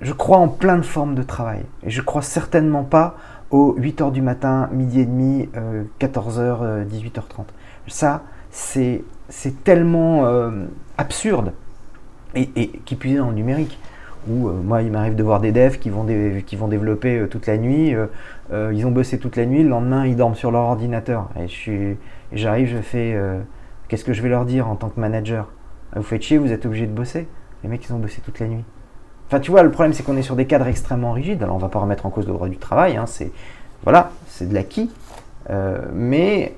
je 0.00 0.12
crois 0.12 0.38
en 0.38 0.48
plein 0.48 0.76
de 0.76 0.82
formes 0.82 1.14
de 1.14 1.22
travail. 1.22 1.64
Et 1.82 1.90
je 1.90 2.02
crois 2.02 2.22
certainement 2.22 2.84
pas 2.84 3.16
aux 3.50 3.76
8h 3.78 4.10
du 4.12 4.22
matin, 4.22 4.68
midi 4.72 5.00
et 5.00 5.06
demi, 5.06 5.48
14h, 6.00 6.86
18h30. 6.86 7.44
Ça, 7.86 8.22
c'est, 8.50 9.04
tellement 9.62 10.26
euh, 10.26 10.66
absurde 10.98 11.52
et, 12.34 12.50
et 12.56 12.68
qui 12.84 12.96
puise 12.96 13.18
dans 13.18 13.28
le 13.28 13.34
numérique 13.34 13.78
où 14.28 14.48
euh, 14.48 14.52
moi 14.62 14.82
il 14.82 14.90
m'arrive 14.90 15.14
de 15.14 15.22
voir 15.22 15.40
des 15.40 15.52
devs 15.52 15.78
qui 15.78 15.90
vont, 15.90 16.06
qui 16.46 16.56
vont 16.56 16.68
développer 16.68 17.18
euh, 17.18 17.26
toute 17.26 17.46
la 17.46 17.58
nuit, 17.58 17.94
euh, 17.94 18.72
ils 18.74 18.86
ont 18.86 18.90
bossé 18.90 19.18
toute 19.18 19.36
la 19.36 19.46
nuit, 19.46 19.62
le 19.62 19.68
lendemain 19.68 20.06
ils 20.06 20.16
dorment 20.16 20.34
sur 20.34 20.50
leur 20.50 20.62
ordinateur. 20.62 21.28
Et 21.40 21.46
j'arrive, 22.32 22.68
je, 22.68 22.78
fais 22.78 23.18
qu'est-ce 23.94 24.04
que 24.04 24.12
je 24.12 24.22
vais 24.22 24.28
leur 24.28 24.44
dire 24.44 24.68
en 24.68 24.74
tant 24.74 24.88
que 24.88 24.98
manager? 24.98 25.52
Vous 25.94 26.02
faites 26.02 26.20
chier, 26.20 26.36
vous 26.36 26.50
êtes 26.50 26.66
obligé 26.66 26.88
de 26.88 26.92
bosser. 26.92 27.28
Les 27.62 27.68
mecs 27.68 27.86
ils 27.88 27.92
ont 27.92 28.00
bossé 28.00 28.20
toute 28.24 28.40
la 28.40 28.48
nuit. 28.48 28.64
Enfin 29.28 29.38
tu 29.38 29.52
vois, 29.52 29.62
le 29.62 29.70
problème 29.70 29.92
c'est 29.92 30.02
qu'on 30.02 30.16
est 30.16 30.22
sur 30.22 30.34
des 30.34 30.46
cadres 30.46 30.66
extrêmement 30.66 31.12
rigides, 31.12 31.44
alors 31.44 31.54
on 31.54 31.60
va 31.60 31.68
pas 31.68 31.78
remettre 31.78 32.04
en 32.04 32.10
cause 32.10 32.26
le 32.26 32.32
droit 32.32 32.48
du 32.48 32.58
travail, 32.58 32.96
hein, 32.96 33.06
c'est 33.06 33.30
voilà, 33.84 34.10
c'est 34.26 34.48
de 34.48 34.54
l'acquis. 34.54 34.90
mais 35.92 36.54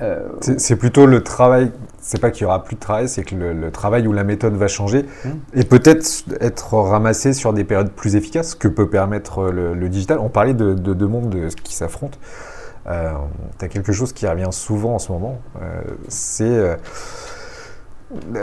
euh, 0.00 0.28
c'est 0.58 0.76
plutôt 0.76 1.06
le 1.06 1.22
travail, 1.22 1.72
c'est 2.00 2.20
pas 2.20 2.30
qu'il 2.30 2.42
y 2.42 2.44
aura 2.44 2.62
plus 2.62 2.74
de 2.74 2.80
travail, 2.80 3.08
c'est 3.08 3.24
que 3.24 3.34
le, 3.34 3.70
travail 3.70 4.06
ou 4.06 4.12
la 4.12 4.24
méthode 4.24 4.54
va 4.54 4.68
changer 4.68 5.06
mmh. 5.24 5.28
et 5.54 5.64
peut-être 5.64 6.06
être 6.40 6.74
ramassé 6.74 7.32
sur 7.32 7.54
des 7.54 7.64
périodes 7.64 7.92
plus 7.92 8.14
efficaces 8.14 8.54
que 8.54 8.68
peut 8.68 8.90
permettre 8.90 9.50
le, 9.50 9.88
digital. 9.88 10.18
On 10.18 10.28
parlait 10.28 10.54
de 10.54 10.74
deux 10.74 11.06
mondes 11.06 11.34
qui 11.64 11.74
s'affrontent. 11.74 12.18
Euh, 12.86 13.12
tu 13.58 13.64
as 13.64 13.68
quelque 13.68 13.92
chose 13.92 14.12
qui 14.12 14.26
revient 14.26 14.48
souvent 14.50 14.94
en 14.94 14.98
ce 14.98 15.12
moment, 15.12 15.40
euh, 15.60 15.82
c'est 16.08 16.76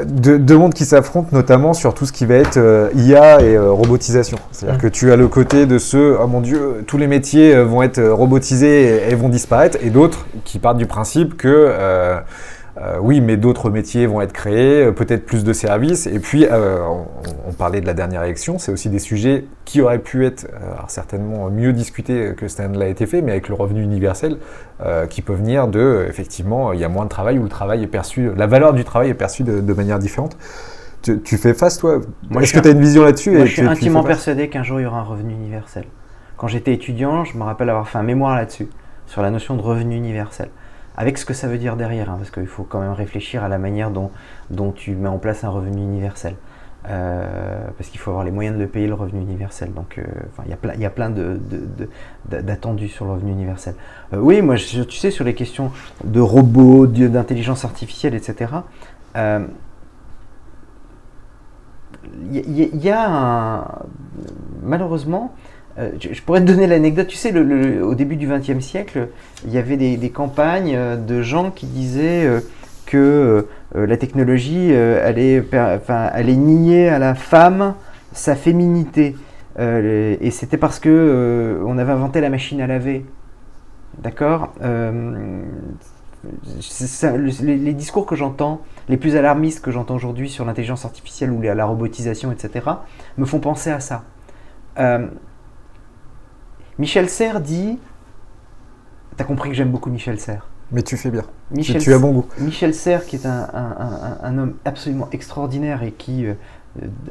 deux, 0.05 0.57
mondes 0.57 0.73
qui 0.73 0.85
s'affrontent 0.85 1.29
notamment 1.31 1.73
sur 1.73 1.93
tout 1.93 2.05
ce 2.05 2.11
qui 2.11 2.25
va 2.25 2.35
être 2.35 2.57
euh, 2.57 2.89
IA 2.95 3.41
et 3.41 3.55
euh, 3.55 3.71
robotisation. 3.71 4.37
C'est-à-dire 4.51 4.77
mm. 4.77 4.81
que 4.81 4.87
tu 4.87 5.11
as 5.11 5.15
le 5.15 5.27
côté 5.27 5.65
de 5.65 5.77
ceux, 5.77 6.17
oh 6.19 6.27
mon 6.27 6.41
Dieu, 6.41 6.83
tous 6.87 6.97
les 6.97 7.07
métiers 7.07 7.55
euh, 7.55 7.65
vont 7.65 7.83
être 7.83 8.01
robotisés 8.01 9.09
et, 9.09 9.15
vont 9.15 9.29
disparaître, 9.29 9.77
et 9.81 9.89
d'autres 9.89 10.25
qui 10.43 10.59
partent 10.59 10.77
du 10.77 10.87
principe 10.87 11.37
que 11.37 11.47
euh, 11.47 12.19
oui, 13.01 13.19
mais 13.19 13.35
d'autres 13.35 13.69
métiers 13.69 14.05
vont 14.05 14.21
être 14.21 14.31
créés, 14.31 14.85
euh, 14.85 14.91
peut-être 14.91 15.25
plus 15.25 15.43
de 15.43 15.53
services. 15.53 16.07
Et 16.07 16.19
puis, 16.19 16.45
euh, 16.45 16.79
on, 17.47 17.51
parlait 17.51 17.81
de 17.81 17.85
la 17.85 17.93
dernière 17.93 18.23
élection, 18.23 18.57
c'est 18.57 18.71
aussi 18.71 18.89
des 18.89 18.99
sujets 18.99 19.45
qui 19.65 19.81
auraient 19.81 19.99
pu 19.99 20.25
être 20.25 20.47
certainement 20.87 21.49
mieux 21.49 21.73
discutés 21.73 22.33
que 22.37 22.47
ça 22.47 22.67
l'a 22.67 22.87
été 22.87 23.05
fait, 23.05 23.21
mais 23.21 23.31
avec 23.31 23.49
le 23.49 23.55
revenu 23.55 23.83
universel, 23.83 24.37
qui 25.09 25.21
peut 25.21 25.33
venir 25.33 25.67
de, 25.67 26.05
effectivement, 26.07 26.71
il 26.71 26.79
y 26.79 26.85
a 26.85 26.89
moins 26.89 27.03
de 27.03 27.09
travail 27.09 27.37
où 27.37 27.43
le 27.43 27.49
travail 27.49 27.83
est 27.83 27.87
perçu, 27.87 28.29
la 28.33 28.47
valeur 28.47 28.73
du 28.73 28.85
travail 28.85 29.09
est 29.09 29.15
perçue 29.15 29.43
de, 29.43 29.73
manière 29.73 29.99
différente. 29.99 30.37
Tu, 31.01 31.37
fais 31.37 31.53
face, 31.53 31.79
toi? 31.79 31.99
Est-ce 32.39 32.53
que 32.53 32.59
tu 32.59 32.69
as 32.69 32.71
une 32.71 32.79
vision 32.79 33.03
là-dessus 33.03 33.31
Moi, 33.31 33.45
je 33.45 33.53
suis 33.53 33.61
intimement 33.61 34.03
persuadé 34.03 34.47
qu'un 34.47 34.63
jour, 34.63 34.79
il 34.79 34.83
y 34.83 34.85
aura 34.85 34.99
un 34.99 35.03
revenu 35.03 35.33
universel. 35.33 35.83
Quand 36.37 36.47
j'étais 36.47 36.73
étudiant, 36.73 37.25
je 37.25 37.37
me 37.37 37.43
rappelle 37.43 37.69
avoir 37.69 37.89
fait 37.89 37.97
un 37.97 38.03
mémoire 38.03 38.37
là-dessus, 38.37 38.69
sur 39.05 39.21
la 39.21 39.31
notion 39.31 39.57
de 39.57 39.61
revenu 39.61 39.97
universel 39.97 40.49
avec 40.99 41.17
ce 41.17 41.25
que 41.25 41.33
ça 41.33 41.47
veut 41.47 41.57
dire 41.57 41.77
derrière, 41.77 42.09
hein, 42.09 42.17
parce 42.17 42.29
qu'il 42.29 42.45
faut 42.45 42.63
quand 42.63 42.81
même 42.81 42.91
réfléchir 42.91 43.41
à 43.41 43.47
la 43.47 43.57
manière 43.57 43.89
dont, 43.89 44.11
tu 44.73 44.95
mets 44.95 45.07
en 45.07 45.17
place 45.17 45.45
un 45.45 45.49
revenu 45.49 45.81
universel. 45.81 46.35
Euh, 46.89 47.67
parce 47.77 47.89
qu'il 47.89 47.99
faut 47.99 48.11
avoir 48.11 48.23
les 48.25 48.31
moyens 48.31 48.57
de 48.57 48.61
le 48.61 48.67
payer 48.67 48.87
le 48.87 48.95
revenu 48.95 49.21
universel. 49.21 49.73
Donc, 49.73 49.97
euh, 49.97 50.03
il 50.43 50.51
y 50.51 50.53
a 50.53 50.57
plein, 50.89 51.09
y 51.09 52.43
d'attendus 52.43 52.89
sur 52.89 53.05
le 53.05 53.11
revenu 53.11 53.31
universel. 53.31 53.75
Euh, 54.13 54.17
oui, 54.17 54.41
moi, 54.41 54.55
tu 54.55 54.91
sais, 54.91 55.09
sur 55.09 55.23
les 55.23 55.35
questions 55.35 55.71
de 56.03 56.19
robots, 56.19 56.85
d'intelligence 56.85 57.63
artificielle, 57.63 58.13
etc. 58.13 58.51
Il 59.15 59.47
y, 62.83 62.89
a 62.89 63.09
un, 63.09 63.67
malheureusement, 64.63 65.33
euh, 65.77 65.91
je, 65.99 66.21
pourrais 66.21 66.41
te 66.41 66.45
donner 66.45 66.67
l'anecdote. 66.67 67.07
Tu 67.07 67.15
sais, 67.15 67.33
au 67.37 67.95
début 67.95 68.15
du 68.15 68.27
XXe 68.27 68.59
siècle, 68.59 69.09
il 69.45 69.53
y 69.53 69.57
avait 69.57 69.77
des, 69.77 70.09
campagnes 70.09 70.75
euh, 70.75 70.95
de 70.97 71.21
gens 71.21 71.51
qui 71.51 71.67
disaient 71.67 72.25
euh, 72.25 72.41
que 72.85 73.47
la 73.75 73.97
technologie 73.97 74.73
allait, 74.73 75.43
allait 75.87 76.35
nier 76.35 76.89
à 76.89 76.97
la 76.97 77.13
femme 77.13 77.75
sa 78.13 78.35
féminité. 78.35 79.15
et 79.59 80.31
c'était 80.31 80.57
parce 80.57 80.79
que 80.79 81.61
on 81.63 81.77
avait 81.77 81.91
inventé 81.91 82.19
la 82.19 82.31
machine 82.31 82.61
à 82.61 82.67
laver. 82.67 83.05
D'accord? 83.99 84.55
Les, 87.43 87.73
discours 87.75 88.07
que 88.07 88.15
j'entends, 88.15 88.61
les 88.87 88.97
plus 88.97 89.15
alarmistes 89.15 89.63
que 89.63 89.69
j'entends 89.69 89.93
aujourd'hui 89.93 90.31
sur 90.31 90.45
l'intelligence 90.45 90.83
artificielle 90.83 91.29
ou 91.29 91.39
la 91.39 91.65
robotisation, 91.65 92.31
etc., 92.31 92.65
me 93.19 93.25
font 93.25 93.39
penser 93.39 93.69
à 93.69 93.79
ça. 93.79 94.03
Michel 96.79 97.09
Serres 97.09 97.41
dit. 97.41 97.77
T'as 99.17 99.25
compris 99.25 99.49
que 99.49 99.55
j'aime 99.55 99.69
beaucoup 99.69 99.89
Michel 99.89 100.17
Serres. 100.17 100.47
Mais 100.71 100.81
tu 100.81 100.95
fais 100.95 101.11
bien. 101.11 101.23
Michel, 101.51 101.81
tu 101.81 101.93
as 101.93 101.99
bon 101.99 102.11
goût. 102.11 102.25
Michel 102.39 102.73
Serres, 102.73 103.05
qui 103.05 103.17
est 103.17 103.25
un, 103.25 104.37
homme 104.37 104.55
absolument 104.63 105.09
extraordinaire 105.11 105.83
et 105.83 105.91
qui, 105.91 106.25
euh, 106.25 106.33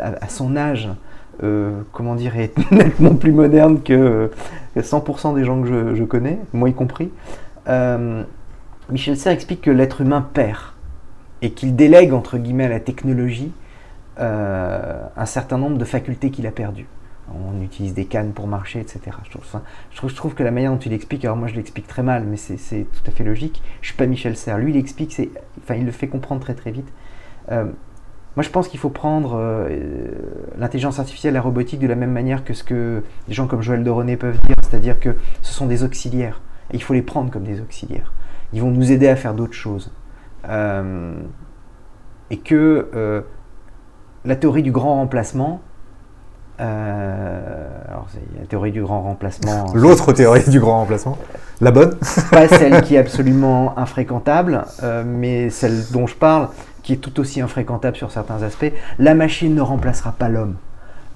à, 0.01 0.29
son 0.29 0.57
âge, 0.57 0.89
euh, 1.43 1.83
comment 1.93 2.15
dire, 2.15 2.39
est 2.39 2.57
nettement 2.71 3.15
plus 3.15 3.33
moderne 3.33 3.83
que 3.83 4.31
100% 4.77 5.35
des 5.35 5.45
gens 5.45 5.61
que 5.61 5.95
je, 5.95 6.05
connais, 6.05 6.39
moi 6.55 6.71
y 6.71 6.75
compris. 6.75 7.11
Euh, 7.69 8.23
Michel 8.91 9.19
Serres 9.19 9.35
explique 9.35 9.61
que 9.61 9.71
l'être 9.71 10.01
humain 10.01 10.27
perd 10.33 10.61
et 11.43 11.51
qu'il 11.51 11.77
délègue, 11.77 12.15
entre 12.15 12.39
guillemets, 12.39 12.65
à 12.65 12.71
la 12.71 12.81
technologie 12.81 13.53
un 14.17 15.27
certain 15.27 15.59
nombre 15.59 15.79
de 15.79 15.85
facultés 15.85 16.31
qu'il 16.31 16.47
a 16.49 16.51
perdues 16.51 16.89
on 17.35 17.63
utilise 17.63 17.95
des 17.95 18.05
cannes 18.05 18.33
pour 18.33 18.47
marcher, 18.47 18.81
etc. 18.81 19.01
Je 19.91 20.15
trouve, 20.15 20.35
que 20.35 20.43
la 20.43 20.51
manière 20.51 20.73
dont 20.73 20.79
il 20.79 20.93
explique, 20.93 21.25
alors 21.25 21.37
moi 21.37 21.49
je 21.49 21.55
l'explique 21.55 21.87
très 21.87 22.03
mal, 22.03 22.25
mais 22.25 22.37
c'est 22.37 22.85
tout 22.85 23.03
à 23.07 23.11
fait 23.11 23.25
logique. 23.25 23.63
Je 23.81 23.89
suis 23.89 23.97
pas 23.97 24.07
Michel 24.07 24.37
Serres. 24.37 24.59
Lui, 24.59 24.73
il 24.73 24.77
explique, 24.77 25.21
enfin, 25.63 25.75
il 25.75 25.85
le 25.85 25.93
fait 25.93 26.09
comprendre 26.09 26.41
très 26.41 26.55
très 26.55 26.71
vite. 26.71 26.89
Euh, 27.51 27.65
moi, 28.37 28.43
je 28.43 28.51
pense 28.51 28.69
qu'il 28.69 28.79
faut 28.79 28.91
prendre 28.91 29.37
euh, 29.37 30.11
l'intelligence 30.57 30.99
artificielle, 30.99 31.35
la 31.35 31.41
robotique 31.41 31.81
de 31.81 31.87
la 31.87 31.97
même 31.97 32.13
manière 32.13 32.45
que 32.45 32.55
ce 32.55 32.63
que 32.63 33.03
des 33.27 33.35
gens 33.35 33.47
comme 33.47 33.63
Joël 33.63 33.89
René 33.89 34.17
peuvent 34.17 34.39
dire, 34.47 34.57
c'est-à-dire 34.63 35.01
que 35.01 35.17
ce 35.43 35.53
sont 35.53 35.67
des 35.67 35.83
auxiliaires. 35.83 36.41
Et 36.71 36.77
il 36.77 36.83
faut 36.83 36.95
les 36.95 37.03
prendre 37.03 37.31
comme 37.31 37.45
des 37.45 37.61
auxiliaires. 37.61 38.13
Ils 38.53 38.61
vont 38.61 38.71
nous 38.71 38.93
aider 38.93 39.09
à 39.09 39.17
faire 39.17 39.35
d'autres 39.35 39.55
choses. 39.55 39.93
Euh, 40.49 41.15
et 42.31 42.37
que 42.37 43.25
la 44.25 44.37
théorie 44.37 44.63
du 44.63 44.71
grand 44.71 44.97
remplacement, 44.97 45.63
euh, 46.61 47.69
alors, 47.89 48.09
il 48.15 48.35
y 48.35 48.39
a 48.39 48.41
la 48.41 48.47
théorie 48.47 48.73
du 48.73 48.83
grand 48.83 49.03
remplacement. 49.03 49.67
L'autre 49.75 50.13
théorie 50.13 50.49
du 50.49 50.61
grand 50.61 50.81
remplacement 50.81 51.19
La 51.61 51.71
bonne 51.71 51.97
Pas 52.31 52.49
celle 52.49 52.83
qui 52.83 52.97
est 52.97 52.99
absolument 53.07 53.79
infréquentable, 53.79 54.65
euh, 54.83 55.05
mais 55.07 55.51
celle 55.51 55.85
dont 55.93 56.07
je 56.07 56.15
parle, 56.15 56.49
qui 56.83 56.95
est 56.95 56.97
tout 56.97 57.21
aussi 57.21 57.41
infréquentable 57.41 57.97
sur 57.97 58.11
certains 58.11 58.43
aspects. 58.43 58.73
La 58.99 59.15
machine 59.15 59.55
ne 59.55 59.61
remplacera 59.61 60.13
pas 60.13 60.29
l'homme. 60.29 60.57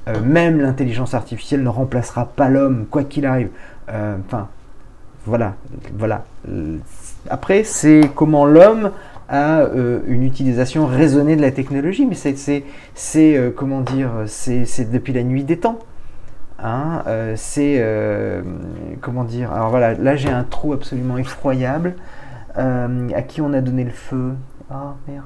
Euh, 0.08 0.20
même 0.20 0.60
l'intelligence 0.60 1.14
artificielle 1.14 1.62
ne 1.62 1.68
remplacera 1.68 2.26
pas 2.26 2.48
l'homme, 2.48 2.86
quoi 2.90 3.04
qu'il 3.04 3.26
arrive. 3.26 3.50
Enfin, 3.88 4.48
voilà, 5.26 5.54
voilà. 5.98 6.24
Après, 7.28 7.62
c'est 7.62 8.10
comment 8.14 8.46
l'homme 8.46 8.90
à 9.32 9.66
une 10.06 10.22
utilisation 10.22 10.86
raisonnée 10.86 11.34
de 11.34 11.40
la 11.40 11.50
technologie. 11.50 12.06
Mais 12.06 12.14
c'est, 12.14 13.52
comment 13.56 13.80
dire, 13.80 14.10
c'est 14.26 14.90
depuis 14.92 15.12
la 15.12 15.24
nuit 15.24 15.42
des 15.42 15.58
temps. 15.58 15.80
Hein, 16.64 17.02
c'est 17.34 17.84
comment 19.00 19.24
dire 19.24 19.50
alors 19.50 19.70
voilà 19.70 19.94
là 19.94 20.14
j'ai 20.14 20.30
un 20.30 20.44
trou 20.44 20.72
absolument 20.72 21.18
effroyable 21.18 21.94
à 22.54 23.22
qui 23.26 23.40
on 23.40 23.52
a 23.52 23.60
donné 23.60 23.82
le 23.82 23.90
feu 23.90 24.34
ah 24.70 24.94
merde 25.08 25.24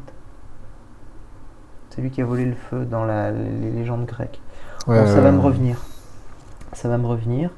c'est 1.96 2.02
lui 2.02 2.10
qui 2.10 2.20
a 2.20 2.26
volé 2.26 2.44
le 2.44 2.54
feu 2.54 2.84
dans 2.84 3.06
les 3.06 3.70
légendes 3.70 4.04
grecques. 4.04 4.42
ça 4.86 5.20
va 5.22 5.32
me 5.32 5.40
revenir. 5.40 5.78
Ça 6.74 6.90
va 6.90 6.98
me 6.98 7.06
revenir. 7.06 7.48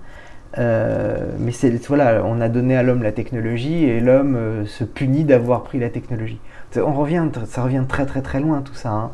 Euh, 0.57 1.33
mais 1.39 1.53
c'est 1.53 1.70
voilà, 1.87 2.23
on 2.25 2.41
a 2.41 2.49
donné 2.49 2.77
à 2.77 2.83
l'homme 2.83 3.03
la 3.03 3.12
technologie 3.12 3.85
et 3.85 4.01
l'homme 4.01 4.35
euh, 4.35 4.66
se 4.66 4.83
punit 4.85 5.25
d'avoir 5.25 5.62
pris 5.62 5.79
la 5.79 5.91
technologie. 5.91 6.41
On 6.77 6.93
revient, 6.93 7.29
ça 7.47 7.62
revient 7.62 7.85
très 7.87 8.07
très 8.07 8.23
très 8.23 8.41
loin 8.41 8.62
tout 8.62 8.75
ça. 8.75 8.91
Hein. 8.91 9.11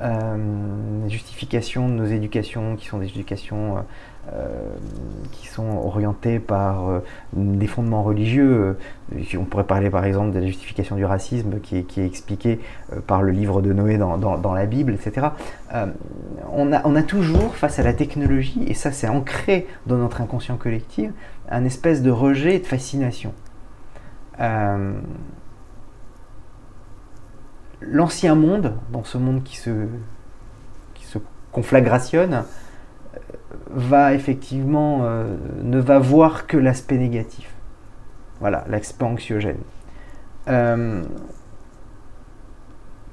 Euh, 0.00 1.08
justification 1.08 1.88
de 1.88 1.94
nos 1.94 2.06
éducations 2.06 2.76
qui 2.76 2.86
sont 2.86 2.98
des 2.98 3.08
éducations 3.08 3.84
euh, 4.30 4.46
qui 5.32 5.48
sont 5.48 5.68
orientés 5.68 6.38
par 6.38 6.88
euh, 6.88 7.00
des 7.32 7.66
fondements 7.66 8.04
religieux. 8.04 8.76
Euh, 9.12 9.36
on 9.36 9.44
pourrait 9.44 9.66
parler 9.66 9.90
par 9.90 10.04
exemple 10.04 10.30
de 10.30 10.38
la 10.38 10.46
justification 10.46 10.94
du 10.94 11.04
racisme 11.04 11.58
qui 11.58 11.78
est, 11.78 11.82
qui 11.82 12.00
est 12.00 12.06
expliquée 12.06 12.60
par 13.08 13.22
le 13.22 13.32
livre 13.32 13.60
de 13.62 13.72
Noé 13.72 13.98
dans, 13.98 14.18
dans, 14.18 14.54
la 14.54 14.66
Bible, 14.66 14.94
etc. 14.94 15.26
on, 16.52 16.72
a, 16.72 16.86
on 16.86 16.94
a 16.94 17.02
toujours, 17.02 17.56
face 17.56 17.80
à 17.80 17.82
la 17.82 17.94
technologie, 17.94 18.62
et 18.68 18.74
ça 18.74 18.92
c'est 18.92 19.08
ancré 19.08 19.66
dans 19.86 19.96
notre 19.96 20.20
inconscient 20.20 20.56
collectif, 20.56 21.10
un 21.50 21.64
espèce 21.64 22.00
de 22.00 22.12
rejet 22.12 22.54
et 22.54 22.60
de 22.60 22.66
fascination. 22.66 23.34
L'ancien 27.88 28.34
monde, 28.34 28.74
dans 28.92 29.04
ce 29.04 29.18
monde 29.18 29.42
qui 29.42 29.56
se, 29.56 29.70
conflagrationne, 31.52 32.44
va 33.68 34.14
effectivement 34.14 35.00
euh, 35.02 35.36
ne 35.62 35.78
va 35.78 35.98
voir 35.98 36.46
que 36.46 36.56
l'aspect 36.56 36.96
négatif. 36.96 37.54
Voilà, 38.40 38.64
l'aspect 38.68 39.04
anxiogène. 39.04 39.58
Euh, 40.48 41.02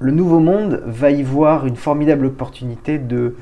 le 0.00 0.12
nouveau 0.12 0.40
monde 0.40 0.82
va 0.86 1.10
y 1.10 1.22
voir 1.22 1.66
une 1.66 1.76
formidable 1.76 2.26
opportunité 2.26 2.98
de, 2.98 3.36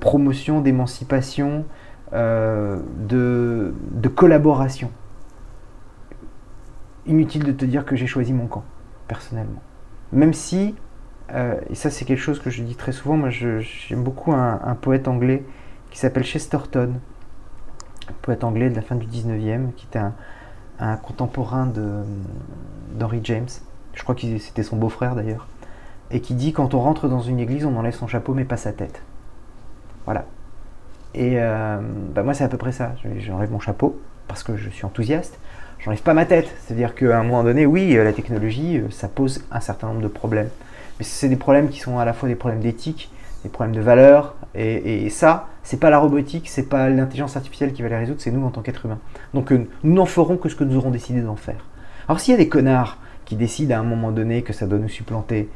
promotion, 0.00 0.60
d'émancipation, 0.60 1.64
euh, 2.12 2.78
de 3.00 4.08
collaboration. 4.14 4.90
Inutile 7.06 7.42
de 7.42 7.52
te 7.52 7.64
dire 7.64 7.84
que 7.84 7.96
j'ai 7.96 8.06
choisi 8.06 8.32
mon 8.32 8.46
camp, 8.46 8.64
personnellement. 9.08 9.62
Même 10.12 10.32
si 10.32 10.74
euh, 11.32 11.60
et 11.70 11.74
ça, 11.74 11.90
c'est 11.90 12.04
quelque 12.04 12.20
chose 12.20 12.38
que 12.38 12.50
je 12.50 12.62
dis 12.62 12.76
très 12.76 12.92
souvent. 12.92 13.16
Moi, 13.16 13.30
j'aime 13.30 14.02
beaucoup 14.02 14.32
un, 14.32 14.76
poète 14.80 15.08
anglais 15.08 15.44
qui 15.90 15.98
s'appelle 15.98 16.24
Chesterton, 16.24 16.94
poète 18.22 18.44
anglais 18.44 18.70
de 18.70 18.74
la 18.74 18.82
fin 18.82 18.96
du 18.96 19.06
19e, 19.06 19.72
qui 19.74 19.86
était 19.86 20.00
un, 20.78 20.96
contemporain 20.96 21.70
d'Henry 22.98 23.20
James. 23.24 23.48
Je 23.94 24.02
crois 24.02 24.14
que 24.14 24.38
c'était 24.38 24.62
son 24.62 24.76
beau-frère 24.76 25.14
d'ailleurs. 25.14 25.46
Et 26.10 26.20
qui 26.20 26.34
dit 26.34 26.52
quand 26.52 26.74
on 26.74 26.80
rentre 26.80 27.08
dans 27.08 27.20
une 27.20 27.38
église, 27.38 27.64
on 27.64 27.76
enlève 27.76 27.94
son 27.94 28.06
chapeau 28.06 28.34
mais 28.34 28.44
pas 28.44 28.56
sa 28.56 28.72
tête. 28.72 29.02
Voilà. 30.04 30.26
Et 31.14 31.40
euh, 31.40 31.80
bah, 32.14 32.22
moi, 32.22 32.34
c'est 32.34 32.44
à 32.44 32.48
peu 32.48 32.58
près 32.58 32.72
ça. 32.72 32.94
J'enlève 33.18 33.50
mon 33.50 33.60
chapeau 33.60 33.98
parce 34.28 34.42
que 34.42 34.56
je 34.56 34.68
suis 34.68 34.84
enthousiaste. 34.84 35.38
J'enlève 35.84 36.02
pas 36.02 36.14
ma 36.14 36.24
tête. 36.24 36.50
C'est-à-dire 36.60 36.94
qu'à 36.94 37.18
un 37.18 37.22
moment 37.22 37.44
donné, 37.44 37.66
oui, 37.66 37.94
la 37.94 38.12
technologie, 38.12 38.78
euh, 38.78 38.90
ça 38.90 39.08
pose 39.08 39.44
un 39.50 39.60
certain 39.60 39.88
nombre 39.88 40.00
de 40.00 40.08
problèmes. 40.08 40.48
Mais 40.98 41.04
c'est 41.04 41.28
des 41.28 41.36
problèmes 41.36 41.68
qui 41.68 41.80
sont 41.80 41.98
à 41.98 42.04
la 42.04 42.12
fois 42.12 42.28
des 42.28 42.36
problèmes 42.36 42.60
d'éthique, 42.60 43.10
des 43.42 43.50
problèmes 43.50 43.74
de 43.74 43.80
valeur, 43.80 44.34
et, 44.54 45.10
ça, 45.10 45.48
c'est 45.64 45.80
pas 45.80 45.90
la 45.90 45.98
robotique, 45.98 46.48
c'est 46.48 46.68
pas 46.68 46.88
l'intelligence 46.88 47.36
artificielle 47.36 47.72
qui 47.72 47.82
va 47.82 47.88
les 47.88 47.96
résoudre, 47.96 48.20
c'est 48.20 48.30
nous 48.30 48.44
en 48.44 48.50
tant 48.50 48.62
qu'êtres 48.62 48.86
humains. 48.86 49.00
Donc 49.34 49.52
euh, 49.52 49.66
nous 49.82 49.94
n'en 49.94 50.06
ferons 50.06 50.36
que 50.36 50.48
ce 50.48 50.54
que 50.54 50.64
nous 50.64 50.76
aurons 50.76 50.90
décidé 50.90 51.20
d'en 51.20 51.36
faire. 51.36 51.66
Alors 52.08 52.20
s'il 52.20 52.32
y 52.32 52.34
a 52.34 52.38
des 52.38 52.48
connards 52.48 52.98
qui 53.24 53.34
décident 53.34 53.74
à 53.74 53.78
un 53.80 53.84
moment 53.84 54.12
donné 54.12 54.42
que 54.42 54.52
ça 54.52 54.66
doit 54.66 54.78
nous 54.78 54.88
supplanter, 54.88 55.50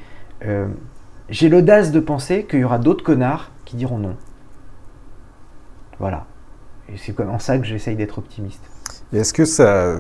euh, 0.45 0.67
j'ai 1.31 1.49
l'audace 1.49 1.93
de 1.93 2.01
penser 2.01 2.45
qu'il 2.45 2.61
y 2.61 2.65
aura 2.65 2.79
d'autres 2.79 3.05
connards 3.05 3.53
qui 3.65 3.77
diront 3.77 3.99
non. 3.99 4.17
Voilà. 6.01 6.27
Et 6.93 6.97
c'est 6.97 7.13
comme 7.13 7.31
en 7.31 7.39
ça 7.39 7.59
que 7.59 7.65
j'essaye 7.65 7.95
d'être 7.95 8.19
optimiste. 8.19 8.65
Est-ce 9.13 9.33
que 9.33 9.45
ça, 9.45 9.97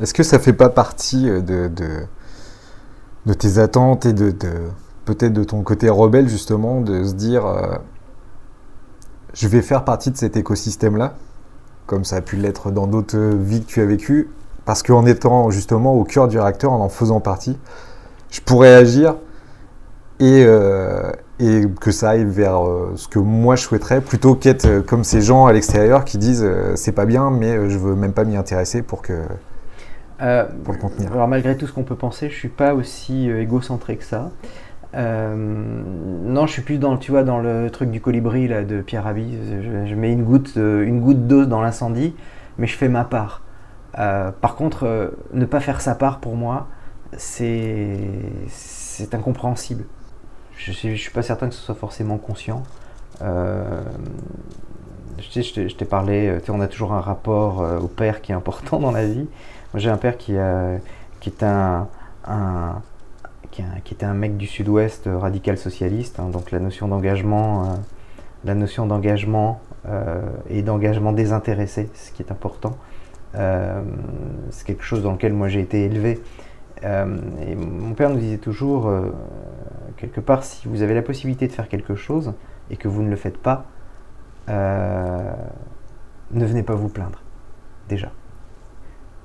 est-ce 0.00 0.14
que 0.14 0.22
ça 0.22 0.38
fait 0.38 0.52
pas 0.52 0.68
partie 0.68 1.26
de, 1.26 1.68
de 1.68 2.06
de 3.26 3.34
tes 3.34 3.58
attentes 3.58 4.06
et 4.06 4.12
de, 4.12 4.34
peut-être 5.04 5.32
de 5.32 5.44
ton 5.44 5.62
côté 5.62 5.88
rebelle 5.88 6.28
justement, 6.28 6.80
de 6.80 7.04
se 7.04 7.14
dire 7.14 7.46
euh, 7.46 7.76
je 9.32 9.48
vais 9.48 9.62
faire 9.62 9.84
partie 9.84 10.10
de 10.10 10.16
cet 10.16 10.36
écosystème-là, 10.36 11.14
comme 11.86 12.04
ça 12.04 12.16
a 12.16 12.20
pu 12.20 12.36
l'être 12.36 12.70
dans 12.70 12.86
d'autres 12.86 13.18
vies 13.18 13.62
que 13.62 13.66
tu 13.66 13.80
as 13.80 13.86
vécues, 13.86 14.30
parce 14.64 14.82
qu'en 14.82 15.06
étant 15.06 15.50
justement 15.50 15.94
au 15.94 16.04
cœur 16.04 16.28
du 16.28 16.38
réacteur, 16.38 16.72
en 16.72 16.80
en 16.80 16.88
faisant 16.88 17.20
partie, 17.20 17.58
je 18.30 18.40
pourrais 18.40 18.74
agir 18.74 19.16
et, 20.20 20.44
euh, 20.46 21.10
et 21.40 21.64
que 21.80 21.90
ça 21.90 22.10
aille 22.10 22.24
vers 22.24 22.66
euh, 22.66 22.92
ce 22.96 23.08
que 23.08 23.18
moi 23.18 23.56
je 23.56 23.62
souhaiterais, 23.62 24.00
plutôt 24.00 24.34
qu'être 24.34 24.80
comme 24.80 25.04
ces 25.04 25.20
gens 25.20 25.46
à 25.46 25.52
l'extérieur 25.52 26.04
qui 26.04 26.18
disent 26.18 26.48
c'est 26.76 26.92
pas 26.92 27.06
bien, 27.06 27.30
mais 27.30 27.68
je 27.68 27.78
veux 27.78 27.94
même 27.94 28.12
pas 28.12 28.24
m'y 28.24 28.36
intéresser 28.36 28.82
pour 28.82 29.02
que 29.02 29.14
euh, 30.22 30.44
pour 30.62 30.72
le 30.74 30.80
contenir. 30.80 31.12
Alors 31.12 31.26
malgré 31.26 31.56
tout 31.56 31.66
ce 31.66 31.72
qu'on 31.72 31.82
peut 31.82 31.96
penser, 31.96 32.30
je 32.30 32.34
suis 32.36 32.48
pas 32.48 32.74
aussi 32.74 33.28
euh, 33.28 33.42
égocentré 33.42 33.96
que 33.96 34.04
ça. 34.04 34.30
Euh, 34.94 35.34
non, 35.36 36.46
je 36.46 36.52
suis 36.52 36.62
plus 36.62 36.78
dans, 36.78 36.96
tu 36.96 37.10
vois, 37.10 37.24
dans 37.24 37.40
le 37.40 37.68
truc 37.70 37.90
du 37.90 38.00
colibri 38.00 38.46
là, 38.46 38.62
de 38.62 38.80
Pierre 38.80 39.04
Rabhi. 39.04 39.36
Je, 39.86 39.94
mets 39.96 40.12
une 40.12 40.22
goutte, 40.22 40.52
une 40.54 41.00
goutte 41.00 41.26
d'eau 41.26 41.46
dans 41.46 41.60
l'incendie, 41.60 42.14
mais 42.58 42.68
je 42.68 42.76
fais 42.76 42.88
ma 42.88 43.04
part. 43.04 43.42
par 43.92 44.54
contre, 44.54 45.12
ne 45.32 45.44
pas 45.46 45.58
faire 45.58 45.80
sa 45.80 45.96
part 45.96 46.20
pour 46.20 46.36
moi, 46.36 46.68
c'est 47.16 47.98
incompréhensible. 49.12 49.84
Je 50.56 50.88
ne 50.88 50.96
suis 50.96 51.10
pas 51.10 51.22
certain 51.22 51.48
que 51.48 51.54
ce 51.54 51.60
soit 51.60 51.74
forcément 51.74 52.18
conscient. 52.18 52.62
je, 53.20 53.24
je 55.18 55.74
t'ai 55.74 55.84
parlé, 55.84 56.38
on 56.48 56.60
a 56.60 56.68
toujours 56.68 56.92
un 56.92 57.00
rapport 57.00 57.64
au 57.82 57.88
père 57.88 58.22
qui 58.22 58.32
est 58.32 58.34
important 58.34 58.78
dans 58.78 58.92
la 58.92 59.06
vie 59.06 59.26
j'ai 59.78 59.90
un 59.90 59.96
père 59.96 60.16
qui, 60.16 60.34
est 60.34 60.38
un, 60.38 60.80
qui, 63.50 63.62
était 63.92 64.06
un 64.06 64.14
mec 64.14 64.36
du 64.36 64.46
sud-ouest 64.46 65.06
euh, 65.06 65.18
radical 65.18 65.58
socialiste, 65.58 66.20
hein, 66.20 66.28
donc 66.28 66.50
la 66.50 66.60
notion 66.60 66.88
d'engagement, 66.88 67.64
euh, 67.64 67.66
la 68.44 68.54
notion 68.54 68.86
d'engagement 68.86 69.60
euh, 69.88 70.22
et 70.48 70.62
d'engagement 70.62 71.12
désintéressé, 71.12 71.88
ce 71.94 72.12
qui 72.12 72.22
est 72.22 72.30
important. 72.30 72.76
c'est 73.34 74.66
quelque 74.66 74.84
chose 74.84 75.02
dans 75.02 75.12
lequel 75.12 75.32
moi 75.32 75.48
j'ai 75.48 75.60
été 75.60 75.84
élevé. 75.84 76.20
mon 76.84 77.94
père 77.94 78.10
nous 78.10 78.20
disait 78.20 78.38
toujours, 78.38 78.88
quelque 79.96 80.20
part, 80.20 80.44
si 80.44 80.68
vous 80.68 80.82
avez 80.82 80.94
la 80.94 81.02
possibilité 81.02 81.46
de 81.46 81.52
faire 81.52 81.68
quelque 81.68 81.94
chose 81.94 82.34
et 82.70 82.76
que 82.76 82.88
vous 82.88 83.02
ne 83.02 83.10
le 83.10 83.16
faites 83.16 83.38
pas, 83.38 83.66
ne 84.48 86.44
venez 86.44 86.62
pas 86.62 86.74
vous 86.74 86.88
plaindre, 86.88 87.22
déjà. 87.88 88.10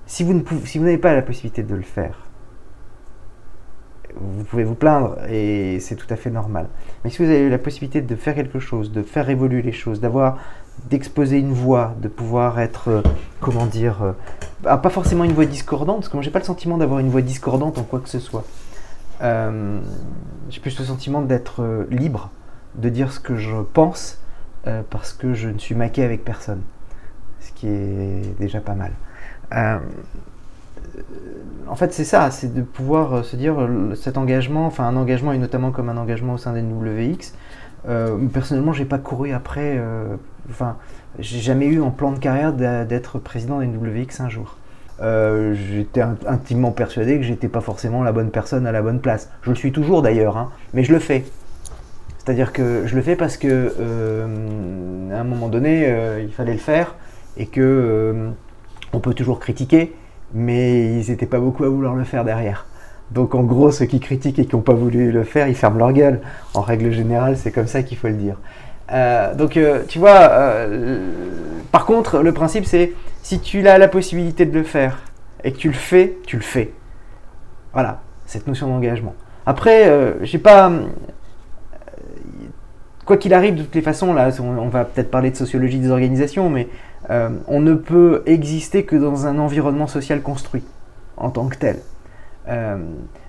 Si 0.06 0.24
vous, 0.24 0.34
n'avez 0.34 0.98
pas 0.98 1.14
la 1.14 1.22
possibilité 1.22 1.62
de 1.62 1.76
le 1.76 1.84
faire, 1.84 2.30
vous 4.16 4.44
pouvez 4.44 4.64
vous 4.64 4.76
plaindre 4.76 5.18
et 5.30 5.80
c'est 5.80 5.96
tout 5.96 6.08
à 6.10 6.16
fait 6.16 6.32
normal. 6.32 6.68
Mais 7.04 7.12
si 7.12 7.24
vous 7.24 7.30
avez 7.30 7.48
la 7.48 7.60
possibilité 7.60 8.02
de 8.02 8.16
faire 8.16 8.34
quelque 8.34 8.60
chose, 8.60 8.92
de 8.92 9.04
faire 9.04 9.30
évoluer 9.30 9.62
les 9.62 9.72
choses, 9.72 10.00
d'avoir, 10.00 10.38
d'exposer 10.90 11.38
une 11.38 11.54
voix, 11.54 11.96
de 12.02 12.08
pouvoir 12.08 12.60
être, 12.60 12.88
euh, 12.88 13.02
comment 13.40 13.68
dire, 13.68 14.02
euh, 14.02 14.12
ah, 14.66 14.78
pas 14.78 14.90
forcément 14.90 15.26
une 15.26 15.34
voix 15.34 15.46
discordante, 15.46 15.98
parce 15.98 16.10
que 16.10 16.18
moi 16.18 16.24
j'ai 16.24 16.32
pas 16.32 16.40
le 16.40 16.46
sentiment 16.46 16.78
d'avoir 16.78 17.00
une 17.00 17.10
voix 17.10 17.22
discordante 17.22 17.78
en 17.78 17.84
quoi 17.84 18.00
que 18.00 18.10
ce 18.10 18.20
soit. 18.20 18.44
Euh, 19.22 19.80
j'ai 20.50 20.62
plus 20.62 20.78
le 20.80 20.86
sentiment 20.86 21.22
d'être 21.22 21.86
libre, 21.90 22.32
de 22.76 22.90
dire 22.90 23.12
ce 23.12 23.20
que 23.20 23.36
je 23.36 23.58
pense, 23.74 24.20
parce 24.90 25.14
que 25.14 25.34
je 25.34 25.50
ne 25.50 25.58
suis 25.58 25.76
maqué 25.76 26.04
avec 26.04 26.24
personne, 26.24 26.62
ce 27.40 27.52
qui 27.54 27.68
est 27.68 28.40
déjà 28.40 28.62
pas 28.62 28.76
mal. 28.76 28.92
Euh, 29.54 29.80
en 31.68 31.76
fait, 31.76 31.94
c'est 31.94 32.04
ça, 32.04 32.32
c'est 32.32 32.54
de 32.54 32.62
pouvoir 32.62 33.14
euh, 33.14 33.24
se 33.24 33.36
dire 33.36 33.60
euh, 33.60 33.96
cet 33.96 34.18
engagement, 34.18 34.66
enfin 34.66 34.86
un 34.86 34.96
engagement 34.96 35.32
et 35.34 35.38
notamment 35.38 35.72
comme 35.72 35.90
un 35.90 35.98
engagement 35.98 36.34
au 36.34 36.38
sein 36.38 36.54
des 36.54 36.62
WX. 36.62 37.34
personnellement, 38.34 38.74
j'ai 38.74 38.86
pas 38.86 38.98
couru 38.98 39.32
après. 39.32 39.82
enfin, 40.50 40.78
j'ai 41.18 41.40
jamais 41.40 41.68
eu 41.68 41.82
en 41.82 41.92
plan 41.92 42.12
de 42.12 42.20
carrière 42.20 42.54
d'être 42.54 43.20
président 43.20 43.60
des 43.60 43.68
WX 43.68 44.22
un 44.22 44.30
jour. 44.30 44.58
J'étais 45.02 46.02
intimement 46.28 46.72
persuadé 46.72 47.18
que 47.18 47.24
j'étais 47.24 47.48
pas 47.48 47.62
forcément 47.62 48.04
la 48.04 48.12
bonne 48.12 48.32
personne 48.32 48.68
à 48.68 48.72
la 48.72 48.82
bonne 48.82 49.00
place. 49.00 49.30
Je 49.42 49.50
le 49.50 49.56
suis 49.56 49.72
toujours 49.72 50.02
d'ailleurs, 50.02 50.38
hein, 50.38 50.52
mais 50.74 50.84
je 50.84 50.92
le 50.92 51.00
fais. 51.00 51.26
C'est-à-dire 52.18 52.52
que 52.54 52.84
je 52.86 52.96
le 52.96 53.02
fais 53.02 53.16
parce 53.16 53.38
que 53.38 53.74
à 55.12 55.20
un 55.20 55.24
moment 55.24 55.48
donné, 55.48 55.94
il 56.22 56.32
fallait 56.32 56.54
le 56.54 56.60
faire 56.60 56.96
et 57.38 57.46
que 57.46 58.30
on 58.94 59.00
peut 59.00 59.14
toujours 59.14 59.40
critiquer, 59.40 59.96
mais 60.34 61.00
ils 61.00 61.10
n'étaient 61.10 61.26
pas 61.26 61.40
beaucoup 61.40 61.64
à 61.64 61.70
vouloir 61.70 61.96
le 61.96 62.04
faire 62.04 62.26
derrière. 62.26 62.66
Donc 63.12 63.34
en 63.34 63.44
gros, 63.44 63.72
ceux 63.72 63.86
qui 63.86 64.00
critiquent 64.00 64.38
et 64.38 64.46
qui 64.46 64.56
n'ont 64.56 64.62
pas 64.62 64.74
voulu 64.74 65.12
le 65.12 65.24
faire, 65.24 65.48
ils 65.48 65.56
ferment 65.56 65.80
leur 65.80 65.94
gueule. 65.94 66.22
En 66.54 66.62
règle 66.62 66.92
générale, 66.92 67.38
c'est 67.38 67.52
comme 67.52 67.66
ça 67.66 67.82
qu'il 67.82 67.98
faut 67.98 68.08
le 68.08 68.14
dire. 68.14 68.36
Euh, 68.92 69.36
donc 69.36 69.58
euh, 69.58 69.84
tu 69.88 70.00
vois, 70.00 70.20
euh, 70.32 71.00
par 71.72 71.86
contre, 71.86 72.20
le 72.20 72.34
principe 72.34 72.66
c'est 72.66 72.94
si 73.22 73.40
tu 73.40 73.68
as 73.68 73.78
la 73.78 73.88
possibilité 73.88 74.46
de 74.46 74.58
le 74.58 74.64
faire 74.64 75.02
et 75.44 75.52
que 75.52 75.58
tu 75.58 75.68
le 75.68 75.76
fais, 75.76 76.18
tu 76.26 76.38
le 76.38 76.42
fais. 76.42 76.74
Voilà, 77.74 78.02
cette 78.26 78.48
notion 78.48 78.68
d'engagement. 78.68 79.14
Après, 79.46 79.92
j'ai 80.22 80.40
pas. 80.40 80.72
Quoi 83.06 83.18
qu'il 83.18 83.34
arrive, 83.34 83.56
de 83.56 83.64
toutes 83.64 83.76
les 83.76 83.82
façons, 83.82 84.14
là, 84.14 84.30
on, 84.40 84.68
va 84.68 84.86
peut-être 84.86 85.10
parler 85.10 85.32
de 85.32 85.36
sociologie 85.36 85.80
des 85.80 85.90
organisations, 85.90 86.50
mais 86.50 86.68
on 87.10 87.60
ne 87.60 87.74
peut 87.74 88.24
exister 88.26 88.84
que 88.84 88.96
dans 88.96 89.28
un 89.28 89.38
environnement 89.40 89.88
social 89.88 90.22
construit 90.22 90.64
en 91.18 91.30
tant 91.30 91.48
que 91.48 91.58
tel. 91.58 91.80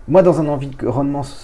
moi, 0.09 0.23
dans 0.23 0.41
un 0.41 0.59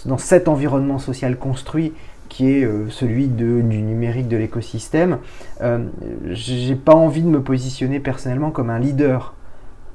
dans 0.06 0.18
cet 0.18 0.48
environnement 0.48 0.98
social 0.98 1.36
construit, 1.36 1.92
qui 2.28 2.52
est 2.52 2.64
euh, 2.64 2.88
celui 2.90 3.28
du 3.28 3.62
numérique 3.62 4.28
de 4.28 4.36
l'écosystème. 4.36 5.18
Euh, 5.60 5.86
j'ai 6.30 6.74
pas 6.74 6.94
envie 6.94 7.22
de 7.22 7.28
me 7.28 7.42
positionner 7.42 8.00
personnellement 8.00 8.50
comme 8.50 8.70
un 8.70 8.78
leader. 8.78 9.34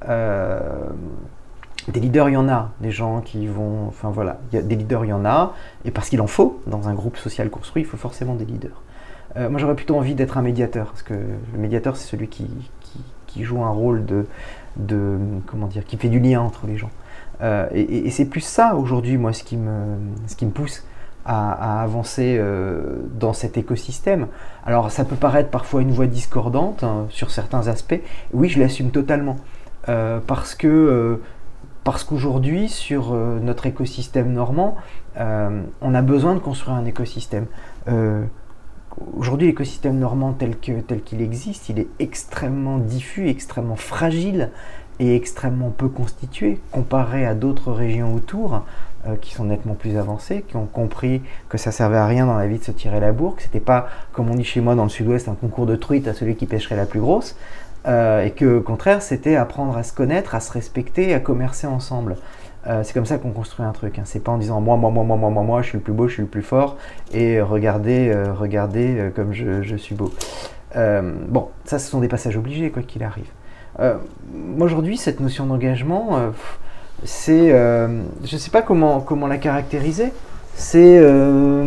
Euh, 0.08 0.60
des 1.88 2.00
leaders, 2.00 2.30
il 2.30 2.34
y 2.34 2.38
en 2.38 2.48
a, 2.48 2.72
des 2.80 2.92
gens 2.92 3.22
qui 3.22 3.48
vont. 3.48 3.88
Enfin 3.88 4.10
voilà, 4.12 4.40
des 4.52 4.62
leaders, 4.76 5.06
il 5.06 5.10
y 5.10 5.14
en 5.14 5.26
a, 5.26 5.54
et 5.84 5.92
parce 5.92 6.10
qu'il 6.10 6.22
en 6.22 6.28
faut, 6.28 6.62
dans 6.68 6.88
un 6.88 6.94
groupe 6.94 7.18
social 7.18 7.50
construit, 7.50 7.84
il 7.84 7.86
faut 7.86 7.98
forcément 7.98 8.36
des 8.36 8.46
leaders. 8.46 8.82
moi 9.36 9.60
j'aurais 9.60 9.76
plutôt 9.76 9.98
envie 9.98 10.14
d'être 10.14 10.38
un 10.38 10.44
médiateur, 10.44 10.88
parce 10.88 11.02
que 11.02 11.16
le 11.16 11.60
médiateur 11.60 11.96
c'est 11.96 12.08
celui 12.08 12.28
qui, 12.28 12.48
qui, 13.26 13.44
joue 13.44 13.64
un 13.64 13.72
rôle 13.72 14.06
de, 14.06 14.28
de. 14.76 15.18
Comment 15.48 15.66
dire 15.66 15.84
Qui 15.84 15.98
fait 15.98 16.10
du 16.10 16.20
lien 16.20 16.42
entre 16.42 16.68
les 16.68 16.78
gens. 16.78 16.92
et, 17.74 18.06
et 18.06 18.10
c'est 18.12 18.26
plus 18.26 18.42
ça 18.42 18.76
aujourd'hui, 18.76 19.18
moi, 19.18 19.34
ce 19.34 19.44
qui 19.44 19.58
me, 19.58 19.98
ce 20.28 20.36
qui 20.36 20.46
me 20.46 20.52
pousse 20.52 20.86
à, 21.26 21.82
avancer 21.84 22.38
euh, 22.40 22.98
dans 23.20 23.34
cet 23.34 23.58
écosystème. 23.58 24.28
Alors 24.66 24.92
ça 24.92 25.06
peut 25.06 25.16
paraître 25.16 25.50
parfois 25.50 25.82
une 25.82 25.92
voie 25.92 26.08
discordante 26.08 26.84
hein, 26.84 27.06
sur 27.10 27.32
certains 27.32 27.68
aspects. 27.68 28.00
Oui, 28.34 28.50
je 28.50 28.60
l'assume 28.60 28.92
totalement. 28.92 29.38
Euh, 29.90 30.20
parce 30.26 30.56
que 30.56 30.68
euh, 30.68 31.22
parce 31.84 32.04
qu'aujourd'hui, 32.04 32.70
sur 32.70 33.12
notre 33.16 33.66
écosystème 33.66 34.34
normand, 34.34 34.76
on 35.18 35.96
a 35.96 36.02
besoin 36.04 36.36
de 36.36 36.40
construire 36.40 36.76
un 36.76 36.86
écosystème. 36.86 37.48
Aujourd'hui, 39.18 39.48
l'écosystème 39.48 39.98
normand 39.98 40.34
tel 40.34 40.60
qu'il 40.60 40.84
tel 40.84 41.02
qu'il 41.02 41.24
existe, 41.24 41.70
il 41.70 41.80
est 41.80 41.88
extrêmement 41.98 42.78
diffus, 42.78 43.30
extrêmement 43.30 43.78
fragile 43.78 44.52
et 45.00 45.16
extrêmement 45.16 45.72
peu 45.72 45.90
constitué 45.90 46.60
comparé 46.72 47.26
à 47.26 47.34
d'autres 47.34 47.72
régions 47.72 48.14
autour. 48.14 48.64
Euh, 49.08 49.16
qui 49.16 49.34
sont 49.34 49.46
nettement 49.46 49.74
plus 49.74 49.98
avancés, 49.98 50.46
qui 50.48 50.56
ont 50.58 50.68
compris 50.68 51.24
que 51.50 51.58
ça 51.58 51.72
servait 51.72 51.98
à 51.98 52.06
rien 52.06 52.28
dans 52.28 52.38
la 52.38 52.46
vie 52.46 52.60
de 52.60 52.64
se 52.64 52.70
tirer 52.70 53.00
la 53.00 53.12
bourre, 53.12 53.36
que 53.36 53.42
c'était 53.42 53.60
pas, 53.60 53.88
comme 54.14 54.30
on 54.30 54.36
dit 54.36 54.44
chez 54.44 54.62
moi 54.62 54.76
dans 54.76 54.84
le 54.84 54.90
sud-ouest, 54.90 55.28
un 55.28 55.34
concours 55.34 55.66
de 55.66 55.76
truite 55.76 56.08
à 56.08 56.14
celui 56.14 56.36
qui 56.36 56.46
pêcherait 56.46 56.76
la 56.76 56.86
plus 56.86 57.00
grosse, 57.00 57.36
euh, 57.88 58.24
et 58.24 58.30
que 58.30 58.60
au 58.60 58.62
contraire 58.62 59.02
c'était 59.02 59.36
apprendre 59.36 59.76
à 59.76 59.82
se 59.82 59.92
connaître, 59.92 60.36
à 60.36 60.40
se 60.40 60.52
respecter, 60.52 61.16
à 61.16 61.20
commercer 61.20 61.66
ensemble. 61.66 62.18
Euh, 62.68 62.84
c'est 62.84 62.94
comme 62.94 63.08
ça 63.08 63.18
qu'on 63.18 63.32
construit 63.32 63.66
un 63.66 63.72
truc. 63.72 63.98
Hein. 63.98 64.04
C'est 64.06 64.20
pas 64.20 64.34
en 64.34 64.38
disant 64.38 64.62
moi, 64.62 64.78
moi, 64.78 64.92
moi, 64.92 65.04
moi, 65.04 65.18
moi, 65.18 65.32
moi, 65.32 65.44
moi, 65.44 65.62
je 65.64 65.70
suis 65.70 65.78
le 65.80 65.84
plus 65.84 65.94
beau, 65.94 66.08
je 66.08 66.14
suis 66.14 66.22
le 66.22 66.30
plus 66.30 66.44
fort, 66.44 66.78
et 67.12 67.42
regardez, 67.42 68.16
regardez 68.38 69.10
comme 69.16 69.34
je, 69.34 69.64
je, 69.64 69.76
suis 69.78 69.96
beau. 69.96 70.14
bon, 70.76 71.48
ça, 71.66 71.80
ce 71.80 71.90
sont 71.90 72.02
des 72.02 72.08
passages 72.08 72.38
obligés, 72.38 72.70
quoi 72.70 72.84
qu'il 72.84 73.02
arrive. 73.02 73.32
Aujourd'hui, 74.60 74.98
cette 74.98 75.22
notion 75.22 75.48
d'engagement, 75.48 76.32
c'est, 77.04 77.52
euh, 77.52 78.04
je 78.24 78.36
ne 78.36 78.40
sais 78.40 78.52
pas 78.52 78.62
comment, 78.62 79.00
comment 79.02 79.28
la 79.28 79.38
caractériser. 79.38 80.14
C'est, 80.56 81.00
euh, 81.00 81.66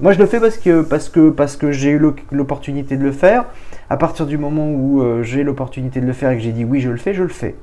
moi 0.00 0.12
je 0.12 0.18
le 0.18 0.26
fais 0.26 0.40
parce 0.40 0.56
que, 0.56 0.82
parce 0.82 1.08
que, 1.08 1.30
parce 1.30 1.56
que 1.56 1.70
j'ai 1.70 1.90
eu 1.90 2.12
l'opportunité 2.32 2.96
de 2.96 3.02
le 3.02 3.12
faire. 3.12 3.44
À 3.88 3.96
partir 3.96 4.26
du 4.26 4.38
moment 4.38 4.68
où 4.68 5.00
euh, 5.00 5.22
j'ai 5.22 5.44
l'opportunité 5.44 6.00
de 6.00 6.06
le 6.06 6.12
faire 6.12 6.30
et 6.30 6.36
que 6.36 6.42
j'ai 6.42 6.52
dit 6.52 6.64
oui, 6.64 6.80
je 6.80 6.90
le 6.90 6.96
fais, 6.96 7.14
je 7.14 7.22
le 7.22 7.28
fais. 7.28 7.54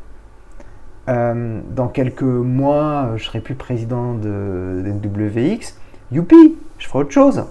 dans 1.08 1.90
quelques 1.92 2.22
mois, 2.22 3.12
je 3.18 3.26
serai 3.26 3.42
plus 3.42 3.56
président 3.56 4.14
de, 4.14 4.82
NWX. 4.86 5.76
Youpi, 6.12 6.56
je 6.78 6.88
ferai 6.88 7.00
autre 7.00 7.12
chose. 7.12 7.44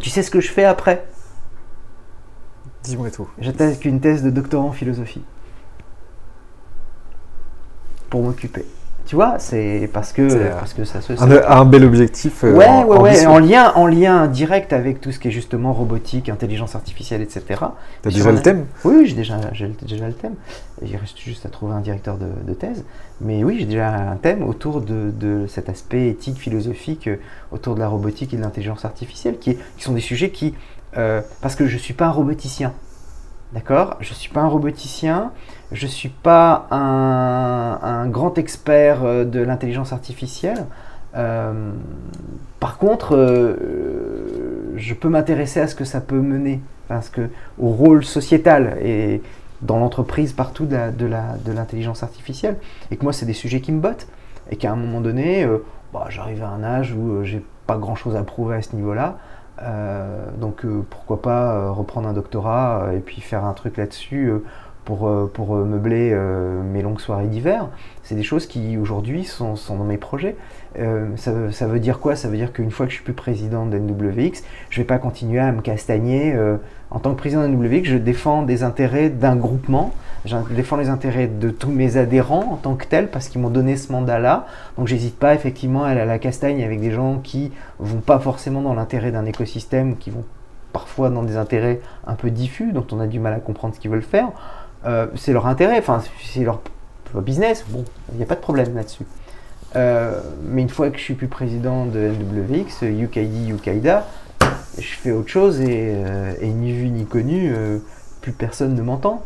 Tu 0.00 0.10
sais 0.10 0.22
ce 0.22 0.30
que 0.30 0.40
je 0.40 0.50
fais 0.50 0.64
après? 0.64 1.04
Dis-moi 2.84 3.10
tout. 3.10 3.28
J'attaque 3.40 3.84
une 3.84 4.00
thèse 4.00 4.22
de 4.22 4.30
doctorat 4.30 4.64
en 4.64 4.72
philosophie 4.72 5.22
pour 8.10 8.22
m'occuper. 8.22 8.66
Tu 9.10 9.16
vois, 9.16 9.40
c'est 9.40 9.90
parce 9.92 10.12
que, 10.12 10.52
parce 10.52 10.72
que 10.72 10.84
ça 10.84 11.00
se 11.00 11.12
un, 11.20 11.30
un, 11.48 11.64
bel 11.64 11.84
objectif. 11.84 12.44
Euh, 12.44 12.52
ouais, 12.52 12.84
ouais, 12.84 12.98
ouais, 12.98 13.26
en 13.26 13.40
lien, 13.40 13.72
en 13.74 13.88
lien 13.88 14.28
direct 14.28 14.72
avec 14.72 15.00
tout 15.00 15.10
ce 15.10 15.18
qui 15.18 15.26
est 15.26 15.30
justement 15.32 15.72
robotique, 15.72 16.28
intelligence 16.28 16.76
artificielle, 16.76 17.20
etc. 17.20 17.42
T'as 18.02 18.10
déjà 18.10 18.30
le 18.30 18.40
thème? 18.40 18.66
Oui, 18.84 19.06
j'ai 19.06 19.16
déjà, 19.16 19.38
déjà 19.82 20.06
le 20.06 20.12
thème. 20.12 20.34
Il 20.82 20.96
reste 20.96 21.18
juste 21.18 21.44
à 21.44 21.48
trouver 21.48 21.72
un 21.74 21.80
directeur 21.80 22.18
de, 22.18 22.54
thèse. 22.54 22.84
Mais 23.20 23.42
oui, 23.42 23.56
j'ai 23.58 23.66
déjà 23.66 23.92
un 23.92 24.16
thème 24.16 24.44
autour 24.44 24.80
de, 24.80 25.10
de, 25.10 25.46
cet 25.48 25.68
aspect 25.68 26.08
éthique, 26.08 26.38
philosophique, 26.38 27.08
euh, 27.08 27.16
autour 27.50 27.74
de 27.74 27.80
la 27.80 27.88
robotique 27.88 28.32
et 28.32 28.36
de 28.36 28.42
l'intelligence 28.42 28.84
artificielle, 28.84 29.38
qui, 29.38 29.56
qui, 29.76 29.82
sont 29.82 29.92
des 29.92 30.00
sujets 30.00 30.30
qui. 30.30 30.54
Euh, 30.96 31.20
parce 31.40 31.56
que 31.56 31.66
je 31.66 31.74
ne 31.74 31.80
suis 31.80 31.94
pas 31.94 32.06
un 32.06 32.12
roboticien. 32.12 32.72
D'accord? 33.52 33.96
Je 34.00 34.10
ne 34.10 34.14
suis 34.14 34.30
pas 34.30 34.42
un 34.42 34.46
roboticien, 34.46 35.32
je 35.72 35.86
ne 35.86 35.90
suis 35.90 36.08
pas 36.08 36.66
un, 36.70 38.06
grand 38.06 38.38
expert 38.38 39.02
euh, 39.02 39.24
de 39.24 39.40
l'intelligence 39.40 39.92
artificielle. 39.92 40.66
Euh, 41.16 41.72
par 42.60 42.78
contre, 42.78 43.16
euh, 43.16 44.72
je 44.76 44.94
peux 44.94 45.08
m'intéresser 45.08 45.60
à 45.60 45.66
ce 45.66 45.74
que 45.74 45.84
ça 45.84 46.00
peut 46.00 46.20
mener, 46.20 46.60
parce 46.86 47.08
que 47.08 47.28
au 47.58 47.70
rôle 47.70 48.04
sociétal 48.04 48.78
et 48.82 49.20
dans 49.62 49.78
l'entreprise 49.78 50.32
partout 50.32 50.66
de 50.66 51.52
l'intelligence 51.52 52.02
artificielle, 52.02 52.56
et 52.90 52.96
que 52.96 53.02
moi 53.02 53.12
c'est 53.12 53.26
des 53.26 53.34
sujets 53.34 53.60
qui 53.60 53.72
me 53.72 53.80
bottent, 53.80 54.06
et 54.50 54.56
qu'à 54.56 54.72
un 54.72 54.76
moment 54.76 55.00
donné, 55.00 55.46
bah, 55.92 56.06
j'arrive 56.08 56.42
à 56.42 56.48
un 56.48 56.64
âge 56.64 56.94
où 56.94 57.24
j'ai 57.24 57.44
pas 57.66 57.76
grand 57.76 57.94
chose 57.94 58.16
à 58.16 58.22
prouver 58.22 58.56
à 58.56 58.62
ce 58.62 58.74
niveau-là, 58.74 59.18
donc 60.38 60.64
euh, 60.64 60.82
pourquoi 60.88 61.20
pas 61.20 61.52
euh, 61.52 61.70
reprendre 61.70 62.08
un 62.08 62.12
doctorat 62.12 62.90
et 62.94 63.00
puis 63.00 63.20
faire 63.20 63.44
un 63.44 63.52
truc 63.52 63.76
là-dessus 63.76 64.32
pour, 64.84 65.10
pour 65.32 65.54
meubler 65.54 66.16
mes 66.64 66.82
longues 66.82 67.00
soirées 67.00 67.26
d'hiver. 67.26 67.68
C'est 68.02 68.16
des 68.16 68.22
choses 68.22 68.46
qui 68.46 68.76
aujourd'hui 68.76 69.24
sont, 69.24 69.54
dans 69.68 69.84
mes 69.84 69.98
projets. 69.98 70.36
Ça, 71.16 71.52
ça, 71.52 71.66
veut 71.68 71.78
dire 71.78 72.00
quoi? 72.00 72.16
Ça 72.16 72.28
veut 72.28 72.36
dire 72.36 72.52
qu'une 72.52 72.72
fois 72.72 72.86
que 72.86 72.90
je 72.90 72.96
suis 72.96 73.04
plus 73.04 73.12
président 73.12 73.66
d'NWX, 73.66 74.42
je 74.70 74.80
ne 74.80 74.82
vais 74.82 74.86
pas 74.86 74.98
continuer 74.98 75.38
à 75.38 75.52
me 75.52 75.60
castagner. 75.60 76.34
en 76.90 76.98
tant 76.98 77.12
que 77.12 77.18
président 77.18 77.46
d'NWX, 77.46 77.84
je 77.84 77.98
défends 77.98 78.42
des 78.42 78.64
intérêts 78.64 79.10
d'un 79.10 79.36
groupement 79.36 79.92
je 80.24 80.36
défends 80.54 80.76
les 80.76 80.88
intérêts 80.88 81.28
de 81.28 81.50
tous 81.50 81.70
mes 81.70 81.96
adhérents 81.96 82.52
en 82.52 82.56
tant 82.56 82.74
que 82.74 82.84
tels 82.84 83.08
parce 83.08 83.28
qu'ils 83.28 83.40
m'ont 83.40 83.50
donné 83.50 83.76
ce 83.76 83.90
mandat-là. 83.90 84.46
Donc 84.76 84.86
j'hésite 84.86 85.18
pas 85.18 85.34
effectivement 85.34 85.84
à 85.84 85.88
aller 85.88 86.00
à 86.00 86.04
la 86.04 86.18
castagne 86.18 86.62
avec 86.62 86.80
des 86.80 86.90
gens 86.90 87.18
qui 87.18 87.52
vont 87.78 88.00
pas 88.00 88.18
forcément 88.18 88.60
dans 88.60 88.74
l'intérêt 88.74 89.12
d'un 89.12 89.24
écosystème, 89.24 89.96
qui 89.96 90.10
vont 90.10 90.24
parfois 90.72 91.10
dans 91.10 91.22
des 91.22 91.36
intérêts 91.36 91.80
un 92.06 92.14
peu 92.14 92.30
diffus, 92.30 92.72
dont 92.72 92.86
on 92.92 93.00
a 93.00 93.06
du 93.06 93.18
mal 93.18 93.32
à 93.32 93.40
comprendre 93.40 93.74
ce 93.74 93.80
qu'ils 93.80 93.90
veulent 93.90 94.02
faire. 94.02 94.28
Euh, 94.86 95.06
c'est 95.16 95.32
leur 95.32 95.46
intérêt, 95.46 95.78
enfin 95.78 96.02
c'est 96.22 96.44
leur 96.44 96.60
business, 97.14 97.64
bon, 97.68 97.84
il 98.12 98.18
n'y 98.18 98.22
a 98.22 98.26
pas 98.26 98.36
de 98.36 98.40
problème 98.40 98.74
là-dessus. 98.74 99.04
Euh, 99.76 100.20
mais 100.44 100.62
une 100.62 100.68
fois 100.68 100.90
que 100.90 100.98
je 100.98 101.02
suis 101.02 101.14
plus 101.14 101.28
président 101.28 101.86
de 101.86 101.98
LWX, 101.98 102.82
UKD, 102.82 103.50
UKIDA, 103.50 104.06
je 104.78 104.94
fais 104.96 105.12
autre 105.12 105.28
chose 105.28 105.60
et, 105.60 105.92
euh, 105.94 106.32
et 106.40 106.48
ni 106.48 106.72
vu 106.72 106.88
ni 106.88 107.04
connu, 107.04 107.52
plus 108.20 108.32
personne 108.32 108.74
ne 108.74 108.82
m'entend. 108.82 109.22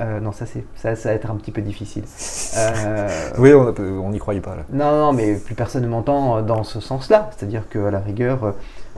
Euh, 0.00 0.20
non, 0.20 0.32
ça, 0.32 0.44
ça, 0.74 0.94
ça 0.94 1.08
va 1.08 1.14
être 1.14 1.30
un 1.30 1.36
petit 1.36 1.52
peu 1.52 1.62
difficile. 1.62 2.04
Euh, 2.58 3.08
oui, 3.36 3.52
on 3.52 4.08
n'y 4.08 4.18
croyait 4.18 4.40
pas. 4.40 4.56
Là. 4.56 4.62
Non, 4.72 4.90
non, 4.90 5.12
mais 5.12 5.34
plus 5.34 5.54
personne 5.54 5.82
ne 5.82 5.88
m'entend 5.88 6.40
dans 6.40 6.64
ce 6.64 6.80
sens-là. 6.80 7.28
C'est-à-dire 7.36 7.68
qu'à 7.68 7.90
la 7.90 7.98
rigueur, 7.98 8.54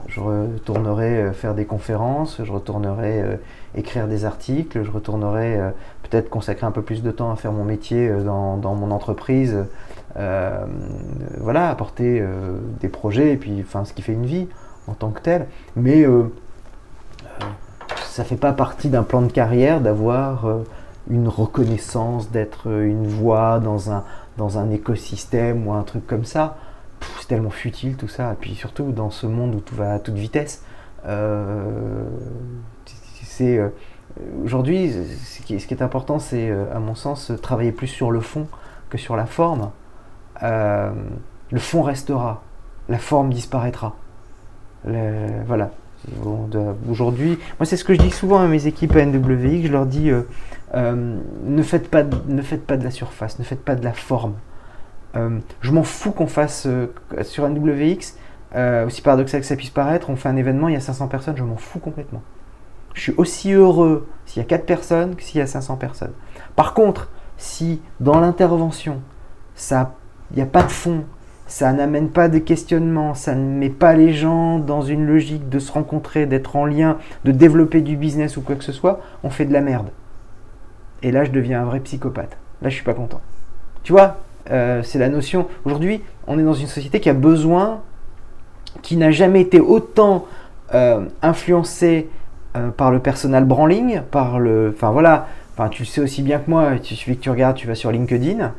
je 0.07 0.21
retournerai 0.21 1.23
euh, 1.23 1.33
faire 1.33 1.55
des 1.55 1.65
conférences, 1.65 2.41
je 2.45 2.53
retournerai 2.53 3.41
écrire 3.75 4.07
des 4.07 4.25
articles, 4.25 4.85
je 4.85 4.91
retournerai 4.93 5.59
peut-être 6.05 6.31
consacrer 6.31 6.67
un 6.67 6.71
peu 6.71 6.83
plus 6.83 7.03
de 7.03 7.11
temps 7.11 7.33
à 7.33 7.37
faire 7.37 7.51
mon 7.51 7.65
métier 7.65 8.09
dans, 8.25 8.57
dans 8.59 8.77
mon 8.77 8.93
entreprise. 8.93 9.57
voilà, 10.15 11.69
apporter 11.71 12.25
des 12.81 12.89
projets, 12.89 13.33
et 13.33 13.37
puis 13.37 13.65
enfin, 13.67 13.85
ce 13.85 13.93
qui 13.93 14.03
fait 14.03 14.13
une 14.13 14.27
vie 14.27 14.47
en 14.87 14.95
tant 14.95 15.11
que 15.11 15.21
tel. 15.21 15.47
Mais 15.75 16.07
ça 18.05 18.23
fait 18.23 18.37
pas 18.37 18.53
partie 18.53 18.89
d'un 18.89 19.03
plan 19.03 19.23
de 19.23 19.33
carrière 19.33 19.81
d'avoir 19.81 20.47
une 21.11 21.29
reconnaissance, 21.29 22.31
d'être 22.31 22.69
une 22.69 23.07
voix 23.07 23.61
dans 23.61 23.91
un, 23.91 24.05
dans 24.37 24.59
un 24.59 24.71
écosystème 24.71 25.67
ou 25.67 25.73
un 25.73 25.83
truc 25.83 26.07
comme 26.07 26.25
ça. 26.25 26.57
C'est 27.21 27.29
tellement 27.29 27.51
futile 27.51 27.97
tout 27.97 28.09
ça. 28.09 28.33
Et 28.33 28.37
puis 28.37 28.55
surtout 28.55 28.93
dans 28.93 29.11
ce 29.11 29.27
monde 29.27 29.55
où 29.55 29.61
tout 29.61 29.75
va 29.75 29.95
à 29.95 29.99
toute 29.99 30.15
vitesse, 30.15 30.65
euh, 31.07 32.05
c'est, 33.23 33.59
euh, 33.59 33.69
aujourd'hui, 34.45 34.93
ce 34.93 35.43
qui, 35.43 35.55
est 35.55 35.83
important, 35.83 36.19
c'est, 36.19 36.51
à 36.51 36.79
mon 36.81 36.95
sens, 36.95 37.33
travailler 37.41 37.73
plus 37.73 37.87
sur 37.87 38.11
le 38.11 38.21
fond 38.21 38.47
que 38.91 38.99
sur 38.99 39.17
la 39.17 39.27
forme. 39.27 39.71
le 40.43 41.59
fond 41.59 41.83
restera, 41.83 42.43
la 42.89 42.99
forme 42.99 43.33
disparaîtra. 43.33 43.95
voilà. 44.85 45.71
Aujourd'hui, 46.89 47.39
moi 47.59 47.67
c'est 47.67 47.77
ce 47.77 47.83
que 47.83 47.93
je 47.93 47.99
dis 47.99 48.11
souvent 48.11 48.39
à 48.39 48.47
mes 48.47 48.69
équipes 48.69 48.95
à 48.95 49.05
NWX, 49.05 49.67
je 49.67 49.73
leur 49.73 49.85
dis 49.85 50.11
ne, 50.75 51.63
faites 51.63 51.89
pas, 51.89 52.03
ne 52.03 52.43
faites 52.43 52.67
pas 52.67 52.77
de 52.77 52.85
la 52.85 52.91
surface, 52.91 53.39
ne 53.39 53.45
faites 53.45 53.65
pas 53.65 53.75
de 53.75 53.85
la 53.85 53.93
forme. 53.93 54.35
je 55.61 55.73
m'en 55.73 55.83
fous 55.83 56.13
qu'on 56.13 56.27
fasse 56.27 56.67
sur 57.23 57.49
NWX, 57.49 58.15
aussi 58.87 59.03
paradoxal 59.03 59.41
que 59.41 59.47
ça 59.47 59.57
puisse 59.57 59.71
paraître, 59.71 60.11
on 60.11 60.17
fait 60.17 60.29
un 60.29 60.37
événement, 60.37 60.69
il 60.69 60.75
y 60.75 60.77
a 60.77 60.81
500 60.81 61.09
personnes, 61.09 61.37
je 61.37 61.45
m'en 61.45 61.57
fous 61.57 61.79
complètement. 61.79 62.23
Je 62.95 63.03
suis 63.03 63.15
aussi 63.17 63.53
heureux 63.53 64.09
s'il 64.27 64.43
y 64.43 64.45
a 64.45 64.49
4 64.49 64.67
personnes 64.67 65.15
que 65.15 65.23
s'il 65.23 65.39
y 65.39 65.43
a 65.43 65.47
500 65.47 65.77
personnes. 65.77 66.13
Par 66.57 66.75
contre, 66.75 67.11
si 67.37 67.81
dans 68.01 68.19
l'intervention, 68.19 69.01
il 69.71 69.87
n'y 70.35 70.43
a 70.43 70.47
pas 70.47 70.63
de 70.63 70.71
fond, 70.71 71.05
ça 71.47 71.73
n'amène 71.73 72.11
pas 72.11 72.29
de 72.29 72.39
questionnement, 72.39 73.15
ça 73.15 73.35
ne 73.35 73.59
met 73.59 73.71
pas 73.71 73.95
les 73.95 74.13
gens 74.13 74.59
dans 74.59 74.83
une 74.83 75.07
logique 75.07 75.49
de 75.49 75.59
se 75.59 75.73
rencontrer, 75.73 76.27
d'être 76.27 76.57
en 76.57 76.67
lien, 76.67 76.99
de 77.25 77.33
développer 77.33 77.81
du 77.81 77.97
business 77.97 78.37
ou 78.37 78.43
quoi 78.43 78.57
que 78.57 78.65
ce 78.65 78.73
soit, 78.73 79.01
on 79.23 79.31
fait 79.31 79.47
de 79.47 79.53
la 79.53 79.61
merde. 79.61 79.89
Et 81.03 81.13
là, 81.13 81.25
je 81.25 81.31
deviens 81.31 81.63
un 81.63 81.65
vrai 81.65 81.81
psychopathe. 81.81 82.37
Là, 82.63 82.69
je 82.69 82.75
suis 82.75 82.85
pas 82.85 82.95
content. 82.95 83.21
Tu 83.83 83.93
vois, 83.93 84.17
euh, 84.51 84.83
c'est 84.83 84.99
la 84.99 85.09
notion. 85.09 85.47
Aujourd'hui, 85.65 86.03
on 86.27 86.39
est 86.39 86.43
dans 86.43 86.55
une 86.55 86.67
société 86.67 87.01
qui 87.01 87.09
a 87.09 87.15
besoin, 87.15 87.81
qui 88.83 88.97
n'a 88.97 89.11
jamais 89.11 89.41
été 89.41 89.61
autant 89.61 90.27
euh, 90.75 91.07
influencée 91.23 92.09
euh, 92.57 92.71
par 92.71 92.91
le 92.91 93.01
personal 93.01 93.45
branding, 93.45 94.01
par 94.11 94.39
le. 94.39 94.73
Enfin 94.75 94.91
voilà, 94.91 95.29
enfin, 95.55 95.69
tu 95.69 95.83
le 95.83 95.87
sais 95.87 96.01
aussi 96.01 96.23
bien 96.23 96.39
que 96.39 96.51
moi, 96.51 96.71
il 96.75 96.85
suffit 96.85 97.17
que 97.17 97.23
tu 97.23 97.31
regardes, 97.31 97.57
tu 97.57 97.67
vas 97.67 97.75
sur 97.75 97.91
LinkedIn, 97.93 98.53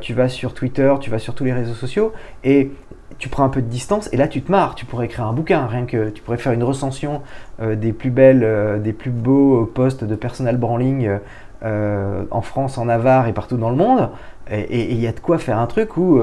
tu 0.00 0.14
vas 0.14 0.28
sur 0.28 0.54
Twitter, 0.54 0.92
tu 1.00 1.10
vas 1.10 1.18
sur 1.18 1.34
tous 1.34 1.44
les 1.44 1.52
réseaux 1.52 1.74
sociaux, 1.74 2.12
et 2.42 2.72
tu 3.18 3.28
prends 3.28 3.44
un 3.44 3.48
peu 3.48 3.62
de 3.62 3.68
distance, 3.68 4.08
et 4.12 4.16
là 4.16 4.26
tu 4.26 4.42
te 4.42 4.50
marres, 4.50 4.74
tu 4.74 4.86
pourrais 4.86 5.06
écrire 5.06 5.26
un 5.26 5.32
bouquin, 5.32 5.66
rien 5.66 5.84
que 5.84 6.10
tu 6.10 6.20
pourrais 6.20 6.38
faire 6.38 6.52
une 6.52 6.64
recension 6.64 7.22
des 7.60 7.92
plus 7.92 8.10
belles, 8.10 8.80
des 8.82 8.92
plus 8.92 9.10
beaux 9.10 9.66
postes 9.66 10.02
de 10.02 10.14
personal 10.16 10.56
branding 10.56 11.18
en 11.64 12.42
France, 12.42 12.78
en 12.78 12.86
Navarre 12.86 13.28
et 13.28 13.32
partout 13.32 13.56
dans 13.56 13.70
le 13.70 13.76
monde, 13.76 14.10
et 14.50 14.92
il 14.92 15.00
y 15.00 15.06
a 15.06 15.12
de 15.12 15.20
quoi 15.20 15.38
faire 15.38 15.58
un 15.58 15.66
truc 15.66 15.96
où 15.96 16.20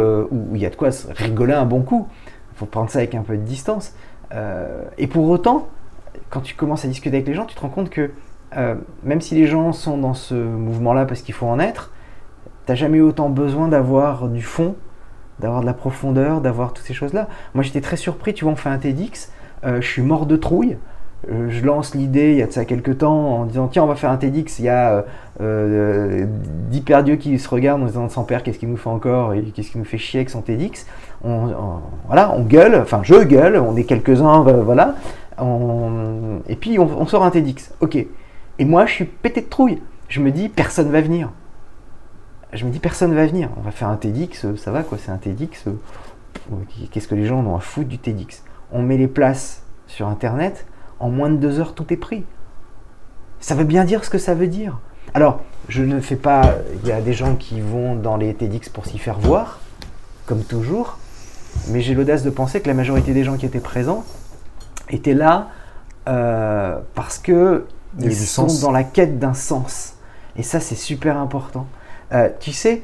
il 0.54 0.60
y 0.60 0.66
a 0.66 0.70
de 0.70 0.76
quoi 0.76 0.90
rigoler 1.16 1.54
un 1.54 1.66
bon 1.66 1.82
coup. 1.82 2.08
Il 2.54 2.58
faut 2.58 2.66
prendre 2.66 2.90
ça 2.90 3.00
avec 3.00 3.16
un 3.16 3.22
peu 3.22 3.38
de 3.38 3.44
distance. 3.44 3.94
et 4.98 5.08
pour 5.08 5.30
autant, 5.30 5.70
quand 6.30 6.42
tu 6.42 6.56
commences 6.56 6.86
à 6.86 6.88
discuter 6.88 7.18
avec 7.18 7.28
les 7.28 7.34
gens, 7.34 7.46
tu 7.46 7.56
te 7.56 7.62
rends 7.62 7.70
compte 7.70 7.90
que 7.90 8.12
euh, 8.58 8.76
même 9.04 9.22
si 9.22 9.36
les 9.36 9.46
gens 9.46 9.74
sont 9.74 9.98
dans 9.98 10.14
ce 10.14 10.34
mouvement-là 10.34 11.06
parce 11.06 11.22
qu'il 11.22 11.34
faut 11.34 11.46
en 11.46 11.60
être, 11.60 11.92
tu 12.66 12.72
n'as 12.72 12.76
jamais 12.76 12.98
eu 12.98 13.02
autant 13.02 13.30
besoin 13.30 13.68
d'avoir 13.68 14.28
du 14.28 14.42
fond, 14.42 14.76
d'avoir 15.40 15.62
de 15.62 15.66
la 15.66 15.74
profondeur, 15.74 16.42
d'avoir 16.42 16.74
toutes 16.74 16.86
ces 16.86 16.94
choses-là. 16.94 17.28
Moi 17.54 17.64
j'étais 17.64 17.82
très 17.82 17.98
surpris, 17.98 18.34
tu 18.34 18.46
vois, 18.46 18.54
on 18.54 18.56
fait 18.56 18.70
un 18.70 18.78
TEDx, 18.78 19.32
euh, 19.66 19.82
je 19.82 19.88
suis 19.88 20.02
mort 20.02 20.26
de 20.26 20.36
trouille. 20.36 20.78
Euh, 21.30 21.50
je 21.50 21.66
lance 21.66 21.96
l'idée 21.96 22.32
il 22.32 22.38
y 22.38 22.42
a 22.42 22.48
de 22.48 22.52
ça 22.52 22.64
quelques 22.64 23.00
temps 23.00 23.40
en 23.40 23.46
disant 23.46 23.68
tiens 23.68 23.84
on 23.84 23.88
va 23.88 23.96
faire 23.96 24.10
un 24.10 24.16
TEDx, 24.16 24.60
il 24.60 24.66
y 24.66 24.70
a 24.70 25.04
euh, 25.42 26.26
10 26.70 26.82
perdieux 26.82 27.18
qui 27.18 27.38
se 27.38 27.50
regardent 27.50 27.84
en 27.84 27.88
disant 27.88 28.08
sans 28.08 28.24
père 28.24 28.42
qu'est-ce 28.42 28.58
qu'il 28.58 28.70
nous 28.70 28.78
fait 28.78 28.90
encore 28.90 29.34
et 29.34 29.44
qu'est-ce 29.44 29.72
qui 29.72 29.78
nous 29.78 29.86
fait 29.86 29.98
chier 29.98 30.22
avec 30.22 30.30
son 30.30 30.42
TEDx? 30.42 30.86
On, 31.26 31.54
voilà, 32.08 32.34
on 32.34 32.44
gueule, 32.44 32.76
enfin 32.76 33.02
je 33.04 33.22
gueule, 33.24 33.58
on 33.58 33.76
est 33.76 33.84
quelques-uns, 33.84 34.44
voilà, 34.64 34.96
et 36.48 36.56
puis 36.56 36.80
on, 36.80 37.06
sort 37.06 37.24
un 37.24 37.32
TEDx. 37.32 37.72
Ok. 37.82 37.96
Et 37.96 38.66
moi, 38.66 38.86
je 38.86 38.94
suis 38.94 39.06
pété 39.06 39.42
de 39.42 39.48
trouille. 39.48 39.82
Je 40.10 40.20
me 40.20 40.32
dis, 40.32 40.50
personne 40.50 40.90
va 40.92 41.02
venir. 41.02 41.32
Je 42.52 42.66
me 42.66 42.72
dis, 42.72 42.80
personne 42.80 43.14
va 43.14 43.26
venir. 43.26 43.50
On 43.58 43.62
va 43.62 43.72
faire 43.72 43.88
un 43.88 43.96
TEDx, 43.96 44.46
euh, 44.46 44.58
ça 44.58 44.72
va 44.72 44.84
quoi, 44.84 44.98
c'est 44.98 45.12
un 45.12 45.18
TEDx. 45.18 45.68
Euh, 45.68 45.74
qu'est-ce 46.92 47.08
que 47.08 47.16
les 47.16 47.26
gens 47.26 47.46
ont 47.46 47.56
à 47.56 47.60
foutre 47.60 47.88
du 47.88 48.00
TEDx? 48.00 48.44
On 48.72 48.82
met 48.82 48.98
les 48.98 49.08
places 49.08 49.64
sur 49.88 50.08
Internet, 50.08 50.66
en 51.00 51.10
moins 51.10 51.30
de 51.30 51.38
deux 51.38 51.60
heures, 51.60 51.74
tout 51.74 51.92
est 51.94 51.98
pris. 51.98 52.26
Ça 53.40 53.56
veut 53.56 53.64
bien 53.64 53.86
dire 53.86 54.04
ce 54.04 54.10
que 54.10 54.18
ça 54.18 54.34
veut 54.34 54.48
dire. 54.48 54.80
Alors, 55.14 55.42
je 55.70 55.84
ne 55.84 56.00
fais 56.00 56.16
pas. 56.16 56.56
Il 56.84 56.90
y 56.90 56.92
a 56.92 57.02
des 57.02 57.14
gens 57.14 57.36
qui 57.36 57.62
vont 57.62 57.96
dans 57.96 58.18
les 58.18 58.34
TEDx 58.34 58.70
pour 58.70 58.86
s'y 58.86 58.98
faire 58.98 59.20
voir, 59.20 59.60
comme 60.26 60.44
toujours. 60.44 60.98
Mais 61.70 61.82
j'ai 61.82 61.96
l'audace 61.96 62.24
de 62.24 62.30
penser 62.30 62.62
que 62.62 62.68
la 62.68 62.74
majorité 62.74 63.14
des 63.14 63.24
gens 63.24 63.38
qui 63.38 63.46
étaient 63.46 63.60
présents 63.60 64.04
étaient 64.90 65.14
là 65.14 65.50
euh, 66.08 66.80
parce 66.96 67.18
que 67.18 67.66
ils 68.00 68.16
sont 68.16 68.48
dans 68.62 68.72
la 68.72 68.84
quête 68.84 69.20
d'un 69.20 69.34
sens. 69.34 69.96
Et 70.36 70.44
ça, 70.44 70.60
c'est 70.60 70.76
super 70.76 71.18
important. 71.18 71.68
Euh, 72.12 72.30
tu 72.40 72.52
sais, 72.52 72.84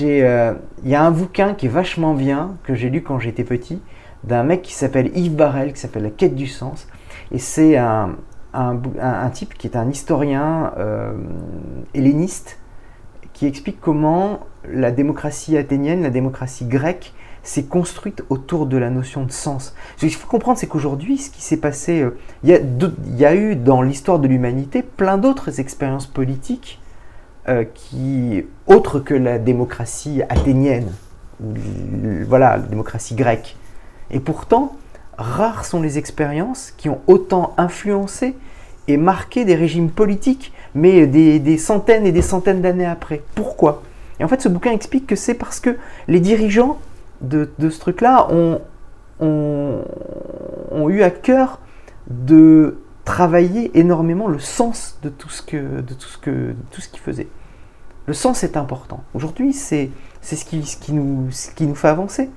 euh, 0.00 0.54
il 0.84 0.90
y 0.90 0.94
a 0.94 1.02
un 1.02 1.10
bouquin 1.10 1.54
qui 1.54 1.66
est 1.66 1.70
vachement 1.70 2.14
bien, 2.14 2.56
que 2.64 2.74
j'ai 2.74 2.90
lu 2.90 3.02
quand 3.02 3.18
j'étais 3.18 3.44
petit, 3.44 3.80
d'un 4.24 4.42
mec 4.42 4.62
qui 4.62 4.72
s'appelle 4.72 5.10
Yves 5.16 5.34
Barrel, 5.34 5.72
qui 5.72 5.80
s'appelle 5.80 6.02
La 6.02 6.10
quête 6.10 6.34
du 6.34 6.46
sens. 6.46 6.86
Et 7.32 7.38
c'est 7.38 7.76
un, 7.76 8.16
un, 8.54 9.30
type 9.30 9.54
qui 9.54 9.66
est 9.66 9.76
un 9.76 9.88
historien 9.88 10.72
helléniste, 11.94 12.58
qui 13.32 13.46
explique 13.46 13.80
comment 13.80 14.40
la 14.68 14.90
démocratie 14.90 15.56
athénienne, 15.56 16.02
la 16.02 16.10
démocratie 16.10 16.64
grecque, 16.64 17.12
s'est 17.42 17.64
construite 17.64 18.24
autour 18.28 18.66
de 18.66 18.76
la 18.76 18.90
notion 18.90 19.24
de 19.24 19.32
sens. 19.32 19.74
Ce 19.96 20.06
qu'il 20.06 20.14
faut 20.14 20.28
comprendre, 20.28 20.58
c'est 20.58 20.66
qu'aujourd'hui, 20.66 21.18
ce 21.18 21.30
qui 21.30 21.40
s'est 21.40 21.56
passé, 21.56 22.02
euh, 22.02 22.16
il 22.42 22.50
y, 22.50 23.24
a 23.24 23.34
eu 23.34 23.56
dans 23.56 23.80
l'histoire 23.80 24.18
de 24.18 24.28
l'humanité 24.28 24.82
plein 24.82 25.18
d'autres 25.18 25.60
expériences 25.60 26.06
politiques 26.06 26.80
euh, 27.48 27.64
qui, 27.64 28.44
autres 28.66 29.00
que 29.00 29.14
la 29.14 29.38
démocratie 29.38 30.22
athénienne, 30.28 30.92
voilà, 31.40 32.56
la 32.56 32.62
démocratie 32.62 33.14
grecque. 33.14 33.56
Et 34.10 34.20
pourtant, 34.20 34.76
rares 35.18 35.64
sont 35.64 35.82
les 35.82 35.98
expériences 35.98 36.72
qui 36.76 36.88
ont 36.88 37.00
autant 37.06 37.52
influencé 37.58 38.36
et 38.86 38.96
marqué 38.96 39.44
des 39.44 39.54
régimes 39.54 39.90
politiques, 39.90 40.52
mais 40.74 41.06
des, 41.06 41.58
centaines 41.58 42.06
et 42.06 42.12
des 42.12 42.22
centaines 42.22 42.62
d'années 42.62 42.86
après. 42.86 43.22
Pourquoi? 43.34 43.82
Et 44.20 44.24
en 44.24 44.28
fait, 44.28 44.40
ce 44.40 44.48
bouquin 44.48 44.72
explique 44.72 45.06
que 45.06 45.16
c'est 45.16 45.34
parce 45.34 45.60
que 45.60 45.76
les 46.06 46.20
dirigeants 46.20 46.78
de, 47.20 47.50
ce 47.58 47.80
truc-là 47.80 48.28
ont, 48.30 48.60
ont, 49.20 50.88
eu 50.88 51.02
à 51.02 51.10
cœur 51.10 51.58
de 52.08 52.78
travailler 53.04 53.76
énormément 53.78 54.28
le 54.28 54.38
sens 54.38 54.98
de 55.02 55.08
tout 55.08 55.28
ce 55.28 55.42
que 55.42 55.80
de 55.80 55.94
tout 55.94 56.08
ce 56.08 56.18
que 56.18 56.54
tout 56.70 56.80
ce 56.80 56.88
qu'ils 56.88 57.00
faisaient. 57.00 57.28
Le 58.06 58.14
sens 58.14 58.42
est 58.42 58.56
important. 58.56 59.02
Aujourd'hui, 59.14 59.52
c'est 59.52 59.90
c'est 60.22 60.36
ce 60.36 60.44
qui, 60.44 60.64
ce 60.64 60.76
qui 60.76 60.92
nous 60.92 61.30
ce 61.30 61.50
qui 61.50 61.66
nous 61.66 61.74
fait 61.74 61.88
avancer 61.88 62.30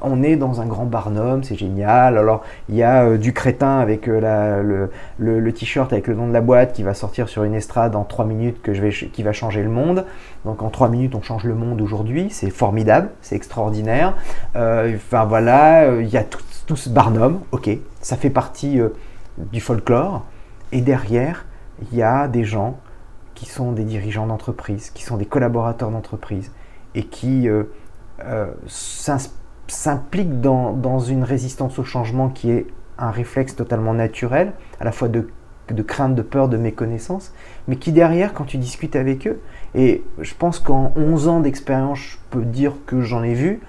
on 0.00 0.22
est 0.22 0.36
dans 0.36 0.60
un 0.60 0.66
grand 0.66 0.84
barnum, 0.84 1.42
c'est 1.42 1.56
génial. 1.56 2.18
Alors, 2.18 2.42
il 2.68 2.74
y 2.74 2.82
a 2.82 3.04
euh, 3.04 3.18
du 3.18 3.32
crétin 3.32 3.78
avec 3.78 4.08
euh, 4.08 4.88
le, 5.18 5.52
t-shirt 5.52 5.92
avec 5.92 6.06
le 6.06 6.14
nom 6.14 6.28
de 6.28 6.32
la 6.32 6.40
boîte 6.40 6.72
qui 6.72 6.82
va 6.82 6.94
sortir 6.94 7.28
sur 7.28 7.44
une 7.44 7.54
estrade 7.54 7.96
en 7.96 8.04
3 8.04 8.24
minutes 8.24 8.62
que 8.62 8.74
je 8.74 8.82
vais, 8.82 8.90
qui 8.90 9.22
va 9.22 9.32
changer 9.32 9.62
le 9.62 9.70
monde. 9.70 10.04
Donc, 10.44 10.62
en 10.62 10.70
3 10.70 10.88
minutes, 10.88 11.14
on 11.14 11.22
change 11.22 11.44
le 11.44 11.54
monde 11.54 11.80
aujourd'hui. 11.80 12.28
C'est 12.30 12.50
formidable, 12.50 13.10
c'est 13.22 13.36
extraordinaire. 13.36 14.14
Euh, 14.54 14.94
enfin, 14.96 15.24
voilà, 15.24 16.00
il 16.00 16.08
y 16.08 16.16
a 16.16 16.24
tout, 16.24 16.76
ce 16.76 16.88
barnum, 16.88 17.40
ok, 17.52 17.70
ça 18.00 18.16
fait 18.16 18.30
partie 18.30 18.80
du 19.38 19.60
folklore. 19.60 20.24
Et 20.72 20.80
derrière, 20.80 21.46
il 21.80 21.96
y 21.96 22.02
a 22.02 22.26
des 22.26 22.44
gens 22.44 22.78
qui 23.34 23.46
sont 23.46 23.72
des 23.72 23.84
dirigeants 23.84 24.26
d'entreprise, 24.26 24.90
qui 24.90 25.04
sont 25.04 25.16
des 25.16 25.26
collaborateurs 25.26 25.90
d'entreprise 25.90 26.50
et 26.94 27.04
qui 27.04 27.48
s'inspirent 28.66 29.45
s'implique 29.68 30.40
dans, 30.40 31.00
une 31.00 31.24
résistance 31.24 31.78
au 31.78 31.84
changement 31.84 32.28
qui 32.28 32.50
est 32.50 32.66
un 32.98 33.10
réflexe 33.10 33.56
totalement 33.56 33.94
naturel, 33.94 34.52
à 34.80 34.84
la 34.84 34.92
fois 34.92 35.08
de, 35.08 35.28
crainte, 35.82 36.14
de 36.14 36.22
peur, 36.22 36.48
de 36.48 36.56
méconnaissance, 36.56 37.32
mais 37.68 37.76
qui 37.76 37.92
derrière, 37.92 38.32
quand 38.32 38.44
tu 38.44 38.58
discutes 38.58 38.96
avec 38.96 39.26
eux, 39.26 39.40
et 39.74 40.02
je 40.20 40.34
pense 40.34 40.58
qu'en 40.58 40.92
11 40.96 41.28
ans 41.28 41.40
d'expérience, 41.40 41.98
je 41.98 42.16
peux 42.30 42.44
dire 42.44 42.72
que 42.86 43.02
j'en 43.02 43.22
ai 43.22 43.34
vu, 43.34 43.60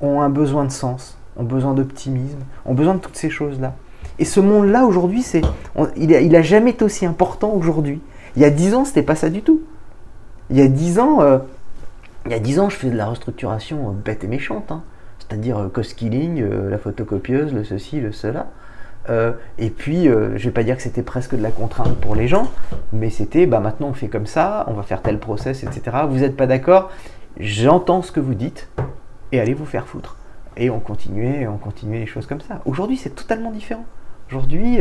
ont 0.00 0.20
un 0.20 0.30
besoin 0.30 0.64
de 0.64 0.70
sens, 0.70 1.18
ont 1.36 1.44
besoin 1.44 1.74
d'optimisme, 1.74 2.40
ont 2.66 2.74
besoin 2.74 2.94
de 2.94 3.00
toutes 3.00 3.16
ces 3.16 3.30
choses-là. 3.30 3.74
Et 4.18 4.24
ce 4.24 4.40
monde-là, 4.40 4.84
aujourd'hui, 4.84 5.22
c'est, 5.22 5.42
il, 5.96 6.36
a, 6.36 6.42
jamais 6.42 6.70
été 6.70 6.84
aussi 6.84 7.06
important 7.06 7.52
aujourd'hui. 7.54 8.00
Il 8.36 8.42
y 8.42 8.44
a 8.44 8.50
10 8.50 8.74
ans, 8.74 8.84
c'était 8.84 9.02
pas 9.02 9.14
ça 9.14 9.30
du 9.30 9.42
tout. 9.42 9.62
Il 10.50 10.56
y 10.56 10.60
a 10.60 10.68
10 10.68 10.98
ans, 10.98 11.22
euh, 11.22 11.38
il 12.26 12.32
y 12.32 12.34
a 12.34 12.38
10 12.38 12.60
ans, 12.60 12.68
je 12.70 12.76
faisais 12.76 12.92
de 12.92 12.96
la 12.96 13.06
restructuration 13.06 13.88
euh, 13.88 13.92
bête 13.92 14.24
et 14.24 14.28
méchante, 14.28 14.70
hein. 14.70 14.82
c'est-à-dire 15.18 15.58
euh, 15.58 15.68
cost-killing, 15.68 16.40
euh, 16.40 16.70
la 16.70 16.78
photocopieuse, 16.78 17.52
le 17.52 17.64
ceci, 17.64 18.00
le 18.00 18.12
cela. 18.12 18.48
et 19.58 19.70
puis, 19.70 20.04
je 20.04 20.10
ne 20.10 20.38
vais 20.38 20.50
pas 20.52 20.62
dire 20.62 20.76
que 20.76 20.82
c'était 20.82 21.02
presque 21.02 21.34
de 21.34 21.42
la 21.42 21.50
contrainte 21.50 21.96
pour 21.96 22.14
les 22.14 22.28
gens, 22.28 22.48
mais 22.92 23.10
c'était, 23.10 23.46
bah 23.46 23.58
maintenant 23.58 23.88
on 23.88 23.94
fait 23.94 24.06
comme 24.06 24.26
ça, 24.26 24.64
on 24.68 24.74
va 24.74 24.84
faire 24.84 25.02
tel 25.02 25.18
process, 25.18 25.64
etc. 25.64 25.96
Vous 26.08 26.20
n'êtes 26.20 26.36
pas 26.36 26.46
d'accord? 26.46 26.88
J'entends 27.40 28.02
ce 28.02 28.12
que 28.12 28.20
vous 28.20 28.34
dites, 28.34 28.68
et 29.32 29.40
allez 29.40 29.54
vous 29.54 29.66
faire 29.66 29.88
foutre. 29.88 30.18
Et 30.56 30.70
on 30.70 30.78
continuait, 30.78 31.48
on 31.48 31.56
continuait 31.56 31.98
les 31.98 32.06
choses 32.06 32.26
comme 32.26 32.40
ça. 32.40 32.60
Aujourd'hui, 32.64 32.96
c'est 32.96 33.16
totalement 33.16 33.50
différent. 33.50 33.86
Aujourd'hui, 34.28 34.78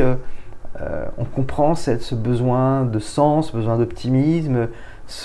on 1.18 1.26
comprend 1.26 1.73
ce 1.73 2.13
besoin 2.13 2.85
de 2.85 2.99
sens, 2.99 3.51
besoin 3.51 3.80
d'optimisme. 3.80 4.68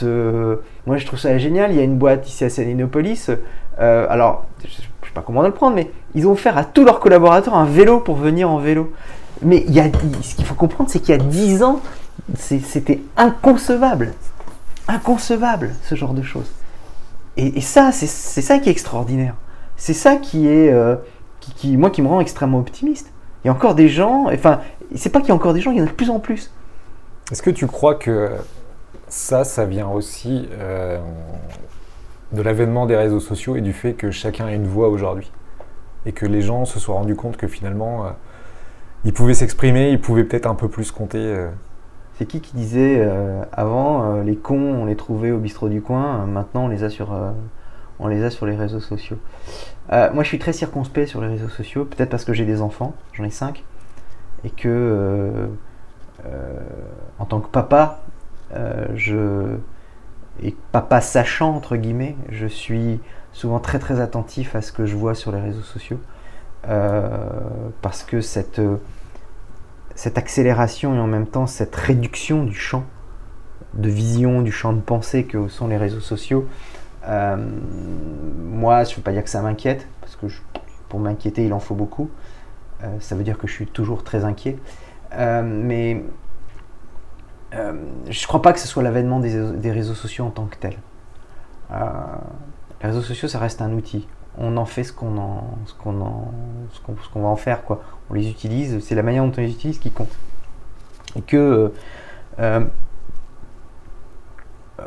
Moi, 0.03 0.97
je 0.97 1.07
trouve 1.07 1.19
ça 1.19 1.37
génial. 1.39 1.73
Il 1.73 1.77
y 1.77 1.81
a 1.81 1.85
une 1.85 1.99
boîte 1.99 2.29
ici 2.29 2.45
à 2.45 2.51
Salinopolis. 2.51 3.31
alors, 3.79 4.47
je 4.63 4.69
ne 4.69 4.73
sais 4.73 5.13
pas 5.15 5.23
comment 5.23 5.41
on 5.41 5.45
le 5.45 5.53
prendre, 5.53 5.75
mais 5.77 5.91
ils 6.15 6.27
ont 6.27 6.33
offert 6.33 6.57
à 6.59 6.65
tous 6.65 6.85
leurs 6.85 7.01
collaborateurs 7.01 7.55
un 7.55 7.65
vélo 7.65 8.01
pour 8.01 8.17
venir 8.17 8.51
en 8.51 8.59
vélo. 8.59 8.93
Mais 9.43 9.65
il 9.67 9.75
y 9.75 9.81
a, 9.81 9.85
ce 10.23 10.35
qu'il 10.35 10.45
faut 10.45 10.55
comprendre, 10.55 10.89
c'est 10.91 11.01
qu'il 11.01 11.11
y 11.11 11.19
a 11.19 11.23
10 11.23 11.63
ans, 11.63 11.81
c'était 12.37 13.01
inconcevable. 13.17 14.13
Inconcevable, 14.89 15.75
ce 15.83 15.95
genre 15.95 16.15
de 16.15 16.23
choses. 16.23 16.51
Et, 17.37 17.61
ça, 17.61 17.93
c'est 17.93 18.07
ça 18.07 18.59
qui 18.59 18.71
est 18.71 18.73
extraordinaire. 18.73 19.35
C'est 19.77 19.93
ça 19.93 20.17
qui 20.17 20.49
est, 20.49 20.73
euh, 20.73 20.97
moi, 21.65 21.91
qui 21.91 22.01
me 22.01 22.09
rend 22.09 22.21
extrêmement 22.21 22.59
optimiste. 22.59 23.13
Il 23.45 23.49
y 23.49 23.51
a 23.51 23.53
encore 23.53 23.75
des 23.75 23.89
gens, 23.89 24.27
enfin, 24.33 24.61
c'est 24.95 25.11
pas 25.11 25.21
qu'il 25.21 25.29
y 25.29 25.33
a 25.33 25.35
encore 25.35 25.53
des 25.53 25.61
gens, 25.61 25.71
il 25.71 25.79
y 25.79 25.81
en 25.81 25.85
a 25.85 25.89
de 25.89 25.93
plus 25.93 26.09
en 26.09 26.19
plus. 26.19 26.51
Est-ce 27.31 27.43
que 27.43 27.51
tu 27.51 27.67
crois 27.67 27.95
que 27.95 28.31
ça, 29.09 29.45
ça 29.45 29.65
vient 29.65 29.89
aussi 29.89 30.49
euh, 30.53 30.99
de 32.33 32.43
l'avènement 32.43 32.87
des 32.87 32.97
réseaux 32.97 33.21
sociaux 33.21 33.57
et 33.57 33.61
du 33.61 33.73
fait 33.73 33.95
que 33.95 34.11
chacun 34.11 34.47
a 34.47 34.53
une 34.53 34.67
voix 34.67 34.89
aujourd'hui 34.89 35.31
Et 36.07 36.13
que 36.13 36.27
les 36.27 36.43
gens 36.43 36.65
se 36.65 36.79
soient 36.79 36.97
rendus 36.97 37.17
compte 37.17 37.37
que 37.37 37.49
finalement, 37.49 38.07
euh, 38.07 38.11
ils 39.05 39.13
pouvaient 39.13 39.35
s'exprimer, 39.35 39.91
ils 39.91 40.01
pouvaient 40.01 40.25
peut-être 40.25 40.47
un 40.47 40.55
peu 40.55 40.69
plus 40.69 40.91
compter 40.91 41.49
c'est 42.19 42.27
qui 42.27 42.41
qui 42.41 42.57
disait 42.57 42.97
euh, 42.99 43.43
avant 43.53 44.17
euh, 44.17 44.23
les 44.23 44.37
cons 44.37 44.57
on 44.57 44.85
les 44.87 44.97
trouvait 44.97 45.31
au 45.31 45.39
bistrot 45.39 45.69
du 45.69 45.83
coin, 45.83 46.23
euh, 46.23 46.27
maintenant 46.27 46.65
on 46.65 46.69
les 46.69 46.83
a 46.83 46.91
sur 46.91 47.15
on 47.99 48.09
les 48.09 48.25
a 48.25 48.31
sur 48.31 48.47
les 48.47 48.57
réseaux 48.57 48.81
sociaux. 48.81 49.19
moi 49.91 50.23
je 50.23 50.29
suis 50.29 50.39
très 50.39 50.53
circonspect 50.53 51.09
sur 51.09 51.21
les 51.21 51.29
réseaux 51.29 51.49
sociaux, 51.49 51.85
peut-être 51.85 52.11
parce 52.11 52.25
que 52.25 52.33
j'ai 52.33 52.45
des 52.45 52.61
enfants, 52.63 52.95
j'en 53.13 53.25
ai 53.25 53.31
cinq, 53.31 53.65
et 54.45 54.51
que 54.51 55.49
en 57.19 57.25
tant 57.25 57.41
que 57.41 57.49
papa, 57.49 58.01
je 58.95 59.57
et 60.43 60.55
papa 60.73 61.01
sachant 61.01 61.55
entre 61.55 61.77
guillemets, 61.77 62.17
je 62.29 62.47
suis 62.47 63.01
souvent 63.33 63.59
très 63.59 63.79
très 63.79 64.01
attentif 64.01 64.55
à 64.55 64.63
ce 64.63 64.73
que 64.73 64.87
je 64.87 64.95
vois 64.97 65.15
sur 65.15 65.33
les 65.33 65.41
réseaux 65.41 65.63
sociaux 65.63 65.99
parce 66.63 68.03
que 68.03 68.21
cette 68.21 68.61
cette 69.95 70.19
accélération 70.19 70.95
et 70.95 70.99
en 70.99 71.07
même 71.07 71.27
temps 71.27 71.47
cette 71.47 71.75
réduction 71.75 72.45
du 72.45 72.55
champ 72.55 72.85
de 73.75 73.89
vision, 73.89 74.43
du 74.43 74.53
champ 74.53 74.73
de 74.73 74.81
pensée 74.81 75.25
que 75.25 75.49
sont 75.49 75.69
les 75.69 75.77
réseaux 75.77 76.01
sociaux, 76.01 76.47
euh, 77.09 77.37
moi, 77.37 78.85
je 78.85 78.93
ne 78.93 78.97
veux 78.97 79.03
pas 79.03 79.13
dire 79.13 79.25
que 79.25 79.31
ça 79.31 79.43
m'inquiète, 79.43 79.87
parce 80.01 80.17
que 80.17 80.27
pour 80.89 81.01
m'inquiéter, 81.01 81.45
il 81.45 81.53
en 81.53 81.61
faut 81.61 81.75
beaucoup. 81.75 82.11
Euh, 82.83 82.97
ça 83.01 83.15
veut 83.15 83.25
dire 83.25 83.39
que 83.39 83.47
je 83.47 83.53
suis 83.53 83.67
toujours 83.67 84.05
très 84.05 84.25
inquiet. 84.25 84.57
Euh, 85.13 85.43
mais 85.43 86.03
je 87.53 87.59
ne 87.59 88.27
crois 88.27 88.43
pas 88.43 88.53
que 88.53 88.61
ce 88.61 88.69
soit 88.69 88.83
l'avènement 88.83 89.21
des, 89.21 89.71
réseaux 89.71 89.95
sociaux 89.95 90.25
en 90.25 90.31
tant 90.31 90.47
que 90.47 90.57
tel. 90.57 90.77
les 91.71 92.87
réseaux 92.89 93.03
sociaux, 93.03 93.29
ça 93.29 93.39
reste 93.39 93.63
un 93.63 93.73
outil 93.73 94.07
on 94.39 94.57
en 94.57 94.67
fait 94.67 94.85
ce 94.85 94.93
qu'on 94.93 95.17
en, 95.19 95.45
ce 95.67 95.75
qu'on 95.75 96.01
en, 96.01 96.31
ce 96.73 96.81
qu'on, 96.81 97.23
va 97.23 97.29
en 97.29 97.37
faire 97.37 97.65
quoi. 97.65 97.83
On 98.11 98.15
les 98.15 98.29
utilise, 98.29 98.81
c'est 98.81 98.95
la 98.95 99.03
manière 99.03 99.25
dont 99.25 99.33
on 99.37 99.41
les 99.41 99.51
utilise 99.51 99.79
qui 99.79 99.91
compte. 99.91 100.15
Et 101.17 101.23
que 101.23 101.73
euh, 102.39 102.61
euh, 104.81 104.85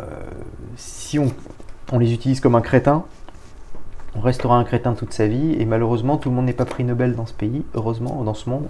si 0.76 1.18
on, 1.18 1.32
on, 1.92 2.00
les 2.00 2.14
utilise 2.14 2.40
comme 2.40 2.56
un 2.56 2.62
crétin, 2.62 3.04
on 4.16 4.22
restera 4.22 4.58
un 4.58 4.64
crétin 4.64 4.94
toute 4.94 5.14
sa 5.14 5.28
vie. 5.28 5.54
Et 5.60 5.66
malheureusement, 5.66 6.18
tout 6.18 6.30
le 6.30 6.36
monde 6.36 6.46
n'est 6.46 6.54
pas 6.54 6.66
pris 6.66 6.84
Nobel 6.84 7.16
dans 7.16 7.26
ce 7.26 7.34
pays, 7.34 7.66
heureusement, 7.74 8.24
dans 8.24 8.36
ce 8.36 8.50
monde. 8.50 8.68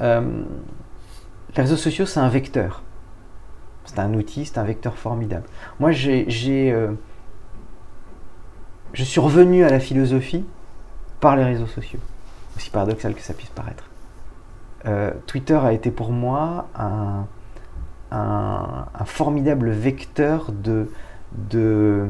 Euh, 0.00 0.42
les 1.56 1.62
réseaux 1.62 1.76
sociaux, 1.76 2.06
c'est 2.06 2.20
un 2.20 2.28
vecteur. 2.28 2.82
C'est 3.84 3.98
un 3.98 4.14
outil, 4.14 4.46
c'est 4.46 4.58
un 4.58 4.64
vecteur 4.64 4.96
formidable. 4.96 5.44
Moi, 5.78 5.92
j'ai, 5.92 6.24
j'ai 6.28 6.74
je 8.94 9.02
suis 9.02 9.20
revenu 9.20 9.64
à 9.64 9.68
la 9.68 9.80
philosophie 9.80 10.44
par 11.20 11.36
les 11.36 11.44
réseaux 11.44 11.66
sociaux, 11.66 11.98
aussi 12.56 12.70
paradoxal 12.70 13.14
que 13.14 13.20
ça 13.20 13.34
puisse 13.34 13.50
paraître. 13.50 13.84
Euh, 14.86 15.10
Twitter 15.26 15.56
a 15.56 15.72
été 15.72 15.90
pour 15.90 16.12
moi 16.12 16.68
un, 16.76 17.26
formidable 19.04 19.70
vecteur 19.70 20.52
de, 20.52 22.06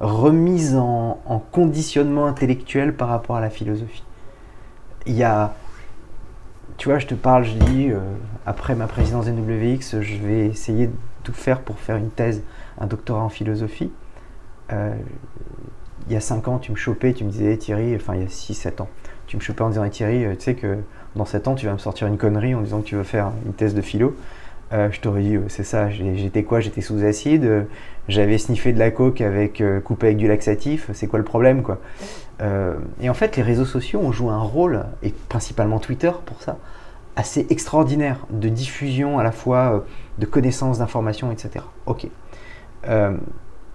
remise 0.00 0.76
en, 0.76 1.42
conditionnement 1.50 2.26
intellectuel 2.26 2.94
par 2.94 3.08
rapport 3.08 3.36
à 3.36 3.40
la 3.40 3.48
philosophie. 3.48 4.04
Il 5.06 5.14
y 5.14 5.24
a, 5.24 5.54
tu 6.76 6.88
vois, 6.88 6.98
je 6.98 7.06
te 7.06 7.14
parle, 7.14 7.44
je 7.44 7.54
dis, 7.54 7.90
euh, 7.90 8.00
après 8.44 8.74
ma 8.74 8.86
présidence 8.86 9.26
NWX, 9.26 10.02
je 10.02 10.16
vais 10.16 10.46
essayer 10.46 10.90
tout 11.26 11.32
faire 11.32 11.60
pour 11.60 11.78
faire 11.80 11.96
une 11.96 12.10
thèse, 12.10 12.42
un 12.78 12.86
doctorat 12.86 13.22
en 13.22 13.28
philosophie. 13.28 13.90
Euh, 14.72 14.94
il 16.06 16.12
y 16.12 16.16
a 16.16 16.20
5 16.20 16.46
ans, 16.46 16.58
tu 16.58 16.70
me 16.70 16.76
chopais, 16.76 17.12
tu 17.14 17.24
me 17.24 17.30
disais 17.30 17.56
Thierry, 17.56 17.96
enfin 17.96 18.14
il 18.14 18.22
y 18.22 18.24
a 18.24 18.28
6-7 18.28 18.80
ans, 18.82 18.88
tu 19.26 19.36
me 19.36 19.42
chopais 19.42 19.62
en 19.62 19.70
disant 19.70 19.88
Thierry, 19.88 20.24
euh, 20.24 20.34
tu 20.36 20.42
sais 20.42 20.54
que 20.54 20.78
dans 21.16 21.24
7 21.24 21.48
ans, 21.48 21.54
tu 21.56 21.66
vas 21.66 21.72
me 21.72 21.78
sortir 21.78 22.06
une 22.06 22.16
connerie 22.16 22.54
en 22.54 22.60
disant 22.60 22.80
que 22.80 22.86
tu 22.86 22.94
veux 22.94 23.02
faire 23.02 23.32
une 23.44 23.54
thèse 23.54 23.74
de 23.74 23.82
philo. 23.82 24.16
Euh, 24.72 24.88
je 24.92 25.00
t'aurais 25.00 25.22
dit, 25.22 25.36
c'est 25.48 25.64
ça, 25.64 25.90
j'étais 25.90 26.44
quoi? 26.44 26.60
J'étais 26.60 26.80
sous 26.80 27.04
acide, 27.04 27.66
j'avais 28.08 28.38
sniffé 28.38 28.72
de 28.72 28.78
la 28.78 28.92
coke 28.92 29.20
avec 29.20 29.62
coupé 29.84 30.06
avec 30.06 30.18
du 30.18 30.28
laxatif, 30.28 30.90
c'est 30.92 31.08
quoi 31.08 31.18
le 31.18 31.24
problème 31.24 31.62
quoi? 31.62 31.80
Et 33.00 33.08
en 33.08 33.14
fait, 33.14 33.36
les 33.36 33.42
réseaux 33.42 33.64
sociaux 33.64 34.00
ont 34.00 34.10
joué 34.12 34.30
un 34.30 34.42
rôle, 34.42 34.84
et 35.04 35.14
principalement 35.28 35.78
Twitter 35.78 36.10
pour 36.26 36.42
ça, 36.42 36.58
assez 37.16 37.46
extraordinaire 37.50 38.26
de 38.30 38.48
diffusion 38.48 39.18
à 39.18 39.24
la 39.24 39.32
fois 39.32 39.84
de 40.18 40.26
connaissances, 40.26 40.78
d'informations, 40.78 41.32
etc. 41.32 41.64
Ok 41.86 42.06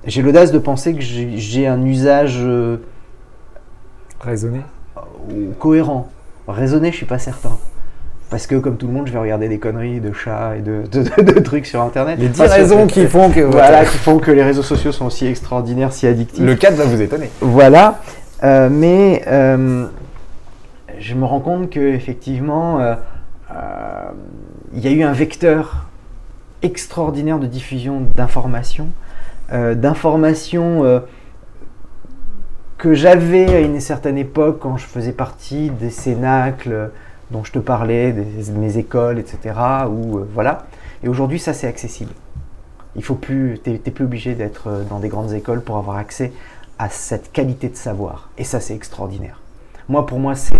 j'ai 0.05 0.21
l'audace 0.21 0.51
de 0.51 0.59
penser 0.59 0.93
que 0.93 1.01
j'ai 1.01 1.67
un 1.67 1.83
usage 1.85 2.39
euh, 2.41 2.77
raisonné 4.19 4.61
ou 5.29 5.53
cohérent. 5.59 6.09
Raisonné, 6.47 6.91
je 6.91 6.97
suis 6.97 7.05
pas 7.05 7.19
certain. 7.19 7.57
Parce 8.29 8.47
que 8.47 8.55
comme 8.55 8.77
tout 8.77 8.87
le 8.87 8.93
monde, 8.93 9.07
je 9.07 9.11
vais 9.11 9.19
regarder 9.19 9.49
des 9.49 9.59
conneries 9.59 9.99
de 9.99 10.13
chats 10.13 10.55
et 10.57 10.61
de, 10.61 10.83
de, 11.21 11.39
trucs 11.39 11.65
sur 11.65 11.81
Internet. 11.81 12.17
Les 12.17 12.29
10 12.29 12.41
raisons 12.41 12.87
qui 12.87 13.05
font 13.05 13.29
que 13.29 13.39
voilà, 13.41 13.83
qui 13.83 13.97
font 13.97 14.19
que 14.19 14.31
les 14.31 14.41
réseaux 14.41 14.63
sociaux 14.63 14.91
sont 14.91 15.05
aussi 15.05 15.27
extraordinaires, 15.27 15.91
si 15.91 16.07
addictifs. 16.07 16.43
Le 16.43 16.55
cadre 16.55 16.77
va 16.77 16.85
vous 16.85 17.01
étonner. 17.01 17.29
Voilà, 17.41 17.99
euh, 18.43 18.69
mais 18.71 19.21
euh, 19.27 19.85
je 20.97 21.13
me 21.13 21.25
rends 21.25 21.41
compte 21.41 21.69
que 21.69 21.79
effectivement, 21.79 22.79
il 24.73 24.79
y 24.79 24.87
a 24.87 24.91
eu 24.91 25.03
un 25.03 25.13
vecteur 25.13 25.87
extraordinaire 26.61 27.39
de 27.39 27.47
diffusion 27.47 28.01
d'informations 28.15 28.89
euh, 29.53 29.75
d'informations 29.75 30.85
euh, 30.85 31.01
que 32.77 32.93
j'avais 32.93 33.53
à 33.53 33.59
une 33.59 33.81
certaine 33.81 34.17
époque 34.17 34.59
quand 34.61 34.77
je 34.77 34.85
faisais 34.85 35.11
partie 35.11 35.69
des 35.71 35.89
cénacles 35.89 36.91
dont 37.31 37.43
je 37.43 37.51
te 37.51 37.59
parlais, 37.59 38.13
de 38.13 38.51
mes 38.57 38.77
écoles, 38.77 39.19
etc. 39.19 39.39
Euh, 39.57 40.25
voilà. 40.33 40.67
Et 41.03 41.09
aujourd'hui, 41.09 41.37
ça 41.37 41.53
c'est 41.53 41.67
accessible. 41.67 42.13
Il 42.95 43.03
faut 43.03 43.15
plus, 43.15 43.59
t'es 43.61 43.77
plus 43.77 44.05
obligé 44.05 44.33
d'être 44.33 44.85
dans 44.89 44.99
des 44.99 45.09
grandes 45.09 45.33
écoles 45.33 45.61
pour 45.61 45.77
avoir 45.77 45.97
accès 45.97 46.31
à 46.79 46.87
cette 46.87 47.33
qualité 47.33 47.67
de 47.67 47.75
savoir. 47.75 48.29
Et 48.37 48.45
ça 48.45 48.61
c'est 48.61 48.75
extraordinaire. 48.75 49.41
Moi, 49.89 50.05
pour 50.05 50.19
moi, 50.19 50.35
c'est, 50.35 50.55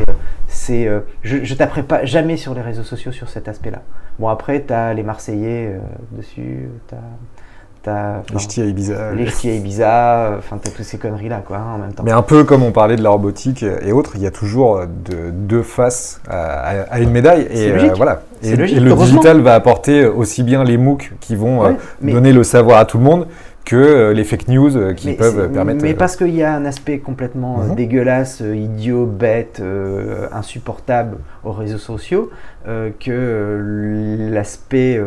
c'est, 0.61 0.89
je, 1.23 1.37
ne 1.37 1.57
taperai 1.57 1.83
pas 1.83 2.05
jamais 2.05 2.37
sur 2.37 2.53
les 2.53 2.61
réseaux 2.61 2.83
sociaux 2.83 3.11
sur 3.11 3.29
cet 3.29 3.47
aspect-là. 3.47 3.81
Bon, 4.19 4.27
après, 4.27 4.63
tu 4.65 4.73
as 4.73 4.93
les 4.93 5.03
Marseillais 5.03 5.75
dessus, 6.11 6.69
tu 6.87 6.95
as 6.95 7.01
les 8.31 8.39
ch'tis 8.39 8.61
à 8.61 8.65
Ibiza. 8.65 9.11
Les 9.13 9.25
ch'tis 9.27 9.49
à 9.49 9.53
Ibiza, 9.53 10.35
enfin 10.37 10.59
t'as 10.61 10.69
toutes 10.69 10.85
ces 10.85 10.97
conneries 10.97 11.29
là 11.29 11.41
quoi 11.45 11.57
hein, 11.57 11.75
en 11.75 11.77
même 11.79 11.93
temps. 11.93 12.03
Mais 12.03 12.11
un 12.11 12.21
peu 12.21 12.43
comme 12.43 12.63
on 12.63 12.71
parlait 12.71 12.95
de 12.95 13.03
la 13.03 13.09
robotique 13.09 13.63
et 13.63 13.91
autres, 13.91 14.11
il 14.15 14.21
y 14.21 14.27
a 14.27 14.31
toujours 14.31 14.81
deux 14.87 15.63
faces 15.63 16.21
à, 16.29 16.99
une 16.99 17.11
médaille 17.11 17.47
et 17.49 17.71
euh, 17.71 17.93
voilà. 17.95 18.21
Et, 18.43 18.55
le 18.55 18.95
digital 18.95 19.41
va 19.41 19.53
apporter 19.53 20.05
aussi 20.05 20.43
bien 20.43 20.63
les 20.63 20.77
MOOC 20.77 21.13
qui 21.19 21.35
vont 21.35 21.63
euh, 21.63 21.71
donner 22.01 22.33
le 22.33 22.43
savoir 22.43 22.79
à 22.79 22.85
tout 22.85 22.97
le 22.97 23.03
monde 23.03 23.27
que 23.65 23.75
euh, 23.75 24.13
les 24.13 24.23
fake 24.23 24.47
news 24.47 24.93
qui 24.95 25.13
peuvent 25.13 25.51
permettre. 25.51 25.83
Mais 25.83 25.93
parce 25.93 26.15
qu'il 26.15 26.35
y 26.35 26.43
a 26.43 26.53
un 26.55 26.65
aspect 26.65 26.99
complètement 26.99 27.59
mhm. 27.59 27.75
dégueulasse, 27.75 28.41
idiot, 28.41 29.05
bête, 29.05 29.61
insupportable 30.31 31.17
aux 31.43 31.51
réseaux 31.51 31.77
sociaux, 31.77 32.29
que 32.65 34.27
l'aspect 34.31 34.99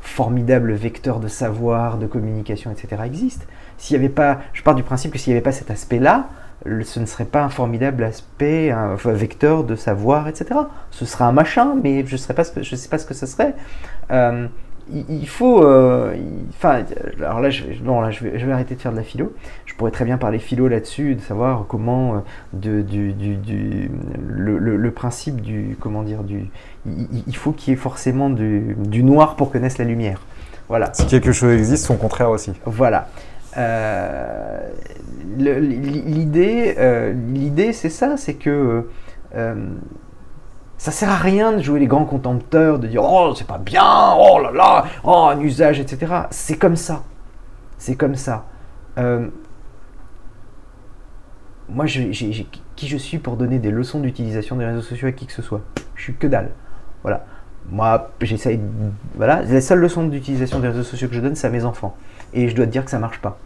formidable 0.00 0.72
vecteur 0.72 1.20
de 1.20 1.28
savoir, 1.28 1.96
de 1.96 2.06
communication, 2.06 2.70
etc. 2.70 3.02
existe. 3.06 3.46
S'il 3.78 3.96
y 3.96 3.98
avait 3.98 4.08
pas, 4.08 4.40
je 4.52 4.62
pars 4.62 4.74
du 4.74 4.82
principe 4.82 5.12
que 5.12 5.18
s'il 5.18 5.32
n'y 5.32 5.36
avait 5.36 5.44
pas 5.44 5.52
cet 5.52 5.70
aspect-là, 5.70 6.28
ce 6.64 7.00
ne 7.00 7.06
serait 7.06 7.24
pas 7.24 7.42
un 7.42 7.48
formidable 7.48 8.04
aspect, 8.04 8.70
un 8.70 8.94
vecteur 8.94 9.64
de 9.64 9.74
savoir, 9.74 10.28
etc. 10.28 10.60
Ce 10.90 11.04
serait 11.04 11.24
un 11.24 11.32
machin, 11.32 11.74
mais 11.82 12.04
je 12.06 12.12
ne 12.12 12.18
sais 12.18 12.34
pas 12.34 12.44
ce 12.44 13.06
que 13.06 13.14
ce 13.14 13.26
serait. 13.26 13.54
Euh, 14.10 14.46
il, 15.08 15.28
faut. 15.28 15.64
Euh, 15.64 16.14
enfin, 16.50 16.84
alors 17.20 17.40
là, 17.40 17.50
je, 17.50 17.64
là 17.64 18.10
je, 18.10 18.24
vais, 18.24 18.38
je, 18.38 18.46
vais, 18.46 18.52
arrêter 18.52 18.74
de 18.74 18.80
faire 18.80 18.92
de 18.92 18.96
la 18.96 19.02
philo. 19.02 19.32
Je 19.66 19.74
pourrais 19.74 19.90
très 19.90 20.04
bien 20.04 20.18
parler 20.18 20.38
philo 20.38 20.68
là-dessus, 20.68 21.14
de 21.14 21.20
savoir 21.20 21.66
comment, 21.68 22.14
euh, 22.14 22.18
de, 22.52 22.82
du, 22.82 23.12
du, 23.12 23.90
le, 24.28 24.58
le, 24.58 24.90
principe 24.90 25.40
du. 25.40 25.76
Comment 25.80 26.02
dire 26.02 26.22
du, 26.22 26.50
il, 26.86 27.36
faut 27.36 27.52
qu'il 27.52 27.72
y 27.72 27.74
ait 27.74 27.78
forcément 27.78 28.30
du, 28.30 28.76
du, 28.78 29.02
noir 29.02 29.36
pour 29.36 29.50
connaître 29.50 29.76
la 29.78 29.84
lumière. 29.84 30.20
Voilà. 30.68 30.90
Si 30.92 31.06
quelque 31.06 31.32
chose 31.32 31.52
existe, 31.52 31.86
son 31.86 31.96
contraire 31.96 32.30
aussi. 32.30 32.52
Voilà. 32.64 33.08
Euh, 33.56 34.60
l'idée, 35.36 36.76
l'idée, 37.32 37.72
c'est 37.72 37.90
ça, 37.90 38.16
c'est 38.16 38.34
que 38.34 38.86
ça 40.82 40.90
sert 40.90 41.10
à 41.10 41.16
rien 41.16 41.52
de 41.52 41.62
jouer 41.62 41.78
les 41.78 41.86
grands 41.86 42.04
contempteurs, 42.04 42.80
de 42.80 42.88
dire 42.88 43.04
oh 43.04 43.32
c'est 43.36 43.46
pas 43.46 43.58
bien, 43.58 44.14
oh 44.18 44.40
là 44.42 44.50
là, 44.50 44.84
oh 45.04 45.28
un 45.30 45.38
usage, 45.38 45.78
etc. 45.78 46.12
C'est 46.30 46.56
comme 46.56 46.74
ça. 46.74 47.04
C'est 47.78 47.94
comme 47.94 48.16
ça. 48.16 48.46
Euh, 48.98 49.28
moi, 51.68 51.86
qui 51.86 52.88
je 52.88 52.96
suis 52.96 53.18
pour 53.18 53.36
donner 53.36 53.60
des 53.60 53.70
leçons 53.70 54.00
d'utilisation 54.00 54.56
des 54.56 54.64
réseaux 54.64 54.82
sociaux 54.82 55.06
à 55.06 55.12
qui 55.12 55.26
que 55.26 55.32
ce 55.32 55.40
soit? 55.40 55.60
Je 55.94 56.02
suis 56.02 56.16
que 56.16 56.26
dalle. 56.26 56.50
Voilà. 57.02 57.26
Moi, 57.70 58.10
j'essaye. 58.20 58.58
Voilà. 59.14 59.42
La 59.42 59.60
seule 59.60 59.78
leçon 59.78 60.08
d'utilisation 60.08 60.58
des 60.58 60.66
réseaux 60.66 60.82
sociaux 60.82 61.06
que 61.06 61.14
je 61.14 61.20
donne, 61.20 61.36
c'est 61.36 61.46
à 61.46 61.50
mes 61.50 61.64
enfants. 61.64 61.96
Et 62.34 62.48
je 62.48 62.56
dois 62.56 62.66
te 62.66 62.72
dire 62.72 62.84
que 62.84 62.90
ça 62.90 62.98
marche 62.98 63.20
pas. 63.20 63.38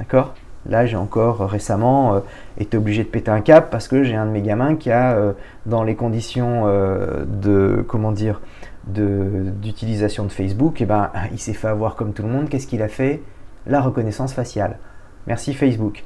D'accord? 0.00 0.34
Là, 0.68 0.86
j'ai 0.86 0.96
encore 0.96 1.42
euh, 1.42 1.46
récemment 1.46 2.14
euh, 2.14 2.20
été 2.58 2.76
obligé 2.76 3.04
de 3.04 3.08
péter 3.08 3.30
un 3.30 3.40
cap 3.40 3.70
parce 3.70 3.88
que 3.88 4.02
j'ai 4.02 4.16
un 4.16 4.26
de 4.26 4.30
mes 4.30 4.42
gamins 4.42 4.76
qui 4.76 4.90
a, 4.90 5.12
euh, 5.12 5.32
dans 5.66 5.82
les 5.82 5.94
conditions 5.94 6.66
de, 6.66 7.84
comment 7.86 8.12
dire, 8.12 8.40
d'utilisation 8.86 10.24
de, 10.24 10.32
Facebook, 10.32 10.80
eh 10.80 10.86
ben, 10.86 11.10
il 11.32 11.38
s'est 11.38 11.52
fait 11.52 11.68
avoir 11.68 11.96
comme 11.96 12.12
tout 12.12 12.22
le 12.22 12.28
monde. 12.28 12.48
Qu'est-ce 12.48 12.66
qu'il 12.66 12.82
a 12.82 12.88
fait? 12.88 13.22
La 13.66 13.80
reconnaissance 13.80 14.32
faciale. 14.32 14.78
Merci 15.26 15.54
Facebook. 15.54 16.04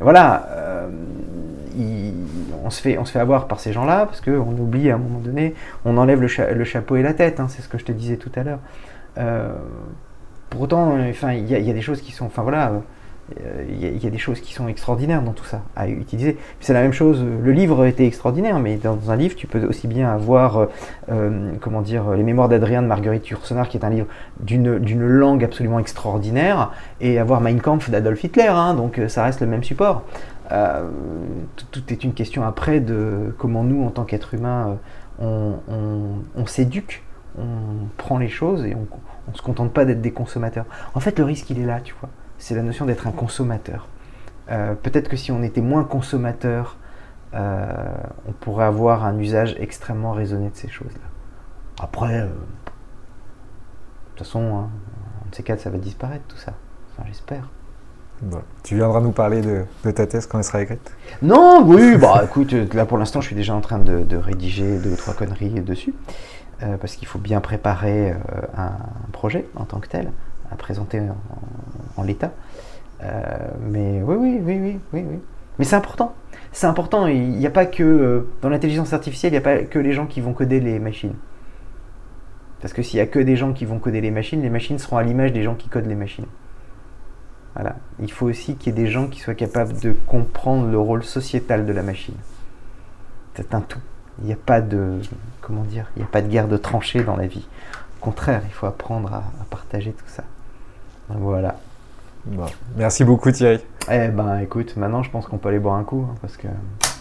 voilà, 0.00 0.46
on, 2.64 2.70
se 2.70 2.80
fait, 2.80 2.98
on 2.98 3.04
se 3.04 3.12
fait 3.12 3.18
avoir 3.18 3.48
par 3.48 3.58
ces 3.58 3.72
gens-là 3.72 4.06
parce 4.06 4.20
qu'on 4.20 4.56
oublie 4.58 4.90
à 4.90 4.94
un 4.94 4.98
moment 4.98 5.18
donné, 5.18 5.54
on 5.84 5.96
enlève 5.96 6.20
le, 6.20 6.64
chapeau 6.64 6.96
et 6.96 7.02
la 7.02 7.14
tête, 7.14 7.40
hein, 7.40 7.46
c'est 7.48 7.62
ce 7.62 7.68
que 7.68 7.78
je 7.78 7.84
te 7.84 7.92
disais 7.92 8.16
tout 8.16 8.30
à 8.36 8.44
l'heure. 8.44 8.60
Pour 10.50 10.62
autant, 10.62 10.96
euh, 10.96 11.10
enfin, 11.10 11.32
il 11.32 11.48
y, 11.48 11.70
a 11.70 11.72
des 11.72 11.80
choses 11.80 12.00
qui 12.00 12.12
sont, 12.12 12.26
enfin 12.26 12.44
euh, 12.48 13.64
il 13.68 14.02
y, 14.02 14.06
a 14.06 14.10
des 14.10 14.18
choses 14.18 14.40
qui 14.40 14.54
sont 14.54 14.68
extraordinaires 14.68 15.20
dans 15.20 15.32
tout 15.32 15.44
ça 15.44 15.60
à 15.76 15.86
utiliser. 15.88 16.38
C'est 16.60 16.72
la 16.72 16.80
même 16.80 16.94
chose. 16.94 17.22
Le 17.22 17.52
livre 17.52 17.84
était 17.84 18.06
extraordinaire, 18.06 18.58
mais 18.58 18.76
dans 18.76 19.10
un 19.10 19.16
livre, 19.16 19.36
tu 19.36 19.46
peux 19.46 19.62
aussi 19.66 19.86
bien 19.86 20.10
avoir, 20.10 20.68
euh, 21.10 21.52
comment 21.60 21.82
dire, 21.82 22.12
les 22.12 22.22
Mémoires 22.22 22.48
d'Adrien 22.48 22.80
de 22.80 22.86
Marguerite 22.86 23.28
Yourcenar, 23.28 23.68
qui 23.68 23.76
est 23.76 23.84
un 23.84 23.90
livre 23.90 24.06
d'une 24.40 25.06
langue 25.06 25.44
absolument 25.44 25.78
extraordinaire, 25.78 26.72
et 27.02 27.18
avoir 27.18 27.42
Mein 27.42 27.60
Kampf 27.60 27.90
d'Adolf 27.90 28.24
Hitler. 28.24 28.48
Hein, 28.48 28.72
donc 28.72 28.98
ça 29.08 29.24
reste 29.24 29.40
le 29.40 29.46
même 29.46 29.62
support. 29.62 30.04
tout, 31.70 31.82
est 31.90 32.04
une 32.04 32.14
question 32.14 32.44
après 32.44 32.80
de 32.80 33.34
comment 33.36 33.62
nous, 33.62 33.84
en 33.84 33.90
tant 33.90 34.04
qu'êtres 34.04 34.32
humains, 34.32 34.78
on, 35.20 35.56
on 36.34 36.46
s'éduque, 36.46 37.02
on 37.38 37.88
prend 37.98 38.16
les 38.16 38.28
choses 38.28 38.64
et 38.64 38.74
on, 38.74 38.86
on 39.28 39.32
ne 39.32 39.36
se 39.36 39.42
contente 39.42 39.72
pas 39.72 39.84
d'être 39.84 40.00
des 40.00 40.12
consommateurs. 40.12 40.64
En 40.94 41.00
fait, 41.00 41.18
le 41.18 41.24
risque, 41.24 41.50
il 41.50 41.60
est 41.60 41.66
là, 41.66 41.80
tu 41.80 41.94
vois. 42.00 42.08
C'est 42.38 42.54
la 42.54 42.62
notion 42.62 42.86
d'être 42.86 43.06
un 43.06 43.12
consommateur. 43.12 43.86
Euh, 44.50 44.74
peut-être 44.74 45.08
que 45.08 45.16
si 45.16 45.30
on 45.30 45.42
était 45.42 45.60
moins 45.60 45.84
consommateur, 45.84 46.78
euh, 47.34 47.66
on 48.26 48.32
pourrait 48.32 48.64
avoir 48.64 49.04
un 49.04 49.18
usage 49.18 49.54
extrêmement 49.58 50.12
raisonné 50.12 50.48
de 50.48 50.56
ces 50.56 50.68
choses-là. 50.68 51.04
Après, 51.80 52.20
euh, 52.20 52.24
de 52.24 52.30
toute 54.16 54.26
façon, 54.26 54.56
hein, 54.56 54.70
de 55.30 55.34
ces 55.34 55.42
cas, 55.42 55.58
ça 55.58 55.68
va 55.68 55.76
disparaître 55.76 56.24
tout 56.26 56.38
ça. 56.38 56.54
Enfin, 56.90 57.06
j'espère. 57.06 57.50
Tu 58.64 58.74
viendras 58.74 59.00
nous 59.00 59.12
parler 59.12 59.42
de, 59.42 59.90
ta 59.92 60.06
thèse 60.06 60.26
quand 60.26 60.38
elle 60.38 60.44
sera 60.44 60.62
écrite? 60.62 60.92
Non, 61.22 61.62
oui, 61.64 61.96
bah 61.96 62.22
écoute, 62.24 62.52
là 62.74 62.84
pour 62.84 62.98
l'instant, 62.98 63.20
je 63.20 63.28
suis 63.28 63.36
déjà 63.36 63.54
en 63.54 63.60
train 63.60 63.78
de, 63.78 64.02
de 64.02 64.16
rédiger 64.16 64.78
deux 64.78 64.94
ou 64.94 64.96
trois 64.96 65.14
conneries 65.14 65.60
dessus. 65.60 65.94
Euh, 66.62 66.76
parce 66.76 66.96
qu'il 66.96 67.06
faut 67.06 67.20
bien 67.20 67.40
préparer 67.40 68.10
euh, 68.10 68.14
un, 68.56 68.72
projet 69.12 69.46
en 69.54 69.64
tant 69.64 69.78
que 69.78 69.86
tel, 69.86 70.10
à 70.50 70.56
présenter 70.56 71.00
en, 71.96 72.02
l'état. 72.02 72.32
Euh, 73.02 73.12
mais 73.60 74.02
oui, 74.02 74.16
oui, 74.18 74.40
oui, 74.42 74.58
oui, 74.60 74.80
oui, 74.92 75.04
oui. 75.08 75.18
Mais 75.58 75.64
c'est 75.64 75.76
important. 75.76 76.14
C'est 76.50 76.66
important. 76.66 77.06
Il 77.06 77.30
n'y 77.30 77.46
a 77.46 77.50
pas 77.50 77.66
que 77.66 78.26
dans 78.42 78.48
l'intelligence 78.48 78.92
artificielle, 78.92 79.32
il 79.32 79.34
n'y 79.34 79.38
a 79.38 79.42
pas 79.42 79.58
que 79.58 79.78
les 79.78 79.92
gens 79.92 80.06
qui 80.06 80.20
vont 80.20 80.32
coder 80.32 80.58
les 80.58 80.80
machines. 80.80 81.14
Parce 82.60 82.72
que 82.72 82.82
s'il 82.82 82.98
n'y 82.98 83.02
a 83.02 83.06
que 83.06 83.20
des 83.20 83.36
gens 83.36 83.52
qui 83.52 83.64
vont 83.64 83.78
coder 83.78 84.00
les 84.00 84.10
machines, 84.10 84.42
les 84.42 84.50
machines 84.50 84.78
seront 84.78 84.96
à 84.96 85.04
l'image 85.04 85.32
des 85.32 85.44
gens 85.44 85.54
qui 85.54 85.68
codent 85.68 85.86
les 85.86 85.94
machines. 85.94 86.26
Voilà. 87.54 87.76
Il 88.00 88.10
faut 88.10 88.26
aussi 88.26 88.56
qu'il 88.56 88.74
y 88.74 88.80
ait 88.80 88.84
des 88.84 88.90
gens 88.90 89.06
qui 89.06 89.20
soient 89.20 89.34
capables 89.34 89.78
de 89.80 89.94
comprendre 90.06 90.68
le 90.68 90.78
rôle 90.78 91.04
sociétal 91.04 91.66
de 91.66 91.72
la 91.72 91.82
machine. 91.82 92.16
C'est 93.34 93.54
un 93.54 93.60
tout. 93.60 93.80
Il 94.20 94.26
n'y 94.26 94.32
a 94.32 94.36
pas 94.36 94.60
de 94.60 94.98
comment 95.48 95.64
dire, 95.64 95.86
il 95.96 96.00
n'y 96.00 96.04
a 96.04 96.08
pas 96.08 96.20
de 96.20 96.28
guerre 96.28 96.46
de 96.46 96.58
tranchées 96.58 97.02
dans 97.02 97.16
la 97.16 97.26
vie. 97.26 97.46
Au 98.00 98.04
contraire, 98.04 98.42
il 98.44 98.52
faut 98.52 98.66
apprendre 98.66 99.12
à, 99.12 99.24
partager 99.50 99.92
tout 99.92 100.04
ça. 100.06 100.22
voilà. 101.08 101.56
merci 102.76 103.02
beaucoup 103.02 103.32
Thierry. 103.32 103.60
Eh 103.90 104.08
ben 104.08 104.38
écoute, 104.40 104.76
maintenant 104.76 105.02
je 105.02 105.10
pense 105.10 105.26
qu'on 105.26 105.38
peut 105.38 105.48
aller 105.48 105.58
boire 105.58 105.76
un 105.76 105.84
coup 105.84 106.06
hein, 106.08 106.14
parce 106.20 106.36
que. 106.36 106.46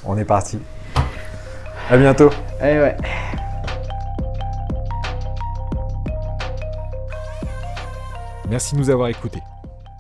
On 0.06 0.18
est 0.18 0.26
parti. 0.26 0.60
À 1.90 1.98
bientôt. 1.98 2.30
Eh 2.62 2.80
ouais. 2.80 2.96
Merci 8.50 8.76
de 8.76 8.80
nous 8.80 8.90
avoir 8.90 9.10
écoutés. 9.10 9.42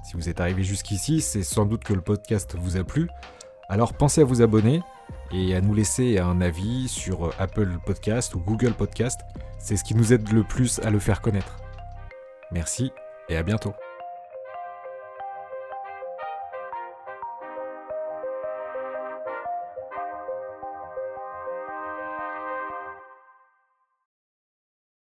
Si 0.05 0.15
vous 0.15 0.29
êtes 0.29 0.39
arrivé 0.39 0.63
jusqu'ici, 0.63 1.19
c'est 1.19 1.43
sans 1.43 1.65
doute 1.65 1.83
que 1.83 1.93
le 1.93 1.99
podcast 1.99 2.55
vous 2.57 2.77
a 2.77 2.85
plu. 2.85 3.09
Alors 3.67 3.93
pensez 3.93 4.21
à 4.21 4.23
vous 4.23 4.41
abonner 4.41 4.81
et 5.31 5.55
à 5.55 5.61
nous 5.61 5.73
laisser 5.73 6.19
un 6.19 6.41
avis 6.41 6.87
sur 6.87 7.33
Apple 7.39 7.77
Podcast 7.85 8.35
ou 8.35 8.39
Google 8.39 8.73
Podcast. 8.73 9.21
C'est 9.59 9.77
ce 9.77 9.83
qui 9.83 9.95
nous 9.95 10.13
aide 10.13 10.31
le 10.31 10.43
plus 10.43 10.79
à 10.79 10.89
le 10.89 10.99
faire 10.99 11.21
connaître. 11.21 11.57
Merci 12.51 12.91
et 13.29 13.37
à 13.37 13.43
bientôt. 13.43 13.73